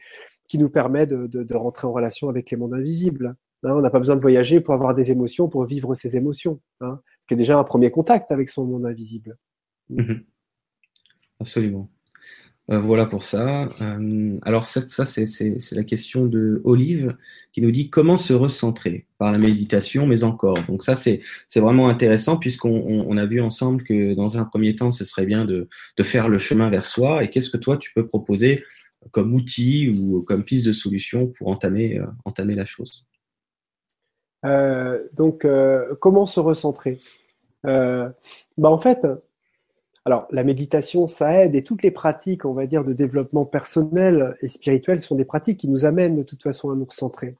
qui 0.47 0.57
nous 0.57 0.69
permet 0.69 1.07
de, 1.07 1.27
de, 1.27 1.43
de 1.43 1.55
rentrer 1.55 1.87
en 1.87 1.91
relation 1.91 2.29
avec 2.29 2.51
les 2.51 2.57
mondes 2.57 2.73
invisibles. 2.73 3.35
Hein, 3.63 3.73
on 3.75 3.81
n'a 3.81 3.89
pas 3.89 3.99
besoin 3.99 4.15
de 4.15 4.21
voyager 4.21 4.61
pour 4.61 4.73
avoir 4.73 4.93
des 4.93 5.11
émotions, 5.11 5.49
pour 5.49 5.65
vivre 5.65 5.93
ces 5.95 6.15
émotions. 6.15 6.61
Hein, 6.81 7.01
ce 7.21 7.27
qui 7.27 7.33
est 7.33 7.37
déjà 7.37 7.57
un 7.57 7.63
premier 7.63 7.91
contact 7.91 8.31
avec 8.31 8.49
son 8.49 8.65
monde 8.65 8.85
invisible. 8.85 9.37
Mmh. 9.89 10.13
Absolument. 11.39 11.89
Euh, 12.71 12.79
voilà 12.79 13.05
pour 13.05 13.23
ça. 13.23 13.69
Euh, 13.81 14.37
alors 14.41 14.65
ça, 14.65 15.05
c'est 15.05 15.57
la 15.71 15.83
question 15.83 16.25
de 16.25 16.61
Olive 16.63 17.15
qui 17.51 17.61
nous 17.61 17.71
dit 17.71 17.89
comment 17.89 18.17
se 18.17 18.33
recentrer 18.33 19.05
par 19.19 19.31
la 19.31 19.37
méditation, 19.37 20.07
mais 20.07 20.23
encore. 20.23 20.57
Donc 20.67 20.83
ça 20.83 20.95
c'est 20.95 21.21
vraiment 21.55 21.87
intéressant 21.87 22.37
puisqu'on 22.37 23.05
on, 23.07 23.17
a 23.17 23.25
vu 23.25 23.39
ensemble 23.39 23.83
que 23.83 24.15
dans 24.15 24.37
un 24.37 24.45
premier 24.45 24.75
temps 24.75 24.91
ce 24.91 25.05
serait 25.05 25.25
bien 25.25 25.45
de, 25.45 25.69
de 25.97 26.03
faire 26.03 26.27
le 26.27 26.39
chemin 26.39 26.69
vers 26.69 26.85
soi. 26.85 27.23
Et 27.23 27.29
qu'est-ce 27.29 27.49
que 27.49 27.57
toi 27.57 27.77
tu 27.77 27.93
peux 27.93 28.07
proposer 28.07 28.63
comme 29.11 29.33
outil 29.35 29.89
ou 29.89 30.23
comme 30.23 30.43
piste 30.43 30.65
de 30.65 30.73
solution 30.73 31.27
pour 31.27 31.49
entamer 31.49 31.99
euh, 31.99 32.07
entamer 32.25 32.55
la 32.55 32.65
chose? 32.65 33.05
Donc 35.13 35.47
comment 36.01 36.27
se 36.27 36.39
recentrer? 36.39 36.99
Bah 37.63 38.13
en 38.59 38.77
fait 38.77 39.07
alors, 40.07 40.27
la 40.29 40.43
méditation, 40.43 41.07
ça 41.07 41.41
aide 41.43 41.55
et 41.55 41.63
toutes 41.63 41.81
les 41.81 41.89
pratiques, 41.89 42.45
on 42.45 42.53
va 42.53 42.67
dire, 42.67 42.85
de 42.85 42.93
développement 42.93 43.43
personnel 43.43 44.35
et 44.41 44.47
spirituel 44.47 45.01
sont 45.01 45.15
des 45.15 45.25
pratiques 45.25 45.59
qui 45.59 45.67
nous 45.67 45.83
amènent 45.83 46.15
de 46.15 46.21
toute 46.21 46.43
façon 46.43 46.69
à 46.69 46.75
nous 46.75 46.85
recentrer. 46.85 47.35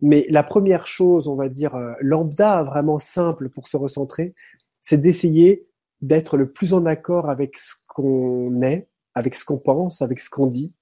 Mais 0.00 0.26
la 0.30 0.42
première 0.42 0.86
chose, 0.86 1.28
on 1.28 1.34
va 1.34 1.50
dire, 1.50 1.74
euh, 1.74 1.92
lambda, 2.00 2.62
vraiment 2.62 2.98
simple 2.98 3.50
pour 3.50 3.68
se 3.68 3.76
recentrer, 3.76 4.34
c'est 4.80 4.98
d'essayer 4.98 5.66
d'être 6.00 6.38
le 6.38 6.50
plus 6.50 6.72
en 6.72 6.86
accord 6.86 7.28
avec 7.28 7.58
ce 7.58 7.74
qu'on 7.86 8.62
est, 8.62 8.88
avec 9.14 9.34
ce 9.34 9.44
qu'on 9.44 9.58
pense, 9.58 10.00
avec 10.00 10.20
ce 10.20 10.30
qu'on 10.30 10.46
dit. 10.46 10.72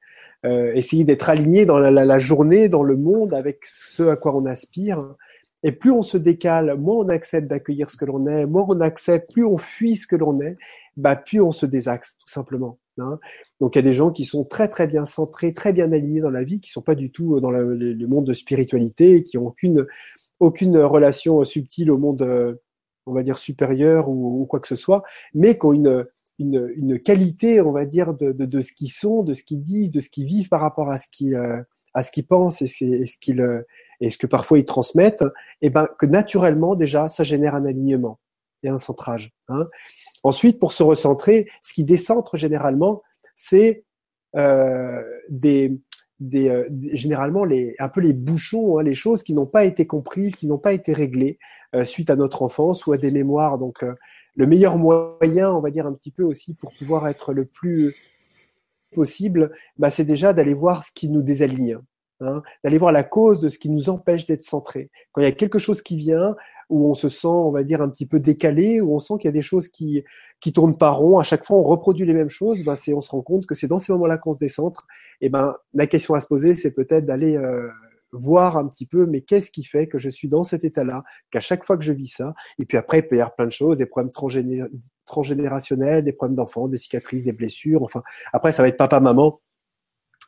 Euh, 0.47 0.73
essayer 0.75 1.03
d'être 1.03 1.29
aligné 1.29 1.67
dans 1.67 1.79
la, 1.79 1.91
la, 1.91 2.19
journée, 2.21 2.69
dans 2.69 2.85
le 2.85 2.97
monde, 2.97 3.35
avec 3.35 3.65
ce 3.65 4.05
à 4.05 4.15
quoi 4.15 4.37
on 4.37 4.47
aspire. 4.47 5.17
Et 5.65 5.73
plus 5.73 5.91
on 5.91 6.03
se 6.03 6.17
décale, 6.17 6.77
moins 6.79 7.05
on 7.05 7.09
accepte 7.09 7.49
d'accueillir 7.49 7.91
ce 7.91 7.97
que 7.97 8.05
l'on 8.05 8.25
est, 8.29 8.47
moins 8.47 8.65
on 8.69 8.81
accepte, 8.81 9.33
plus 9.33 9.45
on 9.45 9.59
fuit 9.59 9.97
ce 9.97 10.07
que 10.07 10.15
l'on 10.15 10.41
est, 10.41 10.57
bah 10.99 11.17
plus 11.17 11.41
on 11.41 11.53
se 11.53 11.65
désaxe 11.65 12.17
tout 12.19 12.29
simplement. 12.29 12.79
Hein. 12.99 13.19
Donc 13.61 13.75
il 13.75 13.79
y 13.79 13.81
a 13.81 13.83
des 13.83 13.93
gens 13.93 14.11
qui 14.11 14.25
sont 14.25 14.45
très 14.45 14.69
très 14.69 14.89
bien 14.89 15.07
centrés, 15.07 15.55
très 15.55 15.73
bien 15.73 15.93
alignés 15.93 16.21
dans 16.21 16.31
la 16.31 16.43
vie, 16.43 16.61
qui 16.61 16.71
sont 16.71 16.83
pas 16.83 16.97
du 16.97 17.11
tout 17.11 17.41
dans 17.41 17.51
le, 17.51 18.07
monde 18.07 18.27
de 18.27 18.33
spiritualité, 18.33 19.23
qui 19.23 19.39
ont 19.39 19.47
aucune 19.47 19.87
aucune 20.41 20.79
relation 20.79 21.43
subtile 21.45 21.91
au 21.91 21.99
monde, 21.99 22.59
on 23.07 23.13
va 23.13 23.23
dire 23.23 23.39
supérieur 23.39 24.09
ou, 24.09 24.45
quoi 24.47 24.61
que 24.61 24.69
ce 24.69 24.77
soit, 24.77 25.03
mais 25.35 25.57
qui 25.59 25.67
ont 25.67 25.73
une 25.73 26.07
une, 26.41 26.73
une 26.77 27.01
qualité, 27.01 27.61
on 27.61 27.73
va 27.73 27.85
dire, 27.85 28.15
de, 28.15 28.31
de, 28.31 28.45
de 28.45 28.61
ce 28.61 28.73
qu'ils 28.73 28.93
sont, 28.93 29.25
de 29.25 29.35
ce 29.35 29.43
qu'ils 29.43 29.61
disent, 29.61 29.91
de 29.91 29.99
ce 29.99 30.09
qu'ils 30.09 30.27
vivent 30.27 30.49
par 30.49 30.61
rapport 30.61 30.91
à 30.91 30.99
ce 30.99 31.07
qu'ils 31.11 31.37
à 31.95 32.03
ce 32.03 32.11
qu'ils 32.11 32.27
pensent 32.27 32.63
et 32.63 32.67
ce 32.67 33.19
qu'ils 33.21 33.65
et 34.01 34.11
ce 34.11 34.19
que 34.19 34.27
parfois 34.27 34.59
ils 34.59 34.65
transmettent, 34.65 35.25
et 35.63 35.71
ben 35.71 35.89
que 35.99 36.07
naturellement 36.07 36.75
déjà 36.75 37.09
ça 37.09 37.25
génère 37.25 37.55
un 37.55 37.65
alignement 37.65 38.19
et 38.63 38.69
un 38.69 38.79
centrage. 38.79 39.33
Hein. 39.49 39.67
Ensuite, 40.23 40.59
pour 40.59 40.73
se 40.73 40.83
recentrer, 40.83 41.49
ce 41.63 41.75
qui 41.75 41.85
décentre 41.85 42.37
généralement, 42.37 43.03
c'est 43.35 43.85
euh, 44.37 45.03
euh, 45.45 46.69
généralement 46.93 47.47
un 47.79 47.89
peu 47.89 48.01
les 48.01 48.13
bouchons, 48.13 48.79
hein, 48.79 48.83
les 48.83 48.95
choses 48.95 49.23
qui 49.23 49.35
n'ont 49.35 49.47
pas 49.47 49.65
été 49.65 49.87
comprises, 49.87 50.37
qui 50.37 50.47
n'ont 50.47 50.59
pas 50.59 50.73
été 50.73 50.93
réglées 50.93 51.39
euh, 51.75 51.85
suite 51.85 52.11
à 52.11 52.17
notre 52.17 52.43
enfance 52.43 52.87
ou 52.87 52.93
à 52.93 52.99
des 52.99 53.13
mémoires. 53.13 53.59
Donc, 53.59 53.85
le 54.35 54.47
meilleur 54.47 54.77
moyen, 54.77 55.53
on 55.53 55.61
va 55.61 55.71
dire 55.71 55.87
un 55.87 55.93
petit 55.93 56.11
peu 56.11 56.25
aussi, 56.25 56.55
pour 56.55 56.75
pouvoir 56.75 57.09
être 57.09 57.33
le 57.33 57.45
plus 57.45 57.95
possible, 58.93 59.53
bah, 59.77 59.91
c'est 59.91 60.05
déjà 60.05 60.33
d'aller 60.33 60.55
voir 60.55 60.83
ce 60.83 60.91
qui 60.93 61.09
nous 61.09 61.23
désaligne. 61.23 61.79
Hein, 62.21 62.43
d'aller 62.65 62.79
voir 62.79 62.91
la 62.91 63.05
cause 63.05 63.39
de 63.39 63.49
ce 63.49 63.61
qui 63.61 63.71
nous 63.71 63.91
empêche 63.91 64.27
d'être 64.27 64.43
centré. 64.43 64.91
Quand 65.13 65.21
il 65.21 65.25
y 65.25 65.29
a 65.29 65.33
quelque 65.33 65.61
chose 65.61 65.83
qui 65.83 65.95
vient, 65.95 66.35
où 66.69 66.91
on 66.91 66.95
se 66.95 67.09
sent, 67.09 67.27
on 67.27 67.51
va 67.51 67.63
dire, 67.65 67.81
un 67.83 67.89
petit 67.89 68.07
peu 68.07 68.21
décalé, 68.21 68.81
où 68.81 68.95
on 68.95 68.99
sent 68.99 69.15
qu'il 69.19 69.27
y 69.27 69.29
a 69.29 69.33
des 69.33 69.43
choses 69.43 69.69
qui 69.69 70.05
qui 70.41 70.53
tournent 70.53 70.77
pas 70.77 70.91
rond, 70.91 71.19
à 71.19 71.23
chaque 71.23 71.45
fois 71.45 71.57
on 71.59 71.63
reproduit 71.65 72.07
les 72.07 72.15
mêmes 72.15 72.29
choses, 72.29 72.63
ben 72.65 72.75
c'est 72.77 72.95
on 72.95 73.01
se 73.01 73.11
rend 73.11 73.23
compte 73.23 73.47
que 73.47 73.55
c'est 73.55 73.67
dans 73.67 73.79
ces 73.79 73.93
moments-là 73.93 74.19
qu'on 74.19 74.35
se 74.35 74.39
décentre. 74.39 74.87
Et 75.21 75.29
ben 75.29 75.57
la 75.75 75.87
question 75.87 76.15
à 76.15 76.21
se 76.21 76.27
poser, 76.27 76.55
c'est 76.55 76.73
peut-être 76.73 77.07
d'aller 77.07 77.37
euh, 77.37 77.69
voir 78.13 78.57
un 78.57 78.69
petit 78.69 78.87
peu, 78.87 79.07
mais 79.07 79.23
qu'est-ce 79.23 79.51
qui 79.51 79.65
fait 79.65 79.89
que 79.89 79.99
je 79.99 80.09
suis 80.09 80.29
dans 80.29 80.45
cet 80.45 80.65
état-là, 80.65 81.03
qu'à 81.31 81.41
chaque 81.41 81.65
fois 81.65 81.77
que 81.77 81.85
je 81.85 81.93
vis 81.93 82.07
ça, 82.07 82.35
et 82.59 82.67
puis 82.67 82.79
après 82.79 83.01
il 83.01 83.09
peut 83.09 83.17
y 83.17 83.21
avoir 83.21 83.35
plein 83.35 83.47
de 83.47 83.53
choses, 83.53 83.77
des 83.77 83.87
problèmes 83.87 84.13
transgénérationnels, 85.07 86.05
des 86.05 86.13
problèmes 86.13 86.37
d'enfants, 86.37 86.69
des 86.69 86.79
cicatrices, 86.79 87.25
des 87.25 87.33
blessures, 87.33 87.83
enfin 87.83 88.03
après 88.33 88.53
ça 88.53 88.63
va 88.63 88.69
être 88.69 88.77
papa, 88.77 89.01
maman, 89.01 89.41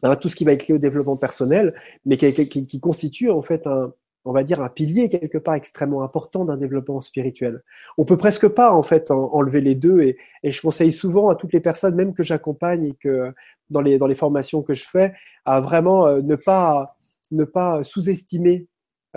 Hein, 0.02 0.16
tout 0.16 0.28
ce 0.28 0.36
qui 0.36 0.44
va 0.44 0.52
être 0.52 0.66
lié 0.66 0.74
au 0.74 0.78
développement 0.78 1.16
personnel, 1.16 1.74
mais 2.06 2.16
qui, 2.16 2.32
qui, 2.48 2.66
qui, 2.66 2.80
constitue 2.80 3.30
en 3.30 3.42
fait 3.42 3.66
un, 3.66 3.92
on 4.24 4.32
va 4.32 4.42
dire 4.42 4.62
un 4.62 4.68
pilier 4.68 5.08
quelque 5.08 5.38
part 5.38 5.54
extrêmement 5.54 6.02
important 6.02 6.44
d'un 6.44 6.56
développement 6.56 7.00
spirituel. 7.00 7.62
On 7.98 8.04
peut 8.04 8.16
presque 8.16 8.48
pas 8.48 8.72
en 8.72 8.82
fait 8.82 9.10
enlever 9.10 9.60
les 9.60 9.74
deux 9.74 10.00
et, 10.02 10.18
je 10.44 10.60
conseille 10.60 10.92
souvent 10.92 11.28
à 11.28 11.34
toutes 11.34 11.52
les 11.52 11.60
personnes, 11.60 11.94
même 11.94 12.14
que 12.14 12.22
j'accompagne 12.22 12.84
et 12.84 12.94
que 12.94 13.32
dans 13.70 13.80
les 13.80 13.98
dans 13.98 14.06
les 14.06 14.14
formations 14.14 14.62
que 14.62 14.74
je 14.74 14.84
fais, 14.84 15.14
à 15.44 15.60
vraiment 15.60 16.06
euh, 16.06 16.22
ne 16.22 16.36
pas 16.36 16.96
ne 17.30 17.44
pas 17.44 17.82
sous-estimer 17.84 18.66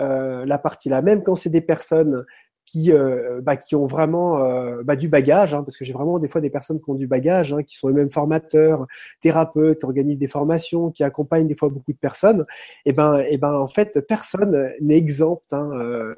euh, 0.00 0.44
la 0.46 0.58
partie 0.58 0.88
là, 0.88 1.02
même 1.02 1.22
quand 1.22 1.34
c'est 1.34 1.50
des 1.50 1.60
personnes 1.60 2.24
qui, 2.66 2.92
euh, 2.92 3.40
bah, 3.42 3.56
qui 3.56 3.76
ont 3.76 3.86
vraiment 3.86 4.38
euh, 4.38 4.82
bah, 4.84 4.96
du 4.96 5.08
bagage, 5.08 5.54
hein, 5.54 5.62
parce 5.62 5.76
que 5.76 5.84
j'ai 5.84 5.92
vraiment 5.92 6.18
des 6.18 6.28
fois 6.28 6.40
des 6.40 6.50
personnes 6.50 6.80
qui 6.80 6.90
ont 6.90 6.94
du 6.94 7.06
bagage, 7.06 7.52
hein, 7.52 7.62
qui 7.62 7.76
sont 7.76 7.88
eux-mêmes 7.88 8.10
formateurs, 8.10 8.86
thérapeutes, 9.20 9.80
qui 9.80 9.84
organisent 9.84 10.18
des 10.18 10.28
formations, 10.28 10.90
qui 10.90 11.04
accompagnent 11.04 11.46
des 11.46 11.56
fois 11.56 11.68
beaucoup 11.68 11.92
de 11.92 11.98
personnes. 11.98 12.44
Et 12.86 12.92
ben, 12.92 13.18
et 13.28 13.36
ben 13.38 13.54
en 13.54 13.68
fait, 13.68 14.00
personne 14.06 14.70
n'est 14.80 14.96
exempt, 14.96 15.42
hein, 15.52 15.70
euh, 15.74 16.14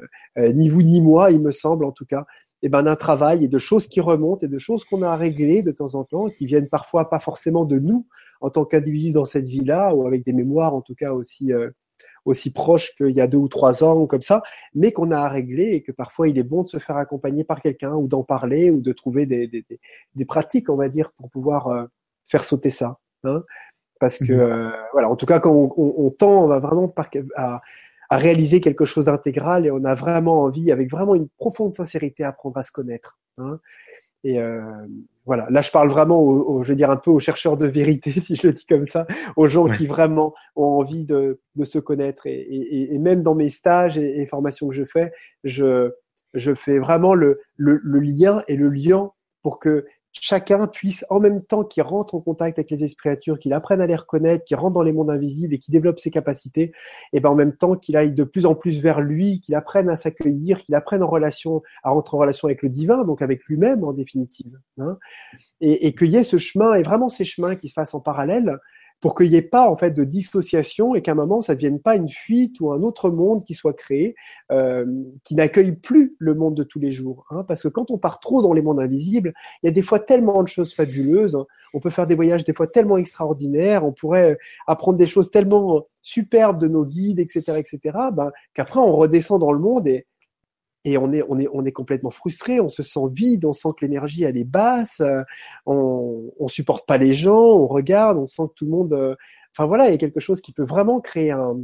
ni 0.53 0.68
vous 0.68 0.82
ni 0.82 1.01
moi, 1.01 1.30
il 1.30 1.40
me 1.40 1.51
semble 1.51 1.84
en 1.84 1.92
tout 1.92 2.07
cas, 2.07 2.26
et 2.62 2.68
ben 2.68 2.82
d'un 2.82 2.97
travail 2.97 3.44
et 3.44 3.49
de 3.49 3.59
choses 3.59 3.86
qui 3.86 4.01
remontent 4.01 4.47
et 4.47 4.49
de 4.49 4.59
choses 4.59 4.84
qu'on 4.84 5.03
a 5.03 5.09
à 5.09 5.16
régler 5.16 5.62
de 5.62 5.72
temps 5.72 5.94
en 5.94 6.05
temps, 6.05 6.28
qui 6.30 6.47
viennent 6.47 6.68
parfois 6.68 7.11
pas 7.11 7.18
forcément 7.18 7.64
de 7.64 7.78
nous 7.78 8.07
en 8.40 8.51
tant 8.51 8.64
qu'individus 8.64 9.12
dans 9.12 9.24
cette 9.24 9.49
vie-là, 9.49 9.94
ou 9.94 10.07
avec 10.07 10.24
des 10.24 10.32
mémoires 10.32 10.74
en 10.74 10.80
tout 10.80 10.94
cas 10.94 11.12
aussi 11.12 11.53
aussi 12.24 12.53
proche 12.53 12.94
qu'il 12.97 13.11
y 13.11 13.20
a 13.20 13.26
deux 13.26 13.38
ou 13.38 13.49
trois 13.49 13.84
ans 13.84 13.97
ou 13.97 14.07
comme 14.07 14.20
ça, 14.20 14.42
mais 14.74 14.92
qu'on 14.92 15.11
a 15.11 15.18
à 15.18 15.28
régler 15.28 15.72
et 15.72 15.82
que 15.82 15.92
parfois 15.92 16.28
il 16.28 16.38
est 16.38 16.42
bon 16.42 16.62
de 16.62 16.68
se 16.68 16.78
faire 16.78 16.97
accompagner 16.97 17.44
par 17.44 17.61
quelqu'un 17.61 17.94
ou 17.94 18.09
d'en 18.09 18.24
parler 18.24 18.70
ou 18.70 18.80
de 18.80 18.92
trouver 18.92 19.26
des, 19.26 19.47
des, 19.47 19.64
des, 20.14 20.24
pratiques, 20.24 20.68
on 20.68 20.76
va 20.76 20.88
dire, 20.88 21.12
pour 21.12 21.30
pouvoir 21.30 21.68
euh, 21.68 21.84
faire 22.24 22.44
sauter 22.44 22.70
ça. 22.70 22.99
Hein 23.24 23.42
Parce 24.01 24.18
que, 24.18 24.32
mhm. 24.32 24.40
euh, 24.40 24.70
voilà, 24.92 25.09
en 25.09 25.16
tout 25.16 25.26
cas, 25.26 25.40
quand 25.40 25.53
on, 25.53 25.72
on, 25.76 26.07
on 26.07 26.11
tend 26.11 26.44
on 26.44 26.49
va 26.49 26.59
vraiment 26.59 26.88
par, 26.88 27.09
à, 27.36 27.61
à 28.11 28.16
réaliser 28.16 28.61
quelque 28.61 28.84
chose 28.84 29.07
d'intégral 29.07 29.66
et 29.66 29.70
on 29.70 29.84
a 29.84 29.94
vraiment 29.94 30.40
envie, 30.40 30.72
avec 30.72 30.90
vraiment 30.90 31.14
une 31.14 31.28
profonde 31.38 31.72
sincérité, 31.72 32.24
à 32.24 32.28
apprendre 32.28 32.57
à 32.59 32.62
se 32.62 32.72
connaître. 32.72 33.18
Hein 33.38 33.59
et 34.24 34.40
euh, 34.40 34.61
voilà, 35.27 35.47
là 35.51 35.61
je 35.61 35.70
parle 35.70 35.89
vraiment, 35.89 36.20
au, 36.20 36.62
je 36.62 36.68
veux 36.68 36.77
dire 36.77 36.91
un 36.91 36.97
peu 36.97 37.11
aux 37.11 37.18
chercheurs 37.18 37.57
de 37.57 37.66
vérité, 37.66 38.12
si 38.20 38.37
je 38.37 38.47
le 38.47 38.53
dis 38.53 38.64
comme 38.64 38.85
ça, 38.85 39.07
aux 39.37 39.49
gens 39.49 39.66
qui 39.66 39.87
vraiment 39.87 40.33
ont 40.55 40.79
envie 40.79 41.05
de, 41.05 41.41
de 41.57 41.64
se 41.64 41.79
connaître. 41.79 42.27
Et, 42.27 42.41
et, 42.41 42.95
et, 42.95 42.99
même 42.99 43.22
dans 43.22 43.35
mes 43.35 43.51
stages 43.51 43.99
et, 43.99 44.22
et, 44.22 44.27
formations 44.27 44.68
que 44.68 44.74
je 44.74 44.85
fais, 44.85 45.12
je, 45.45 45.91
je 46.35 46.55
fais 46.55 46.79
vraiment 46.79 47.14
le, 47.14 47.41
le, 47.57 47.81
le 47.83 48.01
lien 48.01 48.43
et 48.47 48.57
le 48.57 48.68
lien 48.68 49.11
pour 49.43 49.59
que 49.59 49.85
chacun 50.20 50.66
puisse, 50.66 51.04
en 51.10 51.20
même 51.20 51.42
temps 51.42 51.64
qu'il 51.64 51.82
rentre 51.82 52.14
en 52.14 52.20
contact 52.20 52.58
avec 52.58 52.70
les 52.70 52.84
esprits 52.84 53.16
qu'il 53.40 53.52
apprenne 53.52 53.80
à 53.80 53.86
les 53.86 53.96
reconnaître, 53.96 54.44
qu'il 54.44 54.56
rentre 54.56 54.74
dans 54.74 54.82
les 54.82 54.92
mondes 54.92 55.10
invisibles 55.10 55.54
et 55.54 55.58
qu'il 55.58 55.72
développe 55.72 55.98
ses 55.98 56.10
capacités, 56.10 56.72
et 57.12 57.20
ben 57.20 57.30
en 57.30 57.34
même 57.34 57.56
temps 57.56 57.76
qu'il 57.76 57.96
aille 57.96 58.12
de 58.12 58.24
plus 58.24 58.46
en 58.46 58.54
plus 58.54 58.80
vers 58.80 59.00
lui, 59.00 59.40
qu'il 59.40 59.54
apprenne 59.54 59.88
à 59.88 59.96
s'accueillir, 59.96 60.62
qu'il 60.62 60.74
apprenne 60.74 61.02
en 61.02 61.08
relation, 61.08 61.62
à 61.82 61.90
rentrer 61.90 62.16
en 62.16 62.20
relation 62.20 62.48
avec 62.48 62.62
le 62.62 62.68
divin, 62.68 63.04
donc 63.04 63.22
avec 63.22 63.44
lui-même 63.44 63.84
en 63.84 63.92
définitive, 63.92 64.58
hein, 64.78 64.98
et, 65.60 65.86
et 65.86 65.94
qu'il 65.94 66.10
y 66.10 66.16
ait 66.16 66.24
ce 66.24 66.38
chemin 66.38 66.74
et 66.74 66.82
vraiment 66.82 67.08
ces 67.08 67.24
chemins 67.24 67.56
qui 67.56 67.68
se 67.68 67.74
fassent 67.74 67.94
en 67.94 68.00
parallèle 68.00 68.58
pour 69.01 69.14
qu'il 69.14 69.30
n'y 69.30 69.36
ait 69.36 69.42
pas 69.42 69.70
en 69.70 69.76
fait 69.76 69.90
de 69.90 70.05
dissociation 70.05 70.94
et 70.94 71.03
qu'à 71.03 71.12
un 71.12 71.16
moment 71.16 71.40
ça 71.40 71.53
ne 71.53 71.57
devienne 71.57 71.80
pas 71.80 71.97
une 71.97 72.09
fuite 72.09 72.61
ou 72.61 72.72
un 72.72 72.82
autre 72.82 73.11
monde 73.11 73.44
qui 73.44 73.55
soit 73.55 73.74
créé, 73.74 74.14
euh, 74.51 74.86
qui 75.24 75.34
n'accueille 75.34 75.72
plus 75.72 76.16
le 76.18 76.34
monde 76.34 76.55
de 76.55 76.62
tous 76.62 76.78
les 76.78 76.90
jours. 76.90 77.26
Hein, 77.30 77.44
parce 77.47 77.62
que 77.62 77.68
quand 77.68 77.90
on 77.90 77.99
part 77.99 78.20
trop 78.20 78.42
dans 78.42 78.53
les 78.53 78.62
mondes 78.62 78.80
invisibles, 78.80 79.34
il 79.62 79.66
y 79.66 79.68
a 79.68 79.72
des 79.72 79.82
fois 79.82 79.99
tellement 80.01 80.42
de 80.42 80.49
choses 80.49 80.74
fabuleuses. 80.74 81.36
Hein. 81.36 81.47
on 81.74 81.80
peut 81.80 81.90
faire 81.90 82.07
des 82.07 82.14
voyages 82.14 82.44
des 82.44 82.55
fois 82.55 82.66
tellement 82.66 82.97
extraordinaires, 82.97 83.84
on 83.84 83.92
pourrait 83.92 84.38
apprendre 84.66 84.99
des 84.99 85.07
choses 85.07 85.30
tellement 85.30 85.86
superbes 86.03 86.59
de 86.59 86.68
nos 86.68 86.86
guides, 86.86 87.20
etc., 87.20 87.59
etc. 87.59 87.99
Ben, 88.12 88.30
qu'après 88.55 88.80
on 88.80 88.92
redescend 88.92 89.40
dans 89.40 89.53
le 89.53 89.59
monde 89.59 89.88
et 89.88 90.07
et 90.87 90.99
on 90.99 91.11
est, 91.12 91.22
on 91.28 91.37
est, 91.37 91.49
on 91.53 91.64
est 91.64 91.72
complètement 91.72 92.11
frustré, 92.11 92.61
on 92.61 92.68
se 92.68 92.84
sent 92.84 93.01
vide, 93.11 93.45
on 93.45 93.53
sent 93.53 93.70
que 93.76 93.84
l'énergie 93.84 94.22
elle 94.22 94.39
est 94.39 94.45
basse, 94.45 95.03
on, 95.66 96.32
on 96.39 96.49
supporte 96.49 96.87
pas 96.87 96.97
les 96.97 97.12
gens, 97.12 97.37
on 97.37 97.66
regarde, 97.66 98.16
on 98.18 98.28
sent 98.28 98.45
que 98.51 98.55
tout 98.55 98.64
le 98.66 98.70
monde, 98.70 98.93
euh, 98.93 99.16
enfin 99.53 99.66
voilà, 99.66 99.89
il 99.89 99.91
y 99.91 99.95
a 99.95 99.99
quelque 99.99 100.20
chose 100.20 100.41
qui 100.41 100.53
peut 100.53 100.64
vraiment 100.64 101.01
créer 101.01 101.32
un, 101.32 101.57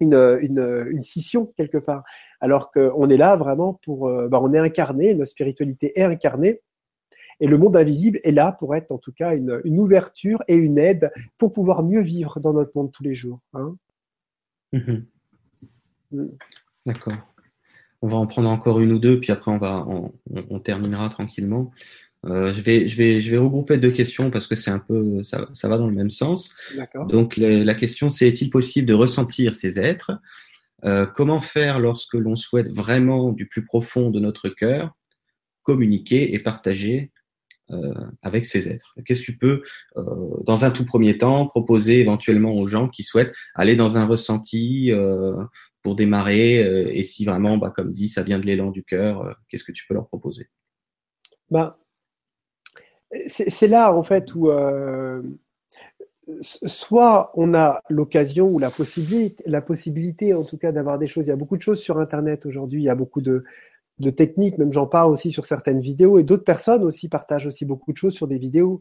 une, 0.00 0.14
une, 0.40 0.86
une 0.90 1.02
scission 1.02 1.52
quelque 1.56 1.78
part. 1.78 2.02
Alors 2.40 2.72
qu'on 2.72 3.08
est 3.08 3.16
là 3.16 3.36
vraiment 3.36 3.74
pour, 3.84 4.08
euh, 4.08 4.26
bah, 4.28 4.40
on 4.42 4.52
est 4.52 4.58
incarné, 4.58 5.14
notre 5.14 5.30
spiritualité 5.30 5.98
est 5.98 6.02
incarnée. 6.02 6.60
Et 7.38 7.46
le 7.46 7.56
monde 7.56 7.76
invisible 7.76 8.18
est 8.24 8.32
là 8.32 8.50
pour 8.50 8.74
être 8.74 8.90
en 8.90 8.98
tout 8.98 9.12
cas 9.12 9.34
une, 9.34 9.60
une 9.64 9.78
ouverture 9.78 10.42
et 10.48 10.56
une 10.56 10.78
aide 10.78 11.12
pour 11.38 11.52
pouvoir 11.52 11.84
mieux 11.84 12.02
vivre 12.02 12.40
dans 12.40 12.52
notre 12.52 12.72
monde 12.74 12.90
tous 12.90 13.04
les 13.04 13.14
jours. 13.14 13.38
Hein. 13.54 13.76
Mhm. 14.72 15.06
Mm. 16.10 16.26
D'accord. 16.84 17.14
On 18.02 18.08
va 18.08 18.16
en 18.16 18.26
prendre 18.26 18.48
encore 18.48 18.80
une 18.80 18.92
ou 18.92 18.98
deux, 18.98 19.20
puis 19.20 19.32
après 19.32 19.50
on 19.50 19.58
va, 19.58 19.86
on, 19.88 20.12
on 20.50 20.58
terminera 20.58 21.08
tranquillement. 21.08 21.72
Euh, 22.26 22.52
je, 22.54 22.60
vais, 22.60 22.86
je, 22.86 22.96
vais, 22.96 23.20
je 23.20 23.30
vais 23.30 23.38
regrouper 23.38 23.78
deux 23.78 23.90
questions 23.90 24.30
parce 24.30 24.46
que 24.46 24.54
c'est 24.54 24.70
un 24.70 24.78
peu, 24.78 25.24
ça, 25.24 25.48
ça, 25.54 25.68
va 25.68 25.76
dans 25.76 25.88
le 25.88 25.94
même 25.94 26.10
sens. 26.10 26.54
Donc 27.08 27.36
la 27.36 27.74
question 27.74 28.10
c'est 28.10 28.28
est-il 28.28 28.50
possible 28.50 28.86
de 28.86 28.94
ressentir 28.94 29.54
ces 29.54 29.80
êtres? 29.80 30.12
Euh, 30.84 31.06
Comment 31.06 31.40
faire 31.40 31.80
lorsque 31.80 32.14
l'on 32.14 32.36
souhaite 32.36 32.68
vraiment 32.68 33.32
du 33.32 33.46
plus 33.46 33.64
profond 33.64 34.10
de 34.10 34.20
notre 34.20 34.48
cœur 34.48 34.92
communiquer 35.62 36.34
et 36.34 36.38
partager 36.38 37.12
avec 38.22 38.46
ces 38.46 38.68
êtres 38.68 38.96
Qu'est-ce 39.04 39.20
que 39.20 39.26
tu 39.26 39.38
peux, 39.38 39.62
euh, 39.96 40.02
dans 40.44 40.64
un 40.64 40.70
tout 40.70 40.84
premier 40.84 41.18
temps, 41.18 41.46
proposer 41.46 42.00
éventuellement 42.00 42.54
aux 42.54 42.66
gens 42.66 42.88
qui 42.88 43.02
souhaitent 43.02 43.32
aller 43.54 43.76
dans 43.76 43.98
un 43.98 44.06
ressenti 44.06 44.92
euh, 44.92 45.34
pour 45.82 45.96
démarrer 45.96 46.60
Et 46.96 47.02
si 47.02 47.24
vraiment, 47.24 47.58
bah, 47.58 47.72
comme 47.74 47.92
dit, 47.92 48.08
ça 48.08 48.22
vient 48.22 48.38
de 48.38 48.46
l'élan 48.46 48.70
du 48.70 48.84
cœur, 48.84 49.36
qu'est-ce 49.48 49.64
que 49.64 49.72
tu 49.72 49.84
peux 49.86 49.94
leur 49.94 50.06
proposer? 50.06 50.46
Bah, 51.50 51.78
c'est 53.26 53.68
là 53.68 53.92
en 53.92 54.02
fait 54.02 54.34
où 54.34 54.50
euh, 54.50 55.22
soit 56.40 57.32
on 57.34 57.54
a 57.54 57.82
l'occasion 57.88 58.48
ou 58.48 58.58
la 58.58 58.70
possibilité, 58.70 59.42
la 59.46 59.60
possibilité 59.60 60.34
en 60.34 60.44
tout 60.44 60.56
cas 60.56 60.72
d'avoir 60.72 60.98
des 60.98 61.06
choses. 61.06 61.26
Il 61.26 61.30
y 61.30 61.32
a 61.32 61.36
beaucoup 61.36 61.56
de 61.56 61.62
choses 61.62 61.80
sur 61.80 61.98
Internet 61.98 62.46
aujourd'hui. 62.46 62.80
Il 62.80 62.84
y 62.84 62.88
a 62.88 62.94
beaucoup 62.94 63.20
de, 63.20 63.44
de 64.02 64.10
techniques, 64.10 64.58
même 64.58 64.72
j'en 64.72 64.86
parle 64.86 65.10
aussi 65.10 65.30
sur 65.30 65.44
certaines 65.44 65.80
vidéos, 65.80 66.18
et 66.18 66.24
d'autres 66.24 66.44
personnes 66.44 66.84
aussi 66.84 67.08
partagent 67.08 67.46
aussi 67.46 67.64
beaucoup 67.64 67.92
de 67.92 67.96
choses 67.96 68.14
sur 68.14 68.26
des 68.26 68.38
vidéos, 68.38 68.80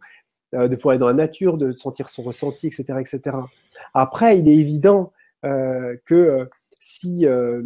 euh, 0.53 0.67
de 0.67 0.75
pouvoir 0.75 0.95
être 0.95 1.01
dans 1.01 1.07
la 1.07 1.13
nature, 1.13 1.57
de 1.57 1.71
sentir 1.73 2.09
son 2.09 2.23
ressenti, 2.23 2.67
etc., 2.67 2.83
etc. 2.99 3.37
Après, 3.93 4.37
il 4.37 4.49
est 4.49 4.57
évident 4.57 5.13
euh, 5.45 5.95
que 6.05 6.49
si 6.79 7.25
euh, 7.25 7.61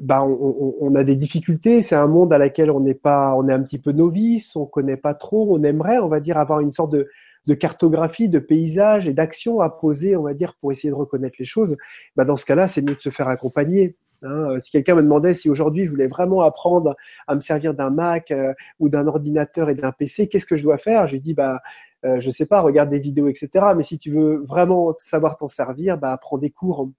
bah 0.00 0.24
on, 0.24 0.94
a 0.94 1.04
des 1.04 1.16
difficultés. 1.16 1.80
C'est 1.80 1.94
un 1.94 2.08
monde 2.08 2.32
à 2.32 2.38
laquelle 2.38 2.70
on 2.70 2.80
n'est 2.80 2.94
pas, 2.94 3.34
on 3.36 3.46
est 3.48 3.52
un 3.52 3.62
petit 3.62 3.78
peu 3.78 3.92
novice, 3.92 4.56
on 4.56 4.66
connaît 4.66 4.96
pas 4.96 5.14
trop. 5.14 5.46
On 5.56 5.62
aimerait, 5.62 5.98
on 6.00 6.08
va 6.08 6.20
dire, 6.20 6.36
avoir 6.38 6.60
une 6.60 6.72
sorte 6.72 6.92
de, 6.92 7.08
de 7.46 7.54
cartographie, 7.54 8.28
de 8.28 8.40
paysage 8.40 9.08
et 9.08 9.12
d'action 9.12 9.60
à 9.60 9.70
poser, 9.70 10.16
on 10.16 10.22
va 10.22 10.34
dire, 10.34 10.54
pour 10.60 10.72
essayer 10.72 10.90
de 10.90 10.94
reconnaître 10.94 11.36
les 11.38 11.44
choses. 11.44 11.76
Bah 12.16 12.24
dans 12.24 12.36
ce 12.36 12.44
cas-là, 12.44 12.66
c'est 12.66 12.82
mieux 12.82 12.96
de 12.96 13.00
se 13.00 13.10
faire 13.10 13.28
accompagner. 13.28 13.96
Hein. 14.22 14.50
Euh, 14.50 14.58
si 14.58 14.70
quelqu'un 14.70 14.94
me 14.94 15.02
demandait 15.02 15.34
si 15.34 15.50
aujourd'hui 15.50 15.84
je 15.84 15.90
voulais 15.90 16.06
vraiment 16.06 16.42
apprendre 16.42 16.96
à 17.26 17.34
me 17.34 17.40
servir 17.40 17.74
d'un 17.74 17.90
Mac 17.90 18.30
euh, 18.30 18.52
ou 18.78 18.88
d'un 18.88 19.06
ordinateur 19.06 19.68
et 19.70 19.74
d'un 19.74 19.92
PC, 19.92 20.28
qu'est-ce 20.28 20.46
que 20.46 20.56
je 20.56 20.62
dois 20.62 20.78
faire? 20.78 21.06
Je 21.06 21.12
lui 21.12 21.20
dis 21.20 21.34
bah 21.34 21.60
euh, 22.04 22.20
je 22.20 22.30
sais 22.30 22.46
pas, 22.46 22.60
regarde 22.60 22.90
des 22.90 23.00
vidéos, 23.00 23.28
etc. 23.28 23.66
Mais 23.76 23.82
si 23.82 23.98
tu 23.98 24.10
veux 24.10 24.42
vraiment 24.44 24.94
savoir 24.98 25.36
t'en 25.36 25.48
servir, 25.48 25.98
bah 25.98 26.16
prends 26.20 26.38
des 26.38 26.50
cours 26.50 26.90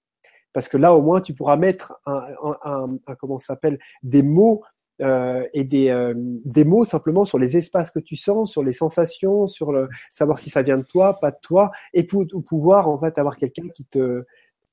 parce 0.52 0.68
que 0.68 0.76
là 0.76 0.94
au 0.94 1.02
moins 1.02 1.20
tu 1.20 1.34
pourras 1.34 1.56
mettre 1.56 1.94
un, 2.06 2.98
comment 3.18 3.38
s'appelle 3.38 3.78
des 4.02 4.22
mots 4.22 4.62
euh, 5.00 5.46
et 5.52 5.62
des, 5.62 6.12
des 6.16 6.64
mots 6.64 6.84
simplement 6.84 7.24
sur 7.24 7.38
les 7.38 7.56
espaces 7.56 7.90
que 7.90 8.00
tu 8.00 8.16
sens, 8.16 8.50
sur 8.50 8.62
les 8.62 8.72
sensations, 8.72 9.46
sur 9.46 9.72
savoir 10.10 10.38
si 10.38 10.50
ça 10.50 10.62
vient 10.62 10.76
de 10.76 10.82
toi, 10.82 11.20
pas 11.20 11.30
de 11.30 11.38
toi, 11.40 11.70
et 11.92 12.04
pouvoir 12.04 12.88
en 12.88 12.98
fait 12.98 13.18
avoir 13.18 13.36
quelqu'un 13.36 13.68
qui 13.68 13.84
te 13.84 14.24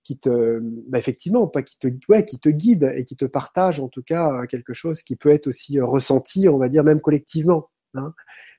qui 0.06 0.18
te 0.20 0.60
bah 0.88 1.00
effectivement 1.00 1.48
pas 1.48 1.64
qui 1.64 1.78
te 1.78 1.88
ouais, 2.08 2.24
qui 2.24 2.40
te 2.40 2.48
guide 2.48 2.94
et 2.96 3.04
qui 3.04 3.18
te 3.18 3.26
partage 3.26 3.80
en 3.82 3.90
tout 3.90 4.04
cas 4.04 4.46
quelque 4.48 4.72
chose 4.72 5.02
qui 5.02 5.18
peut 5.18 5.30
être 5.30 5.48
aussi 5.48 5.82
ressenti 5.82 6.48
on 6.48 6.58
va 6.58 6.70
dire 6.70 6.84
même 6.86 7.02
collectivement 7.02 7.70
hein 7.96 8.14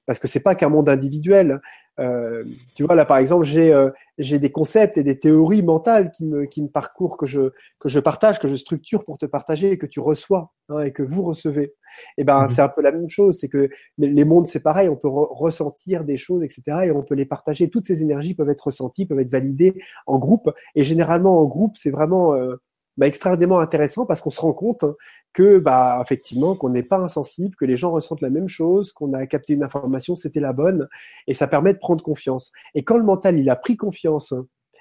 parce 0.07 0.19
que 0.19 0.29
c'est 0.29 0.41
pas 0.41 0.55
qu'un 0.55 0.69
monde 0.69 0.89
individuel. 0.89 1.61
Euh, 1.99 2.45
tu 2.75 2.85
vois 2.85 2.95
là 2.95 3.07
par 3.07 3.17
exemple 3.17 3.45
j'ai 3.45 3.73
euh, 3.73 3.89
j'ai 4.19 4.39
des 4.39 4.53
concepts 4.53 4.99
et 4.99 5.03
des 5.03 5.19
théories 5.19 5.63
mentales 5.63 6.11
qui 6.11 6.27
me 6.27 6.45
qui 6.45 6.63
me 6.63 6.69
parcourent 6.69 7.17
que 7.17 7.25
je 7.25 7.53
que 7.79 7.89
je 7.89 7.99
partage 7.99 8.39
que 8.39 8.49
je 8.49 8.55
structure 8.55 9.03
pour 9.03 9.17
te 9.17 9.25
partager 9.25 9.73
et 9.73 9.79
que 9.79 9.87
tu 9.87 10.01
reçois 10.01 10.53
hein, 10.69 10.81
et 10.81 10.93
que 10.93 11.03
vous 11.03 11.23
recevez. 11.23 11.75
Et 12.19 12.25
ben 12.25 12.43
mhm. 12.43 12.49
c'est 12.49 12.61
un 12.61 12.69
peu 12.69 12.83
la 12.83 12.93
même 12.93 13.09
chose, 13.09 13.39
c'est 13.41 13.49
que 13.49 13.71
les 13.97 14.25
mondes 14.27 14.47
c'est 14.47 14.61
pareil, 14.61 14.91
on 14.91 14.97
peut 14.97 15.09
ressentir 15.09 16.05
des 16.05 16.19
choses 16.19 16.43
etc 16.43 16.81
et 16.85 16.91
on 16.91 17.03
peut 17.03 17.15
les 17.15 17.27
partager. 17.27 17.71
Toutes 17.71 17.87
ces 17.87 18.03
énergies 18.03 18.35
peuvent 18.35 18.51
être 18.51 18.67
ressenties, 18.67 19.07
peuvent 19.07 19.21
être 19.21 19.31
validées 19.31 19.75
en 20.07 20.19
groupe 20.19 20.51
et 20.75 20.83
généralement 20.83 21.39
en 21.41 21.47
groupe 21.47 21.77
c'est 21.77 21.91
vraiment 21.91 22.35
euh, 22.35 22.57
bah, 22.97 23.07
extrêmement 23.07 23.61
intéressant 23.61 24.07
parce 24.07 24.21
qu'on 24.21 24.31
se 24.31 24.41
rend 24.41 24.53
compte 24.53 24.85
que, 25.33 25.59
bah, 25.59 25.99
effectivement, 26.03 26.57
qu'on 26.57 26.71
n'est 26.71 26.83
pas 26.83 26.99
insensible, 26.99 27.55
que 27.57 27.65
les 27.65 27.77
gens 27.77 27.91
ressentent 27.91 28.23
la 28.23 28.31
même 28.31 28.49
chose, 28.49 28.93
qu'on 28.93 29.13
a 29.13 29.27
capté 29.27 29.55
une 29.55 29.63
information, 29.63 30.17
c'était 30.17 30.41
la 30.41 30.53
bonne, 30.53 30.89
et 31.27 31.35
ça 31.35 31.47
permet 31.47 31.75
de 31.75 31.79
prendre 31.79 32.03
confiance. 32.03 32.53
Et 32.75 32.85
quand 32.85 32.97
le 32.97 33.05
mental, 33.05 33.39
il 33.39 33.51
a 33.51 33.57
pris 33.57 33.77
confiance 33.77 34.33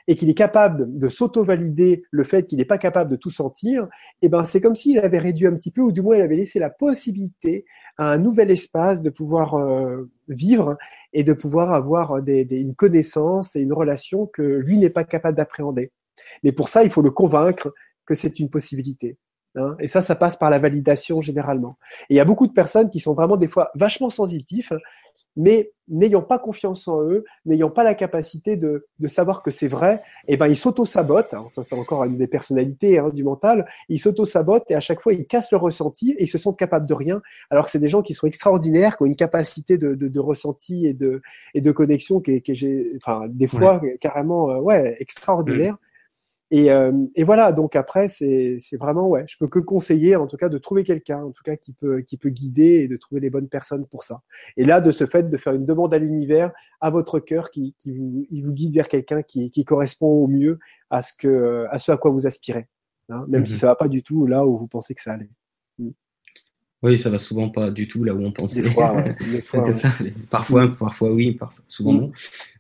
et 0.08 0.16
qu'il 0.16 0.30
est 0.30 0.36
capable 0.36 0.98
de 0.98 1.08
s'auto-valider 1.08 2.04
le 2.12 2.24
fait 2.24 2.46
qu'il 2.46 2.60
n'est 2.60 2.66
pas 2.66 2.78
capable 2.78 3.10
de 3.10 3.16
tout 3.16 3.32
sentir, 3.32 3.88
eh 4.22 4.30
ben 4.30 4.44
c'est 4.44 4.62
comme 4.62 4.76
s'il 4.76 5.00
avait 5.00 5.18
réduit 5.18 5.48
un 5.48 5.54
petit 5.54 5.72
peu, 5.72 5.82
ou 5.82 5.92
du 5.92 6.02
moins 6.02 6.16
il 6.16 6.22
avait 6.22 6.36
laissé 6.36 6.60
la 6.60 6.70
possibilité 6.70 7.66
à 7.98 8.12
un 8.12 8.18
nouvel 8.18 8.52
espace 8.52 9.02
de 9.02 9.10
pouvoir 9.10 9.56
euh, 9.56 10.10
vivre 10.28 10.78
et 11.14 11.24
de 11.24 11.34
pouvoir 11.34 11.74
avoir 11.74 12.22
des, 12.22 12.46
une 12.52 12.76
connaissance 12.76 13.56
et 13.56 13.62
une 13.62 13.74
relation 13.74 14.28
que 14.28 14.42
lui 14.42 14.78
n'est 14.78 14.90
pas 14.90 15.06
capable 15.06 15.38
d'appréhender. 15.38 15.92
Mais 16.44 16.52
pour 16.52 16.70
ça, 16.70 16.84
il 16.84 16.90
faut 16.90 17.02
le 17.02 17.12
convaincre 17.12 17.74
que 18.06 18.16
c'est 18.16 18.40
une 18.40 18.50
possibilité. 18.50 19.18
Hein. 19.58 19.76
et 19.80 19.88
ça, 19.88 20.02
ça 20.02 20.16
passe 20.16 20.36
par 20.36 20.50
la 20.50 20.60
validation 20.60 21.22
généralement. 21.22 21.78
Et 22.10 22.16
il 22.16 22.18
y 22.18 22.20
a 22.20 22.26
beaucoup 22.26 22.46
de 22.46 22.52
personnes 22.52 22.90
qui 22.90 23.00
sont 23.00 23.14
vraiment 23.14 23.38
des 23.38 23.48
fois 23.48 23.72
vachement 23.76 24.10
sensitifs, 24.10 24.74
mais 25.38 25.72
n'ayant 25.88 26.22
pas 26.22 26.40
confiance 26.40 26.88
en 26.88 27.04
eux, 27.04 27.26
n'ayant 27.46 27.70
pas 27.70 27.84
la 27.84 27.94
capacité 27.94 28.56
de, 28.56 28.88
de 29.00 29.08
savoir 29.08 29.44
que 29.44 29.52
c'est 29.52 29.68
vrai, 29.68 30.02
eh 30.28 30.38
ben 30.38 30.48
ils 30.48 30.56
s'auto-sabotent. 30.56 31.36
Ça, 31.50 31.62
c'est 31.62 31.76
encore 31.76 32.04
une 32.06 32.18
des 32.18 32.28
personnalités 32.28 32.98
hein, 33.00 33.10
du 33.14 33.24
mental. 33.24 33.66
Ils 33.90 34.00
s'auto-sabotent 34.00 34.70
et 34.72 34.76
à 34.76 34.80
chaque 34.80 35.02
fois 35.02 35.14
ils 35.14 35.28
cassent 35.28 35.52
le 35.52 35.58
ressenti 35.58 36.12
et 36.12 36.24
ils 36.24 36.28
se 36.28 36.38
sentent 36.38 36.58
capables 36.58 36.88
de 36.88 36.94
rien. 36.94 37.22
Alors 37.50 37.66
que 37.66 37.72
c'est 37.72 37.80
des 37.80 37.88
gens 37.88 38.02
qui 38.02 38.14
sont 38.14 38.28
extraordinaires, 38.28 38.98
qui 38.98 39.04
ont 39.04 39.08
une 39.08 39.16
capacité 39.16 39.78
de, 39.78 39.94
de, 39.96 40.08
de 40.08 40.20
ressenti 40.20 40.88
et 40.88 40.94
de 40.94 41.22
et 41.54 41.62
de 41.62 41.72
connexion 41.72 42.20
qui, 42.22 42.42
qui 42.42 42.56
j'ai, 42.56 42.94
enfin 42.98 43.28
des 43.30 43.48
fois 43.48 43.82
carrément 44.00 44.52
euh, 44.52 44.60
ouais 44.60 44.96
extraordinaire. 45.00 45.78
Et, 46.52 46.72
euh, 46.72 46.92
et, 47.16 47.24
voilà, 47.24 47.52
donc 47.52 47.76
après, 47.76 48.08
c'est 48.08 48.60
vraiment, 48.80 49.08
ouais, 49.08 49.26
je 49.28 49.36
peux 49.38 49.48
que 49.48 49.60
conseiller, 49.60 50.16
en 50.16 50.28
tout 50.28 50.38
cas, 50.38 50.48
de 50.48 50.58
trouver 50.58 50.84
quelqu'un, 50.84 51.24
en 51.24 51.32
tout 51.32 51.42
cas, 51.44 51.56
qui 51.56 51.74
peut, 51.74 52.02
qui 52.02 52.18
peut 52.18 52.30
guider 52.30 52.82
et 52.82 52.88
de 52.88 52.98
trouver 52.98 53.20
les 53.20 53.30
bonnes 53.32 53.50
personnes 53.50 53.88
pour 53.88 54.04
ça. 54.04 54.22
Et 54.56 54.64
là, 54.64 54.80
de 54.80 54.92
ce 54.92 55.06
fait, 55.08 55.30
de 55.30 55.38
faire 55.38 55.54
une 55.54 55.66
demande 55.66 55.94
à 55.94 55.98
l'univers, 55.98 56.52
à 56.82 56.92
votre 56.92 57.20
cœur, 57.20 57.50
qui, 57.50 57.76
qui 57.80 57.92
vous, 57.92 58.26
il 58.30 58.44
vous 58.44 58.54
guide 58.54 58.74
vers 58.74 58.88
quelqu'un 58.88 59.24
qui, 59.24 59.50
qui 59.50 59.66
correspond 59.66 60.08
au 60.08 60.28
mieux 60.28 60.60
à 60.92 61.02
ce, 61.02 61.14
que, 61.18 61.66
à 61.72 61.80
ce 61.80 61.92
à 61.92 61.98
quoi 61.98 62.12
vous 62.12 62.28
aspirez. 62.28 62.68
Hein, 63.10 63.26
même 63.28 63.46
si 63.46 63.54
mhm. 63.54 63.60
ça 63.60 63.68
va 63.68 63.76
pas 63.76 63.88
du 63.88 64.04
tout 64.04 64.26
là 64.26 64.46
où 64.46 64.58
vous 64.58 64.68
pensez 64.68 64.94
que 64.96 65.02
ça 65.02 65.14
allait. 65.14 65.30
Oui, 66.86 67.00
ça 67.00 67.10
va 67.10 67.18
souvent 67.18 67.50
pas 67.50 67.72
du 67.72 67.88
tout 67.88 68.04
là 68.04 68.14
où 68.14 68.24
on 68.24 68.32
pensait. 68.32 68.62
Des 68.62 68.70
fois, 68.70 68.96
parfois, 70.30 70.68
parfois 70.78 71.12
oui, 71.12 71.32
parfois, 71.32 71.64
souvent 71.68 71.94
mm. 71.94 72.02
non. 72.02 72.12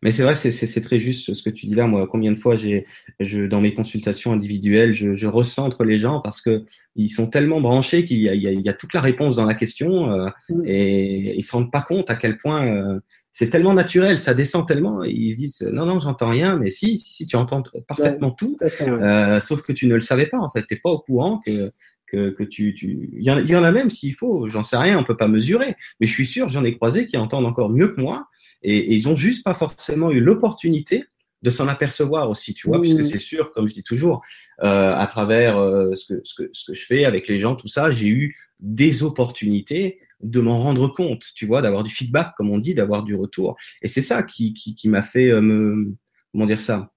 Mais 0.01 0.11
c'est 0.11 0.23
vrai, 0.23 0.35
c'est 0.35 0.81
très 0.81 0.99
juste 0.99 1.33
ce 1.33 1.43
que 1.43 1.51
tu 1.51 1.67
dis 1.67 1.75
là. 1.75 1.85
Moi, 1.85 2.07
combien 2.07 2.31
de 2.31 2.37
fois 2.37 2.55
j'ai, 2.55 2.87
je, 3.19 3.41
dans 3.41 3.61
mes 3.61 3.75
consultations 3.75 4.31
individuelles, 4.31 4.95
je, 4.95 5.13
je 5.13 5.27
recentre 5.27 5.83
les 5.83 5.99
gens 5.99 6.21
parce 6.21 6.41
que 6.41 6.65
ils 6.95 7.09
sont 7.09 7.27
tellement 7.27 7.61
branchés 7.61 8.03
qu'il 8.03 8.17
y, 8.17 8.27
y, 8.27 8.61
y 8.61 8.69
a, 8.69 8.73
toute 8.73 8.93
la 8.93 9.01
réponse 9.01 9.35
dans 9.35 9.45
la 9.45 9.53
question 9.53 10.11
euh, 10.11 10.29
mm. 10.49 10.63
et 10.65 11.37
ils 11.37 11.43
se 11.43 11.51
rendent 11.51 11.71
pas 11.71 11.81
compte 11.81 12.09
à 12.09 12.15
quel 12.15 12.37
point 12.37 12.65
euh, 12.65 12.99
c'est 13.31 13.49
tellement 13.49 13.73
naturel, 13.73 14.17
ça 14.17 14.33
descend 14.33 14.65
tellement. 14.65 15.03
ils 15.03 15.33
se 15.33 15.37
disent 15.37 15.69
non, 15.71 15.85
non, 15.85 15.99
j'entends 15.99 16.29
rien, 16.29 16.55
mais 16.55 16.71
si, 16.71 16.97
si, 16.97 17.27
tu 17.27 17.35
entends 17.35 17.61
parfaitement 17.87 18.31
tout, 18.31 18.55
euh, 18.81 19.39
sauf 19.41 19.61
que 19.61 19.73
tu 19.73 19.87
ne 19.87 19.95
le 19.95 20.01
savais 20.01 20.25
pas 20.25 20.39
en 20.39 20.49
fait. 20.49 20.63
T'es 20.63 20.77
pas 20.77 20.89
au 20.89 20.99
courant 20.99 21.41
que 21.45 21.69
que, 22.07 22.29
que 22.29 22.43
tu, 22.43 22.73
tu... 22.73 23.09
Il, 23.13 23.23
y 23.23 23.31
en, 23.31 23.39
il 23.39 23.49
y 23.49 23.55
en 23.55 23.63
a 23.63 23.71
même 23.71 23.89
s'il 23.89 24.13
faut, 24.13 24.47
j'en 24.47 24.63
sais 24.63 24.77
rien, 24.77 24.97
on 24.97 25.03
peut 25.03 25.17
pas 25.17 25.27
mesurer, 25.27 25.75
mais 25.99 26.07
je 26.07 26.11
suis 26.11 26.25
sûr, 26.25 26.47
j'en 26.47 26.63
ai 26.63 26.75
croisé 26.75 27.05
qui 27.05 27.17
entendent 27.17 27.45
encore 27.45 27.69
mieux 27.69 27.89
que 27.89 28.01
moi, 28.01 28.27
et, 28.61 28.77
et 28.77 28.95
ils 28.95 29.07
ont 29.07 29.15
juste 29.15 29.43
pas 29.43 29.53
forcément 29.53 30.11
eu 30.11 30.19
l'opportunité 30.19 31.05
de 31.41 31.51
s'en 31.51 31.67
apercevoir 31.67 32.29
aussi, 32.29 32.55
tu 32.55 32.67
vois, 32.67 32.81
puisque 32.81 33.03
c'est 33.03 33.19
sûr, 33.19 33.51
comme 33.53 33.67
je 33.67 33.73
dis 33.73 33.83
toujours, 33.83 34.23
euh, 34.63 34.95
à 34.95 35.05
travers 35.05 35.57
euh, 35.57 35.93
ce, 35.93 36.13
que, 36.13 36.21
ce, 36.23 36.33
que, 36.33 36.49
ce 36.53 36.65
que 36.71 36.73
je 36.73 36.85
fais 36.85 37.05
avec 37.05 37.27
les 37.27 37.37
gens, 37.37 37.55
tout 37.55 37.67
ça, 37.67 37.91
j'ai 37.91 38.07
eu 38.07 38.35
des 38.59 39.03
opportunités 39.03 39.99
de 40.21 40.39
m'en 40.39 40.57
rendre 40.59 40.87
compte, 40.87 41.23
tu 41.35 41.45
vois, 41.45 41.61
d'avoir 41.61 41.83
du 41.83 41.91
feedback, 41.91 42.33
comme 42.35 42.49
on 42.49 42.57
dit, 42.57 42.73
d'avoir 42.73 43.03
du 43.03 43.13
retour. 43.13 43.57
Et 43.83 43.87
c'est 43.87 44.01
ça 44.01 44.23
qui, 44.23 44.53
qui, 44.55 44.73
qui 44.73 44.89
m'a 44.89 45.03
fait 45.03 45.29
euh, 45.29 45.41
me, 45.41 45.93
comment 46.31 46.47
dire 46.47 46.61
ça, 46.61 46.91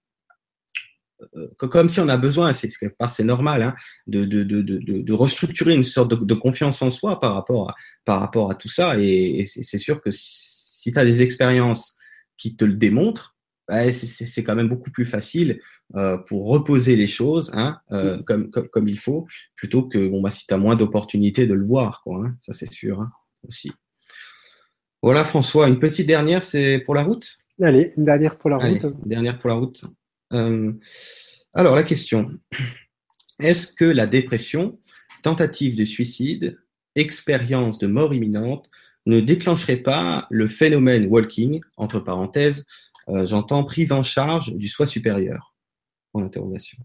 comme 1.56 1.88
si 1.88 2.00
on 2.00 2.08
a 2.08 2.16
besoin, 2.16 2.52
c'est 2.52 2.70
c'est 3.08 3.24
normal, 3.24 3.62
hein, 3.62 3.74
de, 4.06 4.24
de, 4.24 4.42
de, 4.44 4.62
de, 4.62 5.12
restructurer 5.12 5.74
une 5.74 5.82
sorte 5.82 6.10
de, 6.10 6.34
confiance 6.34 6.80
en 6.82 6.90
soi 6.90 7.20
par 7.20 7.34
rapport 7.34 7.70
à, 7.70 7.74
par 8.04 8.20
rapport 8.20 8.50
à 8.50 8.54
tout 8.54 8.68
ça. 8.68 8.98
Et, 8.98 9.44
c'est 9.46 9.78
sûr 9.78 10.00
que 10.00 10.10
si 10.12 10.92
tu 10.92 10.98
as 10.98 11.04
des 11.04 11.22
expériences 11.22 11.96
qui 12.36 12.56
te 12.56 12.64
le 12.64 12.74
démontrent, 12.74 13.36
bah, 13.66 13.92
c'est 13.92 14.44
quand 14.44 14.54
même 14.54 14.68
beaucoup 14.68 14.90
plus 14.90 15.04
facile 15.04 15.60
euh, 15.94 16.16
pour 16.16 16.48
reposer 16.48 16.96
les 16.96 17.06
choses 17.06 17.50
hein, 17.52 17.78
euh, 17.92 18.22
comme, 18.22 18.50
comme, 18.50 18.68
comme, 18.68 18.88
il 18.88 18.98
faut, 18.98 19.26
plutôt 19.56 19.82
que 19.82 20.08
bon, 20.08 20.22
bah, 20.22 20.30
si 20.30 20.46
tu 20.46 20.54
as 20.54 20.58
moins 20.58 20.76
d'opportunités 20.76 21.46
de 21.46 21.54
le 21.54 21.66
voir. 21.66 22.00
Quoi, 22.02 22.24
hein, 22.24 22.36
ça, 22.40 22.54
c'est 22.54 22.72
sûr 22.72 23.00
hein, 23.02 23.10
aussi. 23.46 23.70
Voilà, 25.02 25.22
François, 25.22 25.68
une 25.68 25.78
petite 25.78 26.06
dernière, 26.06 26.44
c'est 26.44 26.78
pour 26.78 26.94
la 26.94 27.02
route? 27.02 27.38
Allez, 27.60 27.92
une 27.96 28.04
dernière 28.04 28.38
pour 28.38 28.50
la 28.50 28.56
route. 28.56 28.84
une 28.84 29.08
dernière 29.08 29.38
pour 29.38 29.48
la 29.48 29.56
route. 29.56 29.84
Euh, 30.32 30.72
alors, 31.54 31.74
la 31.74 31.82
question. 31.82 32.30
Est-ce 33.40 33.72
que 33.72 33.84
la 33.84 34.06
dépression, 34.06 34.78
tentative 35.22 35.76
de 35.76 35.84
suicide, 35.84 36.58
expérience 36.94 37.78
de 37.78 37.86
mort 37.86 38.14
imminente 38.14 38.68
ne 39.06 39.20
déclencherait 39.20 39.76
pas 39.76 40.26
le 40.30 40.46
phénomène 40.46 41.06
walking, 41.06 41.60
entre 41.76 42.00
parenthèses, 42.00 42.66
euh, 43.08 43.24
j'entends 43.24 43.64
prise 43.64 43.92
en 43.92 44.02
charge 44.02 44.54
du 44.54 44.68
soi 44.68 44.86
supérieur? 44.86 45.54
Point 46.12 46.22
d'interrogation. 46.22 46.78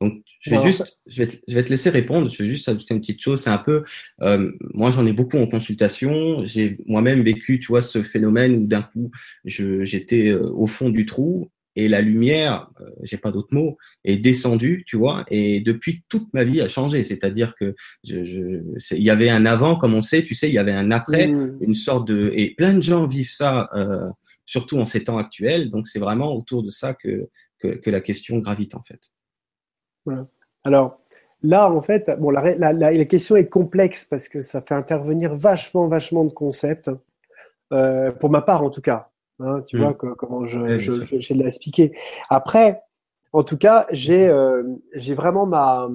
Donc, 0.00 0.22
je 0.40 0.50
vais 0.50 0.62
juste, 0.62 0.98
je 1.06 1.22
vais, 1.22 1.28
te, 1.28 1.36
je 1.48 1.54
vais, 1.54 1.64
te, 1.64 1.70
laisser 1.70 1.88
répondre. 1.88 2.28
Je 2.28 2.42
vais 2.42 2.48
juste 2.48 2.68
ajouter 2.68 2.92
une 2.94 3.00
petite 3.00 3.22
chose. 3.22 3.40
C'est 3.40 3.50
un 3.50 3.58
peu, 3.58 3.84
euh, 4.20 4.52
moi, 4.74 4.90
j'en 4.90 5.06
ai 5.06 5.12
beaucoup 5.12 5.38
en 5.38 5.46
consultation. 5.46 6.42
J'ai 6.42 6.76
moi-même 6.86 7.22
vécu, 7.22 7.60
tu 7.60 7.68
vois, 7.68 7.80
ce 7.80 8.02
phénomène 8.02 8.56
où 8.56 8.66
d'un 8.66 8.82
coup, 8.82 9.10
j'étais 9.44 10.28
euh, 10.28 10.50
au 10.50 10.66
fond 10.66 10.90
du 10.90 11.06
trou 11.06 11.50
et 11.76 11.88
la 11.88 12.00
lumière, 12.00 12.68
euh, 12.80 12.84
j'ai 13.02 13.16
pas 13.16 13.30
d'autre 13.30 13.54
mot, 13.54 13.76
est 14.04 14.16
descendue, 14.16 14.84
tu 14.86 14.96
vois. 14.96 15.24
Et 15.28 15.60
depuis, 15.60 16.02
toute 16.08 16.32
ma 16.32 16.44
vie 16.44 16.60
a 16.60 16.68
changé. 16.68 17.04
C'est-à-dire 17.04 17.54
que 17.56 17.74
je, 18.04 18.24
je, 18.24 18.94
il 18.94 19.02
y 19.02 19.10
avait 19.10 19.30
un 19.30 19.46
avant, 19.46 19.76
comme 19.76 19.94
on 19.94 20.02
sait, 20.02 20.24
tu 20.24 20.34
sais, 20.34 20.48
il 20.48 20.54
y 20.54 20.58
avait 20.58 20.72
un 20.72 20.90
après, 20.90 21.28
mmh. 21.28 21.58
une 21.60 21.74
sorte 21.74 22.06
de, 22.06 22.32
et 22.34 22.54
plein 22.54 22.74
de 22.74 22.82
gens 22.82 23.06
vivent 23.06 23.32
ça. 23.32 23.68
Euh, 23.74 24.08
surtout 24.46 24.78
en 24.78 24.86
ces 24.86 25.04
temps 25.04 25.18
actuels. 25.18 25.70
Donc 25.70 25.88
c'est 25.88 25.98
vraiment 25.98 26.34
autour 26.34 26.62
de 26.62 26.70
ça 26.70 26.94
que, 26.94 27.28
que, 27.58 27.68
que, 27.68 27.90
la 27.90 28.00
question 28.00 28.38
gravite 28.38 28.74
en 28.74 28.82
fait. 28.82 29.00
Voilà. 30.04 30.26
Alors 30.64 31.00
là, 31.42 31.70
en 31.70 31.82
fait, 31.82 32.10
bon, 32.18 32.30
la, 32.30 32.54
la, 32.54 32.72
la, 32.72 33.04
question 33.04 33.36
est 33.36 33.48
complexe 33.48 34.04
parce 34.04 34.28
que 34.28 34.40
ça 34.40 34.60
fait 34.60 34.74
intervenir 34.74 35.34
vachement, 35.34 35.88
vachement 35.88 36.24
de 36.24 36.32
concepts. 36.32 36.90
Euh, 37.72 38.12
pour 38.12 38.30
ma 38.30 38.42
part, 38.42 38.62
en 38.62 38.70
tout 38.70 38.82
cas. 38.82 39.10
Hein, 39.40 39.62
tu 39.66 39.76
mmh. 39.76 39.80
vois 39.80 39.94
que, 39.94 40.06
comment 40.14 40.44
je, 40.44 40.58
ouais, 40.58 40.78
je, 40.78 41.04
je, 41.04 41.18
je 41.18 41.34
l'ai 41.34 41.46
expliqué. 41.46 41.92
Après, 42.30 42.80
en 43.32 43.42
tout 43.42 43.56
cas, 43.56 43.86
j'ai 43.90 44.28
euh, 44.28 44.62
j'ai 44.94 45.14
vraiment 45.14 45.44
ma, 45.44 45.88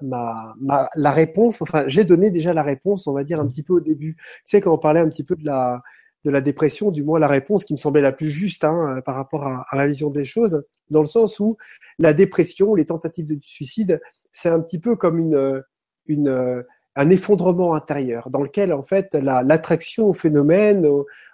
ma, 0.00 0.54
ma 0.58 0.88
la 0.94 1.10
réponse. 1.10 1.60
Enfin, 1.60 1.84
j'ai 1.86 2.04
donné 2.04 2.30
déjà 2.30 2.54
la 2.54 2.62
réponse, 2.62 3.06
on 3.06 3.12
va 3.12 3.24
dire 3.24 3.40
un 3.40 3.46
petit 3.46 3.62
peu 3.62 3.74
au 3.74 3.80
début. 3.80 4.16
Tu 4.16 4.24
sais, 4.46 4.60
quand 4.62 4.72
on 4.72 4.78
parlait 4.78 5.00
un 5.00 5.08
petit 5.08 5.24
peu 5.24 5.36
de 5.36 5.44
la 5.44 5.82
de 6.24 6.30
la 6.30 6.40
dépression, 6.40 6.90
du 6.90 7.04
moins 7.04 7.18
la 7.18 7.28
réponse 7.28 7.64
qui 7.64 7.74
me 7.74 7.78
semblait 7.78 8.00
la 8.00 8.12
plus 8.12 8.30
juste 8.30 8.64
hein, 8.64 9.00
par 9.04 9.14
rapport 9.14 9.46
à, 9.46 9.66
à, 9.70 9.76
la 9.76 9.86
vision 9.86 10.10
des 10.10 10.24
choses, 10.24 10.64
dans 10.90 11.00
le 11.00 11.06
sens 11.06 11.38
où 11.40 11.56
la 11.98 12.12
dépression, 12.12 12.74
les 12.74 12.86
tentatives 12.86 13.26
de 13.26 13.38
suicide, 13.40 14.00
c'est 14.32 14.48
un 14.48 14.60
petit 14.60 14.80
peu 14.80 14.96
comme 14.96 15.18
une, 15.18 15.62
une, 16.06 16.64
un 16.96 17.10
effondrement 17.10 17.74
intérieur 17.74 18.28
dans 18.30 18.42
lequel 18.42 18.72
en 18.72 18.82
fait 18.82 19.14
l'attraction 19.14 20.04
la, 20.04 20.10
au 20.10 20.12
phénomène, 20.12 20.88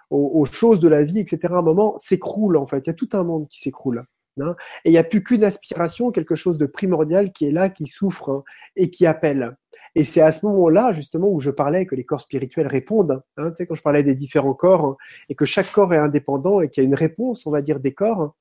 aux, 0.09 0.45
choses 0.45 0.79
de 0.79 0.87
la 0.87 1.03
vie, 1.03 1.19
etc. 1.19 1.53
À 1.53 1.57
un 1.57 1.61
moment 1.61 1.97
s'écroule 1.97 2.57
en 2.57 2.65
fait. 2.65 2.79
Il 2.79 2.87
y 2.87 2.89
a 2.89 2.93
tout 2.93 3.09
un 3.13 3.23
monde 3.23 3.47
qui 3.47 3.59
s'écroule. 3.59 4.05
Hein, 4.41 4.55
et 4.83 4.89
il 4.89 4.91
n'y 4.91 4.97
a 4.97 5.03
plus 5.05 5.23
qu'une 5.23 5.45
aspiration, 5.45 6.11
quelque 6.11 6.35
chose 6.35 6.57
de 6.57 6.65
primordial 6.65 7.31
qui 7.31 7.45
est 7.45 7.51
là, 7.51 7.69
qui 7.69 7.87
souffre 7.87 8.29
hein, 8.29 8.43
et 8.75 8.89
qui 8.89 9.05
appelle. 9.05 9.55
Et 9.95 10.03
c'est 10.03 10.19
à 10.19 10.33
ce 10.33 10.45
moment-là, 10.45 10.91
justement, 10.91 11.29
où 11.29 11.39
je 11.39 11.51
parlais 11.51 11.85
que 11.85 11.95
les 11.95 12.03
corps 12.03 12.19
spirituels 12.19 12.67
répondent. 12.67 13.23
Hein, 13.37 13.51
tu 13.51 13.55
sais, 13.55 13.65
quand 13.65 13.75
je 13.75 13.81
parlais 13.81 14.03
des 14.03 14.15
différents 14.15 14.53
corps, 14.53 14.97
et 15.29 15.35
que 15.35 15.45
chaque 15.45 15.71
corps 15.71 15.93
est 15.93 15.97
indépendant 15.97 16.59
et 16.59 16.69
qu'il 16.69 16.83
y 16.83 16.85
a 16.85 16.89
une 16.89 16.95
réponse, 16.95 17.47
on 17.47 17.51
va 17.51 17.61
dire, 17.61 17.79
des 17.79 17.93
corps, 17.93 18.35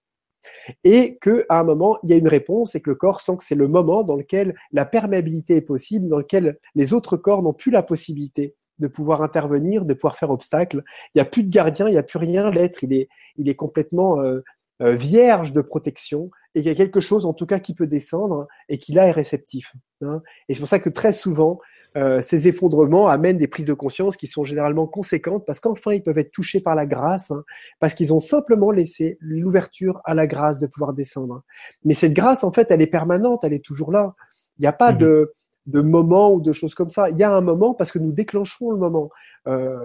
et 0.83 1.17
que 1.19 1.47
à 1.49 1.61
un 1.61 1.65
moment, 1.65 1.99
il 2.03 2.11
y 2.11 2.13
a 2.13 2.17
une 2.17 2.29
réponse 2.29 2.75
et 2.75 2.81
que 2.81 2.91
le 2.91 2.97
corps 2.97 3.21
sent 3.21 3.37
que 3.39 3.45
c'est 3.45 3.55
le 3.55 3.69
moment 3.69 4.03
dans 4.03 4.17
lequel 4.17 4.55
la 4.73 4.85
perméabilité 4.85 5.57
est 5.57 5.61
possible, 5.63 6.09
dans 6.09 6.19
lequel 6.19 6.59
les 6.75 6.93
autres 6.93 7.17
corps 7.17 7.43
n'ont 7.43 7.55
plus 7.55 7.71
la 7.71 7.83
possibilité 7.83 8.57
de 8.79 8.89
pouvoir 8.89 9.23
intervenir, 9.23 9.85
de 9.85 9.95
pouvoir 9.95 10.17
faire 10.17 10.31
obstacle. 10.31 10.83
Il 11.15 11.19
n'y 11.19 11.23
a 11.23 11.25
plus 11.25 11.45
de 11.45 11.51
gardien, 11.51 11.89
il 11.89 11.93
n'y 11.93 11.99
a 11.99 12.03
plus 12.03 12.19
rien. 12.19 12.51
L'être, 12.51 12.83
il 12.83 12.93
est, 12.93 13.09
il 13.37 13.49
est 13.49 13.55
complètement 13.55 14.21
euh, 14.21 14.43
euh, 14.83 14.97
vierge 14.97 15.53
de 15.53 15.61
protection 15.61 16.31
et 16.57 16.61
qu'il 16.61 16.69
y 16.69 16.73
a 16.73 16.75
quelque 16.75 16.99
chose 16.99 17.27
en 17.27 17.33
tout 17.33 17.47
cas 17.47 17.61
qui 17.61 17.75
peut 17.75 17.87
descendre 17.87 18.49
et 18.69 18.79
qui 18.79 18.93
là 18.93 19.07
est 19.07 19.13
réceptif. 19.13 19.75
Hein. 20.03 20.21
Et 20.49 20.55
c'est 20.55 20.61
pour 20.61 20.69
ça 20.69 20.81
que 20.81 20.89
très 20.89 21.13
souvent, 21.13 21.61
euh, 21.97 22.21
ces 22.21 22.49
effondrements 22.49 23.07
amènent 23.07 23.39
des 23.39 23.47
prises 23.47 23.67
de 23.67 23.73
conscience 23.73 24.17
qui 24.17 24.27
sont 24.27 24.43
généralement 24.43 24.89
conséquentes 24.89 25.47
parce 25.47 25.61
qu'enfin 25.61 25.95
ils 25.95 26.03
peuvent 26.03 26.19
être 26.19 26.33
touchés 26.33 26.61
par 26.61 26.75
la 26.75 26.87
grâce, 26.87 27.31
hein, 27.31 27.45
parce 27.79 27.95
qu'ils 27.95 28.13
ont 28.13 28.19
simplement 28.19 28.73
laissé 28.73 29.17
l'ouverture 29.21 30.01
à 30.05 30.13
la 30.13 30.27
grâce 30.27 30.59
de 30.59 30.67
pouvoir 30.67 30.93
descendre. 30.93 31.45
Mais 31.85 31.95
cette 31.95 32.13
grâce, 32.13 32.43
en 32.43 32.51
fait, 32.51 32.73
elle 32.73 32.83
est 32.83 32.89
permanente, 32.89 33.45
elle 33.45 33.53
est 33.53 33.65
toujours 33.65 33.93
là. 33.93 34.15
Il 34.59 34.63
n'y 34.63 34.69
a 34.69 34.73
pas 34.73 34.93
mmh. 34.93 34.99
de 34.99 35.33
de 35.67 35.81
moment 35.81 36.33
ou 36.33 36.41
de 36.41 36.53
choses 36.53 36.75
comme 36.75 36.89
ça. 36.89 37.11
Il 37.11 37.17
y 37.17 37.23
a 37.23 37.35
un 37.35 37.41
moment 37.41 37.75
parce 37.75 37.91
que 37.91 37.99
nous 37.99 38.13
déclenchons 38.13 38.71
le 38.71 38.77
moment, 38.77 39.11
euh, 39.47 39.79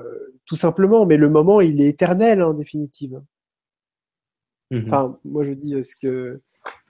tout 0.45 0.55
simplement. 0.55 1.05
Mais 1.05 1.17
le 1.17 1.29
moment, 1.29 1.61
il 1.61 1.81
est 1.81 1.87
éternel 1.87 2.43
en 2.43 2.53
définitive. 2.53 3.21
Mmh 4.71 4.83
enfin, 4.85 5.17
moi 5.25 5.43
je 5.43 5.53
dis 5.53 5.73
euh, 5.73 5.81
ce 5.81 5.95
que, 5.95 6.41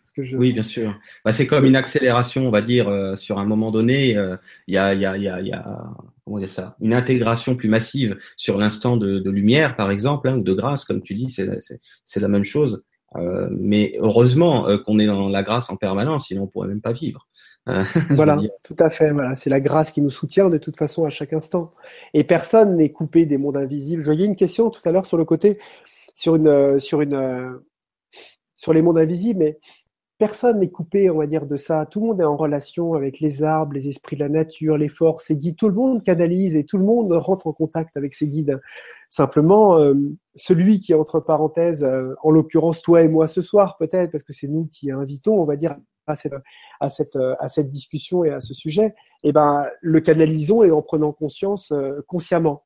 ce 0.04 0.12
que 0.12 0.24
je. 0.24 0.38
Oui, 0.38 0.52
bien 0.52 0.64
sûr. 0.64 0.98
Bah, 1.24 1.32
c'est 1.32 1.48
comme 1.48 1.66
une 1.66 1.76
accélération, 1.76 2.48
on 2.48 2.52
va 2.52 2.62
dire, 2.62 2.90
euh, 2.90 3.16
sur 3.16 3.40
un 3.40 3.46
moment 3.46 3.72
donné. 3.72 4.18
Euh, 4.18 4.36
il 4.68 4.74
y, 4.74 4.78
a, 4.78 4.94
y, 4.94 5.06
a, 5.06 5.18
y, 5.18 5.30
a, 5.30 5.42
y 5.42 5.52
a, 5.52 5.84
comment 6.26 6.40
dire 6.40 6.52
ça, 6.52 6.76
une 6.82 6.94
intégration 6.94 7.56
plus 7.56 7.70
massive 7.70 8.18
sur 8.36 8.58
l'instant 8.58 8.98
de, 8.98 9.20
de, 9.20 9.32
lumière, 9.32 9.76
par 9.76 9.92
exemple, 9.92 10.28
hein, 10.28 10.38
ou 10.38 10.44
de 10.44 10.54
grâce, 10.54 10.84
comme 10.84 11.02
tu 11.02 11.16
dis, 11.16 11.30
c'est 11.30 12.20
la 12.20 12.28
même 12.28 12.44
chose. 12.44 12.84
Euh, 13.16 13.50
mais 13.52 13.94
heureusement 14.00 14.68
qu'on 14.86 15.00
est 15.00 15.08
dans 15.08 15.30
la 15.30 15.42
grâce 15.42 15.70
en 15.72 15.78
permanence, 15.78 16.28
sinon 16.28 16.44
on 16.44 16.48
pourrait 16.48 16.68
même 16.68 16.82
pas 16.82 16.92
vivre. 16.92 17.28
voilà, 18.12 18.40
tout 18.64 18.76
à 18.80 18.90
fait. 18.90 19.12
Voilà, 19.12 19.36
c'est 19.36 19.50
la 19.50 19.60
grâce 19.60 19.92
qui 19.92 20.02
nous 20.02 20.10
soutient 20.10 20.50
de 20.50 20.58
toute 20.58 20.78
façon 20.78 21.06
à 21.06 21.10
chaque 21.10 21.34
instant. 21.34 21.72
Et 22.14 22.24
personne 22.24 22.76
n'est 22.78 22.92
coupé 22.92 23.26
des 23.26 23.38
mondes 23.38 23.58
invisibles. 23.58 24.02
Je 24.02 24.06
voyais 24.06 24.26
une 24.26 24.36
question 24.36 24.70
tout 24.70 24.82
à 24.86 24.92
l'heure 24.92 25.06
sur 25.06 25.18
le 25.18 25.26
côté, 25.26 25.58
sur 26.14 26.36
une, 26.36 26.80
sur 26.80 27.02
une, 27.02 27.60
sur 28.54 28.74
les 28.74 28.82
mondes 28.82 28.98
invisibles, 28.98 29.40
mais 29.40 29.60
personne 30.20 30.60
n'est 30.60 30.70
coupé, 30.70 31.10
on 31.10 31.18
va 31.18 31.28
dire, 31.28 31.48
de 31.48 31.56
ça. 31.56 31.86
Tout 31.86 32.02
le 32.02 32.08
monde 32.08 32.22
est 32.22 32.26
en 32.26 32.36
relation 32.36 32.94
avec 32.94 33.22
les 33.22 33.42
arbres, 33.42 33.74
les 33.74 33.88
esprits 33.88 34.18
de 34.18 34.22
la 34.22 34.30
nature, 34.30 34.78
les 34.78 34.90
forces, 34.90 35.30
les 35.30 35.38
guides. 35.38 35.56
Tout 35.56 35.70
le 35.70 35.76
monde 35.76 36.04
canalise 36.04 36.58
et 36.58 36.66
tout 36.66 36.78
le 36.78 36.84
monde 36.84 37.12
rentre 37.14 37.48
en 37.48 37.54
contact 37.54 37.96
avec 37.96 38.14
ses 38.14 38.28
guides. 38.28 38.60
Simplement, 39.10 39.80
euh, 39.80 39.96
celui 40.36 40.80
qui, 40.80 40.94
entre 40.94 41.22
parenthèses, 41.22 41.84
euh, 41.86 42.14
en 42.22 42.32
l'occurrence 42.32 42.82
toi 42.82 43.02
et 43.02 43.08
moi 43.08 43.28
ce 43.28 43.42
soir, 43.42 43.78
peut-être, 43.78 44.12
parce 44.12 44.24
que 44.24 44.34
c'est 44.34 44.50
nous 44.50 44.68
qui 44.70 44.92
invitons, 44.92 45.42
on 45.42 45.46
va 45.46 45.56
dire, 45.56 45.78
à 46.10 46.16
cette, 46.16 46.34
à 46.80 46.90
cette, 46.90 47.18
à 47.40 47.48
cette 47.48 47.70
discussion 47.70 48.24
et 48.24 48.32
à 48.32 48.40
ce 48.40 48.54
sujet, 48.54 48.96
eh 49.24 49.32
ben, 49.32 49.68
le 49.82 50.00
canalisons 50.00 50.64
et 50.64 50.72
en 50.72 50.82
prenant 50.82 51.12
conscience 51.12 51.72
euh, 51.72 52.02
consciemment 52.08 52.66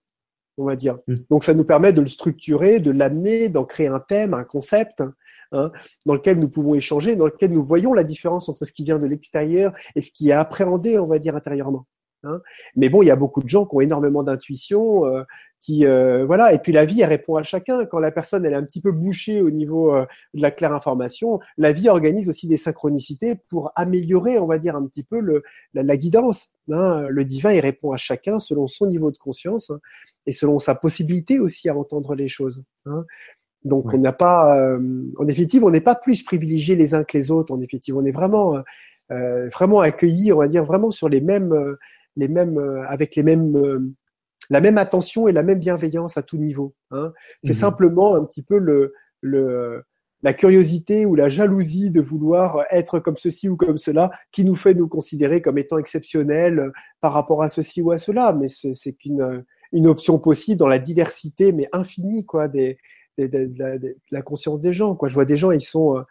on 0.57 0.65
va 0.65 0.75
dire. 0.75 0.99
Mmh. 1.07 1.15
Donc 1.29 1.43
ça 1.43 1.53
nous 1.53 1.63
permet 1.63 1.93
de 1.93 2.01
le 2.01 2.07
structurer, 2.07 2.79
de 2.79 2.91
l'amener, 2.91 3.49
d'en 3.49 3.65
créer 3.65 3.87
un 3.87 3.99
thème, 3.99 4.33
un 4.33 4.43
concept, 4.43 5.03
hein, 5.51 5.71
dans 6.05 6.13
lequel 6.13 6.39
nous 6.39 6.49
pouvons 6.49 6.75
échanger, 6.75 7.15
dans 7.15 7.25
lequel 7.25 7.51
nous 7.51 7.63
voyons 7.63 7.93
la 7.93 8.03
différence 8.03 8.49
entre 8.49 8.65
ce 8.65 8.71
qui 8.71 8.83
vient 8.83 8.99
de 8.99 9.07
l'extérieur 9.07 9.73
et 9.95 10.01
ce 10.01 10.11
qui 10.11 10.29
est 10.29 10.33
appréhendé, 10.33 10.99
on 10.99 11.07
va 11.07 11.19
dire, 11.19 11.35
intérieurement. 11.35 11.87
Hein. 12.23 12.41
Mais 12.75 12.89
bon, 12.89 13.01
il 13.01 13.07
y 13.07 13.11
a 13.11 13.15
beaucoup 13.15 13.41
de 13.41 13.49
gens 13.49 13.65
qui 13.65 13.75
ont 13.75 13.81
énormément 13.81 14.23
d'intuition, 14.23 15.05
euh, 15.05 15.23
qui 15.59 15.85
euh, 15.85 16.25
voilà. 16.25 16.53
Et 16.53 16.59
puis 16.59 16.71
la 16.71 16.85
vie, 16.85 17.01
elle 17.01 17.09
répond 17.09 17.35
à 17.35 17.43
chacun. 17.43 17.85
Quand 17.85 17.99
la 17.99 18.11
personne 18.11 18.45
elle 18.45 18.53
est 18.53 18.57
un 18.57 18.63
petit 18.63 18.81
peu 18.81 18.91
bouchée 18.91 19.41
au 19.41 19.49
niveau 19.49 19.93
euh, 19.95 20.05
de 20.33 20.41
la 20.41 20.51
claire 20.51 20.73
information, 20.73 21.39
la 21.57 21.73
vie 21.73 21.89
organise 21.89 22.29
aussi 22.29 22.47
des 22.47 22.57
synchronicités 22.57 23.35
pour 23.49 23.71
améliorer, 23.75 24.39
on 24.39 24.47
va 24.47 24.57
dire, 24.57 24.75
un 24.75 24.85
petit 24.87 25.03
peu 25.03 25.19
le, 25.19 25.43
la, 25.73 25.83
la 25.83 25.97
guidance. 25.97 26.49
Hein. 26.71 27.05
Le 27.09 27.25
divin, 27.25 27.51
il 27.51 27.59
répond 27.59 27.91
à 27.91 27.97
chacun 27.97 28.39
selon 28.39 28.67
son 28.67 28.87
niveau 28.87 29.11
de 29.11 29.17
conscience 29.17 29.69
hein, 29.69 29.79
et 30.25 30.31
selon 30.31 30.59
sa 30.59 30.75
possibilité 30.75 31.39
aussi 31.39 31.67
à 31.67 31.75
entendre 31.75 32.15
les 32.15 32.29
choses. 32.29 32.63
Donc 33.65 33.87
ouais. 33.87 33.95
on 33.95 34.01
n'a 34.01 34.13
pas, 34.13 34.77
en 35.17 35.23
définitive, 35.23 35.63
on 35.63 35.71
n'est 35.71 35.81
pas 35.81 35.95
plus 35.95 36.23
privilégiés 36.23 36.75
les 36.75 36.93
uns 36.93 37.03
que 37.03 37.17
les 37.17 37.31
autres. 37.31 37.53
En 37.53 37.57
définitive, 37.57 37.95
on 37.97 38.05
est 38.05 38.11
vraiment, 38.11 38.61
vraiment 39.09 39.79
accueillis, 39.79 40.33
on 40.33 40.39
va 40.39 40.47
dire, 40.47 40.65
vraiment 40.65 40.91
sur 40.91 41.07
les 41.07 41.21
mêmes, 41.21 41.77
les 42.15 42.27
mêmes, 42.27 42.57
euh, 42.57 42.85
avec 42.87 43.15
les 43.15 43.23
mêmes, 43.23 43.55
euh, 43.55 43.79
la 44.49 44.61
même 44.61 44.77
attention 44.77 45.27
et 45.27 45.31
la 45.31 45.43
même 45.43 45.59
bienveillance 45.59 46.17
à 46.17 46.23
tout 46.23 46.37
niveau. 46.37 46.75
Hein. 46.91 47.13
C'est 47.43 47.53
mmh. 47.53 47.55
simplement 47.55 48.15
un 48.15 48.23
petit 48.25 48.43
peu 48.43 48.57
le, 48.57 48.93
le, 49.21 49.83
la 50.21 50.33
curiosité 50.33 51.05
ou 51.05 51.15
la 51.15 51.29
jalousie 51.29 51.91
de 51.91 52.01
vouloir 52.01 52.63
être 52.71 52.99
comme 52.99 53.17
ceci 53.17 53.49
ou 53.49 53.55
comme 53.55 53.77
cela 53.77 54.11
qui 54.31 54.45
nous 54.45 54.55
fait 54.55 54.73
nous 54.73 54.87
considérer 54.87 55.41
comme 55.41 55.57
étant 55.57 55.77
exceptionnels 55.77 56.71
par 56.99 57.13
rapport 57.13 57.43
à 57.43 57.49
ceci 57.49 57.81
ou 57.81 57.91
à 57.91 57.97
cela. 57.97 58.33
Mais 58.33 58.47
c'est 58.47 58.93
qu'une 58.93 59.43
une 59.73 59.87
option 59.87 60.19
possible 60.19 60.59
dans 60.59 60.67
la 60.67 60.79
diversité, 60.79 61.51
mais 61.51 61.67
infinie, 61.73 62.25
quoi, 62.25 62.47
des, 62.47 62.77
de, 63.17 63.25
de, 63.25 63.45
de, 63.45 63.77
de, 63.79 63.97
la 64.11 64.21
conscience 64.21 64.61
des 64.61 64.71
gens. 64.71 64.95
Quoi. 64.95 65.09
Je 65.09 65.15
vois 65.15 65.25
des 65.25 65.35
gens, 65.35 65.51
ils 65.51 65.61
sont, 65.61 65.97
euh, 65.97 66.01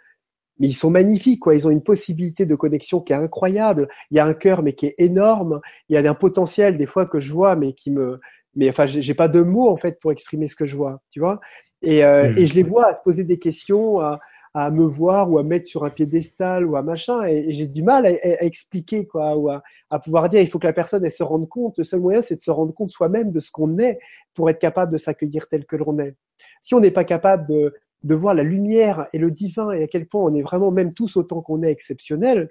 mais 0.59 0.69
ils 0.69 0.75
sont 0.75 0.91
magnifiques. 0.91 1.41
Quoi. 1.41 1.55
Ils 1.55 1.67
ont 1.67 1.71
une 1.71 1.83
possibilité 1.83 2.47
de 2.47 2.55
connexion 2.55 3.01
qui 3.01 3.13
est 3.13 3.17
incroyable. 3.17 3.89
Il 4.11 4.17
y 4.17 4.21
a 4.21 4.27
un 4.27 4.35
cœur, 4.35 4.63
mais 4.63 4.73
qui 4.75 4.87
est 4.87 4.95
énorme. 4.99 5.61
Il 5.89 5.99
y 5.99 6.07
a 6.07 6.11
un 6.11 6.15
potentiel 6.15 6.79
des 6.79 6.87
fois 6.87 7.07
que 7.07 7.19
je 7.19 7.33
vois, 7.33 7.57
mais 7.57 7.73
qui 7.73 7.91
me, 7.91 8.21
mais 8.55 8.69
enfin, 8.69 8.87
j'ai 8.87 9.15
pas 9.15 9.29
de 9.29 9.43
mots 9.43 9.69
en 9.69 9.77
fait 9.77 9.99
pour 10.01 10.13
exprimer 10.13 10.49
ce 10.49 10.57
que 10.57 10.67
je 10.67 10.77
vois. 10.77 11.01
Tu 11.11 11.21
vois. 11.21 11.41
Et, 11.83 12.05
euh, 12.05 12.33
et 12.37 12.47
je 12.47 12.55
les 12.55 12.63
vois 12.63 12.89
à 12.89 12.95
se 12.95 13.03
poser 13.03 13.25
des 13.25 13.39
questions, 13.39 13.99
à, 14.01 14.21
à 14.55 14.71
me 14.71 14.85
voir 14.85 15.31
ou 15.31 15.39
à 15.39 15.43
mettre 15.43 15.67
sur 15.67 15.85
un 15.85 15.91
piédestal 15.91 16.67
ou 16.67 16.77
à 16.77 16.83
machin 16.83 17.23
et, 17.25 17.53
j'ai 17.53 17.67
du 17.67 17.83
mal 17.83 18.07
à, 18.07 18.45
expliquer 18.45 19.07
quoi 19.07 19.37
ou 19.37 19.49
à, 19.49 19.63
à, 19.91 19.99
pouvoir 19.99 20.29
dire 20.29 20.41
il 20.41 20.49
faut 20.49 20.59
que 20.59 20.67
la 20.67 20.73
personne 20.75 21.05
elle 21.05 21.11
se 21.11 21.23
rende 21.23 21.49
compte 21.49 21.79
le 21.79 21.85
seul 21.85 22.01
moyen 22.01 22.21
c'est 22.21 22.37
de 22.37 22.41
se 22.41 22.51
rendre 22.51 22.75
compte 22.75 22.91
soi-même 22.91 23.31
de 23.31 23.41
ce 23.41 23.51
qu'on 23.51 23.79
est 23.79 23.99
pour 24.35 24.51
être 24.51 24.59
capable 24.59 24.93
de 24.93 24.99
s'accueillir 24.99 25.49
tel 25.49 25.65
que 25.65 25.77
l'on 25.77 25.99
est 25.99 26.17
si 26.61 26.75
on 26.75 26.81
n'est 26.81 26.91
pas 26.91 27.05
capable 27.05 27.47
de, 27.49 27.75
de 28.05 28.15
voir 28.15 28.35
la 28.35 28.43
lumière 28.43 29.07
et 29.13 29.19
le 29.19 29.31
divin 29.31 29.71
et 29.73 29.83
à 29.85 29.87
quel 29.87 30.07
point 30.07 30.23
on 30.23 30.35
est 30.35 30.43
vraiment 30.43 30.71
même 30.71 30.93
tous 30.95 31.17
autant 31.17 31.41
qu'on 31.43 31.63
est 31.63 31.71
exceptionnel 31.71 32.49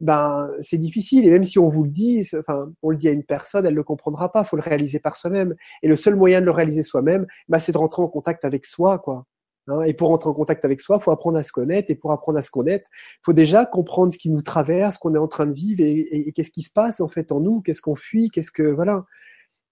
ben 0.00 0.50
c'est 0.60 0.78
difficile 0.78 1.26
et 1.26 1.30
même 1.30 1.44
si 1.44 1.58
on 1.58 1.68
vous 1.68 1.84
le 1.84 1.90
dit 1.90 2.24
enfin 2.38 2.70
on 2.82 2.90
le 2.90 2.96
dit 2.96 3.08
à 3.08 3.12
une 3.12 3.24
personne 3.24 3.66
elle 3.66 3.74
le 3.74 3.82
comprendra 3.82 4.30
pas 4.30 4.44
faut 4.44 4.56
le 4.56 4.62
réaliser 4.62 5.00
par 5.00 5.16
soi-même 5.16 5.54
et 5.82 5.88
le 5.88 5.96
seul 5.96 6.14
moyen 6.14 6.40
de 6.40 6.46
le 6.46 6.52
réaliser 6.52 6.82
soi-même 6.82 7.26
ben, 7.48 7.58
c'est 7.58 7.72
de 7.72 7.78
rentrer 7.78 8.02
en 8.02 8.08
contact 8.08 8.44
avec 8.44 8.64
soi 8.64 8.98
quoi 8.98 9.26
Hein, 9.68 9.82
et 9.82 9.92
pour 9.92 10.08
rentrer 10.08 10.30
en 10.30 10.34
contact 10.34 10.64
avec 10.64 10.80
soi, 10.80 10.96
il 11.00 11.02
faut 11.02 11.10
apprendre 11.10 11.38
à 11.38 11.42
se 11.42 11.52
connaître. 11.52 11.90
Et 11.90 11.94
pour 11.94 12.12
apprendre 12.12 12.38
à 12.38 12.42
se 12.42 12.50
connaître, 12.50 12.88
il 12.92 13.20
faut 13.22 13.32
déjà 13.32 13.66
comprendre 13.66 14.12
ce 14.12 14.18
qui 14.18 14.30
nous 14.30 14.40
traverse, 14.40 14.98
qu'on 14.98 15.14
est 15.14 15.18
en 15.18 15.28
train 15.28 15.46
de 15.46 15.54
vivre 15.54 15.82
et, 15.82 16.32
qu'est-ce 16.32 16.50
qui 16.50 16.62
se 16.62 16.72
passe 16.72 17.00
en 17.00 17.08
fait 17.08 17.32
en 17.32 17.40
nous, 17.40 17.60
qu'est-ce 17.60 17.82
qu'on 17.82 17.94
fuit, 17.94 18.30
qu'est-ce 18.30 18.52
que 18.52 18.62
voilà. 18.62 19.04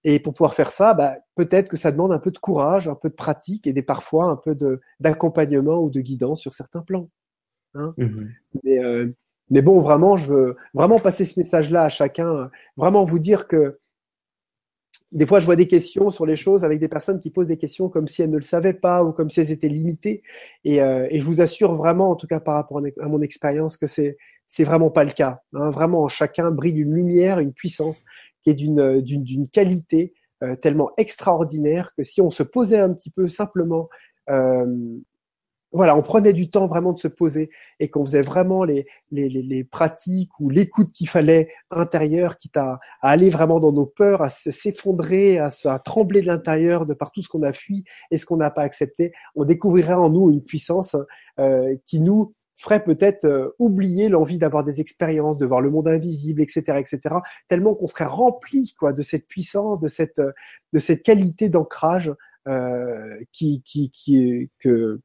Et 0.09 0.19
pour 0.21 0.33
pouvoir 0.33 0.53
faire 0.53 0.71
ça, 0.71 0.93
bah, 0.93 1.17
peut-être 1.35 1.67
que 1.67 1.75
ça 1.75 1.91
demande 1.91 2.13
un 2.13 2.19
peu 2.19 2.31
de 2.31 2.37
courage, 2.37 2.87
un 2.87 2.95
peu 2.95 3.09
de 3.09 3.13
pratique 3.13 3.67
et 3.67 3.73
des 3.73 3.81
parfois 3.81 4.31
un 4.31 4.37
peu 4.37 4.55
d'accompagnement 5.01 5.79
ou 5.79 5.89
de 5.89 5.99
guidance 5.99 6.39
sur 6.39 6.53
certains 6.53 6.81
plans. 6.81 7.09
Hein. 7.73 7.93
Mmh 7.97 8.29
mais, 8.63 8.79
euh, 8.79 9.13
mais 9.49 9.61
bon, 9.61 9.81
vraiment, 9.81 10.15
je 10.15 10.27
veux 10.27 10.55
vraiment 10.73 11.01
passer 11.01 11.25
ce 11.25 11.37
message-là 11.37 11.83
à 11.83 11.89
chacun, 11.89 12.49
vraiment 12.77 13.03
vous 13.03 13.19
dire 13.19 13.49
que 13.49 13.79
des 15.11 15.25
fois, 15.25 15.41
je 15.41 15.45
vois 15.45 15.57
des 15.57 15.67
questions 15.67 16.09
sur 16.09 16.25
les 16.25 16.35
choses 16.35 16.63
avec 16.63 16.79
des 16.79 16.89
personnes 16.89 17.19
qui 17.19 17.29
posent 17.29 17.47
des 17.47 17.57
questions 17.57 17.89
comme 17.89 18.07
si 18.07 18.21
elles 18.21 18.29
ne 18.29 18.37
le 18.37 18.41
savaient 18.41 18.73
pas 18.73 19.03
ou 19.03 19.11
comme 19.11 19.29
si 19.29 19.41
elles 19.41 19.51
étaient 19.51 19.69
limitées. 19.69 20.21
Et, 20.63 20.81
euh, 20.81 21.07
et 21.09 21.19
je 21.19 21.25
vous 21.25 21.41
assure 21.41 21.75
vraiment, 21.75 22.09
en 22.09 22.15
tout 22.15 22.27
cas 22.27 22.39
par 22.39 22.55
rapport 22.55 22.81
à 22.99 23.07
mon 23.07 23.21
expérience, 23.21 23.75
que 23.75 23.87
c'est 23.87 24.17
c'est 24.47 24.63
vraiment 24.63 24.89
pas 24.89 25.03
le 25.03 25.11
cas. 25.11 25.41
Hein. 25.53 25.69
Vraiment, 25.69 26.07
chacun 26.07 26.51
brille 26.51 26.79
une 26.79 26.93
lumière, 26.93 27.39
une 27.39 27.53
puissance 27.53 28.03
qui 28.41 28.49
est 28.49 28.55
d'une 28.55 29.01
d'une 29.01 29.47
qualité 29.47 30.13
euh, 30.43 30.55
tellement 30.55 30.91
extraordinaire 30.97 31.93
que 31.95 32.03
si 32.03 32.21
on 32.21 32.31
se 32.31 32.43
posait 32.43 32.79
un 32.79 32.93
petit 32.93 33.09
peu 33.09 33.27
simplement 33.27 33.89
euh, 34.29 34.65
voilà, 35.73 35.97
on 35.97 36.01
prenait 36.01 36.33
du 36.33 36.49
temps 36.49 36.65
vraiment 36.67 36.93
de 36.93 36.99
se 36.99 37.09
poser 37.09 37.49
et 37.79 37.89
qu'on 37.89 38.05
faisait 38.05 38.21
vraiment 38.21 38.63
les, 38.63 38.85
les, 39.11 39.27
les, 39.27 39.63
pratiques 39.63 40.31
ou 40.39 40.49
l'écoute 40.49 40.91
qu'il 40.93 41.09
fallait 41.09 41.49
intérieur, 41.71 42.37
quitte 42.37 42.55
à, 42.55 42.79
à, 43.01 43.09
aller 43.09 43.29
vraiment 43.29 43.59
dans 43.59 43.73
nos 43.73 43.85
peurs, 43.85 44.21
à 44.21 44.29
s'effondrer, 44.29 45.39
à, 45.39 45.49
trembler 45.83 46.21
de 46.21 46.27
l'intérieur 46.27 46.85
de 46.85 46.93
par 46.93 47.11
tout 47.11 47.21
ce 47.21 47.27
qu'on 47.27 47.41
a 47.41 47.51
fui 47.51 47.83
et 48.11 48.17
ce 48.17 48.25
qu'on 48.25 48.37
n'a 48.37 48.49
pas 48.49 48.61
accepté, 48.61 49.11
on 49.35 49.43
découvrirait 49.43 49.93
en 49.93 50.09
nous 50.09 50.29
une 50.29 50.43
puissance 50.43 50.95
euh, 51.39 51.75
qui 51.85 51.99
nous 51.99 52.33
ferait 52.57 52.83
peut-être 52.83 53.25
euh, 53.25 53.49
oublier 53.59 54.09
l'envie 54.09 54.37
d'avoir 54.37 54.63
des 54.63 54.81
expériences, 54.81 55.37
de 55.37 55.45
voir 55.45 55.61
le 55.61 55.69
monde 55.69 55.87
invisible, 55.87 56.41
etc., 56.41 56.79
etc. 56.79 57.15
Tellement 57.47 57.75
qu'on 57.75 57.87
serait 57.87 58.05
rempli 58.05 58.73
quoi 58.77 58.93
de 58.93 59.01
cette 59.01 59.27
puissance, 59.27 59.79
de 59.79 59.87
cette 59.87 60.21
de 60.73 60.79
cette 60.79 61.03
qualité 61.03 61.49
d'ancrage 61.49 62.13
euh, 62.47 63.19
qui 63.31 63.61
qui 63.63 63.91
qui 63.91 64.49
que 64.59 64.99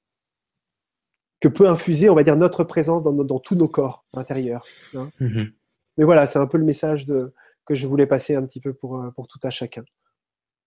que 1.40 1.48
peut 1.48 1.68
infuser, 1.68 2.08
on 2.08 2.14
va 2.14 2.22
dire, 2.22 2.36
notre 2.36 2.62
présence 2.64 3.02
dans, 3.02 3.12
dans 3.12 3.40
tous 3.40 3.56
nos 3.56 3.68
corps 3.68 4.04
intérieurs. 4.14 4.64
Hein. 4.94 5.10
Mhm. 5.20 5.50
Mais 5.98 6.04
voilà, 6.04 6.26
c'est 6.26 6.38
un 6.38 6.46
peu 6.46 6.56
le 6.56 6.64
message 6.64 7.04
de, 7.04 7.34
que 7.66 7.74
je 7.74 7.86
voulais 7.86 8.06
passer 8.06 8.34
un 8.34 8.46
petit 8.46 8.60
peu 8.60 8.72
pour, 8.72 8.98
euh, 8.98 9.10
pour 9.10 9.26
tout 9.28 9.40
à 9.42 9.50
chacun. 9.50 9.84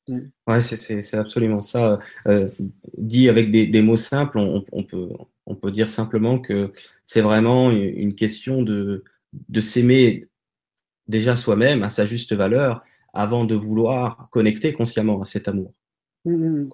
Mm. 0.07 0.19
Ouais, 0.47 0.61
c'est 0.61 1.17
absolument 1.17 1.61
ça. 1.61 1.99
Euh, 2.27 2.49
dit 2.97 3.29
avec 3.29 3.51
des, 3.51 3.65
des, 3.67 3.81
mots 3.81 3.97
simples, 3.97 4.37
on, 4.37 4.63
on, 4.71 4.83
peut, 4.83 5.09
on 5.45 5.55
peut 5.55 5.71
dire 5.71 5.87
simplement 5.87 6.39
que 6.39 6.71
c'est 7.05 7.21
vraiment 7.21 7.71
une 7.71 8.15
question 8.15 8.63
de, 8.63 9.03
de 9.49 9.61
s'aimer 9.61 10.27
déjà 11.07 11.37
soi-même 11.37 11.83
à 11.83 11.89
sa 11.89 12.05
juste 12.05 12.33
valeur 12.33 12.83
avant 13.13 13.45
de 13.45 13.55
vouloir 13.55 14.27
connecter 14.31 14.73
consciemment 14.73 15.21
à 15.21 15.25
cet 15.25 15.47
amour. 15.47 15.71
Mm, 16.25 16.61
mm, 16.63 16.69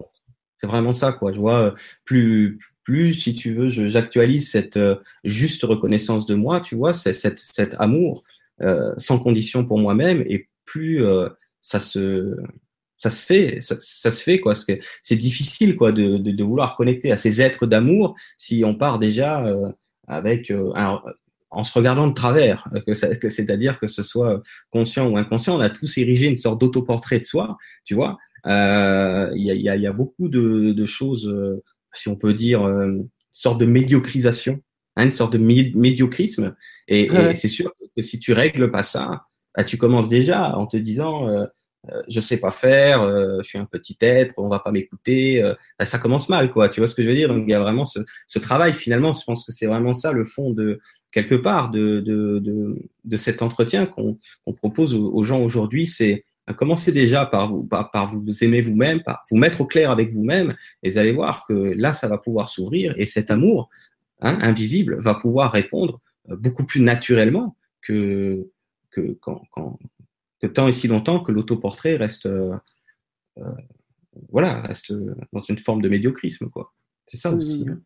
c'est 0.57 0.67
vraiment 0.67 0.93
ça, 0.93 1.11
quoi. 1.11 1.31
Je 1.33 1.39
vois 1.39 1.75
plus, 2.05 2.59
plus, 2.83 3.13
si 3.13 3.33
tu 3.33 3.53
veux, 3.53 3.69
j'actualise 3.69 4.49
cette 4.49 4.77
euh, 4.77 4.95
juste 5.23 5.63
reconnaissance 5.63 6.25
de 6.25 6.35
moi, 6.35 6.59
tu 6.59 6.75
vois, 6.75 6.93
cet, 6.93 7.39
cet 7.39 7.75
amour 7.79 8.23
euh, 8.61 8.93
sans 8.97 9.19
condition 9.19 9.65
pour 9.65 9.79
moi-même, 9.79 10.23
et 10.27 10.49
plus 10.65 11.03
euh, 11.03 11.29
ça 11.61 11.79
se 11.79 12.35
ça 13.01 13.09
se 13.09 13.25
fait, 13.25 13.59
ça, 13.61 13.79
se 13.79 14.21
fait 14.21 14.39
quoi. 14.39 14.53
C'est 14.55 15.15
difficile 15.15 15.75
quoi 15.75 15.91
de, 15.91 16.17
de, 16.17 16.31
de, 16.31 16.43
vouloir 16.43 16.75
connecter 16.75 17.11
à 17.11 17.17
ces 17.17 17.41
êtres 17.41 17.65
d'amour 17.65 18.15
si 18.37 18.63
on 18.65 18.75
part 18.75 18.99
déjà 18.99 19.45
avec 20.07 20.51
un, 20.51 21.01
en 21.49 21.63
se 21.63 21.73
regardant 21.73 22.07
de 22.07 22.13
travers, 22.13 22.69
que, 22.85 22.93
c'est-à-dire 22.93 23.79
que 23.79 23.87
ce 23.87 24.03
soit 24.03 24.41
conscient 24.69 25.09
ou 25.09 25.17
inconscient, 25.17 25.57
on 25.57 25.61
a 25.61 25.69
tous 25.69 25.97
érigé 25.97 26.27
une 26.27 26.35
sorte 26.35 26.61
d'autoportrait 26.61 27.19
de 27.19 27.25
soi, 27.25 27.57
tu 27.85 27.95
vois. 27.95 28.17
Il 28.45 28.51
y, 28.51 29.51
a, 29.51 29.55
y, 29.55 29.69
a, 29.69 29.75
y, 29.75 29.87
a, 29.87 29.93
beaucoup 29.93 30.29
de, 30.29 30.71
de 30.71 30.85
choses 30.85 31.33
si 31.93 32.09
on 32.09 32.15
peut 32.15 32.33
dire, 32.33 32.63
euh, 32.63 32.87
une 32.87 33.09
sorte 33.33 33.59
de 33.59 33.65
médiocrisation, 33.65 34.59
hein, 34.95 35.05
une 35.05 35.11
sorte 35.11 35.33
de 35.33 35.37
médiocrisme. 35.37 36.55
Et, 36.87 37.09
c'est 37.33 37.47
sûr 37.47 37.73
que 37.95 38.03
si 38.03 38.19
tu 38.19 38.33
règles 38.33 38.71
pas 38.71 38.83
ça, 38.83 39.25
bah, 39.55 39.63
tu 39.63 39.77
commences 39.77 40.09
déjà 40.09 40.55
en 40.57 40.67
te 40.67 40.77
disant, 40.77 41.27
euh, 41.27 41.43
euh 41.43 41.47
je 42.07 42.21
sais 42.21 42.37
pas 42.37 42.51
faire, 42.51 43.01
euh, 43.01 43.37
je 43.41 43.47
suis 43.47 43.57
un 43.57 43.65
petit 43.65 43.97
être, 44.01 44.33
on 44.37 44.49
va 44.49 44.59
pas 44.59 44.71
m'écouter. 44.71 45.41
Bah, 45.79 45.85
ça 45.85 45.97
commence 45.97 46.29
mal, 46.29 46.51
quoi. 46.51 46.69
Tu 46.69 46.79
vois 46.79 46.87
ce 46.87 46.95
que 46.95 47.03
je 47.03 47.07
veux 47.07 47.15
dire? 47.15 47.29
Donc 47.29 47.43
il 47.47 47.51
y 47.51 47.55
a 47.55 47.59
vraiment 47.59 47.85
ce, 47.85 47.99
ce 48.27 48.39
travail. 48.39 48.73
Finalement, 48.73 49.13
je 49.13 49.23
pense 49.25 49.45
que 49.45 49.51
c'est 49.51 49.67
vraiment 49.67 49.93
ça 49.93 50.11
le 50.11 50.25
fond 50.25 50.51
de 50.51 50.79
quelque 51.11 51.35
part 51.35 51.71
de 51.71 51.99
de, 51.99 52.39
de, 52.39 52.75
de 53.03 53.17
cet 53.17 53.41
entretien 53.41 53.85
qu'on 53.85 54.17
propose 54.53 54.93
aux 54.93 55.23
gens 55.23 55.41
aujourd'hui. 55.41 55.87
C'est 55.87 56.23
Commencez 56.53 56.91
déjà 56.91 57.25
par 57.25 57.49
vous, 57.49 57.63
par, 57.63 58.07
vous 58.07 58.43
aimer 58.43 58.61
vous-même, 58.61 59.03
par 59.03 59.23
vous 59.29 59.37
mettre 59.37 59.61
au 59.61 59.65
clair 59.65 59.91
avec 59.91 60.13
vous-même, 60.13 60.55
et 60.83 60.89
vous 60.89 60.97
allez 60.97 61.11
voir 61.11 61.45
que 61.47 61.53
là, 61.53 61.93
ça 61.93 62.07
va 62.07 62.17
pouvoir 62.17 62.49
s'ouvrir, 62.49 62.93
et 62.97 63.05
cet 63.05 63.31
amour 63.31 63.69
hein, 64.21 64.37
invisible 64.41 64.97
va 64.99 65.15
pouvoir 65.15 65.51
répondre 65.51 66.01
euh, 66.29 66.35
beaucoup 66.35 66.65
plus 66.65 66.81
naturellement 66.81 67.55
que, 67.81 68.47
que, 68.89 69.17
quand, 69.21 69.41
quand, 69.51 69.79
que 70.41 70.47
tant 70.47 70.67
et 70.67 70.73
si 70.73 70.87
longtemps 70.87 71.21
que 71.21 71.31
l'autoportrait 71.31 71.95
reste, 71.95 72.25
euh, 72.25 72.55
euh, 73.37 73.51
voilà, 74.31 74.61
reste 74.61 74.93
dans 75.31 75.41
une 75.41 75.57
forme 75.57 75.81
de 75.81 75.89
médiocrisme, 75.89 76.49
quoi. 76.49 76.73
C'est 77.05 77.17
ça 77.17 77.31
aussi. 77.33 77.65
Hein. 77.69 77.79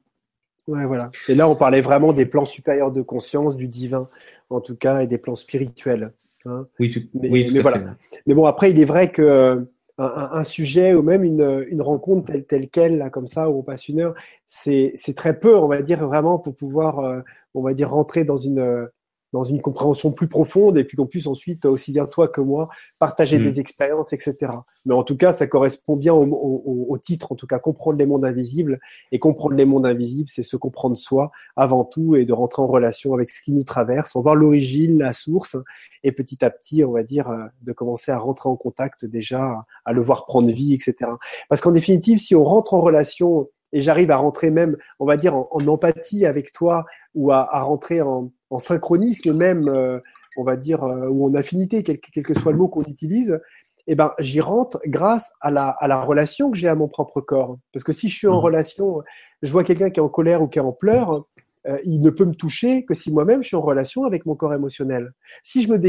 Ouais, 0.68 0.86
voilà. 0.86 1.10
Et 1.28 1.36
là, 1.36 1.48
on 1.48 1.56
parlait 1.56 1.82
vraiment 1.82 2.14
des 2.14 2.26
plans 2.26 2.46
supérieurs 2.46 2.92
de 2.92 3.02
conscience, 3.02 3.56
du 3.56 3.68
divin, 3.68 4.10
en 4.50 4.62
tout 4.62 4.76
cas, 4.76 5.02
et 5.02 5.08
des 5.08 5.18
plans 5.18 5.36
spirituels. 5.36 6.14
Hein. 6.46 6.68
Oui, 6.80 6.90
tout, 6.90 7.02
mais, 7.14 7.30
oui, 7.30 7.50
mais 7.52 7.62
voilà. 7.62 7.96
Mais 8.26 8.34
bon, 8.34 8.46
après, 8.46 8.72
il 8.72 8.80
est 8.80 8.86
vrai 8.86 9.12
que 9.12 9.22
euh, 9.22 9.56
un, 9.98 10.30
un, 10.34 10.44
sujet 10.44 10.94
ou 10.94 11.04
même 11.04 11.24
une, 11.24 11.66
une 11.70 11.82
rencontre 11.82 12.32
telle, 12.32 12.46
telle 12.46 12.70
qu'elle, 12.70 12.98
là, 12.98 13.10
comme 13.10 13.28
ça, 13.28 13.50
où 13.50 13.60
on 13.60 13.64
passe 13.64 13.88
une 13.90 14.00
heure, 14.00 14.16
c'est 14.48 14.94
très 15.16 15.40
peu, 15.40 15.56
on 15.56 15.68
va 15.68 15.82
dire, 15.82 16.08
vraiment, 16.08 16.40
pour 16.40 16.56
pouvoir, 16.56 17.00
euh, 17.00 17.22
on 17.54 17.62
va 17.62 17.74
dire, 17.74 17.92
rentrer 17.92 18.24
dans 18.24 18.38
une, 18.38 18.90
dans 19.36 19.44
une 19.44 19.62
compréhension 19.62 20.14
plus 20.14 20.30
profonde 20.30 20.78
et 20.78 20.86
puis 20.86 20.96
qu'on 20.96 21.08
puisse 21.08 21.28
ensuite, 21.28 21.66
aussi 21.66 21.92
bien 21.92 22.06
toi 22.06 22.30
que 22.30 22.40
moi, 22.40 22.70
partager 23.00 23.38
mm. 23.38 23.44
des 23.44 23.60
expériences, 23.60 24.14
etc. 24.14 24.54
Mais 24.86 24.94
en 24.94 25.04
tout 25.04 25.18
cas, 25.18 25.34
ça 25.34 25.46
correspond 25.46 25.98
bien 25.98 26.14
au, 26.14 26.24
au, 26.24 26.86
au, 26.88 26.98
titre, 26.98 27.34
en 27.34 27.36
tout 27.36 27.46
cas, 27.46 27.60
comprendre 27.60 28.00
les 28.00 28.06
mondes 28.06 28.24
invisibles. 28.24 28.80
Et 29.12 29.20
comprendre 29.20 29.56
les 29.56 29.66
mondes 29.66 29.86
invisibles, 29.86 30.30
c'est 30.30 30.42
se 30.42 30.56
comprendre 30.56 30.96
soi 30.96 31.32
avant 31.58 31.84
tout 31.84 32.16
et 32.16 32.24
de 32.24 32.32
rentrer 32.32 32.62
en 32.62 32.68
relation 32.68 33.14
avec 33.14 33.30
ce 33.30 33.42
qui 33.42 33.52
nous 33.52 33.66
traverse, 33.66 34.16
en 34.16 34.22
voir 34.22 34.36
l'origine, 34.36 35.00
la 35.00 35.12
source, 35.12 35.58
et 36.04 36.14
petit 36.14 36.46
à 36.46 36.50
petit, 36.50 36.86
on 36.86 36.94
va 36.94 37.04
dire, 37.04 37.28
euh, 37.28 37.44
de 37.62 37.74
commencer 37.74 38.14
à 38.14 38.18
rentrer 38.18 38.48
en 38.48 38.56
contact 38.56 39.04
déjà, 39.04 39.66
à 39.84 39.92
le 39.92 40.02
voir 40.02 40.28
prendre 40.28 40.50
vie, 40.50 40.74
etc. 40.74 41.12
Parce 41.50 41.60
qu'en 41.60 41.72
définitive, 41.72 42.20
si 42.20 42.36
on 42.36 42.46
rentre 42.46 42.74
en 42.74 42.80
relation 42.80 43.50
et 43.74 43.82
j'arrive 43.82 44.12
à 44.12 44.16
rentrer 44.16 44.52
même, 44.52 44.78
on 45.00 45.06
va 45.06 45.18
dire, 45.18 45.36
en, 45.36 45.50
en 45.52 45.68
empathie 45.68 46.26
avec 46.26 46.54
toi 46.54 46.86
ou 47.14 47.34
à, 47.34 47.54
à 47.54 47.62
rentrer 47.62 48.02
en, 48.02 48.32
en 48.56 48.60
synchronisme 48.60 49.34
même, 49.34 49.68
euh, 49.68 50.00
on 50.38 50.44
va 50.44 50.56
dire, 50.56 50.84
euh, 50.84 51.08
ou 51.08 51.26
en 51.26 51.34
affinité, 51.36 51.84
quel, 51.84 52.00
que 52.00 52.34
soit 52.34 52.52
le 52.52 52.58
mot 52.58 52.68
qu'on 52.68 52.84
utilise, 52.84 53.40
eh 53.88 53.96
ben, 53.96 54.14
j'y 54.20 54.42
rentre 54.42 54.80
grâce 54.88 55.32
à 55.42 55.52
la, 55.52 55.70
à 55.70 55.88
la 55.88 56.02
relation 56.02 56.50
que 56.50 56.58
j'ai 56.58 56.68
à 56.68 56.76
mon 56.76 56.88
propre 56.88 57.22
corps. 57.22 57.58
Parce 57.72 57.84
que 57.84 57.92
si 57.92 58.10
je 58.10 58.18
suis 58.18 58.28
en 58.28 58.38
mmh. 58.38 58.44
relation, 58.44 59.02
je 59.44 59.52
vois 59.52 59.64
quelqu'un 59.64 59.90
qui 59.90 60.00
est 60.00 60.04
en 60.04 60.10
colère 60.10 60.42
ou 60.42 60.48
qui 60.48 60.58
est 60.58 60.62
en 60.62 60.72
pleurs, 60.72 61.26
euh, 61.68 61.78
il 61.84 62.02
ne 62.02 62.10
peut 62.10 62.26
me 62.26 62.34
toucher 62.34 62.86
que 62.86 62.94
si 62.94 63.12
moi-même 63.12 63.42
je 63.42 63.48
suis 63.48 63.56
en 63.56 63.62
relation 63.62 64.04
avec 64.04 64.26
mon 64.26 64.36
corps 64.36 64.54
émotionnel. 64.54 65.14
Si 65.44 65.64
je 65.64 65.72
me, 65.72 65.80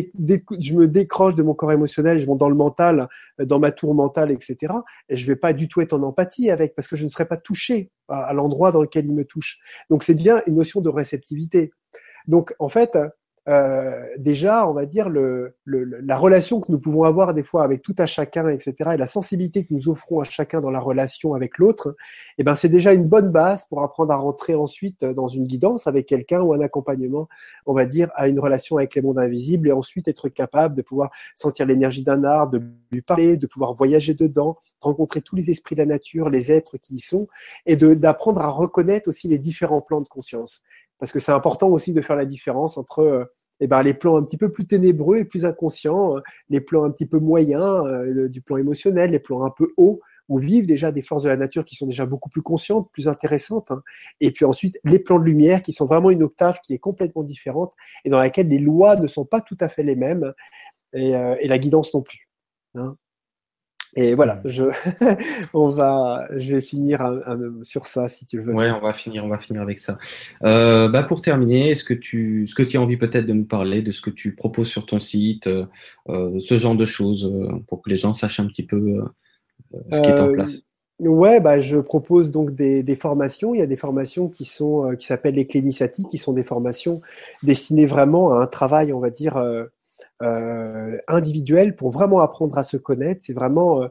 je 0.58 0.74
me 0.74 0.88
décroche 0.88 1.34
de 1.34 1.42
mon 1.42 1.54
corps 1.54 1.72
émotionnel, 1.72 2.18
je 2.18 2.26
monte 2.26 2.38
dans 2.38 2.48
le 2.48 2.54
mental, 2.54 3.08
dans 3.38 3.58
ma 3.58 3.70
tour 3.72 3.94
mentale, 3.94 4.30
etc., 4.30 4.72
et 5.08 5.16
je 5.16 5.26
vais 5.26 5.36
pas 5.36 5.52
du 5.52 5.68
tout 5.68 5.80
être 5.80 5.92
en 5.92 6.02
empathie 6.02 6.50
avec, 6.50 6.74
parce 6.74 6.88
que 6.88 6.96
je 6.96 7.04
ne 7.04 7.08
serai 7.08 7.26
pas 7.26 7.36
touché 7.36 7.90
à, 8.08 8.24
à 8.24 8.32
l'endroit 8.32 8.72
dans 8.72 8.82
lequel 8.82 9.06
il 9.06 9.14
me 9.14 9.24
touche. 9.24 9.58
Donc 9.90 10.02
c'est 10.02 10.14
bien 10.14 10.42
une 10.46 10.54
notion 10.54 10.80
de 10.80 10.88
réceptivité. 10.88 11.72
Donc, 12.26 12.54
en 12.58 12.68
fait, 12.68 12.96
euh, 13.48 14.04
déjà, 14.18 14.68
on 14.68 14.72
va 14.72 14.86
dire, 14.86 15.08
la 15.66 16.18
relation 16.18 16.60
que 16.60 16.72
nous 16.72 16.80
pouvons 16.80 17.04
avoir 17.04 17.32
des 17.32 17.44
fois 17.44 17.62
avec 17.62 17.82
tout 17.82 17.94
à 17.98 18.06
chacun, 18.06 18.48
etc., 18.48 18.90
et 18.94 18.96
la 18.96 19.06
sensibilité 19.06 19.64
que 19.64 19.72
nous 19.72 19.88
offrons 19.88 20.20
à 20.20 20.24
chacun 20.24 20.60
dans 20.60 20.70
la 20.70 20.80
relation 20.80 21.34
avec 21.34 21.58
l'autre, 21.58 21.94
eh 22.38 22.42
ben, 22.42 22.56
c'est 22.56 22.68
déjà 22.68 22.92
une 22.92 23.04
bonne 23.04 23.30
base 23.30 23.66
pour 23.66 23.82
apprendre 23.82 24.12
à 24.12 24.16
rentrer 24.16 24.56
ensuite 24.56 25.04
dans 25.04 25.28
une 25.28 25.44
guidance 25.44 25.86
avec 25.86 26.06
quelqu'un 26.06 26.40
ou 26.42 26.54
un 26.54 26.60
accompagnement, 26.60 27.28
on 27.66 27.74
va 27.74 27.84
dire, 27.84 28.10
à 28.16 28.26
une 28.26 28.40
relation 28.40 28.78
avec 28.78 28.96
les 28.96 29.02
mondes 29.02 29.18
invisibles 29.18 29.68
et 29.68 29.72
ensuite 29.72 30.08
être 30.08 30.28
capable 30.28 30.74
de 30.74 30.82
pouvoir 30.82 31.10
sentir 31.36 31.66
l'énergie 31.66 32.02
d'un 32.02 32.24
arbre, 32.24 32.58
de 32.58 32.62
lui 32.90 33.02
parler, 33.02 33.36
de 33.36 33.46
pouvoir 33.46 33.74
voyager 33.74 34.14
dedans, 34.14 34.56
rencontrer 34.80 35.20
tous 35.20 35.36
les 35.36 35.50
esprits 35.50 35.76
de 35.76 35.82
la 35.82 35.86
nature, 35.86 36.30
les 36.30 36.50
êtres 36.50 36.78
qui 36.78 36.94
y 36.94 37.00
sont, 37.00 37.28
et 37.64 37.76
d'apprendre 37.76 38.40
à 38.40 38.48
reconnaître 38.48 39.08
aussi 39.08 39.28
les 39.28 39.38
différents 39.38 39.80
plans 39.80 40.00
de 40.00 40.08
conscience 40.08 40.62
parce 40.98 41.12
que 41.12 41.18
c'est 41.18 41.32
important 41.32 41.68
aussi 41.68 41.92
de 41.92 42.00
faire 42.00 42.16
la 42.16 42.24
différence 42.24 42.78
entre 42.78 43.00
euh, 43.00 43.24
eh 43.60 43.66
ben, 43.66 43.82
les 43.82 43.94
plans 43.94 44.16
un 44.16 44.22
petit 44.22 44.36
peu 44.36 44.50
plus 44.50 44.66
ténébreux 44.66 45.18
et 45.18 45.24
plus 45.24 45.44
inconscients, 45.46 46.16
euh, 46.16 46.20
les 46.50 46.60
plans 46.60 46.84
un 46.84 46.90
petit 46.90 47.06
peu 47.06 47.18
moyens 47.18 47.86
euh, 47.86 48.28
du 48.28 48.40
plan 48.42 48.56
émotionnel, 48.56 49.10
les 49.10 49.18
plans 49.18 49.44
un 49.44 49.50
peu 49.50 49.68
hauts, 49.76 50.00
où 50.28 50.38
vivent 50.38 50.66
déjà 50.66 50.92
des 50.92 51.02
forces 51.02 51.22
de 51.22 51.28
la 51.28 51.36
nature 51.36 51.64
qui 51.64 51.76
sont 51.76 51.86
déjà 51.86 52.04
beaucoup 52.04 52.28
plus 52.28 52.42
conscientes, 52.42 52.90
plus 52.92 53.08
intéressantes, 53.08 53.70
hein. 53.70 53.82
et 54.20 54.30
puis 54.32 54.44
ensuite 54.44 54.78
les 54.84 54.98
plans 54.98 55.18
de 55.18 55.24
lumière 55.24 55.62
qui 55.62 55.72
sont 55.72 55.86
vraiment 55.86 56.10
une 56.10 56.22
octave 56.22 56.58
qui 56.62 56.74
est 56.74 56.78
complètement 56.78 57.22
différente 57.22 57.72
et 58.04 58.10
dans 58.10 58.18
laquelle 58.18 58.48
les 58.48 58.58
lois 58.58 58.96
ne 58.96 59.06
sont 59.06 59.24
pas 59.24 59.40
tout 59.40 59.56
à 59.60 59.68
fait 59.68 59.84
les 59.84 59.96
mêmes, 59.96 60.32
et, 60.92 61.10
et 61.10 61.48
la 61.48 61.58
guidance 61.58 61.92
non 61.94 62.02
plus. 62.02 62.28
Hein. 62.74 62.96
Et 63.98 64.14
voilà, 64.14 64.42
je, 64.44 64.64
on 65.54 65.70
va, 65.70 66.28
je 66.36 66.54
vais 66.54 66.60
finir 66.60 67.00
sur 67.62 67.86
ça 67.86 68.08
si 68.08 68.26
tu 68.26 68.38
veux. 68.40 68.52
Ouais, 68.52 68.70
on 68.70 68.80
va 68.80 68.92
finir, 68.92 69.24
on 69.24 69.28
va 69.28 69.38
finir 69.38 69.62
avec 69.62 69.78
ça. 69.78 69.98
Euh, 70.44 70.88
bah 70.88 71.02
pour 71.02 71.22
terminer, 71.22 71.70
est-ce 71.70 71.82
que 71.82 71.94
tu, 71.94 72.46
ce 72.46 72.54
que 72.54 72.62
tu 72.62 72.76
as 72.76 72.80
envie 72.80 72.98
peut-être 72.98 73.24
de 73.24 73.32
nous 73.32 73.46
parler 73.46 73.80
de 73.80 73.92
ce 73.92 74.02
que 74.02 74.10
tu 74.10 74.34
proposes 74.34 74.68
sur 74.68 74.84
ton 74.84 75.00
site, 75.00 75.46
euh, 75.46 75.64
euh 76.10 76.38
ce 76.40 76.58
genre 76.58 76.76
de 76.76 76.84
choses, 76.84 77.24
euh, 77.24 77.58
pour 77.66 77.82
que 77.82 77.88
les 77.88 77.96
gens 77.96 78.12
sachent 78.12 78.38
un 78.38 78.46
petit 78.46 78.66
peu 78.66 78.76
euh, 78.76 79.78
ce 79.90 80.00
qui 80.02 80.08
est 80.08 80.20
en 80.20 80.30
place? 80.30 80.58
Ouais, 80.98 81.40
bah 81.40 81.58
je 81.58 81.78
propose 81.78 82.30
donc 82.30 82.54
des, 82.54 82.82
des, 82.82 82.96
formations. 82.96 83.54
Il 83.54 83.60
y 83.60 83.62
a 83.62 83.66
des 83.66 83.76
formations 83.76 84.28
qui 84.28 84.44
sont 84.44 84.94
qui 84.98 85.06
s'appellent 85.06 85.34
les 85.34 85.46
cléniciatiques, 85.46 86.08
qui 86.08 86.18
sont 86.18 86.32
des 86.32 86.44
formations 86.44 87.02
destinées 87.42 87.86
vraiment 87.86 88.32
à 88.32 88.42
un 88.42 88.46
travail, 88.46 88.94
on 88.94 89.00
va 89.00 89.10
dire 89.10 89.36
euh, 90.22 90.98
individuel 91.08 91.76
pour 91.76 91.90
vraiment 91.90 92.20
apprendre 92.20 92.56
à 92.58 92.64
se 92.64 92.76
connaître. 92.76 93.22
C'est 93.24 93.34
vraiment, 93.34 93.82
euh, 93.82 93.88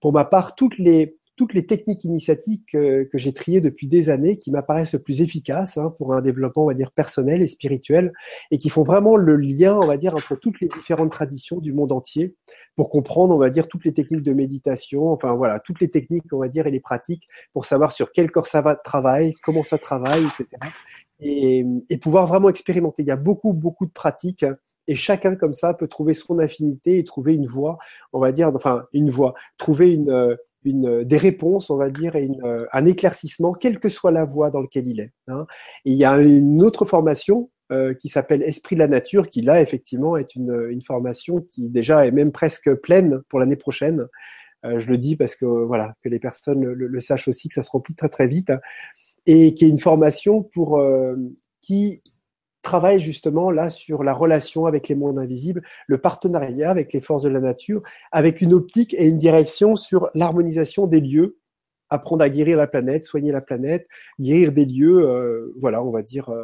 pour 0.00 0.12
ma 0.12 0.24
part, 0.24 0.54
toutes 0.54 0.78
les 0.78 1.18
toutes 1.38 1.54
les 1.54 1.64
techniques 1.64 2.02
initiatiques 2.02 2.64
que, 2.72 3.04
que 3.04 3.16
j'ai 3.16 3.32
triées 3.32 3.60
depuis 3.60 3.86
des 3.86 4.10
années 4.10 4.36
qui 4.36 4.50
m'apparaissent 4.50 4.94
le 4.94 4.98
plus 4.98 5.22
efficaces 5.22 5.78
hein, 5.78 5.94
pour 5.96 6.12
un 6.12 6.20
développement, 6.20 6.64
on 6.64 6.66
va 6.66 6.74
dire, 6.74 6.90
personnel 6.90 7.42
et 7.42 7.46
spirituel, 7.46 8.12
et 8.50 8.58
qui 8.58 8.68
font 8.68 8.82
vraiment 8.82 9.16
le 9.16 9.36
lien, 9.36 9.78
on 9.80 9.86
va 9.86 9.96
dire, 9.96 10.14
entre 10.16 10.34
toutes 10.34 10.60
les 10.60 10.66
différentes 10.66 11.12
traditions 11.12 11.60
du 11.60 11.72
monde 11.72 11.92
entier 11.92 12.34
pour 12.74 12.90
comprendre, 12.90 13.34
on 13.34 13.38
va 13.38 13.50
dire, 13.50 13.68
toutes 13.68 13.84
les 13.84 13.94
techniques 13.94 14.24
de 14.24 14.32
méditation, 14.32 15.12
enfin 15.12 15.32
voilà, 15.32 15.60
toutes 15.60 15.80
les 15.80 15.88
techniques, 15.88 16.24
on 16.32 16.38
va 16.38 16.48
dire, 16.48 16.66
et 16.66 16.72
les 16.72 16.80
pratiques 16.80 17.28
pour 17.52 17.66
savoir 17.66 17.92
sur 17.92 18.10
quel 18.10 18.32
corps 18.32 18.48
ça 18.48 18.60
va 18.60 18.74
travailler, 18.74 19.32
comment 19.44 19.62
ça 19.62 19.78
travaille, 19.78 20.24
etc. 20.24 20.48
Et, 21.20 21.64
et 21.88 21.98
pouvoir 21.98 22.26
vraiment 22.26 22.48
expérimenter. 22.48 23.02
Il 23.02 23.08
y 23.08 23.12
a 23.12 23.16
beaucoup, 23.16 23.52
beaucoup 23.52 23.86
de 23.86 23.92
pratiques 23.92 24.44
et 24.88 24.94
chacun 24.94 25.36
comme 25.36 25.52
ça 25.52 25.74
peut 25.74 25.86
trouver 25.86 26.14
son 26.14 26.40
affinité 26.40 26.98
et 26.98 27.04
trouver 27.04 27.34
une 27.34 27.46
voie, 27.46 27.78
on 28.12 28.18
va 28.18 28.32
dire, 28.32 28.50
enfin 28.54 28.84
une 28.92 29.10
voie, 29.10 29.34
trouver 29.58 29.92
une, 29.92 30.10
euh, 30.10 30.34
une 30.64 31.04
des 31.04 31.18
réponses, 31.18 31.70
on 31.70 31.76
va 31.76 31.90
dire, 31.90 32.16
et 32.16 32.28
euh, 32.44 32.66
un 32.72 32.84
éclaircissement, 32.84 33.52
quelle 33.52 33.78
que 33.78 33.88
soit 33.88 34.10
la 34.10 34.24
voie 34.24 34.50
dans 34.50 34.60
laquelle 34.60 34.88
il 34.88 35.00
est. 35.00 35.12
Hein. 35.28 35.46
Et 35.84 35.92
il 35.92 35.96
y 35.96 36.04
a 36.04 36.20
une 36.20 36.62
autre 36.62 36.84
formation 36.84 37.50
euh, 37.70 37.94
qui 37.94 38.08
s'appelle 38.08 38.42
Esprit 38.42 38.76
de 38.76 38.80
la 38.80 38.88
nature, 38.88 39.28
qui 39.28 39.40
là 39.42 39.60
effectivement 39.60 40.16
est 40.16 40.34
une, 40.34 40.80
formation 40.86 41.40
qui 41.40 41.70
déjà 41.70 42.06
est 42.06 42.10
même 42.10 42.32
presque 42.32 42.72
pleine 42.76 43.22
pour 43.28 43.38
l'année 43.38 43.56
prochaine. 43.56 44.06
Euh, 44.64 44.80
je 44.80 44.88
le 44.88 44.98
dis 44.98 45.16
parce 45.16 45.36
que 45.36 45.46
voilà 45.46 45.94
que 46.02 46.08
les 46.08 46.18
personnes 46.18 46.64
le, 46.64 47.00
sachent 47.00 47.28
aussi 47.28 47.48
que 47.48 47.54
ça 47.54 47.62
se 47.62 47.70
remplit 47.70 47.94
très 47.94 48.08
très 48.08 48.26
vite 48.26 48.52
et 49.26 49.54
qui 49.54 49.64
est 49.64 49.68
une 49.68 49.78
formation 49.78 50.42
pour 50.42 50.82
qui 51.60 52.02
travaille 52.68 53.00
justement 53.00 53.50
là 53.50 53.70
sur 53.70 54.04
la 54.04 54.12
relation 54.12 54.66
avec 54.66 54.88
les 54.88 54.94
mondes 54.94 55.18
invisibles, 55.18 55.62
le 55.86 55.96
partenariat 55.96 56.70
avec 56.70 56.92
les 56.92 57.00
forces 57.00 57.22
de 57.22 57.30
la 57.30 57.40
nature, 57.40 57.82
avec 58.12 58.42
une 58.42 58.52
optique 58.52 58.92
et 58.92 59.08
une 59.08 59.16
direction 59.16 59.74
sur 59.74 60.10
l'harmonisation 60.14 60.86
des 60.86 61.00
lieux, 61.00 61.38
apprendre 61.88 62.22
à 62.22 62.28
guérir 62.28 62.58
la 62.58 62.66
planète, 62.66 63.04
soigner 63.04 63.32
la 63.32 63.40
planète, 63.40 63.88
guérir 64.20 64.52
des 64.52 64.66
lieux, 64.66 65.00
euh, 65.00 65.54
voilà, 65.58 65.82
on 65.82 65.90
va 65.90 66.02
dire, 66.02 66.28
euh, 66.28 66.42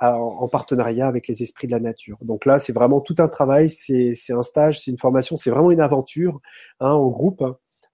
en, 0.00 0.46
partenariat 0.46 1.08
avec 1.08 1.26
les 1.26 1.42
esprits 1.42 1.66
de 1.66 1.72
la 1.72 1.80
nature. 1.80 2.18
Donc 2.22 2.44
là, 2.44 2.60
c'est 2.60 2.72
vraiment 2.72 3.00
tout 3.00 3.16
un 3.18 3.26
travail, 3.26 3.68
c'est 3.68 4.14
un 4.30 4.42
stage, 4.42 4.80
c'est 4.80 4.92
une 4.92 4.98
formation, 4.98 5.36
c'est 5.36 5.50
vraiment 5.50 5.72
une 5.72 5.80
aventure 5.80 6.40
hein, 6.78 6.92
en 6.92 7.08
groupe. 7.08 7.42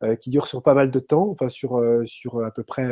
Euh, 0.02 0.15
qui 0.16 0.31
dure 0.31 0.47
sur 0.47 0.62
pas 0.62 0.73
mal 0.73 0.90
de 0.90 0.98
temps, 0.98 1.28
enfin 1.28 1.51
sur 1.51 1.78
sur 2.07 2.43
à 2.43 2.51
peu 2.51 2.62
près 2.62 2.89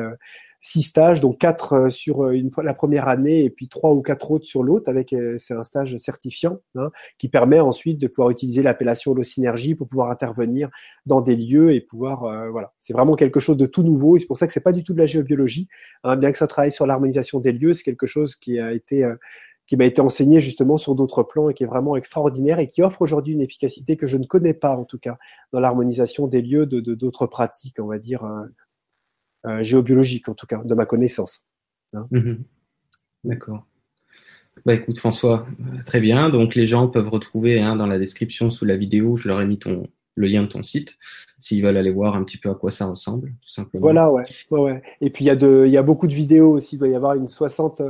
six 0.61 0.83
stages, 0.83 1.21
donc 1.21 1.39
quatre 1.39 1.73
euh, 1.75 1.91
sur 1.91 2.25
euh, 2.25 2.37
la 2.63 2.75
première 2.75 3.09
année 3.09 3.45
et 3.45 3.51
puis 3.51 3.69
trois 3.69 3.93
ou 3.93 4.03
quatre 4.03 4.31
autres 4.31 4.45
sur 4.45 4.63
l'autre. 4.63 4.91
Avec 4.91 5.13
euh, 5.13 5.37
c'est 5.39 5.55
un 5.55 5.63
stage 5.63 5.97
certifiant 5.97 6.59
hein, 6.75 6.91
qui 7.19 7.29
permet 7.29 7.61
ensuite 7.61 7.99
de 7.99 8.09
pouvoir 8.09 8.31
utiliser 8.31 8.63
l'appellation 8.63 9.15
synergie 9.23 9.75
pour 9.75 9.89
pouvoir 9.89 10.11
intervenir 10.11 10.69
dans 11.07 11.21
des 11.21 11.37
lieux 11.37 11.73
et 11.73 11.81
pouvoir 11.81 12.21
voilà. 12.51 12.73
C'est 12.79 12.93
vraiment 12.93 13.15
quelque 13.15 13.41
chose 13.41 13.57
de 13.57 13.67
tout 13.67 13.83
nouveau 13.83 14.17
et 14.17 14.21
c'est 14.21 14.27
pour 14.27 14.37
ça 14.37 14.47
que 14.47 14.53
c'est 14.53 14.61
pas 14.61 14.73
du 14.73 14.85
tout 14.85 14.93
de 14.93 14.99
la 14.99 15.07
géobiologie. 15.07 15.69
Hein, 16.05 16.17
bien 16.17 16.31
que 16.31 16.39
ça 16.39 16.47
travaille 16.47 16.73
sur 16.73 16.87
l'harmonisation 16.87 17.41
des 17.41 17.53
lieux, 17.53 17.73
c'est 17.73 17.83
quelque 17.83 18.07
chose 18.07 18.37
qui 18.37 18.59
a 18.59 18.73
été 18.73 19.11
qui 19.67 19.77
m'a 19.77 19.85
été 19.85 20.01
enseigné 20.01 20.41
justement 20.41 20.77
sur 20.77 20.95
d'autres 20.95 21.23
plans 21.23 21.51
et 21.51 21.55
qui 21.55 21.65
est 21.65 21.67
vraiment 21.67 21.97
extraordinaire 21.97 22.59
et 22.59 22.69
qui 22.69 22.83
offre 22.83 23.03
aujourd'hui 23.03 23.35
une 23.35 23.43
efficacité 23.43 23.97
que 23.97 24.07
je 24.07 24.17
ne 24.17 24.25
connais 24.25 24.55
pas 24.55 24.77
en 24.77 24.85
tout 24.85 24.99
cas 24.99 25.19
dans 25.53 25.61
l'harmonisation 25.61 26.27
des 26.27 26.43
lieux 26.43 26.67
de 26.67 26.81
d'autres 26.81 27.27
pratiques, 27.27 27.77
on 27.81 27.87
va 27.87 27.99
dire 27.99 28.25
euh, 29.49 29.63
géobiologique, 29.63 30.29
en 30.29 30.35
tout 30.35 30.47
cas, 30.47 30.63
de 30.65 30.75
ma 30.75 30.87
connaissance. 30.87 31.41
Hein. 31.95 32.07
Mhm. 32.11 32.45
D'accord. 33.25 33.67
Bah 34.67 34.75
écoute 34.75 34.99
François, 34.99 35.47
euh, 35.61 35.83
très 35.87 36.01
bien. 36.01 36.31
Donc 36.31 36.55
les 36.55 36.67
gens 36.67 36.89
peuvent 36.89 37.09
retrouver 37.09 37.61
hein, 37.61 37.77
dans 37.77 37.87
la 37.87 37.99
description 37.99 38.51
sous 38.51 38.65
la 38.65 38.77
vidéo, 38.77 39.17
je 39.17 39.29
leur 39.29 39.41
ai 39.41 39.47
mis 39.47 39.59
ton, 39.59 39.87
le 40.17 40.27
lien 40.27 40.43
de 40.43 40.49
ton 40.49 40.63
site, 40.63 40.99
s'ils 41.39 41.63
veulent 41.63 41.77
aller 41.77 41.93
voir 41.93 42.17
un 42.17 42.25
petit 42.25 42.39
peu 42.39 42.51
à 42.51 42.55
quoi 42.55 42.71
ça 42.71 42.87
ressemble, 42.87 43.33
tout 43.41 43.49
simplement. 43.49 43.81
Voilà, 43.81 44.11
ouais. 44.11 44.25
ouais, 44.51 44.61
ouais. 44.61 44.83
Et 45.01 45.11
puis 45.11 45.25
il 45.25 45.29
y, 45.29 45.31
a 45.31 45.37
de, 45.37 45.65
il 45.67 45.73
y 45.73 45.77
a 45.77 45.83
beaucoup 45.83 46.09
de 46.09 46.15
vidéos 46.15 46.53
aussi, 46.53 46.77
il 46.77 46.79
doit 46.79 46.89
y 46.89 46.95
avoir 46.95 47.15
une 47.15 47.29
soixante 47.29 47.83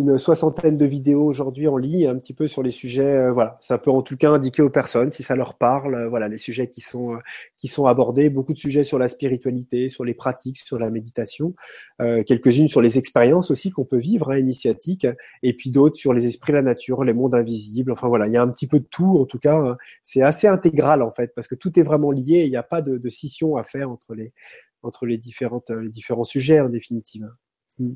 une 0.00 0.18
soixantaine 0.18 0.76
de 0.76 0.86
vidéos 0.86 1.24
aujourd'hui 1.24 1.68
en 1.68 1.76
ligne, 1.76 2.06
un 2.06 2.16
petit 2.16 2.32
peu 2.32 2.48
sur 2.48 2.62
les 2.62 2.70
sujets. 2.70 3.16
Euh, 3.16 3.32
voilà, 3.32 3.58
ça 3.60 3.78
peut 3.78 3.90
en 3.90 4.02
tout 4.02 4.16
cas 4.16 4.30
indiquer 4.30 4.62
aux 4.62 4.70
personnes 4.70 5.12
si 5.12 5.22
ça 5.22 5.36
leur 5.36 5.54
parle. 5.54 5.94
Euh, 5.94 6.08
voilà, 6.08 6.28
les 6.28 6.38
sujets 6.38 6.68
qui 6.68 6.80
sont 6.80 7.14
euh, 7.14 7.18
qui 7.56 7.68
sont 7.68 7.86
abordés, 7.86 8.30
beaucoup 8.30 8.54
de 8.54 8.58
sujets 8.58 8.82
sur 8.82 8.98
la 8.98 9.08
spiritualité, 9.08 9.88
sur 9.88 10.04
les 10.04 10.14
pratiques, 10.14 10.58
sur 10.58 10.78
la 10.78 10.90
méditation, 10.90 11.54
quelques-unes 11.98 12.68
sur 12.68 12.80
les 12.80 12.98
expériences 12.98 13.50
aussi 13.50 13.70
qu'on 13.70 13.84
peut 13.84 13.98
vivre, 13.98 14.30
hein, 14.32 14.38
initiatiques, 14.38 15.06
et 15.42 15.52
puis 15.52 15.70
d'autres 15.70 15.96
sur 15.96 16.12
les 16.12 16.26
esprits 16.26 16.52
la 16.52 16.62
nature, 16.62 17.04
les 17.04 17.12
mondes 17.12 17.34
invisibles. 17.34 17.92
Enfin 17.92 18.08
voilà, 18.08 18.26
il 18.26 18.32
y 18.32 18.36
a 18.36 18.42
un 18.42 18.48
petit 18.48 18.66
peu 18.66 18.80
de 18.80 18.86
tout. 18.86 19.18
En 19.18 19.26
tout 19.26 19.38
cas, 19.38 19.56
hein. 19.56 19.76
c'est 20.02 20.22
assez 20.22 20.46
intégral 20.46 21.02
en 21.02 21.12
fait 21.12 21.34
parce 21.34 21.48
que 21.48 21.54
tout 21.54 21.78
est 21.78 21.82
vraiment 21.82 22.10
lié. 22.10 22.44
Il 22.44 22.50
n'y 22.50 22.56
a 22.56 22.62
pas 22.62 22.82
de, 22.82 23.08
scission 23.10 23.56
à 23.56 23.62
faire 23.62 23.90
entre 23.90 24.14
les 24.14 24.32
entre 24.82 25.04
les 25.04 25.18
différentes 25.18 25.70
les 25.70 25.90
différents 25.90 26.24
sujets 26.24 26.60
en 26.60 26.68
définitive. 26.68 27.28
Mm. 27.78 27.94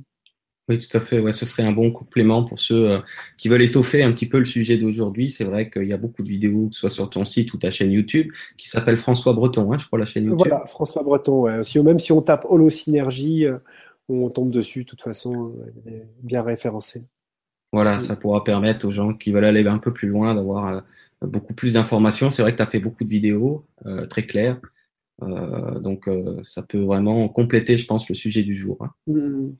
Oui, 0.69 0.78
tout 0.78 0.97
à 0.97 1.01
fait. 1.01 1.20
Ouais, 1.20 1.32
ce 1.32 1.45
serait 1.45 1.62
un 1.62 1.73
bon 1.73 1.91
complément 1.91 2.43
pour 2.43 2.59
ceux 2.59 2.91
euh, 2.91 2.99
qui 3.36 3.49
veulent 3.49 3.62
étoffer 3.62 4.03
un 4.03 4.12
petit 4.12 4.27
peu 4.27 4.39
le 4.39 4.47
sujet 4.47 4.78
d'aujourd'hui. 4.78 5.28
C'est 5.28 5.45
vrai 5.45 5.69
qu'il 5.69 5.86
y 5.86 5.93
a 5.93 5.99
beaucoup 5.99 6.23
de 6.23 6.28
vidéos, 6.28 6.69
que 6.69 6.74
ce 6.74 6.81
soit 6.81 6.91
sur 6.91 7.11
ton 7.11 7.27
site 7.27 7.53
ou 7.53 7.59
ta 7.59 7.70
chaîne 7.70 7.91
YouTube, 7.93 8.32
qui 8.57 8.70
s'appelle 8.70 8.97
François 8.97 9.35
Breton, 9.35 9.70
hein, 9.73 9.78
je 9.78 9.86
crois, 9.86 9.99
la 9.99 10.07
chaîne 10.07 10.24
YouTube. 10.24 10.49
Voilà, 10.49 10.66
François 10.66 11.03
Breton. 11.03 11.43
Ouais. 11.43 11.62
Si, 11.65 11.78
même 11.81 11.99
si 11.99 12.12
on 12.12 12.23
tape 12.23 12.47
Holosynergie, 12.49 13.47
euh, 13.47 13.59
on 14.09 14.31
tombe 14.31 14.51
dessus. 14.51 14.85
De 14.85 14.89
toute 14.89 15.03
façon, 15.03 15.55
il 15.85 15.93
est 15.93 16.09
bien 16.23 16.43
référencé. 16.43 17.05
Voilà, 17.70 18.01
ça 18.01 18.16
pourra 18.16 18.43
permettre 18.43 18.86
aux 18.86 18.91
gens 18.91 19.12
qui 19.12 19.32
veulent 19.32 19.45
aller 19.45 19.66
un 19.66 19.78
peu 19.78 19.93
plus 19.93 20.09
loin 20.09 20.35
d'avoir 20.35 20.66
euh, 20.69 20.81
beaucoup 21.27 21.53
plus 21.53 21.74
d'informations. 21.74 22.31
C'est 22.31 22.41
vrai 22.41 22.53
que 22.53 22.57
tu 22.57 22.62
as 22.62 22.66
fait 22.66 22.81
beaucoup 22.81 23.05
de 23.05 23.11
vidéos 23.11 23.66
très 24.09 24.23
claires. 24.23 24.61
donc, 25.20 26.09
ça 26.43 26.62
peut 26.62 26.81
vraiment 26.81 27.28
compléter, 27.28 27.77
je 27.77 27.86
pense, 27.86 28.09
le 28.09 28.15
sujet 28.15 28.43
du 28.43 28.55
jour. 28.55 28.78
Hein. 28.81 28.91
Mmh. 29.09 29.51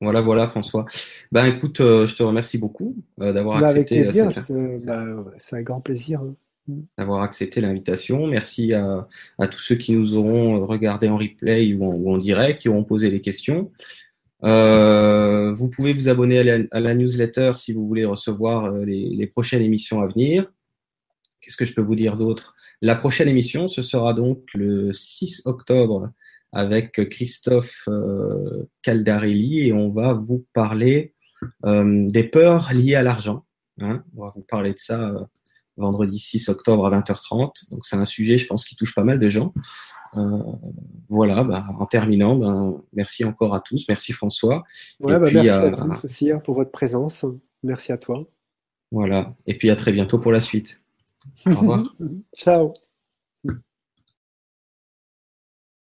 Voilà, 0.00 0.20
voilà, 0.20 0.46
François. 0.46 0.86
Ben, 1.32 1.46
écoute, 1.46 1.80
euh, 1.80 2.06
je 2.06 2.14
te 2.14 2.22
remercie 2.22 2.58
beaucoup 2.58 2.96
euh, 3.20 3.32
d'avoir 3.32 3.60
bah, 3.60 3.68
accepté. 3.68 4.00
Avec 4.00 4.16
euh, 4.16 4.30
plaisir, 4.30 4.86
bah, 4.86 5.24
c'est 5.38 5.56
un 5.56 5.62
grand 5.62 5.80
plaisir. 5.80 6.20
Hein. 6.20 6.36
Mm. 6.68 6.80
D'avoir 6.98 7.22
accepté 7.22 7.60
l'invitation. 7.60 8.26
Merci 8.28 8.74
à, 8.74 9.08
à, 9.38 9.48
tous 9.48 9.60
ceux 9.60 9.74
qui 9.74 9.92
nous 9.92 10.14
auront 10.14 10.64
regardé 10.66 11.08
en 11.08 11.16
replay 11.16 11.74
ou 11.74 11.84
en, 11.84 11.94
ou 11.94 12.12
en 12.12 12.18
direct, 12.18 12.60
qui 12.60 12.68
auront 12.68 12.84
posé 12.84 13.10
les 13.10 13.20
questions. 13.20 13.72
Euh, 14.44 15.52
vous 15.52 15.68
pouvez 15.68 15.92
vous 15.92 16.08
abonner 16.08 16.38
à 16.38 16.44
la, 16.44 16.64
à 16.70 16.78
la, 16.78 16.94
newsletter 16.94 17.52
si 17.56 17.72
vous 17.72 17.88
voulez 17.88 18.04
recevoir 18.04 18.70
les, 18.70 19.08
les 19.08 19.26
prochaines 19.26 19.62
émissions 19.62 20.00
à 20.00 20.06
venir. 20.06 20.52
Qu'est-ce 21.40 21.56
que 21.56 21.64
je 21.64 21.74
peux 21.74 21.82
vous 21.82 21.96
dire 21.96 22.16
d'autre? 22.16 22.54
La 22.80 22.94
prochaine 22.94 23.26
émission, 23.26 23.66
ce 23.66 23.82
sera 23.82 24.14
donc 24.14 24.44
le 24.54 24.92
6 24.92 25.42
octobre 25.46 26.12
avec 26.52 27.08
Christophe 27.10 27.84
euh, 27.88 28.68
Caldarelli 28.82 29.68
et 29.68 29.72
on 29.72 29.90
va 29.90 30.14
vous 30.14 30.46
parler 30.54 31.14
euh, 31.64 32.06
des 32.08 32.24
peurs 32.24 32.72
liées 32.72 32.94
à 32.94 33.02
l'argent. 33.02 33.44
Hein. 33.80 34.02
on 34.16 34.24
va 34.24 34.32
vous 34.34 34.42
parler 34.42 34.72
de 34.72 34.78
ça 34.78 35.10
euh, 35.10 35.24
vendredi 35.76 36.18
6 36.18 36.48
octobre 36.48 36.86
à 36.86 37.00
20h30. 37.00 37.70
Donc 37.70 37.86
c'est 37.86 37.96
un 37.96 38.04
sujet, 38.04 38.38
je 38.38 38.46
pense, 38.46 38.64
qui 38.64 38.76
touche 38.76 38.94
pas 38.94 39.04
mal 39.04 39.18
de 39.18 39.28
gens. 39.28 39.52
Euh, 40.16 40.42
voilà, 41.08 41.44
bah, 41.44 41.64
en 41.78 41.86
terminant, 41.86 42.36
ben, 42.36 42.80
merci 42.92 43.24
encore 43.24 43.54
à 43.54 43.60
tous. 43.60 43.84
Merci 43.88 44.12
François. 44.12 44.64
Ouais, 45.00 45.18
bah, 45.18 45.30
merci 45.32 45.48
à 45.48 45.70
tous 45.70 46.04
aussi 46.04 46.30
hein, 46.30 46.38
pour 46.38 46.54
votre 46.54 46.72
présence. 46.72 47.24
Merci 47.62 47.92
à 47.92 47.96
toi. 47.96 48.26
Voilà. 48.90 49.34
Et 49.46 49.56
puis 49.56 49.70
à 49.70 49.76
très 49.76 49.92
bientôt 49.92 50.18
pour 50.18 50.32
la 50.32 50.40
suite. 50.40 50.82
Au 51.46 51.50
revoir. 51.50 51.94
Ciao. 52.36 52.72